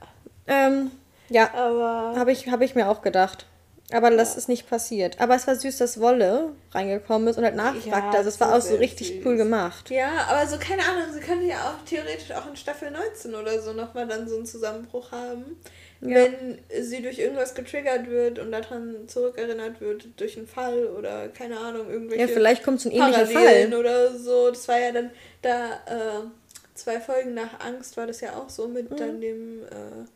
Ähm, 0.49 0.91
ja, 1.33 1.53
aber. 1.55 2.15
habe 2.19 2.33
ich, 2.33 2.49
hab 2.51 2.61
ich 2.61 2.75
mir 2.75 2.89
auch 2.89 3.03
gedacht. 3.03 3.47
Aber 3.95 4.11
das 4.11 4.37
ist 4.39 4.49
nicht 4.49 4.71
passiert. 4.71 5.21
Aber 5.21 5.35
es 5.35 5.47
war 5.47 5.55
süß, 5.55 5.77
dass 5.77 6.01
Wolle 6.01 6.53
reingekommen 6.71 7.29
ist 7.29 7.37
und 7.37 7.45
halt 7.45 7.57
nachfragte. 7.57 7.89
Ja, 7.91 8.11
also 8.19 8.29
es 8.31 8.41
war 8.41 8.55
auch 8.57 8.61
so 8.63 8.77
richtig 8.77 9.09
süß. 9.09 9.27
cool 9.27 9.37
gemacht. 9.37 9.91
Ja, 9.91 10.09
aber 10.31 10.47
so, 10.47 10.57
keine 10.57 10.81
Ahnung, 10.83 11.13
sie 11.13 11.21
könnte 11.21 11.45
ja 11.45 11.57
auch 11.69 11.85
theoretisch 11.85 12.31
auch 12.33 12.49
in 12.49 12.57
Staffel 12.57 12.91
19 12.91 13.35
oder 13.35 13.61
so 13.61 13.75
nochmal 13.75 14.07
dann 14.07 14.27
so 14.27 14.37
einen 14.37 14.47
Zusammenbruch 14.47 15.13
haben. 15.13 15.59
Ja. 16.01 16.17
Wenn 16.25 16.59
sie 16.83 17.03
durch 17.03 17.19
irgendwas 17.19 17.55
getriggert 17.55 18.09
wird 18.09 18.39
und 18.39 18.51
daran 18.51 19.09
zurückerinnert 19.09 19.83
wird, 19.83 20.09
durch 20.19 20.39
einen 20.39 20.47
Fall 20.49 20.87
oder 20.87 21.29
keine 21.29 21.59
Ahnung, 21.59 21.91
irgendwelche 21.91 22.23
Ja, 22.23 22.29
vielleicht 22.29 22.65
kommt 22.65 22.81
so 22.81 22.89
ein 22.89 22.93
ähnlicher 22.95 23.27
Fall. 23.27 23.75
oder 23.75 24.17
so. 24.17 24.49
Das 24.51 24.67
war 24.69 24.79
ja 24.81 24.93
dann 24.93 25.11
da 25.43 25.67
äh, 25.87 26.23
zwei 26.75 26.99
Folgen 26.99 27.35
nach 27.35 27.61
Angst 27.61 27.99
war 27.99 28.07
das 28.07 28.23
ja 28.23 28.37
auch 28.37 28.49
so 28.49 28.69
mit 28.69 28.91
Mhm. 28.91 28.97
dann 28.97 29.21
dem 29.21 29.65
äh, 29.65 30.07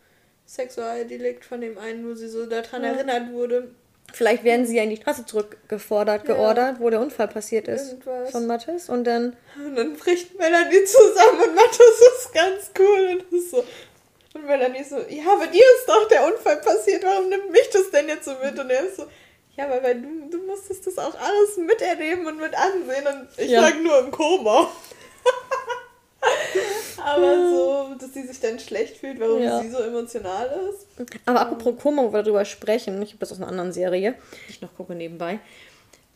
Sexualdelikt 0.47 1.45
von 1.45 1.61
dem 1.61 1.77
einen, 1.79 2.09
wo 2.09 2.15
sie 2.15 2.29
so 2.29 2.47
daran 2.47 2.83
Ja. 2.85 2.91
erinnert 2.93 3.33
wurde. 3.33 3.71
Vielleicht 4.13 4.45
werden 4.45 4.65
sie 4.65 4.77
ja 4.77 4.85
in 4.85 4.91
die 4.91 4.97
Straße 4.97 5.27
zurückgefordert, 5.27 6.27
Ja. 6.29 6.35
geordert, 6.35 6.77
wo 6.79 6.89
der 6.91 7.01
Unfall 7.01 7.27
passiert 7.29 7.67
ist. 7.67 7.89
Irgendwas. 7.89 8.31
Von 8.31 8.47
Mathis. 8.47 8.89
Und 8.89 9.05
dann. 9.05 9.37
Und 9.57 9.75
dann 9.77 9.95
bricht 9.97 10.39
Melanie 10.39 10.85
zusammen 10.85 11.41
und 11.49 11.55
Mathis 11.57 12.01
ist 12.19 12.33
ganz 12.33 12.71
cool 12.79 13.19
und 13.31 13.37
ist 13.37 13.51
so. 13.51 13.65
Und 14.35 14.47
Melanie 14.47 14.81
ist 14.81 14.91
so, 14.91 14.99
ja, 15.09 15.25
aber 15.33 15.47
dir 15.49 15.65
ist 15.79 15.89
doch 15.89 16.07
der 16.09 16.25
Unfall 16.27 16.59
passiert, 16.59 17.03
warum 17.03 17.29
nimmt 17.29 17.51
mich 17.51 17.69
das 17.73 17.91
denn 17.91 18.07
jetzt 18.09 18.27
so 18.27 18.33
mit? 18.43 18.57
Und 18.59 18.71
er 18.71 18.87
ist 18.87 18.97
so, 18.97 19.07
ja, 19.57 19.65
aber 19.65 19.83
weil 19.83 20.01
du, 20.01 20.29
du 20.31 20.39
musstest 20.47 20.87
das 20.87 20.99
auch 20.99 21.15
alles 21.19 21.57
miterleben 21.57 22.27
und 22.27 22.37
mit 22.39 22.55
ansehen 22.55 23.07
und 23.07 23.29
ich 23.39 23.51
Ja. 23.51 23.63
lag 23.63 23.75
nur 23.83 23.99
im 23.99 24.11
Koma. 24.13 24.71
aber 27.05 27.49
so, 27.51 27.95
dass 27.99 28.13
sie 28.15 28.27
sich 28.27 28.41
dann 28.41 28.59
schlecht 28.59 28.97
fühlt, 28.99 29.21
warum 29.21 29.43
Ja. 29.43 29.61
sie 29.61 29.71
so 29.71 29.79
emotional 29.79 30.47
ist. 30.71 30.87
Aber 31.27 31.41
apropos 31.41 31.75
Koma, 31.83 32.03
wo 32.03 32.13
wir 32.13 32.23
darüber 32.23 32.45
sprechen, 32.45 33.01
ich 33.03 33.11
habe 33.11 33.19
das 33.21 33.33
aus 33.33 33.39
einer 33.39 33.49
anderen 33.49 33.73
Serie, 33.73 34.15
die 34.47 34.51
ich 34.53 34.61
noch 34.61 34.75
gucke 34.77 34.95
nebenbei. 34.95 35.39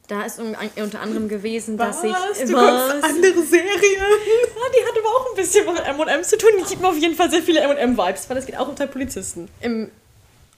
Da 0.09 0.25
ist 0.25 0.41
un- 0.41 0.57
unter 0.77 1.01
anderem 1.01 1.29
gewesen, 1.29 1.79
dass 1.79 2.03
ich. 2.03 2.11
Du 2.13 2.19
guckst 2.53 3.05
andere 3.05 3.43
Serien? 3.43 3.71
Ja, 3.71 4.67
die 4.75 4.85
hat 4.85 4.99
aber 4.99 5.09
auch 5.09 5.31
ein 5.31 5.37
bisschen 5.37 5.65
was 5.67 5.75
mit 5.75 5.87
M&M 5.87 6.25
zu 6.25 6.37
tun. 6.37 6.51
Die 6.59 6.65
gibt 6.65 6.83
mir 6.83 6.89
auf 6.89 6.97
jeden 6.99 7.15
Fall 7.15 7.31
sehr 7.31 7.43
viele 7.43 7.61
M&M-Vibes, 7.61 8.29
weil 8.29 8.37
es 8.39 8.47
geht 8.47 8.59
auch 8.59 8.67
um 8.69 8.77
zwei 8.77 8.87
Polizisten. 8.87 9.49
Im 9.61 9.91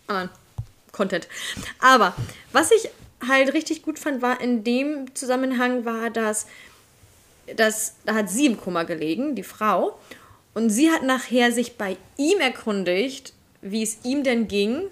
anderen 0.07 0.31
Content. 0.93 1.29
Aber 1.81 2.15
was 2.53 2.71
ich 2.71 2.89
halt 3.29 3.53
richtig 3.53 3.83
gut 3.83 3.99
fand, 3.99 4.23
war 4.23 4.41
in 4.41 4.65
dem 4.65 5.15
Zusammenhang, 5.15 5.85
war, 5.85 6.09
dass, 6.09 6.47
dass 7.57 7.95
da 8.05 8.15
hat 8.15 8.29
sie 8.31 8.47
im 8.47 8.61
Koma 8.61 8.83
gelegen, 8.85 9.35
die 9.35 9.43
Frau. 9.43 9.99
Und 10.55 10.71
sie 10.71 10.91
hat 10.91 11.03
nachher 11.03 11.51
sich 11.53 11.77
bei 11.79 11.97
ihm 12.17 12.39
erkundigt, 12.41 13.33
wie 13.63 13.83
es 13.83 13.99
ihm 14.05 14.23
denn 14.23 14.49
ging, 14.49 14.83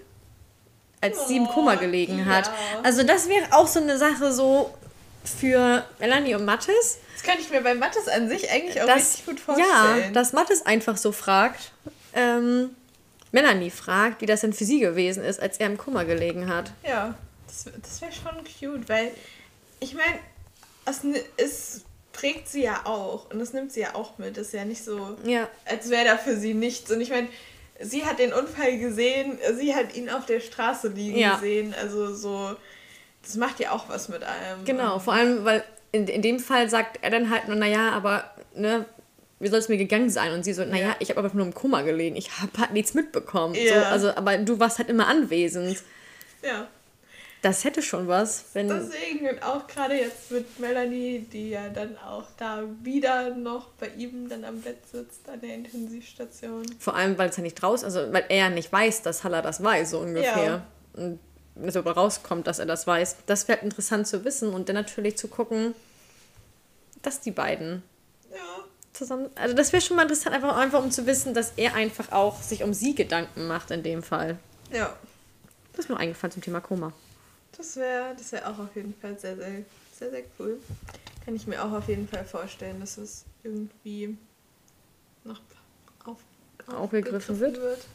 als 1.01 1.27
sie 1.27 1.37
im 1.37 1.47
Koma 1.47 1.75
gelegen 1.75 2.25
hat. 2.25 2.47
ja. 2.47 2.53
Also 2.83 3.03
das 3.03 3.27
wäre 3.29 3.45
auch 3.51 3.67
so 3.67 3.79
eine 3.79 3.97
Sache 3.97 4.31
so 4.31 4.73
für 5.23 5.85
Melanie 5.99 6.33
und 6.35 6.45
Mathis. 6.45 6.97
Das 7.13 7.23
kann 7.23 7.37
ich 7.39 7.49
mir 7.51 7.61
bei 7.61 7.75
Mathis 7.75 8.07
an 8.07 8.27
sich 8.27 8.49
eigentlich 8.49 8.81
auch 8.81 8.87
Das- 8.87 8.97
richtig 8.97 9.25
gut 9.27 9.39
vorstellen. 9.39 9.69
Ja, 10.03 10.09
dass 10.11 10.33
Mathis 10.33 10.65
einfach 10.65 10.97
so 10.97 11.11
fragt, 11.11 11.71
ähm, 12.13 12.71
Melanie 13.31 13.69
fragt, 13.69 14.21
wie 14.21 14.25
das 14.25 14.41
denn 14.41 14.53
für 14.53 14.65
sie 14.65 14.79
gewesen 14.79 15.23
ist, 15.23 15.39
als 15.39 15.57
er 15.59 15.67
im 15.67 15.77
Kummer 15.77 16.05
gelegen 16.05 16.47
hat. 16.53 16.71
Ja, 16.87 17.13
das, 17.47 17.65
das 17.81 18.01
wäre 18.01 18.11
schon 18.11 18.43
cute, 18.59 18.89
weil 18.89 19.11
ich 19.79 19.93
meine, 19.93 20.19
es, 20.85 21.03
ni- 21.03 21.21
es 22.13 22.19
prägt 22.19 22.47
sie 22.47 22.63
ja 22.63 22.81
auch 22.85 23.29
und 23.31 23.39
das 23.39 23.53
nimmt 23.53 23.71
sie 23.71 23.81
ja 23.81 23.95
auch 23.95 24.17
mit. 24.17 24.37
Das 24.37 24.47
ist 24.47 24.53
ja 24.53 24.65
nicht 24.65 24.83
so, 24.83 25.17
Ja. 25.25 25.47
als 25.65 25.89
wäre 25.89 26.05
da 26.05 26.17
für 26.17 26.35
sie 26.37 26.53
nichts. 26.53 26.91
Und 26.91 27.01
ich 27.01 27.09
meine, 27.09 27.27
sie 27.79 28.05
hat 28.05 28.19
den 28.19 28.33
Unfall 28.33 28.77
gesehen, 28.77 29.37
sie 29.57 29.75
hat 29.75 29.95
ihn 29.95 30.09
auf 30.09 30.25
der 30.25 30.39
Straße 30.39 30.89
liegen 30.89 31.17
Ja. 31.17 31.35
gesehen. 31.35 31.73
Also 31.79 32.13
so, 32.13 32.55
das 33.23 33.35
macht 33.35 33.59
ja 33.59 33.71
auch 33.71 33.89
was 33.89 34.09
mit 34.09 34.23
einem. 34.23 34.65
Genau, 34.65 34.99
vor 34.99 35.13
allem, 35.13 35.45
weil 35.45 35.63
in, 35.91 36.07
in 36.07 36.21
dem 36.21 36.39
Fall 36.39 36.69
sagt 36.69 36.99
er 37.01 37.09
dann 37.09 37.29
halt 37.29 37.47
nur, 37.47 37.55
naja, 37.57 37.91
aber, 37.91 38.31
ne, 38.55 38.85
wie 39.39 39.47
soll 39.47 39.59
es 39.59 39.69
mir 39.69 39.77
gegangen 39.77 40.09
sein? 40.09 40.31
Und 40.33 40.43
sie 40.43 40.53
so, 40.53 40.63
naja, 40.63 40.89
Ja. 40.89 40.95
ich 40.99 41.09
habe 41.09 41.19
aber 41.19 41.29
nur 41.33 41.45
im 41.45 41.53
Kummer 41.53 41.83
gelegen, 41.83 42.15
ich 42.15 42.39
habe 42.39 42.51
halt 42.59 42.71
nichts 42.71 42.93
mitbekommen. 42.93 43.55
So, 43.55 43.59
Ja. 43.59 43.83
also, 43.89 44.09
aber 44.15 44.37
du 44.37 44.59
warst 44.59 44.77
halt 44.77 44.89
immer 44.89 45.07
anwesend. 45.07 45.81
Ja, 46.43 46.67
Das 47.41 47.63
hätte 47.63 47.81
schon 47.81 48.07
was, 48.07 48.45
wenn. 48.53 48.67
deswegen 48.67 49.27
und 49.27 49.41
auch 49.41 49.65
gerade 49.65 49.95
jetzt 49.95 50.29
mit 50.29 50.59
Melanie, 50.59 51.25
die 51.31 51.49
ja 51.49 51.69
dann 51.69 51.97
auch 51.97 52.25
da 52.37 52.63
wieder 52.83 53.33
noch 53.33 53.69
bei 53.79 53.87
ihm 53.97 54.29
dann 54.29 54.45
am 54.45 54.61
Bett 54.61 54.77
sitzt 54.91 55.27
an 55.27 55.41
der 55.41 55.55
Intensivstation. 55.55 56.63
Vor 56.77 56.95
allem, 56.95 57.17
weil 57.17 57.29
es 57.29 57.37
ja 57.37 57.43
nicht 57.43 57.55
draußen, 57.55 57.85
also 57.85 58.13
weil 58.13 58.25
er 58.29 58.37
ja 58.37 58.49
nicht 58.51 58.71
weiß, 58.71 59.01
dass 59.01 59.23
Halla 59.23 59.41
das 59.41 59.63
weiß, 59.63 59.89
so 59.89 59.99
ungefähr. 59.99 60.45
Ja. 60.45 60.67
Und 60.93 61.19
es 61.63 61.75
aber 61.75 61.93
rauskommt, 61.93 62.45
dass 62.45 62.59
er 62.59 62.67
das 62.67 62.85
weiß, 62.85 63.17
das 63.25 63.47
wäre 63.47 63.59
interessant 63.61 64.07
zu 64.07 64.23
wissen 64.23 64.53
und 64.53 64.69
dann 64.69 64.75
natürlich 64.75 65.17
zu 65.17 65.27
gucken, 65.27 65.73
dass 67.01 67.21
die 67.21 67.31
beiden 67.31 67.81
Ja. 68.31 68.37
zusammen. 68.93 69.31
Also 69.33 69.55
das 69.55 69.73
wäre 69.73 69.81
schon 69.81 69.97
mal 69.97 70.03
interessant, 70.03 70.35
einfach, 70.35 70.55
einfach 70.55 70.83
um 70.83 70.91
zu 70.91 71.07
wissen, 71.07 71.33
dass 71.33 71.53
er 71.57 71.73
einfach 71.73 72.11
auch 72.11 72.39
sich 72.41 72.63
um 72.63 72.73
sie 72.73 72.93
Gedanken 72.93 73.47
macht 73.47 73.71
in 73.71 73.81
dem 73.81 74.03
Fall. 74.03 74.37
Ja. 74.71 74.95
Das 75.73 75.85
ist 75.85 75.89
mir 75.89 75.97
eingefallen 75.97 76.31
zum 76.31 76.43
Thema 76.43 76.61
Koma. 76.61 76.93
Das 77.61 77.75
wäre 77.75 78.15
das 78.17 78.31
wär 78.31 78.49
auch 78.49 78.57
auf 78.57 78.75
jeden 78.75 78.95
Fall 78.99 79.19
sehr, 79.19 79.35
sehr, 79.35 79.63
sehr, 79.93 80.09
sehr 80.09 80.23
cool. 80.39 80.59
Kann 81.23 81.35
ich 81.35 81.45
mir 81.45 81.63
auch 81.63 81.71
auf 81.71 81.87
jeden 81.87 82.07
Fall 82.07 82.25
vorstellen, 82.25 82.79
dass 82.79 82.97
es 82.97 83.23
irgendwie 83.43 84.17
noch 85.23 85.39
auf, 86.05 86.17
Aufgegriffen 86.65 87.39
wird. 87.39 87.85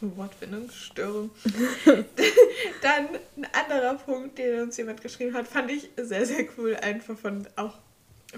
Wortfindungsstörung. 0.00 1.30
Dann 2.82 3.10
ein 3.36 3.46
anderer 3.52 3.94
Punkt, 3.94 4.38
den 4.38 4.62
uns 4.62 4.76
jemand 4.76 5.00
geschrieben 5.00 5.34
hat, 5.34 5.46
fand 5.46 5.70
ich 5.70 5.90
sehr, 5.96 6.26
sehr 6.26 6.44
cool, 6.58 6.74
einfach 6.74 7.16
von 7.16 7.46
auch 7.54 7.78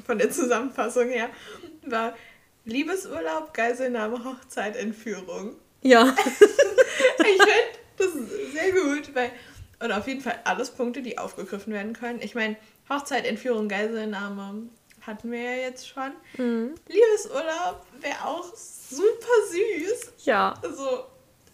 von 0.04 0.18
der 0.18 0.30
Zusammenfassung 0.30 1.08
her, 1.08 1.30
war 1.86 2.14
Liebesurlaub, 2.66 3.54
Geiselnahme, 3.54 4.22
Hochzeit, 4.22 4.76
Entführung. 4.76 5.56
Ja. 5.80 6.14
Ich 7.16 7.42
finde, 7.42 7.52
das 7.96 8.06
ist 8.08 8.52
sehr 8.52 8.72
gut, 8.72 9.14
weil. 9.14 9.30
Und 9.80 9.92
auf 9.92 10.06
jeden 10.06 10.20
Fall 10.20 10.38
alles 10.44 10.70
Punkte, 10.70 11.02
die 11.02 11.18
aufgegriffen 11.18 11.72
werden 11.72 11.92
können. 11.92 12.20
Ich 12.22 12.34
meine, 12.34 12.56
Hochzeit, 12.88 13.24
Entführung, 13.26 13.68
Geiselnahme 13.68 14.68
hatten 15.02 15.30
wir 15.30 15.40
ja 15.42 15.56
jetzt 15.56 15.88
schon. 15.88 16.12
Liebesurlaub 16.36 17.84
wäre 18.00 18.24
auch 18.24 18.52
super 18.54 19.34
süß. 19.50 20.12
Ja. 20.24 20.54
Also, 20.62 21.04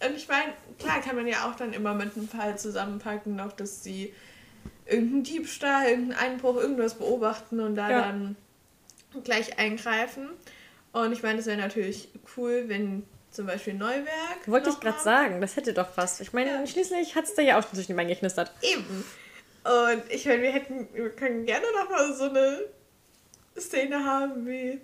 und 0.06 0.16
ich 0.16 0.28
meine, 0.28 0.52
klar 0.78 1.00
kann 1.00 1.16
man 1.16 1.26
ja 1.26 1.48
auch 1.50 1.56
dann 1.56 1.72
immer 1.72 1.94
mit 1.94 2.16
einem 2.16 2.28
Fall 2.28 2.58
zusammenpacken, 2.58 3.36
noch, 3.36 3.52
dass 3.52 3.82
sie 3.82 4.14
irgendeinen 4.86 5.24
Diebstahl, 5.24 5.88
irgendeinen 5.88 6.32
Einbruch, 6.32 6.56
irgendwas 6.56 6.94
beobachten 6.94 7.60
und 7.60 7.74
da 7.76 7.90
Ja. 7.90 8.00
dann 8.02 8.36
gleich 9.24 9.58
eingreifen. 9.58 10.28
Und 10.92 11.12
ich 11.12 11.22
meine, 11.22 11.38
es 11.38 11.46
wäre 11.46 11.58
natürlich 11.58 12.08
cool, 12.36 12.64
wenn 12.66 13.04
zum 13.30 13.46
Beispiel 13.46 13.74
Neuwerk. 13.74 14.46
Wollte 14.46 14.70
ich 14.70 14.80
gerade 14.80 15.00
sagen, 15.00 15.40
das 15.40 15.56
hätte 15.56 15.72
doch 15.72 15.88
was. 15.96 16.20
Ich 16.20 16.32
meine, 16.32 16.50
Ja. 16.50 16.66
schließlich 16.66 17.14
hat 17.14 17.24
es 17.24 17.34
da 17.34 17.42
ja 17.42 17.58
auch 17.58 17.62
schon 17.62 17.74
zwischen 17.74 17.92
den 17.92 17.96
Beinen 17.96 18.10
geknistert. 18.10 18.52
Eben. 18.62 19.04
Und 19.64 20.02
ich 20.10 20.24
meine, 20.26 20.42
wir 20.42 20.52
hätten, 20.52 20.88
wir 20.92 21.10
können 21.10 21.44
gerne 21.46 21.66
noch 21.74 21.90
mal 21.90 22.14
so 22.14 22.24
eine 22.24 22.60
Szene 23.58 24.04
haben 24.04 24.46
wie, 24.46 24.80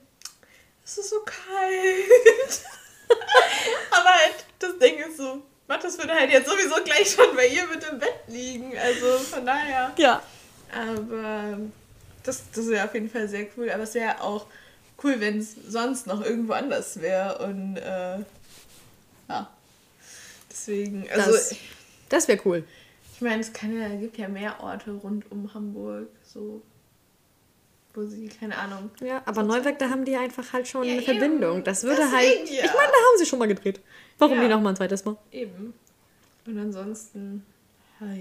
es 0.84 0.98
ist 0.98 1.10
so 1.10 1.16
kalt. 1.24 2.60
Aber 3.90 4.08
halt, 4.10 4.44
das 4.58 4.78
Ding 4.78 4.98
ist 4.98 5.16
so, 5.16 5.42
Mathis 5.68 5.98
würde 5.98 6.12
halt 6.14 6.30
jetzt 6.30 6.48
sowieso 6.48 6.76
gleich 6.84 7.10
schon 7.10 7.34
bei 7.34 7.46
ihr 7.48 7.66
mit 7.66 7.82
im 7.90 7.98
Bett 7.98 8.14
liegen. 8.28 8.76
Also 8.78 9.18
von 9.18 9.44
daher. 9.46 9.92
Ja. 9.96 10.22
Aber 10.72 11.58
das, 12.22 12.42
das 12.54 12.68
wäre 12.68 12.84
auf 12.84 12.94
jeden 12.94 13.10
Fall 13.10 13.28
sehr 13.28 13.46
cool. 13.56 13.70
Aber 13.70 13.84
es 13.84 13.94
wäre 13.94 14.20
auch 14.20 14.46
cool, 15.02 15.16
wenn 15.18 15.38
es 15.38 15.54
sonst 15.68 16.06
noch 16.06 16.24
irgendwo 16.24 16.52
anders 16.52 17.00
wäre. 17.00 17.38
Und 17.38 17.76
äh, 17.78 18.18
ja. 19.28 19.50
Deswegen, 20.50 21.06
also. 21.10 21.32
Das, 21.32 21.54
das 22.08 22.28
wäre 22.28 22.40
cool. 22.44 22.64
Ich 23.14 23.20
meine, 23.20 23.40
es 23.40 23.52
kann 23.52 23.78
ja, 23.78 23.88
gibt 23.88 24.18
ja 24.18 24.28
mehr 24.28 24.60
Orte 24.60 24.92
rund 24.92 25.30
um 25.30 25.52
Hamburg, 25.54 26.08
so 26.22 26.62
wo 27.94 28.04
sie, 28.04 28.28
keine 28.28 28.56
Ahnung. 28.58 28.90
Ja, 29.00 29.22
aber 29.24 29.42
Neuwerk, 29.42 29.78
da 29.78 29.88
haben 29.88 30.04
die 30.04 30.14
einfach 30.16 30.52
halt 30.52 30.68
schon 30.68 30.84
Ja, 30.84 30.92
eine 30.92 31.02
eben. 31.02 31.18
Verbindung. 31.18 31.64
Das 31.64 31.82
würde 31.82 31.96
Deswegen, 32.02 32.14
halt. 32.16 32.50
ja. 32.50 32.64
Ich 32.66 32.74
meine, 32.74 32.88
da 32.88 32.98
haben 32.98 33.18
sie 33.18 33.24
schon 33.26 33.38
mal 33.38 33.48
gedreht. 33.48 33.80
Warum 34.18 34.34
Ja. 34.36 34.42
nicht 34.42 34.50
nochmal 34.50 34.74
ein 34.74 34.76
zweites 34.76 35.04
Mal? 35.06 35.16
Eben. 35.32 35.72
Und 36.46 36.58
ansonsten, 36.58 37.44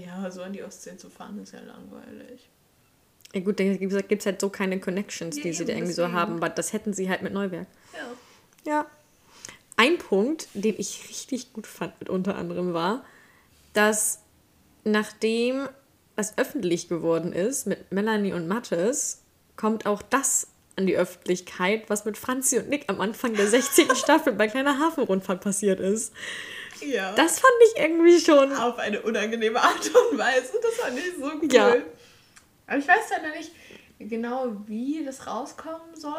ja, 0.02 0.30
so 0.30 0.42
an 0.42 0.54
die 0.54 0.62
Ostsee 0.62 0.96
zu 0.96 1.10
fahren 1.10 1.38
ist 1.42 1.52
ja 1.52 1.60
langweilig. 1.60 2.48
Ja 3.34 3.40
gut, 3.40 3.60
da 3.60 3.64
gibt 3.64 4.20
es 4.20 4.24
halt 4.26 4.40
so 4.40 4.48
keine 4.48 4.80
Connections, 4.80 5.36
die 5.36 5.48
Ja, 5.48 5.52
sie 5.54 5.64
da 5.66 5.74
irgendwie 5.74 5.92
so 5.92 6.10
haben, 6.10 6.36
aber 6.36 6.48
das 6.48 6.72
hätten 6.72 6.94
sie 6.94 7.10
halt 7.10 7.20
mit 7.20 7.34
Neuwerk. 7.34 7.66
Ja. 8.64 8.72
Ja. 8.72 8.86
Ein 9.76 9.98
Punkt, 9.98 10.48
den 10.54 10.74
ich 10.78 11.08
richtig 11.08 11.52
gut 11.52 11.66
fand, 11.66 11.98
mit 12.00 12.08
unter 12.08 12.36
anderem 12.36 12.72
war, 12.72 13.04
dass 13.74 14.20
nachdem 14.84 15.68
es 16.16 16.38
öffentlich 16.38 16.88
geworden 16.88 17.32
ist 17.32 17.66
mit 17.66 17.92
Melanie 17.92 18.32
und 18.32 18.48
Mattes, 18.48 19.22
kommt 19.56 19.86
auch 19.86 20.02
das 20.02 20.48
an 20.76 20.86
die 20.86 20.96
Öffentlichkeit, 20.96 21.88
was 21.88 22.04
mit 22.04 22.18
Franzi 22.18 22.58
und 22.58 22.68
Nick 22.68 22.84
am 22.88 23.00
Anfang 23.00 23.34
der 23.34 23.48
16. 23.48 23.94
Staffel 23.96 24.32
bei 24.34 24.48
Kleiner 24.48 24.78
Hafenrundfahrt 24.78 25.42
passiert 25.42 25.80
ist. 25.80 26.12
Ja. 26.80 27.14
Das 27.14 27.40
fand 27.40 27.54
ich 27.66 27.80
irgendwie 27.82 28.20
schon. 28.20 28.52
auf 28.52 28.78
eine 28.78 29.00
unangenehme 29.02 29.60
Art 29.60 29.90
und 30.10 30.18
Weise. 30.18 30.58
Das 30.62 30.74
fand 30.74 30.98
ich 30.98 31.16
so 31.18 31.24
cool. 31.24 31.48
Ja. 31.52 31.76
Aber 32.66 32.78
ich 32.78 32.88
weiß 32.88 33.10
ja 33.10 33.26
noch 33.26 33.34
nicht 33.34 33.52
genau, 33.98 34.56
wie 34.66 35.04
das 35.04 35.26
rauskommen 35.26 35.94
soll. 35.94 36.12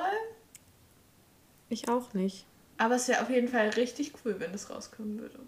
Ich 1.69 1.89
auch 1.89 2.13
nicht. 2.13 2.45
Aber 2.78 2.95
es 2.95 3.08
wäre 3.08 3.22
auf 3.22 3.30
jeden 3.30 3.48
Fall 3.48 3.70
richtig 3.70 4.14
cool, 4.24 4.36
wenn 4.40 4.54
es 4.54 4.70
rauskommen 4.70 5.20
würde. 5.20 5.40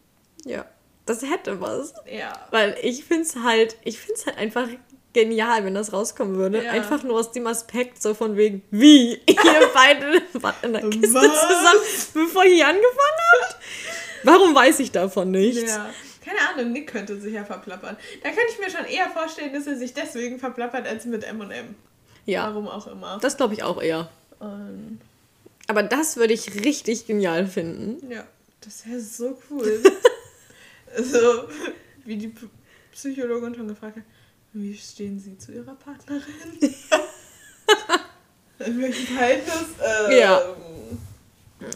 Ja. 0.45 0.65
Das 1.05 1.23
hätte 1.23 1.59
was. 1.59 1.93
Ja. 2.11 2.33
Weil 2.51 2.77
ich 2.83 3.03
finde 3.05 3.23
es 3.23 3.35
halt, 3.35 3.77
ich 3.83 3.99
finde 3.99 4.13
es 4.19 4.25
halt 4.25 4.37
einfach 4.37 4.67
genial, 5.13 5.65
wenn 5.65 5.73
das 5.73 5.91
rauskommen 5.91 6.35
würde. 6.35 6.63
Ja. 6.63 6.71
Einfach 6.71 7.03
nur 7.03 7.19
aus 7.19 7.31
dem 7.31 7.47
Aspekt, 7.47 8.01
so 8.01 8.13
von 8.13 8.37
wegen, 8.37 8.61
wie 8.71 9.13
ihr 9.25 9.69
beide 9.73 10.21
wart 10.33 10.63
in 10.63 10.73
der 10.73 10.87
Kiste 10.89 11.15
Was? 11.15 11.41
zusammen, 11.41 12.27
bevor 12.27 12.45
ihr 12.45 12.67
angefangen 12.67 13.19
habt. 13.41 13.57
Warum 14.23 14.53
weiß 14.53 14.79
ich 14.81 14.91
davon 14.91 15.31
nichts? 15.31 15.61
Ja. 15.71 15.89
Keine 16.23 16.39
Ahnung, 16.53 16.73
Nick 16.73 16.91
könnte 16.91 17.19
sich 17.19 17.33
ja 17.33 17.43
verplappern. 17.43 17.97
Da 18.21 18.29
könnte 18.29 18.51
ich 18.51 18.59
mir 18.59 18.69
schon 18.69 18.85
eher 18.85 19.09
vorstellen, 19.09 19.51
dass 19.53 19.65
er 19.65 19.77
sich 19.77 19.93
deswegen 19.93 20.37
verplappert 20.37 20.85
als 20.87 21.05
mit 21.05 21.23
M&M. 21.23 21.75
Ja, 22.25 22.43
Warum 22.49 22.67
auch 22.67 22.85
immer. 22.85 23.17
das 23.19 23.35
glaube 23.37 23.55
ich 23.55 23.63
auch 23.63 23.81
eher. 23.81 24.09
Und 24.37 24.99
Aber 25.69 25.83
das 25.83 26.17
würde 26.17 26.33
ich 26.33 26.65
richtig 26.65 27.05
genial 27.05 27.45
finden. 27.45 28.11
ja, 28.11 28.25
das 28.59 28.87
wäre 28.87 28.99
so 28.99 29.37
cool. 29.51 29.79
so, 30.97 31.47
wie 32.05 32.17
die 32.17 32.33
Psychologin 32.91 33.53
schon 33.53 33.67
gefragt 33.67 33.97
hat, 33.97 34.03
wie 34.53 34.75
stehen 34.75 35.19
Sie 35.19 35.37
zu 35.37 35.51
Ihrer 35.51 35.75
Partnerin? 35.75 36.23
In 38.65 38.81
welchem 38.81 39.15
Verhältnis? 39.15 39.65
Ähm, 39.79 40.17
Ja. 40.17 40.41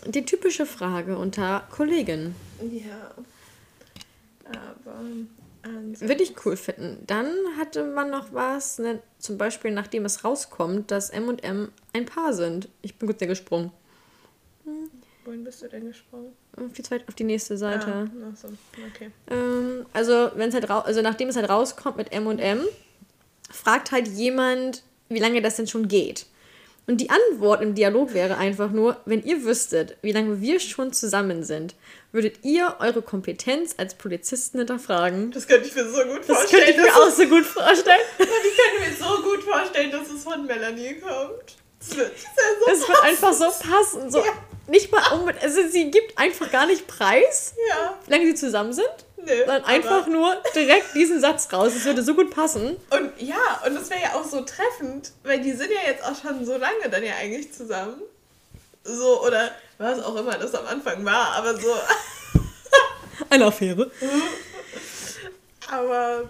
Die 0.07 0.25
typische 0.25 0.65
Frage 0.65 1.15
unter 1.15 1.67
Kollegen. 1.69 2.33
Ja. 2.71 3.11
Aber 4.45 5.01
Würde 5.99 6.23
ich 6.23 6.33
cool 6.45 6.57
finden. 6.57 7.03
Dann 7.05 7.31
hatte 7.59 7.83
man 7.83 8.09
noch 8.09 8.33
was, 8.33 8.79
ne, 8.79 9.03
zum 9.19 9.37
Beispiel 9.37 9.69
nachdem 9.69 10.05
es 10.05 10.23
rauskommt, 10.23 10.89
dass 10.89 11.11
M 11.11 11.27
und 11.27 11.43
M 11.43 11.71
ein 11.93 12.05
Paar 12.05 12.33
sind. 12.33 12.69
Ich 12.81 12.95
bin 12.95 13.07
kurz 13.07 13.19
hier 13.19 13.27
gesprungen. 13.27 13.71
Wohin 15.25 15.43
bist 15.43 15.61
du 15.61 15.67
denn 15.69 15.87
gesprungen? 15.87 16.33
Auf 16.57 16.73
die, 16.73 16.83
zweit, 16.83 17.07
auf 17.07 17.15
die 17.15 17.23
nächste 17.23 17.57
Seite. 17.57 17.87
Ah, 17.87 18.35
so, 18.35 18.49
okay. 18.93 19.09
Ähm, 19.29 19.85
also, 19.93 20.31
wenn's 20.35 20.53
halt 20.53 20.69
also 20.69 21.01
nachdem 21.01 21.29
es 21.29 21.35
halt 21.35 21.49
rauskommt 21.49 21.97
mit 21.97 22.11
M 22.11 22.27
und 22.27 22.39
M, 22.39 22.61
fragt 23.49 23.91
halt 23.91 24.07
jemand, 24.07 24.83
wie 25.09 25.19
lange 25.19 25.41
das 25.41 25.55
denn 25.55 25.67
schon 25.67 25.87
geht. 25.87 26.25
Und 26.85 26.99
die 26.99 27.09
Antwort 27.09 27.61
im 27.61 27.75
Dialog 27.75 28.13
wäre 28.13 28.37
einfach 28.37 28.69
nur, 28.71 28.97
wenn 29.05 29.23
ihr 29.23 29.45
wüsstet, 29.45 29.95
wie 30.01 30.11
lange 30.11 30.41
wir 30.41 30.59
schon 30.59 30.91
zusammen 30.91 31.43
sind, 31.43 31.75
würdet 32.11 32.43
ihr 32.43 32.75
eure 32.79 33.01
Kompetenz 33.01 33.75
als 33.77 33.95
Polizisten 33.95 34.57
hinterfragen. 34.57 35.31
Das 35.31 35.47
könnte 35.47 35.67
ich 35.69 35.75
mir 35.75 35.87
so 35.87 36.03
gut 36.03 36.19
Das 36.19 36.37
vorstellen. 36.37 36.65
könnte 36.65 36.81
ich 36.81 36.85
mir 36.85 36.95
auch 37.01 37.09
so 37.09 37.25
gut 37.27 37.45
vorstellen. 37.45 38.01
ich 38.19 38.25
könnte 38.25 38.89
mir 38.89 38.95
so 38.97 39.23
gut 39.23 39.43
vorstellen, 39.43 39.91
dass 39.91 40.09
es 40.09 40.23
von 40.23 40.45
Melanie 40.45 40.95
kommt. 40.99 41.55
Das 41.89 41.97
wird 41.97 42.11
so 42.65 42.71
Es 42.71 42.87
wird 42.87 43.03
einfach 43.03 43.33
so 43.33 43.45
passen. 43.45 44.09
So, 44.11 44.19
Ja. 44.19 44.31
Nicht 44.65 44.91
mal 44.93 45.01
unbedingt, 45.11 45.43
also 45.43 45.67
sie 45.67 45.91
gibt 45.91 46.17
einfach 46.17 46.49
gar 46.49 46.65
nicht 46.65 46.87
preis, 46.87 47.53
Ja, 47.69 47.97
wie 48.05 48.11
lange 48.11 48.25
sie 48.27 48.35
zusammen 48.35 48.71
sind, 48.71 48.87
nö. 49.17 49.37
sondern 49.39 49.65
einfach 49.65 50.07
nur 50.07 50.37
direkt 50.55 50.95
diesen 50.95 51.19
Satz 51.19 51.51
raus. 51.51 51.73
Es 51.75 51.83
würde 51.83 52.01
so 52.01 52.13
gut 52.15 52.33
passen. 52.33 52.77
Und 52.89 53.11
ja, 53.17 53.61
und 53.65 53.75
das 53.75 53.89
wäre 53.89 54.01
ja 54.01 54.13
auch 54.13 54.23
so 54.23 54.39
treffend, 54.39 55.11
weil 55.23 55.41
die 55.41 55.51
sind 55.51 55.69
ja 55.69 55.79
jetzt 55.85 56.01
auch 56.05 56.15
schon 56.15 56.45
so 56.45 56.55
lange 56.55 56.89
dann 56.89 57.03
ja 57.03 57.13
eigentlich 57.15 57.51
zusammen. 57.53 58.01
So, 58.85 59.21
oder 59.25 59.51
was 59.79 60.01
auch 60.01 60.15
immer 60.15 60.37
das 60.37 60.55
am 60.55 60.65
Anfang 60.65 61.03
war, 61.03 61.33
aber 61.33 61.57
so. 61.59 61.75
Eine 63.29 63.45
Affäre. 63.47 63.91
Aber 65.69 66.29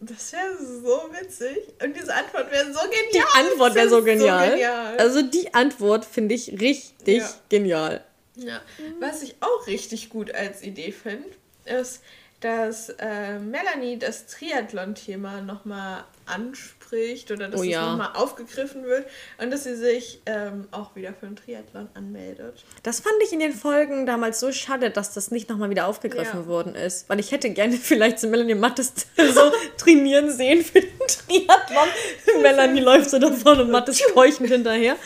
das 0.00 0.32
wäre 0.32 0.56
so 0.58 1.08
witzig. 1.12 1.58
Und 1.82 1.96
diese 1.96 2.14
Antwort 2.14 2.50
wäre 2.50 2.66
so 2.72 2.80
genial. 2.80 3.10
Die 3.12 3.38
Antwort 3.38 3.74
wäre 3.74 3.88
so 3.88 4.02
genial. 4.02 4.50
genial. 4.50 4.96
Also 4.98 5.22
die 5.22 5.52
Antwort 5.54 6.04
finde 6.04 6.34
ich 6.34 6.60
richtig 6.60 7.18
Ja. 7.18 7.30
genial. 7.48 8.04
Ja. 8.36 8.60
Was 9.00 9.22
ich 9.22 9.36
auch 9.40 9.66
richtig 9.66 10.10
gut 10.10 10.34
als 10.34 10.62
Idee 10.62 10.92
finde, 10.92 11.28
ist, 11.64 12.02
dass 12.40 12.90
äh, 12.98 13.38
Melanie 13.38 13.98
das 13.98 14.26
Triathlon-Thema 14.26 15.40
nochmal 15.40 16.04
anspricht 16.26 17.30
oder 17.30 17.48
dass 17.48 17.60
Oh 17.60 17.64
es 17.64 17.70
ja. 17.70 17.90
nochmal 17.90 18.10
aufgegriffen 18.14 18.84
wird 18.84 19.06
und 19.38 19.50
dass 19.50 19.64
sie 19.64 19.74
sich 19.74 20.20
ähm, 20.26 20.68
auch 20.70 20.94
wieder 20.96 21.12
für 21.14 21.26
einen 21.26 21.36
Triathlon 21.36 21.88
anmeldet. 21.94 22.64
Das 22.82 23.00
fand 23.00 23.14
ich 23.24 23.32
in 23.32 23.40
den 23.40 23.52
Folgen 23.52 24.06
damals 24.06 24.40
so 24.40 24.52
schade, 24.52 24.90
dass 24.90 25.14
das 25.14 25.30
nicht 25.30 25.48
nochmal 25.48 25.70
wieder 25.70 25.86
aufgegriffen 25.86 26.40
Ja. 26.42 26.46
worden 26.46 26.74
ist. 26.74 27.08
Weil 27.08 27.20
ich 27.20 27.32
hätte 27.32 27.50
gerne 27.50 27.72
vielleicht 27.82 28.18
so 28.20 28.28
Melanie 28.28 28.54
Mattes 28.54 28.92
so 29.16 29.52
trainieren 29.78 30.30
sehen 30.30 30.64
für 30.64 30.80
den 30.80 30.98
Triathlon. 30.98 31.88
Melanie 32.42 32.80
läuft 32.80 33.10
so 33.10 33.18
davon 33.18 33.60
und 33.60 33.70
Mattes 33.70 34.00
keuchend 34.14 34.48
hinterher. 34.50 34.96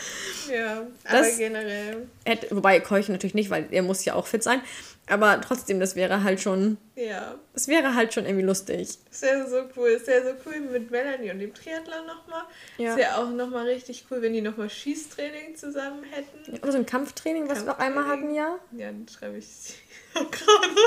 Ja, 0.52 0.86
aber 1.04 1.18
Das- 1.20 1.38
generell, 1.38 2.08
Hätte, 2.24 2.54
wobei 2.54 2.80
keuchen 2.80 3.12
natürlich 3.14 3.34
nicht, 3.34 3.50
weil 3.50 3.66
er 3.70 3.82
muss 3.82 4.04
ja 4.04 4.14
auch 4.14 4.26
fit 4.26 4.42
sein. 4.42 4.60
Aber 5.08 5.40
trotzdem, 5.40 5.80
das 5.80 5.96
wäre 5.96 6.22
halt 6.22 6.40
schon, 6.40 6.76
ja. 6.94 7.34
das 7.52 7.66
wäre 7.66 7.96
halt 7.96 8.14
schon 8.14 8.26
irgendwie 8.26 8.44
lustig. 8.44 8.90
Es 9.10 9.22
wäre 9.22 9.48
so 9.48 9.62
cool. 9.76 9.88
Es 9.90 10.06
wäre 10.06 10.22
so 10.24 10.34
cool 10.46 10.60
mit 10.60 10.90
Melanie 10.92 11.32
und 11.32 11.40
dem 11.40 11.52
Triathlon 11.52 12.06
nochmal. 12.06 12.42
Ja. 12.78 12.92
Es 12.92 12.96
wäre 12.96 13.16
auch 13.18 13.28
nochmal 13.30 13.66
richtig 13.66 14.04
cool, 14.10 14.22
wenn 14.22 14.32
die 14.34 14.40
nochmal 14.40 14.70
Schießtraining 14.70 15.56
zusammen 15.56 16.04
hätten. 16.04 16.58
Oder 16.62 16.70
so 16.72 16.78
ein 16.78 16.86
Kampftraining, 16.86 17.48
was 17.48 17.64
wir 17.64 17.72
auch 17.74 17.78
einmal 17.80 18.06
hatten, 18.06 18.32
ja. 18.34 18.56
Ja, 18.70 18.86
dann 18.86 19.06
schreibe 19.08 19.38
ich 19.38 19.48
sie 19.48 19.72
gerade. 20.14 20.80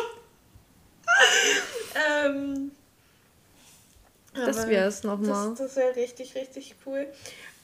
ähm, 1.95 2.71
Das 4.33 4.59
aber 4.59 4.69
wäre 4.69 4.87
es 4.87 5.03
nochmal. 5.03 5.49
Das, 5.49 5.59
das 5.59 5.75
wäre 5.75 5.95
richtig, 5.95 6.35
richtig 6.35 6.75
cool. 6.85 7.07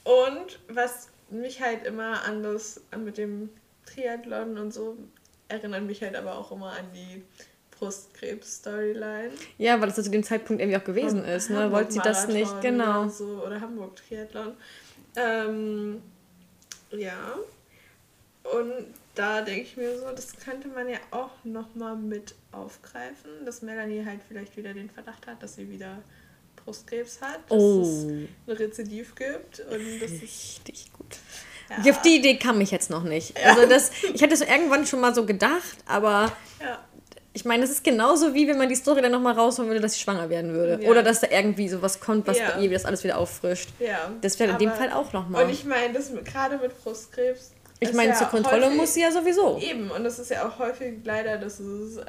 Und 0.04 0.58
was 0.68 1.08
mich 1.30 1.60
halt 1.60 1.86
immer 1.86 2.22
an 2.24 2.42
das, 2.42 2.80
mit 2.96 3.18
dem 3.18 3.50
Triathlon 3.86 4.58
und 4.58 4.72
so 4.72 4.96
erinnert 5.48 5.82
mich 5.84 6.02
halt 6.02 6.16
aber 6.16 6.38
auch 6.38 6.52
immer 6.52 6.72
an 6.72 6.86
die 6.94 7.22
Brustkrebs-Storyline. 7.78 9.32
Ja, 9.58 9.80
weil 9.80 9.88
das 9.88 9.96
zu 9.96 10.10
dem 10.10 10.22
Zeitpunkt 10.22 10.60
irgendwie 10.60 10.78
auch 10.78 10.84
gewesen 10.84 11.24
ist. 11.24 11.50
Ne? 11.50 11.72
Wollte 11.72 11.92
sie 11.92 12.00
das 12.00 12.28
nicht, 12.28 12.60
genau. 12.60 13.02
Oder, 13.02 13.10
so, 13.10 13.24
oder 13.44 13.60
Hamburg-Triathlon. 13.60 14.52
Ähm, 15.16 16.02
ja. 16.92 17.36
Und 18.44 18.86
da 19.14 19.42
denke 19.42 19.62
ich 19.62 19.76
mir 19.76 19.98
so, 19.98 20.10
das 20.12 20.36
könnte 20.36 20.68
man 20.68 20.88
ja 20.88 20.98
auch 21.10 21.30
nochmal 21.44 21.96
mit 21.96 22.34
aufgreifen, 22.52 23.44
dass 23.44 23.62
Melanie 23.62 24.04
halt 24.04 24.20
vielleicht 24.26 24.56
wieder 24.56 24.72
den 24.72 24.90
Verdacht 24.90 25.26
hat, 25.26 25.42
dass 25.42 25.56
sie 25.56 25.68
wieder 25.70 25.98
Brustkrebs 26.56 27.20
hat, 27.20 27.40
dass 27.50 27.58
Oh. 27.58 27.82
es 27.82 28.04
ein 28.04 28.28
Rezidiv 28.46 29.14
gibt 29.14 29.60
und 29.60 30.00
das 30.00 30.10
ist 30.10 30.22
Richtig 30.22 30.92
gut. 30.92 30.99
Ja, 31.84 31.92
Auf 31.92 32.02
die 32.02 32.16
Idee 32.16 32.36
kam 32.36 32.60
ich 32.60 32.70
jetzt 32.70 32.90
noch 32.90 33.02
nicht. 33.04 33.34
Also 33.44 33.66
das, 33.66 33.90
ich 34.14 34.20
hätte 34.22 34.34
es 34.34 34.40
irgendwann 34.40 34.86
schon 34.86 35.00
mal 35.00 35.14
so 35.14 35.24
gedacht, 35.26 35.76
aber 35.86 36.32
ja, 36.60 36.78
ich 37.32 37.44
meine, 37.44 37.62
es 37.62 37.70
ist 37.70 37.84
genauso 37.84 38.34
wie 38.34 38.48
wenn 38.48 38.58
man 38.58 38.68
die 38.68 38.74
Story 38.74 39.00
dann 39.02 39.12
nochmal 39.12 39.34
rausholen 39.34 39.70
würde, 39.70 39.80
dass 39.80 39.92
sie 39.94 40.00
schwanger 40.00 40.28
werden 40.30 40.52
würde. 40.52 40.82
Ja. 40.82 40.90
Oder 40.90 41.02
dass 41.04 41.20
da 41.20 41.28
irgendwie 41.30 41.68
sowas 41.68 42.00
kommt, 42.00 42.26
was 42.26 42.38
Ja. 42.38 42.50
bei 42.56 42.62
ihr 42.62 42.70
das 42.70 42.84
alles 42.84 43.04
wieder 43.04 43.18
auffrischt. 43.18 43.68
Ja. 43.78 44.10
Das 44.20 44.38
wäre 44.40 44.52
in 44.52 44.58
dem 44.58 44.72
Fall 44.72 44.90
auch 44.92 45.12
nochmal. 45.12 45.44
Und 45.44 45.50
ich 45.50 45.64
meine, 45.64 45.92
das 45.94 46.10
gerade 46.24 46.58
mit 46.58 46.76
Brustkrebs. 46.82 47.52
Ich 47.82 47.92
meine, 47.94 48.10
ja 48.10 48.14
zur 48.18 48.26
Kontrolle 48.26 48.66
häufig- 48.66 48.76
muss 48.76 48.94
sie 48.94 49.00
ja 49.02 49.10
sowieso. 49.12 49.58
Eben, 49.58 49.90
und 49.90 50.04
es 50.04 50.18
ist 50.18 50.30
ja 50.30 50.46
auch 50.46 50.58
häufig 50.58 50.94
leider, 51.04 51.38
dass 51.38 51.60
es 51.60 51.96
äh, 51.98 52.02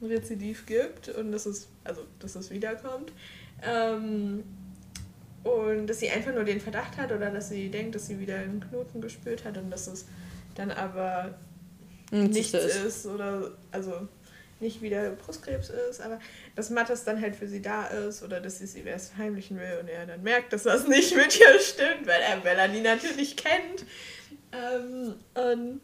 ein 0.00 0.06
Rezidiv 0.06 0.64
gibt 0.64 1.08
und 1.10 1.32
dass 1.32 1.44
es, 1.44 1.68
also, 1.84 2.02
dass 2.20 2.34
es 2.36 2.48
wiederkommt. 2.50 3.12
Ähm, 3.62 4.44
und 5.46 5.86
dass 5.86 6.00
sie 6.00 6.10
einfach 6.10 6.34
nur 6.34 6.44
den 6.44 6.60
Verdacht 6.60 6.96
hat 6.96 7.12
oder 7.12 7.30
dass 7.30 7.48
sie 7.48 7.70
denkt, 7.70 7.94
dass 7.94 8.06
sie 8.06 8.18
wieder 8.18 8.36
einen 8.36 8.60
Knoten 8.60 9.00
gespürt 9.00 9.44
hat 9.44 9.56
und 9.58 9.70
dass 9.70 9.86
es 9.86 10.06
dann 10.54 10.70
aber 10.70 11.34
nichts 12.10 12.54
ist. 12.54 12.76
ist. 12.76 13.06
oder 13.06 13.52
also 13.70 14.08
nicht 14.58 14.80
wieder 14.80 15.10
Brustkrebs 15.10 15.70
ist, 15.90 16.00
aber 16.00 16.18
dass 16.54 16.70
Mattes 16.70 17.04
dann 17.04 17.20
halt 17.20 17.36
für 17.36 17.46
sie 17.46 17.60
da 17.60 17.86
ist 17.86 18.22
oder 18.22 18.40
dass 18.40 18.58
sie 18.58 18.66
sie 18.66 18.80
erst 18.80 19.12
verheimlichen 19.12 19.58
will 19.58 19.78
und 19.80 19.88
er 19.88 20.06
dann 20.06 20.22
merkt, 20.22 20.52
dass 20.52 20.62
das 20.62 20.88
nicht 20.88 21.14
mit 21.14 21.38
ihr 21.38 21.60
stimmt, 21.60 22.06
weil 22.06 22.20
er 22.22 22.38
Melanie 22.38 22.80
natürlich 22.80 23.36
kennt. 23.36 23.84
Ähm, 24.52 25.14
und 25.34 25.80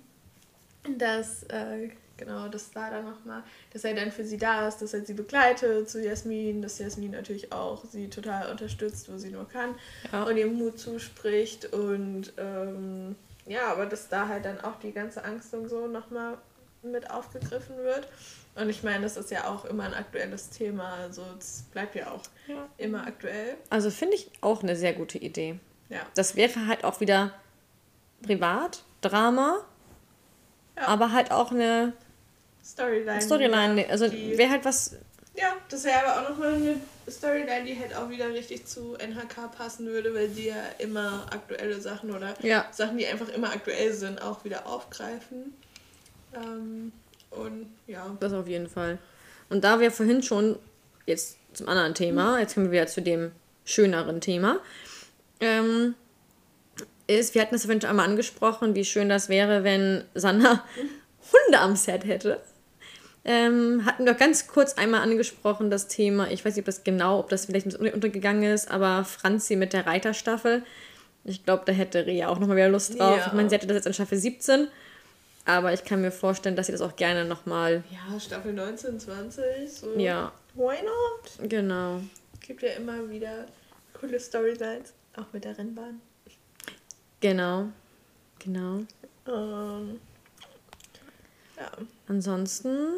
dass, 0.99 1.43
äh, 1.45 1.91
genau, 2.25 2.49
dass 2.49 2.71
da 2.71 2.91
dann 2.91 3.05
nochmal, 3.05 3.43
dass 3.73 3.85
er 3.85 3.95
dann 3.95 4.11
für 4.13 4.25
sie 4.25 4.37
da 4.39 4.69
ist, 4.69 4.79
dass 4.79 4.95
er 4.95 5.05
sie 5.05 5.15
begleitet 5.15 5.89
zu 5.91 6.03
Jasmin, 6.03 6.63
dass 6.63 6.79
Jasmin 6.79 7.11
natürlich 7.13 7.53
auch 7.53 7.85
sie 7.85 8.09
total 8.09 8.51
unterstützt, 8.51 9.11
wo 9.13 9.17
sie 9.19 9.31
nur 9.31 9.49
kann 9.49 9.75
Ja. 10.13 10.25
und 10.25 10.37
ihr 10.37 10.47
Mut 10.47 10.79
zuspricht 10.79 11.73
und 11.73 12.33
ähm, 12.39 13.17
ja, 13.47 13.67
aber 13.73 13.87
dass 13.87 14.09
da 14.09 14.29
halt 14.29 14.45
dann 14.45 14.61
auch 14.61 14.79
die 14.81 14.93
ganze 14.93 15.25
Angst 15.25 15.53
und 15.55 15.69
so 15.69 15.87
nochmal 15.89 16.39
mit 16.83 17.11
aufgegriffen 17.11 17.77
wird. 17.79 18.09
Und 18.55 18.69
ich 18.69 18.83
meine, 18.83 19.03
das 19.05 19.17
ist 19.17 19.31
ja 19.31 19.47
auch 19.49 19.65
immer 19.65 19.85
ein 19.85 19.95
aktuelles 19.95 20.51
Thema, 20.51 20.95
also 20.95 21.23
es 21.39 21.65
bleibt 21.73 21.95
ja 21.95 22.11
auch 22.11 22.23
Ja. 22.47 22.69
immer 22.77 23.07
aktuell. 23.07 23.57
Also 23.71 23.91
finde 23.91 24.15
ich 24.17 24.31
auch 24.41 24.63
eine 24.63 24.77
sehr 24.77 24.93
gute 24.93 25.19
Idee. 25.19 25.59
Ja. 25.89 26.01
Das 26.15 26.37
wäre 26.37 26.67
halt 26.67 26.85
auch 26.85 27.01
wieder 27.01 27.33
privat, 28.23 28.83
Drama, 29.01 29.59
Ja. 30.77 30.87
aber 30.89 31.13
halt 31.13 31.31
auch 31.33 31.51
eine 31.51 31.93
Storyline. 32.65 33.21
Storyline. 33.21 33.87
Also 33.91 34.11
wäre 34.13 34.51
halt 34.51 34.65
was. 34.65 34.97
Ja, 35.35 35.57
das 35.69 35.85
wäre 35.85 36.05
aber 36.05 36.21
auch 36.21 36.31
nochmal 36.31 36.55
eine 36.55 36.77
Storyline, 37.11 37.65
die 37.65 37.79
halt 37.79 37.95
auch 37.95 38.11
wieder 38.11 38.29
richtig 38.29 38.67
zu 38.67 38.95
NHK 38.99 39.51
passen 39.57 39.87
würde, 39.87 40.15
weil 40.15 40.29
die 40.29 40.47
ja 40.47 40.63
immer 40.79 41.27
aktuelle 41.31 41.81
Sachen 41.81 42.15
oder 42.15 42.35
Ja. 42.43 42.67
Sachen, 42.71 42.99
die 42.99 43.07
einfach 43.07 43.29
immer 43.31 43.51
aktuell 43.51 43.93
sind, 43.95 44.21
auch 44.21 44.45
wieder 44.45 44.67
aufgreifen. 44.67 45.55
Ähm, 46.35 46.93
und 47.31 47.73
ja. 47.87 48.15
Das 48.21 48.33
auf 48.33 48.47
jeden 48.47 48.69
Fall. 48.69 48.99
Und 49.49 49.65
da 49.65 49.81
wir 49.81 49.91
vorhin 49.91 50.23
schon 50.23 50.59
jetzt 51.07 51.39
zum 51.55 51.69
anderen 51.69 51.95
Thema, 51.95 52.39
jetzt 52.39 52.55
kommen 52.55 52.67
wir 52.67 52.73
wieder 52.73 52.87
zu 52.87 53.01
dem 53.03 53.33
schöneren 53.65 54.21
Thema, 54.21 54.61
ähm, 55.41 55.95
ist, 57.07 57.35
wir 57.35 57.43
hatten 57.43 57.55
es 57.55 57.63
vorhin 57.65 57.81
schon 57.81 57.91
einmal 57.91 58.07
angesprochen, 58.07 58.75
wie 58.75 58.85
schön 58.85 59.09
das 59.09 59.29
wäre, 59.29 59.65
wenn 59.65 60.05
Sanna 60.15 60.65
Hunde 61.33 61.59
am 61.59 61.77
Set 61.77 62.05
hätte. 62.05 62.41
Ähm, 63.25 63.85
hatten 63.87 64.05
wir 64.05 64.15
ganz 64.15 64.49
kurz 64.49 64.75
einmal 64.75 65.01
angesprochen, 65.03 65.71
das 65.71 65.87
Thema, 65.87 66.29
ich 66.31 66.45
weiß 66.45 66.57
nicht, 66.57 66.63
ob 66.63 66.67
das 66.67 66.83
genau, 66.83 67.21
ob 67.21 67.29
das 67.29 67.47
vielleicht 67.47 67.67
untergegangen 67.77 68.43
ist, 68.43 68.69
aber 68.71 69.05
Franzi 69.05 69.55
mit 69.55 69.73
der 69.73 69.87
Reiterstaffel. 69.87 70.65
Ich 71.25 71.45
glaube, 71.45 71.63
da 71.67 71.73
hätte 71.73 72.05
Ria 72.07 72.29
auch 72.29 72.41
nochmal 72.41 72.57
wieder 72.57 72.69
Lust 72.69 72.99
drauf. 72.99 73.19
Ja. 73.19 73.27
Ich 73.29 73.33
meine, 73.33 73.49
sie 73.49 73.55
hatte 73.55 73.69
das 73.69 73.77
jetzt 73.77 73.87
in 73.87 73.95
Staffel 73.95 74.19
17, 74.19 74.67
aber 75.45 75.73
ich 75.73 75.85
kann 75.85 76.01
mir 76.01 76.11
vorstellen, 76.11 76.57
dass 76.57 76.67
sie 76.67 76.73
das 76.73 76.81
auch 76.81 76.97
gerne 76.97 77.25
nochmal 77.25 77.85
Ja, 77.93 78.19
Staffel 78.19 78.53
19, 78.53 78.99
20. 78.99 79.71
So. 79.71 79.97
Ja, 79.97 80.33
Why 80.55 80.77
not? 80.83 81.49
genau. 81.49 82.01
Gibt 82.41 82.63
ja 82.63 82.71
immer 82.71 83.09
wieder 83.09 83.47
coole 83.95 84.19
Storylines, 84.19 84.95
auch 85.17 85.27
mit 85.33 85.45
der 85.45 85.57
Rennbahn. 85.57 86.01
Genau. 87.21 87.69
Genau. 88.41 88.81
Ähm, 89.29 90.01
ja, 91.57 91.71
Ansonsten, 92.09 92.95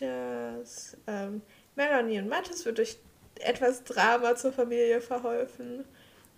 das 0.00 0.96
ähm, 1.06 1.42
Melanie 1.76 2.18
und 2.18 2.28
Mathis 2.28 2.64
wird 2.64 2.78
durch 2.78 2.98
etwas 3.40 3.84
Drama 3.84 4.36
zur 4.36 4.52
Familie 4.52 5.00
verholfen. 5.00 5.84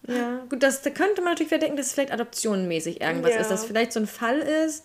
ja, 0.06 0.44
gut, 0.48 0.62
das, 0.62 0.82
da 0.82 0.90
könnte 0.90 1.20
man 1.22 1.32
natürlich 1.32 1.50
wieder 1.50 1.60
denken, 1.60 1.76
dass 1.76 1.86
es 1.86 1.92
vielleicht 1.92 2.12
adoptionenmäßig 2.12 3.00
irgendwas 3.00 3.34
Ja. 3.34 3.40
ist, 3.40 3.50
dass 3.50 3.64
vielleicht 3.64 3.92
so 3.92 4.00
ein 4.00 4.06
Fall 4.06 4.38
ist, 4.38 4.84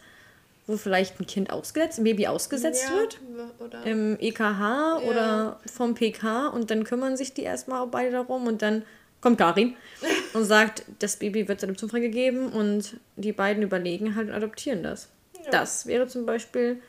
wo 0.68 0.78
vielleicht 0.78 1.20
ein 1.20 1.26
Kind 1.28 1.52
ausgesetzt, 1.52 2.00
ein 2.00 2.04
Baby 2.04 2.28
ausgesetzt 2.28 2.90
Ja, 2.90 2.96
wird 2.96 3.20
Oder 3.60 3.84
im 3.86 4.18
EKH 4.20 5.00
oder 5.04 5.60
vom 5.74 5.96
PK 5.96 6.48
und 6.48 6.72
dann 6.72 6.84
kümmern 6.84 7.18
sich 7.18 7.34
die 7.34 7.44
erstmal 7.44 7.86
beide 7.88 8.12
darum 8.12 8.48
und 8.48 8.62
dann 8.62 8.84
kommt 9.22 9.38
Karin 9.38 9.76
und 10.34 10.46
sagt, 10.46 10.84
das 11.00 11.18
Baby 11.18 11.48
wird 11.48 11.62
Zufall 11.78 12.02
gegeben 12.02 12.52
und 12.52 12.98
die 13.16 13.32
beiden 13.34 13.64
überlegen 13.64 14.16
halt 14.16 14.30
und 14.30 14.34
adoptieren 14.34 14.84
das. 14.84 15.10
Ja. 15.44 15.52
Das 15.52 15.86
wäre 15.88 16.08
zum 16.08 16.26
Beispiel, 16.26 16.82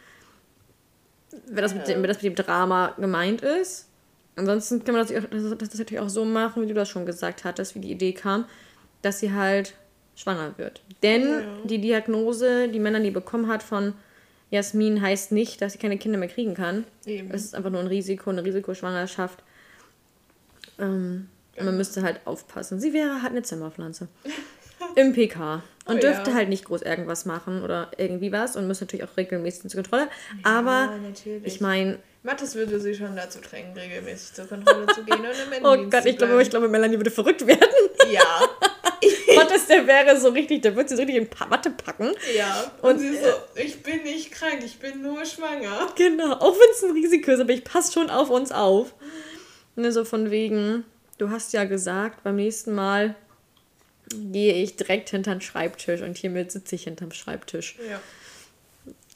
wenn 1.46 1.62
das, 1.62 1.74
mit 1.74 1.86
dem, 1.88 2.02
wenn 2.02 2.08
das 2.08 2.22
mit 2.22 2.36
dem 2.38 2.44
Drama 2.44 2.94
gemeint 2.98 3.42
ist. 3.42 3.88
Ansonsten 4.36 4.82
kann 4.84 4.94
man 4.94 5.06
das, 5.06 5.12
das, 5.30 5.58
das 5.68 5.78
natürlich 5.78 6.00
auch 6.02 6.08
so 6.08 6.24
machen, 6.24 6.62
wie 6.62 6.66
du 6.66 6.74
das 6.74 6.88
schon 6.88 7.04
gesagt 7.06 7.44
hattest, 7.44 7.74
wie 7.74 7.80
die 7.80 7.90
Idee 7.92 8.12
kam, 8.12 8.46
dass 9.02 9.20
sie 9.20 9.32
halt 9.32 9.74
schwanger 10.16 10.54
wird. 10.56 10.80
Denn 11.02 11.22
Ja. 11.22 11.42
die 11.64 11.78
Diagnose, 11.80 12.68
die 12.68 12.78
Melanie 12.78 13.10
bekommen 13.10 13.48
hat 13.48 13.62
von 13.62 13.92
Jasmin, 14.50 15.00
heißt 15.02 15.32
nicht, 15.32 15.60
dass 15.62 15.72
sie 15.72 15.78
keine 15.78 15.98
Kinder 15.98 16.18
mehr 16.18 16.28
kriegen 16.28 16.54
kann. 16.54 16.84
Eben. 17.06 17.30
Es 17.30 17.44
ist 17.44 17.54
einfach 17.54 17.70
nur 17.70 17.80
ein 17.80 17.86
Risiko, 17.86 18.30
eine 18.30 18.44
Risikoschwangerschaft. 18.44 19.42
Ähm, 20.78 21.28
und 21.58 21.64
man 21.66 21.76
müsste 21.76 22.02
halt 22.02 22.20
aufpassen. 22.26 22.80
Sie 22.80 22.92
wäre 22.92 23.22
halt 23.22 23.32
eine 23.32 23.42
Zimmerpflanze. 23.42 24.08
Im 24.96 25.12
PK. 25.12 25.62
Und 25.84 25.96
Oh 25.96 26.00
dürfte 26.00 26.30
ja. 26.30 26.36
halt 26.36 26.48
nicht 26.48 26.64
groß 26.66 26.82
irgendwas 26.82 27.24
machen 27.24 27.62
oder 27.64 27.90
irgendwie 27.96 28.30
was 28.30 28.54
und 28.56 28.68
müsste 28.68 28.84
natürlich 28.84 29.04
auch 29.04 29.16
regelmäßig 29.16 29.62
zur 29.68 29.82
Kontrolle. 29.82 30.08
Aber 30.44 30.92
natürlich. 31.02 31.44
ich 31.44 31.60
meine, 31.60 31.98
Mathis 32.22 32.54
würde 32.54 32.78
sie 32.78 32.94
schon 32.94 33.16
dazu 33.16 33.40
drängen, 33.40 33.76
regelmäßig 33.76 34.34
zur 34.34 34.46
Kontrolle 34.46 34.86
zu 34.94 35.02
gehen 35.02 35.18
und 35.18 35.24
im 35.56 35.64
oh 35.64 35.90
Gott, 35.90 36.04
ich 36.06 36.16
glaube, 36.16 36.40
ich 36.40 36.50
glaube, 36.50 36.68
Melanie 36.68 36.96
würde 36.98 37.10
verrückt 37.10 37.44
werden. 37.44 37.66
Ja, 38.12 38.20
Gottes, 39.34 39.66
der 39.66 39.84
wäre 39.88 40.20
so 40.20 40.28
richtig, 40.28 40.62
der 40.62 40.76
würde 40.76 40.88
sie 40.90 40.94
so 40.94 41.02
richtig 41.02 41.16
in 41.20 41.28
Pa- 41.28 41.50
Watte 41.50 41.70
packen. 41.70 42.12
ja. 42.36 42.70
Und, 42.82 42.92
Und, 42.92 42.98
sie 43.00 43.08
ist 43.08 43.24
so, 43.24 43.30
ich 43.56 43.82
bin 43.82 44.04
nicht 44.04 44.30
krank, 44.30 44.60
ich 44.64 44.78
bin 44.78 45.02
nur 45.02 45.24
schwanger. 45.24 45.88
Genau, 45.96 46.34
auch 46.34 46.54
wenn 46.54 46.70
es 46.70 46.84
ein 46.84 46.92
Risiko 46.92 47.32
ist, 47.32 47.40
aber 47.40 47.52
ich 47.52 47.64
passe 47.64 47.92
schon 47.92 48.08
auf 48.08 48.30
uns 48.30 48.52
auf. 48.52 48.94
Ne, 49.74 49.90
so 49.90 50.04
von 50.04 50.30
wegen, 50.30 50.84
du 51.18 51.30
hast 51.30 51.52
ja 51.54 51.64
gesagt, 51.64 52.22
beim 52.22 52.36
nächsten 52.36 52.72
Mal 52.74 53.16
gehe 54.32 54.54
ich 54.54 54.76
direkt 54.76 55.10
hinter 55.10 55.34
den 55.34 55.40
Schreibtisch 55.40 56.00
und 56.02 56.16
hiermit 56.16 56.52
sitze 56.52 56.74
ich 56.74 56.84
hinterm 56.84 57.12
Schreibtisch. 57.12 57.76
Ja. 57.88 58.00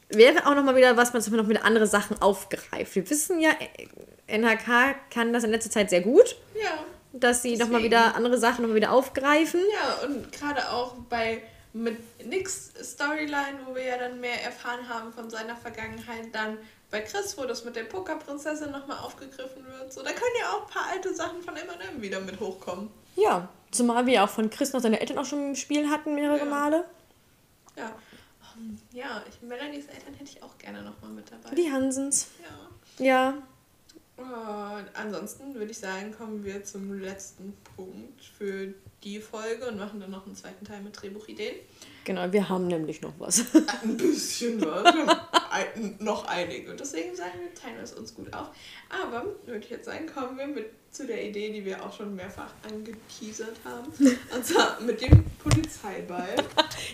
Wäre 0.09 0.47
auch 0.47 0.55
nochmal 0.55 0.77
wieder 0.77 0.97
was, 0.97 1.12
man 1.12 1.20
zum 1.23 1.32
Beispiel 1.32 1.43
noch 1.43 1.51
wieder 1.51 1.64
andere 1.64 1.86
Sachen 1.86 2.20
aufgreift. 2.23 2.94
Wir 2.94 3.09
wissen 3.10 3.40
ja, 3.40 3.51
NHK 4.28 4.94
kann 5.10 5.32
das 5.32 5.44
in 5.44 5.51
letzter 5.51 5.70
Zeit 5.70 5.90
sehr 5.90 6.01
gut, 6.01 6.36
Ja. 6.55 6.85
dass 7.12 7.43
sie 7.43 7.56
nochmal 7.56 7.82
wieder 7.82 8.14
andere 8.14 8.39
Sachen 8.39 8.62
nochmal 8.62 8.77
wieder 8.77 8.93
aufgreifen. 8.93 9.60
Ja, 9.73 10.06
und 10.06 10.31
gerade 10.32 10.70
auch 10.70 10.94
bei 11.09 11.43
mit 11.73 11.98
Nix 12.24 12.73
Storyline, 12.82 13.59
wo 13.66 13.74
wir 13.74 13.85
ja 13.85 13.98
dann 13.98 14.18
mehr 14.20 14.43
erfahren 14.43 14.89
haben 14.89 15.12
von 15.12 15.28
seiner 15.28 15.56
Vergangenheit, 15.56 16.28
dann 16.32 16.56
bei 16.90 17.01
Chris, 17.01 17.36
wo 17.36 17.44
das 17.44 17.64
mit 17.64 17.77
der 17.77 17.85
Pokerprinzessin 17.85 18.70
nochmal 18.70 18.98
aufgegriffen 18.98 19.66
wird. 19.66 19.93
So, 19.93 20.02
da 20.02 20.10
können 20.10 20.36
ja 20.40 20.52
auch 20.52 20.66
ein 20.66 20.73
paar 20.73 20.86
alte 20.93 21.12
Sachen 21.14 21.43
von 21.43 21.55
M&M 21.56 22.01
wieder 22.01 22.20
mit 22.20 22.40
hochkommen. 22.40 22.89
Ja, 23.17 23.49
zumal 23.71 24.07
wir 24.07 24.15
ja 24.15 24.25
auch 24.25 24.29
von 24.31 24.49
Chris 24.51 24.73
noch 24.73 24.81
seine 24.81 25.01
Eltern 25.01 25.19
auch 25.19 25.25
schon 25.25 25.49
im 25.51 25.55
Spiel 25.57 25.89
hatten, 25.91 26.15
mehrere 26.15 26.39
Ja. 26.39 26.45
Male. 26.45 26.85
Ja. 27.77 27.93
Ähm, 28.57 28.79
Ja, 28.93 29.23
ich, 29.29 29.41
Melanies 29.43 29.87
Eltern 29.87 30.15
hätte 30.15 30.31
ich 30.31 30.43
auch 30.43 30.57
gerne 30.59 30.83
nochmal 30.83 31.11
mit 31.11 31.31
dabei. 31.31 31.55
Die 31.55 31.71
Hansens. 31.71 32.29
Ja. 32.99 33.05
Ja, 33.05 33.35
Und 34.17 34.87
ansonsten 34.95 35.55
würde 35.55 35.71
ich 35.71 35.79
sagen, 35.79 36.15
kommen 36.17 36.43
wir 36.43 36.65
zum 36.65 36.99
letzten 36.99 37.55
Punkt 37.77 38.25
für 38.39 38.73
die 39.05 39.21
Folge 39.21 39.69
und 39.69 39.77
machen 39.77 40.01
dann 40.01 40.11
noch 40.11 40.25
einen 40.27 40.35
zweiten 40.35 40.65
Teil 40.65 40.81
mit 40.81 41.01
Drehbuchideen. 41.01 41.57
genau, 42.05 42.33
wir 42.33 42.49
haben 42.49 42.67
nämlich 42.67 43.03
noch 43.03 43.13
was. 43.19 43.45
Ein 43.83 43.97
bisschen 43.97 44.65
was. 44.65 44.95
Ein, 45.51 45.97
noch 45.99 46.27
einige. 46.27 46.71
Und 46.71 46.81
deswegen 46.81 47.15
sagen 47.15 47.39
wir, 47.41 47.55
teilen 47.55 47.77
wir 47.77 47.85
es 47.85 47.93
uns 47.93 48.15
gut 48.15 48.33
auf. 48.33 48.49
Aber, 48.89 49.27
würde 49.45 49.61
ich 49.61 49.71
jetzt 49.71 49.85
sagen, 49.85 50.07
kommen 50.07 50.39
wir 50.39 50.47
mit 50.47 50.71
zu 50.91 51.07
der 51.07 51.23
Idee, 51.23 51.53
die 51.53 51.65
wir 51.65 51.85
auch 51.85 51.93
schon 51.93 52.15
mehrfach 52.15 52.53
angeteasert 52.65 53.57
haben. 53.65 53.93
Und 54.35 54.47
zwar 54.47 54.81
mit 54.81 55.01
dem 55.01 55.25
Polizeiball. 55.43 56.37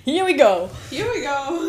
Here 0.05 0.27
we 0.27 0.37
go. 0.37 0.69
Here 0.91 1.07
we 1.07 1.23
go. 1.23 1.69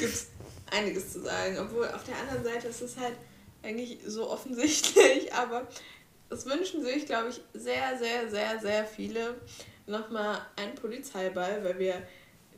Gibt 0.00 0.12
es 0.12 0.26
einiges 0.70 1.12
zu 1.12 1.22
sagen. 1.22 1.58
Obwohl 1.60 1.86
auf 1.88 2.02
der 2.02 2.16
anderen 2.18 2.42
Seite 2.42 2.68
ist 2.68 2.80
es 2.82 2.96
halt 2.96 3.14
eigentlich 3.62 3.98
so 4.06 4.28
offensichtlich. 4.30 5.32
Aber 5.34 5.66
es 6.30 6.46
wünschen 6.46 6.82
sich, 6.82 7.06
glaube 7.06 7.30
ich, 7.30 7.40
sehr, 7.54 7.98
sehr, 7.98 8.30
sehr, 8.30 8.58
sehr 8.60 8.86
viele 8.86 9.36
nochmal 9.86 10.40
einen 10.56 10.74
Polizeiball, 10.74 11.62
weil 11.64 11.78
wir 11.78 12.06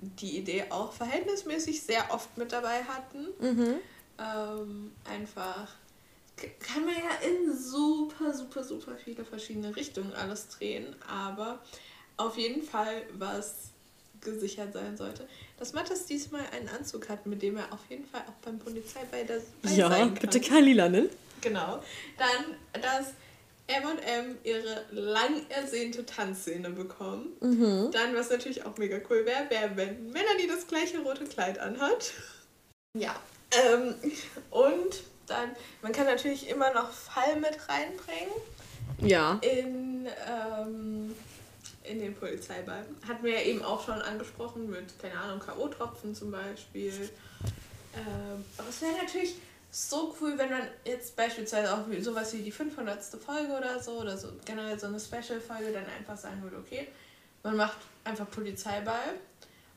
die 0.01 0.39
Idee 0.39 0.67
auch 0.71 0.93
verhältnismäßig 0.93 1.83
sehr 1.83 2.13
oft 2.13 2.37
mit 2.37 2.53
dabei 2.53 2.83
hatten. 2.85 3.29
Mhm. 3.41 3.77
ähm, 4.19 4.93
einfach 5.05 5.69
kann 6.59 6.85
man 6.85 6.95
ja 6.95 7.29
in 7.29 7.57
super, 7.57 8.35
super, 8.35 8.65
super 8.65 8.97
viele 8.97 9.25
verschiedene 9.25 9.75
Richtungen 9.75 10.13
alles 10.15 10.49
drehen, 10.49 10.95
aber 11.07 11.61
auf 12.17 12.37
jeden 12.37 12.63
Fall, 12.63 13.03
was 13.13 13.71
gesichert 14.25 14.73
sein 14.73 14.97
sollte, 14.97 15.29
dass 15.59 15.73
Mattes 15.73 16.07
diesmal 16.07 16.43
einen 16.53 16.69
Anzug 16.69 17.09
hat, 17.09 17.27
mit 17.27 17.43
dem 17.43 17.57
er 17.57 17.73
auf 17.73 17.81
jeden 17.89 18.07
Fall 18.07 18.23
auch 18.23 18.45
beim 18.45 18.59
Polizeiball 18.59 19.25
das 19.27 19.43
ja, 19.77 19.89
sein 19.89 20.15
kann. 20.15 20.15
bitte 20.15 20.41
kein 20.41 20.65
Lilanen. 20.65 21.09
Genau. 21.41 21.83
Dann, 22.19 22.83
dass 22.83 23.13
M&M 23.67 24.37
ihre 24.45 24.85
lang 24.91 25.49
ersehnte 25.49 26.05
Tanzszene 26.05 26.71
bekommen. 26.71 27.29
Mhm. 27.41 27.91
Dann, 27.93 28.15
was 28.15 28.31
natürlich 28.31 28.65
auch 28.67 28.77
mega 28.77 28.99
cool 29.09 29.25
wäre, 29.25 29.49
wäre, 29.49 29.71
wenn 29.77 30.11
Melanie 30.11 30.47
das 30.49 30.67
gleiche 30.67 30.99
rote 31.01 31.25
Kleid 31.25 31.59
anhat. 31.59 32.13
Ja. 32.97 33.17
Ähm, 33.53 33.95
und 34.51 35.03
dann, 35.27 35.51
man 35.81 35.93
kann 35.93 36.07
natürlich 36.07 36.49
immer 36.49 36.73
noch 36.75 36.91
Fall 36.91 37.37
mit 37.37 37.59
reinbringen. 37.69 38.35
Ja. 38.99 39.41
In, 39.43 40.07
ähm, 40.29 41.15
in 41.85 42.01
den 42.01 42.15
Polizeiball. 42.15 42.85
Hatten 43.07 43.25
wir 43.25 43.33
ja 43.33 43.43
eben 43.43 43.63
auch 43.63 43.85
schon 43.85 44.01
angesprochen 44.01 44.69
mit, 44.71 44.99
keine 44.99 45.19
Ahnung, 45.19 45.39
K.O.-Tropfen 45.39 46.15
zum 46.15 46.31
Beispiel. 46.31 47.11
Ähm, 47.95 48.45
aber 48.57 48.69
es 48.69 48.83
wäre 48.83 48.93
natürlich 48.93 49.37
so 49.71 50.15
cool, 50.21 50.35
wenn 50.37 50.51
man 50.51 50.63
jetzt 50.85 51.17
beispielsweise 51.17 51.73
auch 51.75 51.85
sowas 52.01 52.33
wie 52.33 52.43
die 52.43 52.53
500. 52.53 53.03
Folge 53.25 53.53
oder 53.53 53.83
so 53.83 54.01
oder 54.01 54.17
so 54.17 54.29
generell 54.45 54.79
so 54.79 54.87
eine 54.87 55.01
Special-Folge 55.01 55.73
dann 55.73 55.85
einfach 55.99 56.17
sagen 56.17 56.43
würde, 56.43 56.57
okay, 56.57 56.89
man 57.43 57.57
macht 57.57 57.79
einfach 58.05 58.31
Polizeiball 58.31 59.15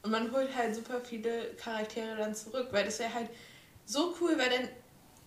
und 0.04 0.12
man 0.12 0.32
holt 0.32 0.56
halt 0.56 0.76
super 0.76 1.02
viele 1.02 1.54
Charaktere 1.56 2.16
dann 2.16 2.34
zurück, 2.34 2.68
weil 2.72 2.86
das 2.86 3.00
wäre 3.00 3.14
halt 3.14 3.30
so 3.86 4.16
cool, 4.22 4.38
weil 4.38 4.50
dann 4.50 4.70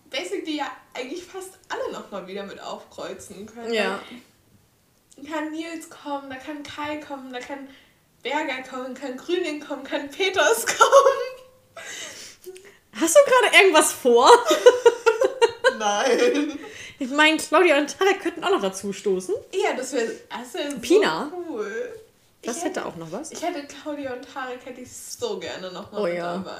basically 0.09 0.57
ja 0.57 0.71
eigentlich 0.93 1.23
fast 1.23 1.59
alle 1.69 1.91
nochmal 1.91 2.25
wieder 2.27 2.43
mit 2.43 2.59
aufkreuzen 2.59 3.45
können. 3.45 3.73
Ja. 3.73 3.99
Da 5.21 5.31
kann 5.31 5.51
Nils 5.51 5.89
kommen, 5.89 6.29
da 6.29 6.35
kann 6.35 6.63
Kai 6.63 6.97
kommen, 6.97 7.31
da 7.33 7.39
kann 7.39 7.67
Berger 8.23 8.61
kommen, 8.69 8.93
kann 8.93 9.17
Grüning 9.17 9.59
kommen, 9.59 9.83
kann 9.83 10.09
Peters 10.09 10.65
kommen. 10.77 11.83
Hast 12.93 13.15
du 13.15 13.19
gerade 13.25 13.55
irgendwas 13.57 13.91
vor? 13.93 14.29
Nein. 15.79 16.59
Ich 16.99 17.09
meine, 17.09 17.37
Claudia 17.37 17.79
und 17.79 17.97
Tarek 17.97 18.21
könnten 18.21 18.43
auch 18.43 18.51
noch 18.51 18.61
dazu 18.61 18.93
stoßen. 18.93 19.33
Ja, 19.53 19.73
das 19.75 19.93
wäre 19.93 20.09
wär 20.09 20.79
Pina. 20.79 21.31
so 21.31 21.37
cool. 21.49 21.93
Das 22.43 22.57
ich 22.57 22.63
hätte, 22.63 22.81
hätte, 22.81 22.85
auch 22.87 22.95
noch 22.95 23.11
was. 23.11 23.31
Ich 23.31 23.41
hätte 23.41 23.65
Claudia 23.65 24.13
und 24.13 24.27
Tarek 24.31 24.65
hätte 24.65 24.81
ich 24.81 24.91
so 24.91 25.39
gerne 25.39 25.71
noch 25.71 25.91
mal 25.91 26.01
oh, 26.01 26.07
ja. 26.07 26.37
dabei. 26.37 26.59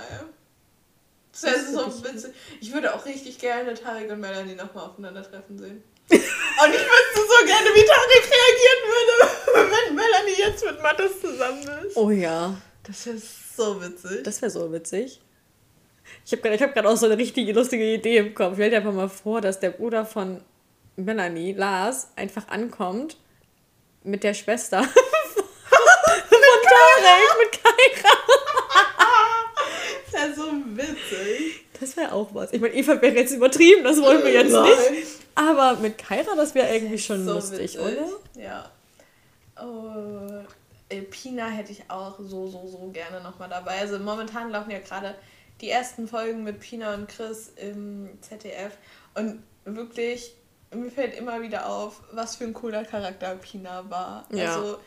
Das 1.32 1.44
wäre 1.44 1.66
so 1.66 2.04
witzig. 2.04 2.34
Ich 2.60 2.74
würde 2.74 2.94
auch 2.96 3.06
richtig 3.06 3.38
gerne 3.40 3.74
Tarek 3.74 4.12
und 4.12 4.20
Melanie 4.20 4.56
nochmal 4.56 4.86
aufeinandertreffen 4.86 5.58
sehen. 5.60 5.84
Und 6.10 6.74
ich 6.74 6.82
wüsste 6.82 7.22
so 7.22 7.46
gerne, 7.46 7.70
wie 7.74 7.86
Tarek 7.86 8.26
reagieren 8.32 8.82
würde, 8.88 9.72
wenn 9.88 9.96
Melanie 9.96 10.38
jetzt 10.38 10.66
mit 10.66 10.82
Mattes 10.82 11.22
zusammen 11.22 11.86
ist. 11.86 11.98
Oh 11.98 12.10
ja. 12.10 12.58
Das 12.84 13.06
wäre 13.06 13.18
so 13.18 13.82
witzig. 13.82 14.24
Das 14.24 14.42
wäre 14.42 14.52
so 14.52 14.72
witzig. 14.72 15.22
Ich 16.26 16.32
habe 16.32 16.42
gerade 16.42 16.64
hab 16.64 16.86
auch 16.86 16.98
so 16.98 17.06
eine 17.06 17.18
richtige 17.18 17.54
lustige 17.54 17.94
Idee 17.94 18.18
im 18.18 18.34
Kopf. 18.34 18.56
Stell 18.56 18.70
dir 18.70 18.78
einfach 18.78 18.94
mal 18.94 19.10
vor, 19.10 19.42
dass 19.42 19.60
der 19.60 19.72
Bruder 19.72 20.06
von 20.06 20.42
Melanie, 20.96 21.54
Lars, 21.54 22.10
einfach 22.16 22.48
ankommt 22.48 23.18
mit 24.04 24.24
der 24.24 24.34
Schwester 24.34 24.84
von 24.84 24.94
Tarek, 26.64 27.38
mit 27.40 27.64
Kaira. 27.64 28.18
Das 30.12 30.22
wäre 30.22 30.36
so 30.36 30.52
witzig. 30.76 31.66
Das 31.82 31.98
wäre 31.98 32.12
auch 32.14 32.30
was. 32.34 32.54
Ich 32.54 32.62
meine, 32.62 32.76
Eva 32.76 33.02
wäre 33.02 33.16
jetzt 33.16 33.34
übertrieben, 33.34 33.84
das 33.84 34.00
wollen 34.00 34.24
wir 34.24 34.32
jetzt 34.32 34.52
Nein. 34.52 34.70
nicht. 34.92 35.08
Aber 35.34 35.78
mit 35.78 35.98
Kaira, 35.98 36.36
das 36.36 36.54
wäre 36.54 36.72
irgendwie 36.72 37.00
schon 37.00 37.26
so 37.26 37.34
lustig, 37.34 37.74
witzig. 37.74 37.80
oder? 37.80 38.08
Ja. 38.40 38.72
Oh, 39.60 40.44
Pina 41.10 41.48
hätte 41.48 41.72
ich 41.72 41.90
auch 41.90 42.20
so, 42.20 42.48
so, 42.48 42.68
so 42.68 42.92
gerne 42.94 43.20
nochmal 43.22 43.50
dabei. 43.50 43.80
Also 43.80 43.98
momentan 43.98 44.52
laufen 44.52 44.70
ja 44.70 44.78
gerade 44.78 45.16
die 45.60 45.70
ersten 45.70 46.08
Folgen 46.08 46.44
mit 46.44 46.60
Pina 46.60 46.94
und 46.94 47.10
Chris 47.10 47.52
im 47.56 48.10
ZDF. 48.22 48.78
Und 49.16 49.42
wirklich, 49.66 50.36
mir 50.72 50.92
fällt 50.92 51.18
immer 51.18 51.42
wieder 51.42 51.68
auf, 51.68 52.02
was 52.12 52.36
für 52.36 52.44
ein 52.44 52.54
cooler 52.54 52.86
Charakter 52.86 53.36
Pina 53.38 53.90
war. 53.90 54.28
Ja. 54.32 54.56
Also, 54.56 54.78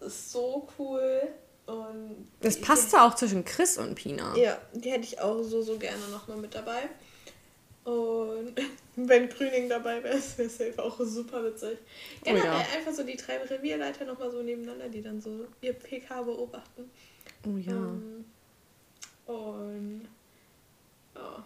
es 0.00 0.06
ist 0.06 0.32
so 0.32 0.66
cool. 0.78 1.28
Und 1.72 2.28
das 2.40 2.60
passte 2.60 3.00
auch 3.00 3.14
zwischen 3.14 3.44
Chris 3.44 3.78
und 3.78 3.94
Pina. 3.94 4.36
Ja, 4.36 4.58
die 4.74 4.90
hätte 4.90 5.04
ich 5.04 5.20
auch 5.20 5.42
so, 5.42 5.62
so 5.62 5.78
gerne 5.78 6.06
nochmal 6.10 6.36
mit 6.36 6.54
dabei. 6.54 6.82
Und 7.84 8.54
wenn 8.96 9.28
Grüning 9.28 9.68
dabei 9.68 10.02
wäre, 10.02 10.14
wäre 10.36 10.48
es 10.48 10.58
safe 10.58 10.82
auch 10.82 10.98
super 11.00 11.42
witzig. 11.44 11.78
Generell 12.22 12.50
oh 12.50 12.54
ja. 12.54 12.66
einfach 12.76 12.92
so 12.92 13.02
die 13.04 13.16
drei 13.16 13.38
Revierleiter 13.38 14.04
nochmal 14.04 14.30
so 14.30 14.42
nebeneinander, 14.42 14.88
die 14.88 15.00
dann 15.00 15.20
so 15.20 15.46
ihr 15.62 15.72
PK 15.72 16.22
beobachten. 16.22 16.90
Oh 17.46 17.56
ja. 17.56 17.72
Um, 17.74 18.24
ähm, 19.26 19.34
und 19.34 20.08
oh, 21.14 21.40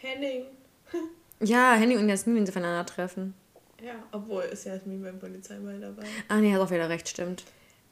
Henning. 0.00 0.44
ja, 1.40 1.74
Henning 1.74 1.98
und 1.98 2.08
Jasmin, 2.08 2.36
wenn 2.36 2.46
sie 2.46 2.52
voneinander 2.52 2.86
treffen. 2.86 3.34
Ja, 3.82 3.94
obwohl 4.12 4.44
ist 4.44 4.64
Jasmin 4.64 5.02
beim 5.02 5.18
Polizeimal 5.18 5.80
dabei. 5.80 6.04
Ah, 6.28 6.38
nee, 6.38 6.52
hat 6.52 6.60
auch 6.60 6.70
wieder 6.70 6.88
recht, 6.88 7.08
stimmt. 7.08 7.44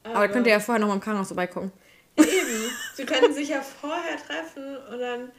Aber, 0.07 0.15
Aber 0.15 0.27
könnt 0.29 0.47
ihr 0.47 0.53
ja 0.53 0.59
vorher 0.59 0.79
noch 0.79 0.87
mal 0.87 0.95
im 0.95 1.01
Krankenhaus 1.01 1.27
vorbeigucken. 1.27 1.71
Eben. 2.17 2.71
Sie 2.95 3.05
können 3.05 3.33
sich 3.33 3.49
ja 3.49 3.61
vorher 3.61 4.17
treffen 4.17 4.77
und 4.91 4.99
dann. 4.99 5.31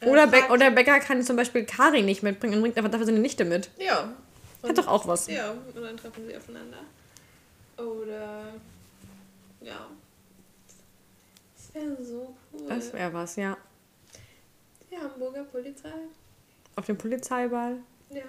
Äh, 0.00 0.08
oder, 0.08 0.26
Be 0.26 0.42
oder 0.50 0.70
Becker 0.70 0.98
kann 1.00 1.22
zum 1.22 1.36
Beispiel 1.36 1.64
Kari 1.64 2.02
nicht 2.02 2.22
mitbringen 2.22 2.54
und 2.54 2.62
bringt 2.62 2.76
einfach 2.76 2.90
dafür 2.90 3.06
seine 3.06 3.18
Nichte 3.18 3.44
mit. 3.44 3.70
Ja. 3.78 4.12
Und, 4.62 4.70
Hat 4.70 4.78
doch 4.78 4.88
auch 4.88 5.06
was. 5.06 5.26
Ja, 5.26 5.50
und 5.50 5.76
dann 5.76 5.96
treffen 5.96 6.26
sie 6.26 6.36
aufeinander. 6.36 6.78
Oder. 7.76 8.54
Ja. 9.60 9.86
Das 11.56 11.74
wäre 11.74 12.02
so 12.02 12.34
cool. 12.52 12.68
Das 12.68 12.92
wäre 12.92 13.12
was, 13.12 13.36
ja. 13.36 13.56
Die 14.90 14.98
Hamburger 14.98 15.44
Polizei. 15.44 15.92
Auf 16.76 16.86
dem 16.86 16.96
Polizeiball. 16.96 17.76
Ja. 18.10 18.22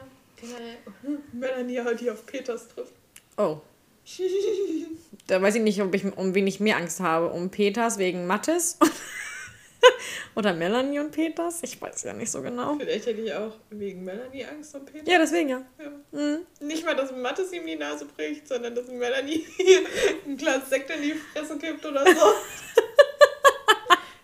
Melanie 1.32 1.80
halt 1.80 2.00
hier 2.00 2.14
auf 2.14 2.26
Peters 2.26 2.68
trifft. 2.68 2.94
Oh. 3.38 3.62
da 5.28 5.42
weiß 5.42 5.56
ich 5.56 5.62
nicht, 5.62 5.82
ob 5.82 5.94
ich, 5.96 6.06
um 6.18 6.36
wen 6.36 6.48
ich 6.48 6.60
mehr 6.60 6.78
Angst 6.78 7.00
habe. 7.00 7.30
Um 7.30 7.50
Peters 7.50 7.98
wegen 7.98 8.28
Mattes 8.28 8.78
oder 10.36 10.54
Melanie 10.54 11.00
und 11.00 11.12
Peters. 11.12 11.60
Ich 11.64 11.82
weiß 11.82 12.04
ja 12.04 12.14
nicht 12.14 12.32
so 12.32 12.42
genau. 12.42 12.76
Vielleicht 12.78 13.06
hätte 13.06 13.22
ich 13.22 13.34
auch 13.34 13.54
wegen 13.70 14.04
Melanie 14.04 14.46
Angst 14.46 14.76
um 14.76 14.86
Peters. 14.86 15.08
Ja, 15.08 15.20
deswegen 15.20 15.50
ja. 15.50 15.62
ja. 15.80 16.20
Mhm. 16.20 16.40
Nicht 16.60 16.86
mal, 16.86 16.96
dass 16.96 17.12
Mattes 17.12 17.52
ihm 17.54 17.66
die 17.66 17.76
Nase 17.76 18.06
bricht, 18.06 18.48
sondern 18.48 18.76
dass 18.76 18.88
Melanie 18.88 19.46
ein 20.26 20.38
Glas 20.38 20.70
Sekt 20.70 20.90
in 20.90 21.02
die 21.02 21.14
Fresse 21.14 21.58
kippt 21.58 21.86
oder 21.86 22.06
so. 22.06 22.34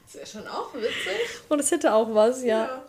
das 0.05 0.15
wäre 0.15 0.27
schon 0.27 0.47
auch 0.47 0.73
witzig. 0.73 1.41
Und 1.47 1.59
es 1.59 1.71
hätte 1.71 1.93
auch 1.93 2.13
was, 2.13 2.43
ja. 2.43 2.65
ja. 2.65 2.85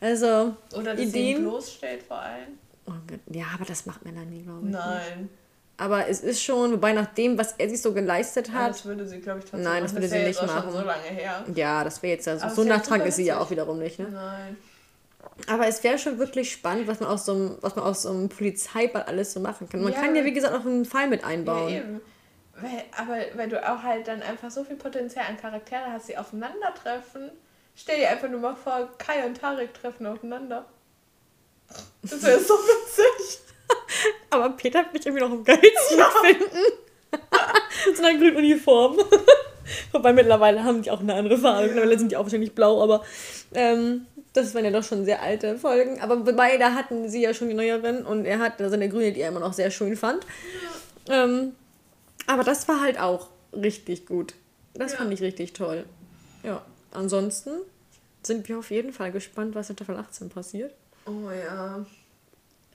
Also, 0.00 0.56
oder 0.74 0.94
dass 0.94 1.00
Ideen. 1.00 1.12
sie 1.12 1.30
ihn 1.30 1.42
bloßstellt 1.42 2.02
vor 2.02 2.18
allem. 2.18 2.58
Oh 2.86 2.92
ja, 3.30 3.46
aber 3.54 3.64
das 3.64 3.86
macht 3.86 4.04
Melanie, 4.04 4.42
glaube 4.42 4.66
ich. 4.66 4.72
Nein. 4.72 5.20
Nicht. 5.22 5.43
Aber 5.76 6.08
es 6.08 6.20
ist 6.20 6.42
schon, 6.42 6.72
wobei 6.72 6.92
nach 6.92 7.12
dem, 7.14 7.36
was 7.36 7.54
er 7.58 7.68
sich 7.68 7.82
so 7.82 7.92
geleistet 7.92 8.52
hat. 8.52 8.62
Ja, 8.62 8.68
das 8.68 8.84
würde 8.84 9.06
sie, 9.06 9.20
glaube 9.20 9.40
ich, 9.40 9.44
trotzdem 9.44 9.62
Nein, 9.62 9.82
das 9.82 9.92
würde 9.92 10.08
sie 10.08 10.18
nicht 10.18 10.40
machen. 10.40 10.70
so 10.70 10.82
lange 10.82 11.02
her. 11.02 11.44
Ja, 11.52 11.82
das 11.82 12.02
wäre 12.02 12.14
jetzt 12.14 12.28
also. 12.28 12.48
so 12.48 12.64
nachtragend 12.64 13.08
ist 13.08 13.16
sie 13.16 13.24
ja 13.24 13.38
auch 13.38 13.50
wiederum 13.50 13.80
nicht, 13.80 13.98
ne? 13.98 14.08
Nein. 14.10 14.56
Aber 15.48 15.66
es 15.66 15.82
wäre 15.82 15.98
schon 15.98 16.18
wirklich 16.18 16.52
spannend, 16.52 16.86
was 16.86 17.00
man 17.00 17.08
aus 17.08 17.26
so 17.26 17.32
einem, 17.32 17.58
was 17.60 17.74
man 17.74 17.84
aus 17.84 18.02
so 18.02 18.10
einem 18.10 18.28
Polizeiball 18.28 19.02
alles 19.02 19.32
so 19.32 19.40
machen 19.40 19.68
kann. 19.68 19.82
Man 19.82 19.92
ja. 19.92 20.00
kann 20.00 20.14
ja, 20.14 20.24
wie 20.24 20.32
gesagt, 20.32 20.54
auch 20.54 20.64
einen 20.64 20.84
Fall 20.84 21.08
mit 21.08 21.24
einbauen. 21.24 21.72
Ja, 21.72 21.78
eben. 21.78 22.00
Weil, 22.56 22.84
aber 22.96 23.18
weil 23.36 23.48
du 23.48 23.68
auch 23.68 23.82
halt 23.82 24.06
dann 24.06 24.22
einfach 24.22 24.50
so 24.50 24.62
viel 24.62 24.76
Potenzial 24.76 25.26
an 25.28 25.36
Charaktere 25.36 25.90
hast, 25.90 26.08
die 26.08 26.16
aufeinandertreffen. 26.16 27.32
Stell 27.74 27.98
dir 27.98 28.10
einfach 28.10 28.28
nur 28.28 28.38
mal 28.38 28.54
vor, 28.54 28.88
Kai 28.98 29.26
und 29.26 29.38
Tarek 29.38 29.74
treffen 29.74 30.06
aufeinander. 30.06 30.64
Das 32.02 32.22
wäre 32.22 32.38
so 32.38 32.54
witzig. 32.54 33.40
Aber 34.30 34.50
Peter 34.50 34.80
wird 34.80 34.94
mich 34.94 35.06
irgendwie 35.06 35.24
noch 35.24 35.30
am 35.30 35.44
geilsten 35.44 35.98
ja. 35.98 36.10
finden. 36.22 36.58
Mit 37.86 37.96
so 37.96 38.02
einer 38.02 38.18
grünen 38.18 38.36
Uniform. 38.36 38.98
Wobei 39.92 40.12
mittlerweile 40.12 40.62
haben 40.62 40.82
die 40.82 40.90
auch 40.90 41.00
eine 41.00 41.14
andere 41.14 41.38
Farbe. 41.38 41.68
Mittlerweile 41.68 41.98
sind 41.98 42.12
die 42.12 42.16
auch 42.16 42.24
wahrscheinlich 42.24 42.54
blau, 42.54 42.82
aber 42.82 43.02
ähm, 43.54 44.06
das 44.32 44.54
waren 44.54 44.64
ja 44.64 44.70
doch 44.70 44.82
schon 44.82 45.04
sehr 45.04 45.22
alte 45.22 45.56
Folgen. 45.58 46.00
Aber 46.00 46.16
beide 46.16 46.74
hatten 46.74 47.08
sie 47.08 47.22
ja 47.22 47.32
schon 47.32 47.48
die 47.48 47.54
neueren 47.54 48.04
und 48.04 48.26
er 48.26 48.40
hat 48.40 48.54
seine 48.58 48.88
grüne, 48.88 49.12
die 49.12 49.20
er 49.20 49.28
immer 49.28 49.40
noch 49.40 49.52
sehr 49.52 49.70
schön 49.70 49.96
fand. 49.96 50.26
Ähm, 51.08 51.52
aber 52.26 52.44
das 52.44 52.68
war 52.68 52.80
halt 52.80 52.98
auch 52.98 53.28
richtig 53.52 54.06
gut. 54.06 54.34
Das 54.74 54.92
ja. 54.92 54.98
fand 54.98 55.12
ich 55.12 55.22
richtig 55.22 55.52
toll. 55.52 55.84
Ja, 56.42 56.62
ansonsten 56.90 57.50
sind 58.22 58.48
wir 58.48 58.58
auf 58.58 58.70
jeden 58.70 58.92
Fall 58.92 59.12
gespannt, 59.12 59.54
was 59.54 59.70
in 59.70 59.76
Staffel 59.76 59.96
18 59.96 60.28
passiert. 60.30 60.74
Oh 61.06 61.30
ja. 61.30 61.84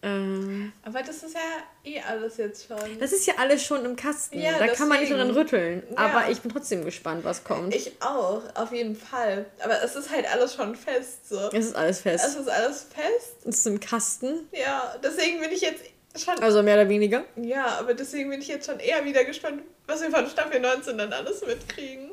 Ähm, 0.02 0.72
Aber 0.86 1.02
das 1.02 1.24
ist 1.24 1.34
ja 1.34 1.40
eh 1.84 2.00
alles 2.02 2.38
jetzt 2.38 2.68
schon. 2.68 2.78
das 3.00 3.12
ist 3.12 3.26
ja 3.28 3.34
alles 3.38 3.62
schon 3.64 3.84
im 3.84 3.96
Kasten. 3.98 4.40
Ja, 4.40 4.58
da 4.58 4.68
kann 4.68 4.88
man 4.88 5.02
nicht 5.02 5.12
dran 5.12 5.20
deswegen. 5.28 5.38
rütteln. 5.38 5.84
Ja. 5.92 5.98
Aber 5.98 6.30
ich 6.32 6.40
bin 6.40 6.52
trotzdem 6.52 6.86
gespannt, 6.86 7.26
was 7.26 7.44
kommt. 7.44 7.76
Ich 7.76 8.02
auch, 8.02 8.42
auf 8.56 8.72
jeden 8.72 8.96
Fall. 8.96 9.46
Aber 9.62 9.84
es 9.84 9.96
ist 9.98 10.10
halt 10.10 10.26
alles 10.32 10.56
schon 10.56 10.76
fest. 10.76 11.28
So. 11.28 11.50
es 11.52 11.66
ist 11.66 11.76
alles 11.76 12.00
fest. 12.02 12.24
Es 12.26 12.36
ist 12.36 12.48
alles 12.50 12.84
fest. 12.84 13.36
es 13.46 13.58
ist 13.58 13.68
im 13.68 13.80
Kasten. 13.82 14.48
Ja, 14.54 14.96
deswegen 15.04 15.42
bin 15.42 15.52
ich 15.52 15.62
jetzt 15.62 15.84
schon. 16.18 16.40
Also 16.42 16.64
mehr 16.64 16.76
oder 16.76 16.88
weniger. 16.88 17.26
Ja, 17.36 17.66
aber 17.80 17.94
deswegen 17.94 18.30
bin 18.30 18.40
ich 18.42 18.48
jetzt 18.48 18.68
schon 18.68 18.80
eher 18.80 19.04
wieder 19.04 19.26
gespannt, 19.26 19.64
was 19.86 20.02
wir 20.02 20.10
von 20.12 20.28
Staffel 20.28 20.62
19 20.62 20.98
dann 20.98 21.12
alles 21.12 21.46
mitkriegen. 21.46 22.12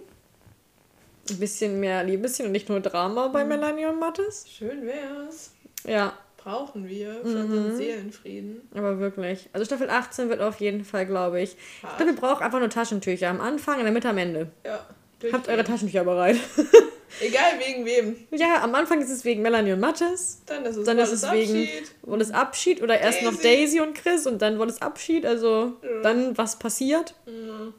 Ein 1.31 1.39
bisschen 1.39 1.79
mehr 1.81 2.03
Liebeschen 2.03 2.47
und 2.47 2.53
nicht 2.53 2.69
nur 2.69 2.81
Drama 2.81 3.29
bei 3.29 3.43
Mhm. 3.45 3.49
Melanie 3.49 3.87
und 3.87 3.99
Mattes. 4.01 4.47
Schön 4.49 4.87
wär's. 4.87 5.53
Ja, 5.85 6.17
Brauchen 6.47 6.87
wir 6.87 7.13
für 7.23 7.29
Mhm. 7.29 7.41
unseren 7.41 7.77
Seelenfrieden. 7.77 8.61
aber 8.73 9.01
wirklich. 9.01 9.49
Also 9.53 9.65
Staffel 9.65 9.91
18 9.91 10.29
wird 10.29 10.41
auf 10.41 10.61
jeden 10.61 10.85
Fall, 10.85 11.05
glaube 11.05 11.41
ich. 11.41 11.57
Ich 11.79 11.83
Hart. 11.83 11.97
glaube, 11.97 12.13
ihr 12.13 12.17
braucht 12.17 12.41
einfach 12.41 12.61
nur 12.61 12.71
Taschentücher. 12.71 13.29
Am 13.29 13.41
Anfang, 13.41 13.79
in 13.81 13.85
der 13.85 13.93
Mitte, 13.93 14.09
am 14.09 14.17
Ende. 14.19 14.53
Ja. 14.65 14.87
Habt 15.33 15.49
eure 15.49 15.65
Taschentücher 15.65 16.05
bereit. 16.05 16.37
Egal 17.21 17.59
wegen 17.59 17.85
wem. 17.85 18.17
ja, 18.31 18.63
am 18.63 18.73
Anfang 18.77 19.01
ist 19.01 19.11
es 19.11 19.25
wegen 19.25 19.43
Melanie 19.43 19.73
und 19.73 19.81
Mattes. 19.81 20.43
Dann 20.47 20.65
ist 20.67 20.77
es, 20.77 20.85
Dann 20.87 20.99
ist 21.01 21.11
es 21.11 21.33
wegen. 21.33 21.69
Wallace 22.03 22.31
Abschied 22.31 22.81
oder 22.81 23.01
erst 23.01 23.23
noch 23.23 23.33
Daisy. 23.35 23.43
Daisy 23.43 23.81
und 23.81 23.95
Chris 23.97 24.27
und 24.29 24.41
dann 24.41 24.59
Wallace 24.61 24.81
Abschied. 24.83 25.27
Also 25.27 25.73
Ja. 25.83 26.03
dann 26.03 26.39
was 26.39 26.61
passiert. 26.61 27.15
Mhm. 27.27 27.75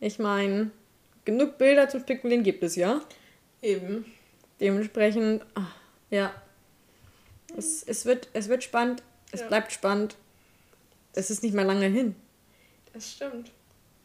Ich 0.00 0.18
meine, 0.18 0.72
genug 1.24 1.56
Bilder 1.58 1.88
zum 1.88 2.00
Spekulieren 2.00 2.42
gibt 2.42 2.64
es 2.64 2.74
ja. 2.74 3.00
Eben. 3.62 4.06
Dementsprechend, 4.60 5.42
ah, 5.54 5.66
ja. 6.10 6.32
Es, 7.56 7.82
es, 7.82 8.04
wird, 8.06 8.28
es 8.32 8.48
wird 8.48 8.62
spannend. 8.62 9.02
Es 9.32 9.40
Ja. 9.40 9.46
bleibt 9.48 9.72
spannend. 9.72 10.16
Es 11.14 11.30
ist 11.30 11.42
nicht 11.42 11.54
mehr 11.54 11.64
lange 11.64 11.86
hin. 11.86 12.14
Das 12.92 13.10
stimmt. 13.12 13.50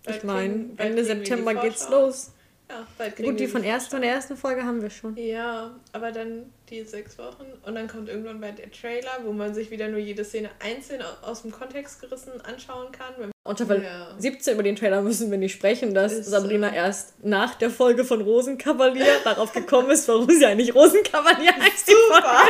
Ich 0.02 0.08
Bald 0.08 0.24
meine, 0.24 0.54
kriegen- 0.54 0.76
bald 0.76 0.90
Ende 0.90 1.06
September 1.06 1.56
geht's 1.56 1.90
los. 1.90 2.32
Ja, 2.70 2.88
bald 2.98 3.16
Gut, 3.18 3.40
die 3.40 3.48
von, 3.48 3.64
erst, 3.64 3.92
von 3.92 4.02
der 4.02 4.12
ersten 4.12 4.36
Folge 4.38 4.64
haben 4.64 4.82
wir 4.82 4.90
schon. 4.90 5.16
Ja, 5.18 5.76
aber 5.92 6.12
dann 6.12 6.52
die 6.70 6.84
sechs 6.84 7.18
Wochen 7.18 7.46
und 7.66 7.76
dann 7.76 7.88
kommt 7.88 8.10
irgendwann 8.10 8.40
bald 8.42 8.58
der 8.58 8.72
Trailer, 8.72 9.12
wo 9.24 9.32
man 9.34 9.54
sich 9.54 9.70
wieder 9.70 9.90
nur 9.90 10.00
jede 10.00 10.24
Szene 10.26 10.50
einzeln 10.60 11.02
au- 11.02 11.28
aus 11.28 11.42
dem 11.44 11.52
Kontext 11.52 12.02
gerissen 12.02 12.32
anschauen 12.42 12.92
kann. 12.92 13.32
Und 13.46 13.58
Staffel 13.58 13.84
Ja. 13.84 14.16
17 14.18 14.54
über 14.56 14.64
den 14.64 14.76
Trailer 14.78 15.02
müssen 15.02 15.30
wir 15.30 15.38
nicht 15.38 15.54
sprechen, 15.54 15.94
dass 15.94 16.14
Ist 16.14 16.26
so. 16.26 16.32
Sabrina 16.32 16.74
erst 16.74 17.24
nach 17.24 17.56
der 17.56 17.70
Folge 17.70 18.06
von 18.06 18.22
Rosenkavalier 18.22 19.20
darauf 19.24 19.52
gekommen 19.52 19.92
ist, 19.92 20.08
warum 20.08 20.30
sie 20.30 20.46
eigentlich 20.46 20.74
Rosenkavalier 20.74 21.54
heißt. 21.56 21.88
Die 21.88 21.92
Folge. 22.10 22.26
Super! 22.28 22.48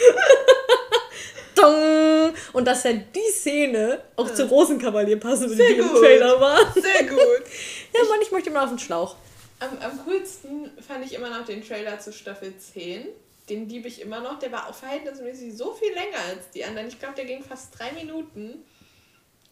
Dong! 1.54 2.34
Und 2.52 2.64
dass 2.66 2.84
ja 2.84 2.92
die 2.92 3.32
Szene 3.32 4.02
auch 4.16 4.32
zu 4.32 4.46
Rosenkavalier 4.46 5.18
passen 5.18 5.48
würde, 5.50 5.66
die 5.66 5.78
im 5.78 5.88
gut. 5.88 6.00
Trailer 6.00 6.40
war. 6.40 6.72
Sehr 6.74 7.04
gut. 7.04 7.18
Ja, 7.92 8.04
Mann, 8.08 8.20
ich 8.22 8.30
möchte 8.30 8.50
immer 8.50 8.62
auf 8.62 8.68
den 8.68 8.78
Schlauch. 8.78 9.16
Am, 9.58 9.76
am 9.80 10.04
coolsten 10.04 10.70
fand 10.86 11.04
ich 11.04 11.12
immer 11.12 11.28
noch 11.28 11.44
den 11.44 11.66
Trailer 11.66 11.98
zu 11.98 12.12
Staffel 12.12 12.56
10. 12.56 13.04
Den 13.48 13.68
liebe 13.68 13.88
ich 13.88 14.00
immer 14.00 14.20
noch. 14.20 14.38
Der 14.38 14.52
war 14.52 14.68
auch 14.68 14.74
verhältnismäßig 14.74 15.56
so 15.56 15.72
viel 15.72 15.92
länger 15.92 16.18
als 16.28 16.50
die 16.54 16.64
anderen. 16.64 16.86
Ich 16.86 17.00
glaube, 17.00 17.16
der 17.16 17.24
ging 17.24 17.42
fast 17.42 17.76
drei 17.76 17.90
Minuten. 17.92 18.64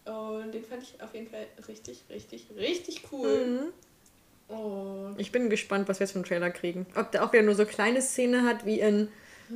Und 0.04 0.52
den 0.52 0.64
fand 0.64 0.84
ich 0.84 1.02
auf 1.02 1.12
jeden 1.14 1.28
Fall 1.28 1.46
richtig, 1.66 2.04
richtig, 2.08 2.46
richtig 2.56 3.02
cool. 3.10 3.72
Und 4.46 5.16
Ich 5.18 5.32
bin 5.32 5.50
gespannt, 5.50 5.88
was 5.88 5.98
wir 5.98 6.06
jetzt 6.06 6.12
vom 6.12 6.24
Trailer 6.24 6.50
kriegen. 6.50 6.86
Ob 6.94 7.10
der 7.12 7.24
auch 7.24 7.32
wieder 7.32 7.42
nur 7.42 7.56
so 7.56 7.66
kleine 7.66 8.00
Szene 8.00 8.44
hat 8.44 8.64
wie 8.64 8.80
in 8.80 9.08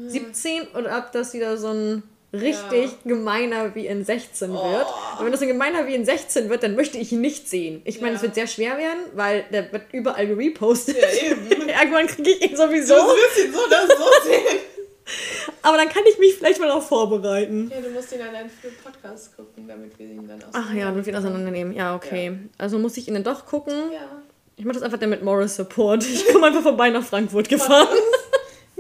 17 0.09 0.69
oder 0.77 0.99
ob 0.99 1.13
das 1.13 1.35
wieder 1.35 1.57
so 1.57 1.69
ein 1.69 2.03
richtig 2.33 2.85
Ja. 2.85 2.89
gemeiner 3.05 3.75
wie 3.75 3.87
in 3.87 4.05
16 4.05 4.51
Oh. 4.53 4.73
wird. 4.73 4.87
Und 5.19 5.25
wenn 5.27 5.33
das 5.33 5.41
so 5.41 5.45
ein 5.45 5.53
gemeiner 5.53 5.87
wie 5.87 5.95
in 5.95 6.05
16 6.07 6.49
wird, 6.49 6.63
dann 6.63 6.75
möchte 6.77 6.97
ich 6.99 7.13
ihn 7.13 7.21
nicht 7.21 7.49
sehen. 7.49 7.83
Ich 7.85 8.01
meine, 8.01 8.13
Ja. 8.13 8.17
es 8.17 8.23
wird 8.23 8.35
sehr 8.35 8.47
schwer 8.47 8.79
werden, 8.79 9.01
weil 9.15 9.45
der 9.53 9.71
wird 9.71 9.83
überall 9.93 10.27
gerepostet. 10.27 10.97
Ja, 10.99 11.31
eben. 11.31 11.47
Irgendwann 11.69 12.07
kriege 12.07 12.31
ich 12.31 12.51
ihn 12.51 12.57
sowieso. 12.57 12.95
Du 12.95 13.01
wirst 13.03 13.39
ihn 13.47 13.53
so 13.53 13.59
oder 13.67 13.87
so 13.87 14.29
sehen. 14.31 14.59
Aber 15.63 15.77
dann 15.77 15.89
kann 15.91 16.05
ich 16.09 16.19
mich 16.19 16.35
vielleicht 16.37 16.59
mal 16.61 16.71
auch 16.71 16.83
vorbereiten. 16.83 17.71
Ja, 17.75 17.81
du 17.83 17.91
musst 17.91 18.13
ihn 18.13 18.23
an 18.23 18.35
einen 18.35 18.51
Podcast 18.83 19.37
gucken, 19.37 19.67
damit 19.69 19.99
wir 19.99 20.07
ihn 20.07 20.27
dann 20.27 20.39
aus. 20.43 20.51
Ach 20.55 20.73
ja, 20.73 20.87
damit 20.87 21.05
wir 21.05 21.13
das 21.13 21.25
auseinandernehmen. 21.25 21.75
Ja, 21.75 21.95
okay. 21.97 22.39
Also 22.57 22.79
muss 22.79 22.97
ich 22.97 23.09
ihn 23.09 23.15
dann 23.15 23.25
doch 23.25 23.45
gucken. 23.45 23.75
Ja. 23.93 24.23
Ich 24.57 24.65
mache 24.65 24.75
das 24.75 24.83
einfach 24.85 24.99
dann 24.99 25.11
mit 25.11 25.23
Morris 25.23 25.57
Support. 25.57 26.05
Ich 26.05 26.27
komme 26.33 26.47
einfach 26.47 26.63
vorbei 26.63 26.89
nach 26.91 27.05
Frankfurt 27.05 27.49
gefahren. 27.49 27.89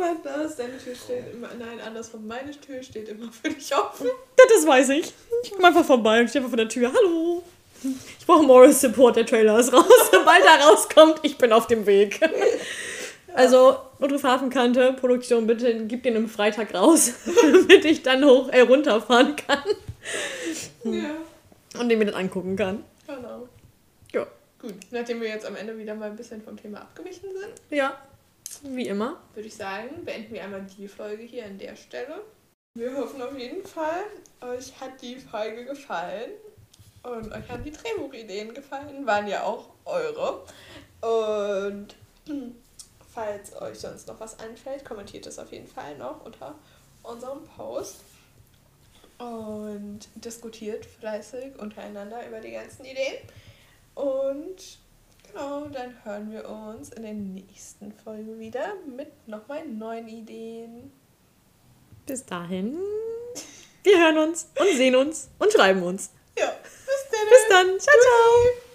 Warte, 0.02 0.42
das, 0.42 0.56
deine 0.56 0.78
Tür 0.78 0.94
steht 0.94 1.32
immer. 1.32 1.48
Nein, 1.58 1.80
andersrum. 1.86 2.26
Meine 2.26 2.50
Tür 2.50 2.82
steht 2.82 3.08
immer 3.08 3.30
für 3.30 3.50
dich 3.50 3.74
offen. 3.76 4.06
Ja, 4.06 4.44
das 4.56 4.66
weiß 4.66 4.88
ich. 4.90 5.12
Ich 5.44 5.50
komme 5.52 5.68
einfach 5.68 5.84
vorbei 5.84 6.20
und 6.20 6.28
stehe 6.28 6.40
einfach 6.40 6.50
vor 6.50 6.56
der 6.56 6.68
Tür. 6.68 6.92
Hallo. 6.92 7.42
Ich 8.18 8.26
brauche 8.26 8.42
Morris 8.44 8.80
Support, 8.80 9.16
der 9.16 9.26
Trailer 9.26 9.58
ist 9.58 9.72
raus. 9.72 9.84
Sobald 10.12 10.44
er 10.44 10.64
rauskommt, 10.66 11.20
ich 11.22 11.36
bin 11.38 11.52
auf 11.52 11.66
dem 11.68 11.86
Weg. 11.86 12.20
Also, 13.34 13.76
Notruf 13.98 14.22
Hafenkante, 14.24 14.92
Produktion, 14.92 15.46
bitte 15.46 15.86
gib 15.86 16.02
den 16.02 16.16
am 16.16 16.28
Freitag 16.28 16.74
raus, 16.74 17.12
damit 17.42 17.84
ich 17.84 18.02
dann 18.02 18.24
hoch, 18.24 18.48
äh, 18.50 18.60
runterfahren 18.60 19.34
kann 19.36 19.62
Ja, 20.84 21.10
und 21.80 21.88
den 21.88 21.98
mir 21.98 22.04
dann 22.06 22.14
angucken 22.16 22.56
kann. 22.56 22.84
genau. 23.06 23.48
Ja. 24.12 24.26
Gut, 24.60 24.74
nachdem 24.90 25.20
wir 25.20 25.28
jetzt 25.28 25.46
am 25.46 25.56
Ende 25.56 25.76
wieder 25.78 25.94
mal 25.94 26.10
ein 26.10 26.16
bisschen 26.16 26.42
vom 26.42 26.56
Thema 26.56 26.82
abgewichen 26.82 27.30
sind, 27.32 27.52
Ja, 27.76 27.96
wie 28.62 28.86
immer. 28.88 29.20
würde 29.34 29.48
ich 29.48 29.56
sagen, 29.56 30.04
beenden 30.04 30.34
wir 30.34 30.44
einmal 30.44 30.66
die 30.76 30.88
Folge 30.88 31.22
hier 31.22 31.44
an 31.46 31.58
der 31.58 31.76
Stelle. 31.76 32.22
Wir 32.74 32.96
hoffen 32.96 33.20
auf 33.20 33.36
jeden 33.38 33.66
Fall, 33.66 34.04
euch 34.40 34.80
hat 34.80 35.00
die 35.02 35.16
Folge 35.16 35.64
gefallen 35.66 36.30
und 37.02 37.32
euch 37.32 37.50
haben 37.50 37.64
die 37.64 37.72
Drehbuchideen 37.72 38.54
gefallen, 38.54 39.06
waren 39.06 39.26
ja 39.28 39.42
auch 39.42 39.68
eure. 39.84 40.44
Und 41.00 41.94
falls 43.14 43.60
euch 43.60 43.78
sonst 43.78 44.08
noch 44.08 44.18
was 44.20 44.38
einfällt, 44.38 44.84
kommentiert 44.84 45.26
es 45.26 45.38
auf 45.38 45.52
jeden 45.52 45.68
Fall 45.68 45.96
noch 45.98 46.24
unter 46.24 46.54
unserem 47.02 47.44
Post 47.44 47.96
und 49.18 50.00
diskutiert 50.14 50.86
fleißig 50.86 51.58
untereinander 51.58 52.26
über 52.26 52.40
die 52.40 52.52
ganzen 52.52 52.84
Ideen. 52.84 53.18
Und 53.94 54.78
genau, 55.32 55.66
dann 55.66 55.94
hören 56.04 56.30
wir 56.30 56.48
uns 56.48 56.90
in 56.90 57.02
der 57.02 57.14
nächsten 57.14 57.92
Folge 57.92 58.38
wieder 58.38 58.74
mit 58.96 59.10
nochmal 59.26 59.66
neuen 59.66 60.08
Ideen. 60.08 60.92
Bis 62.06 62.24
dahin. 62.24 62.78
Wir 63.82 63.98
hören 63.98 64.18
uns 64.18 64.48
und 64.58 64.76
sehen 64.76 64.94
uns 64.94 65.28
und 65.38 65.52
schreiben 65.52 65.82
uns. 65.82 66.10
Ja, 66.38 66.52
bis 66.62 67.10
dann. 67.10 67.28
Bis 67.28 67.48
dann. 67.48 67.80
Ciao, 67.80 67.96
ciao. 68.00 68.71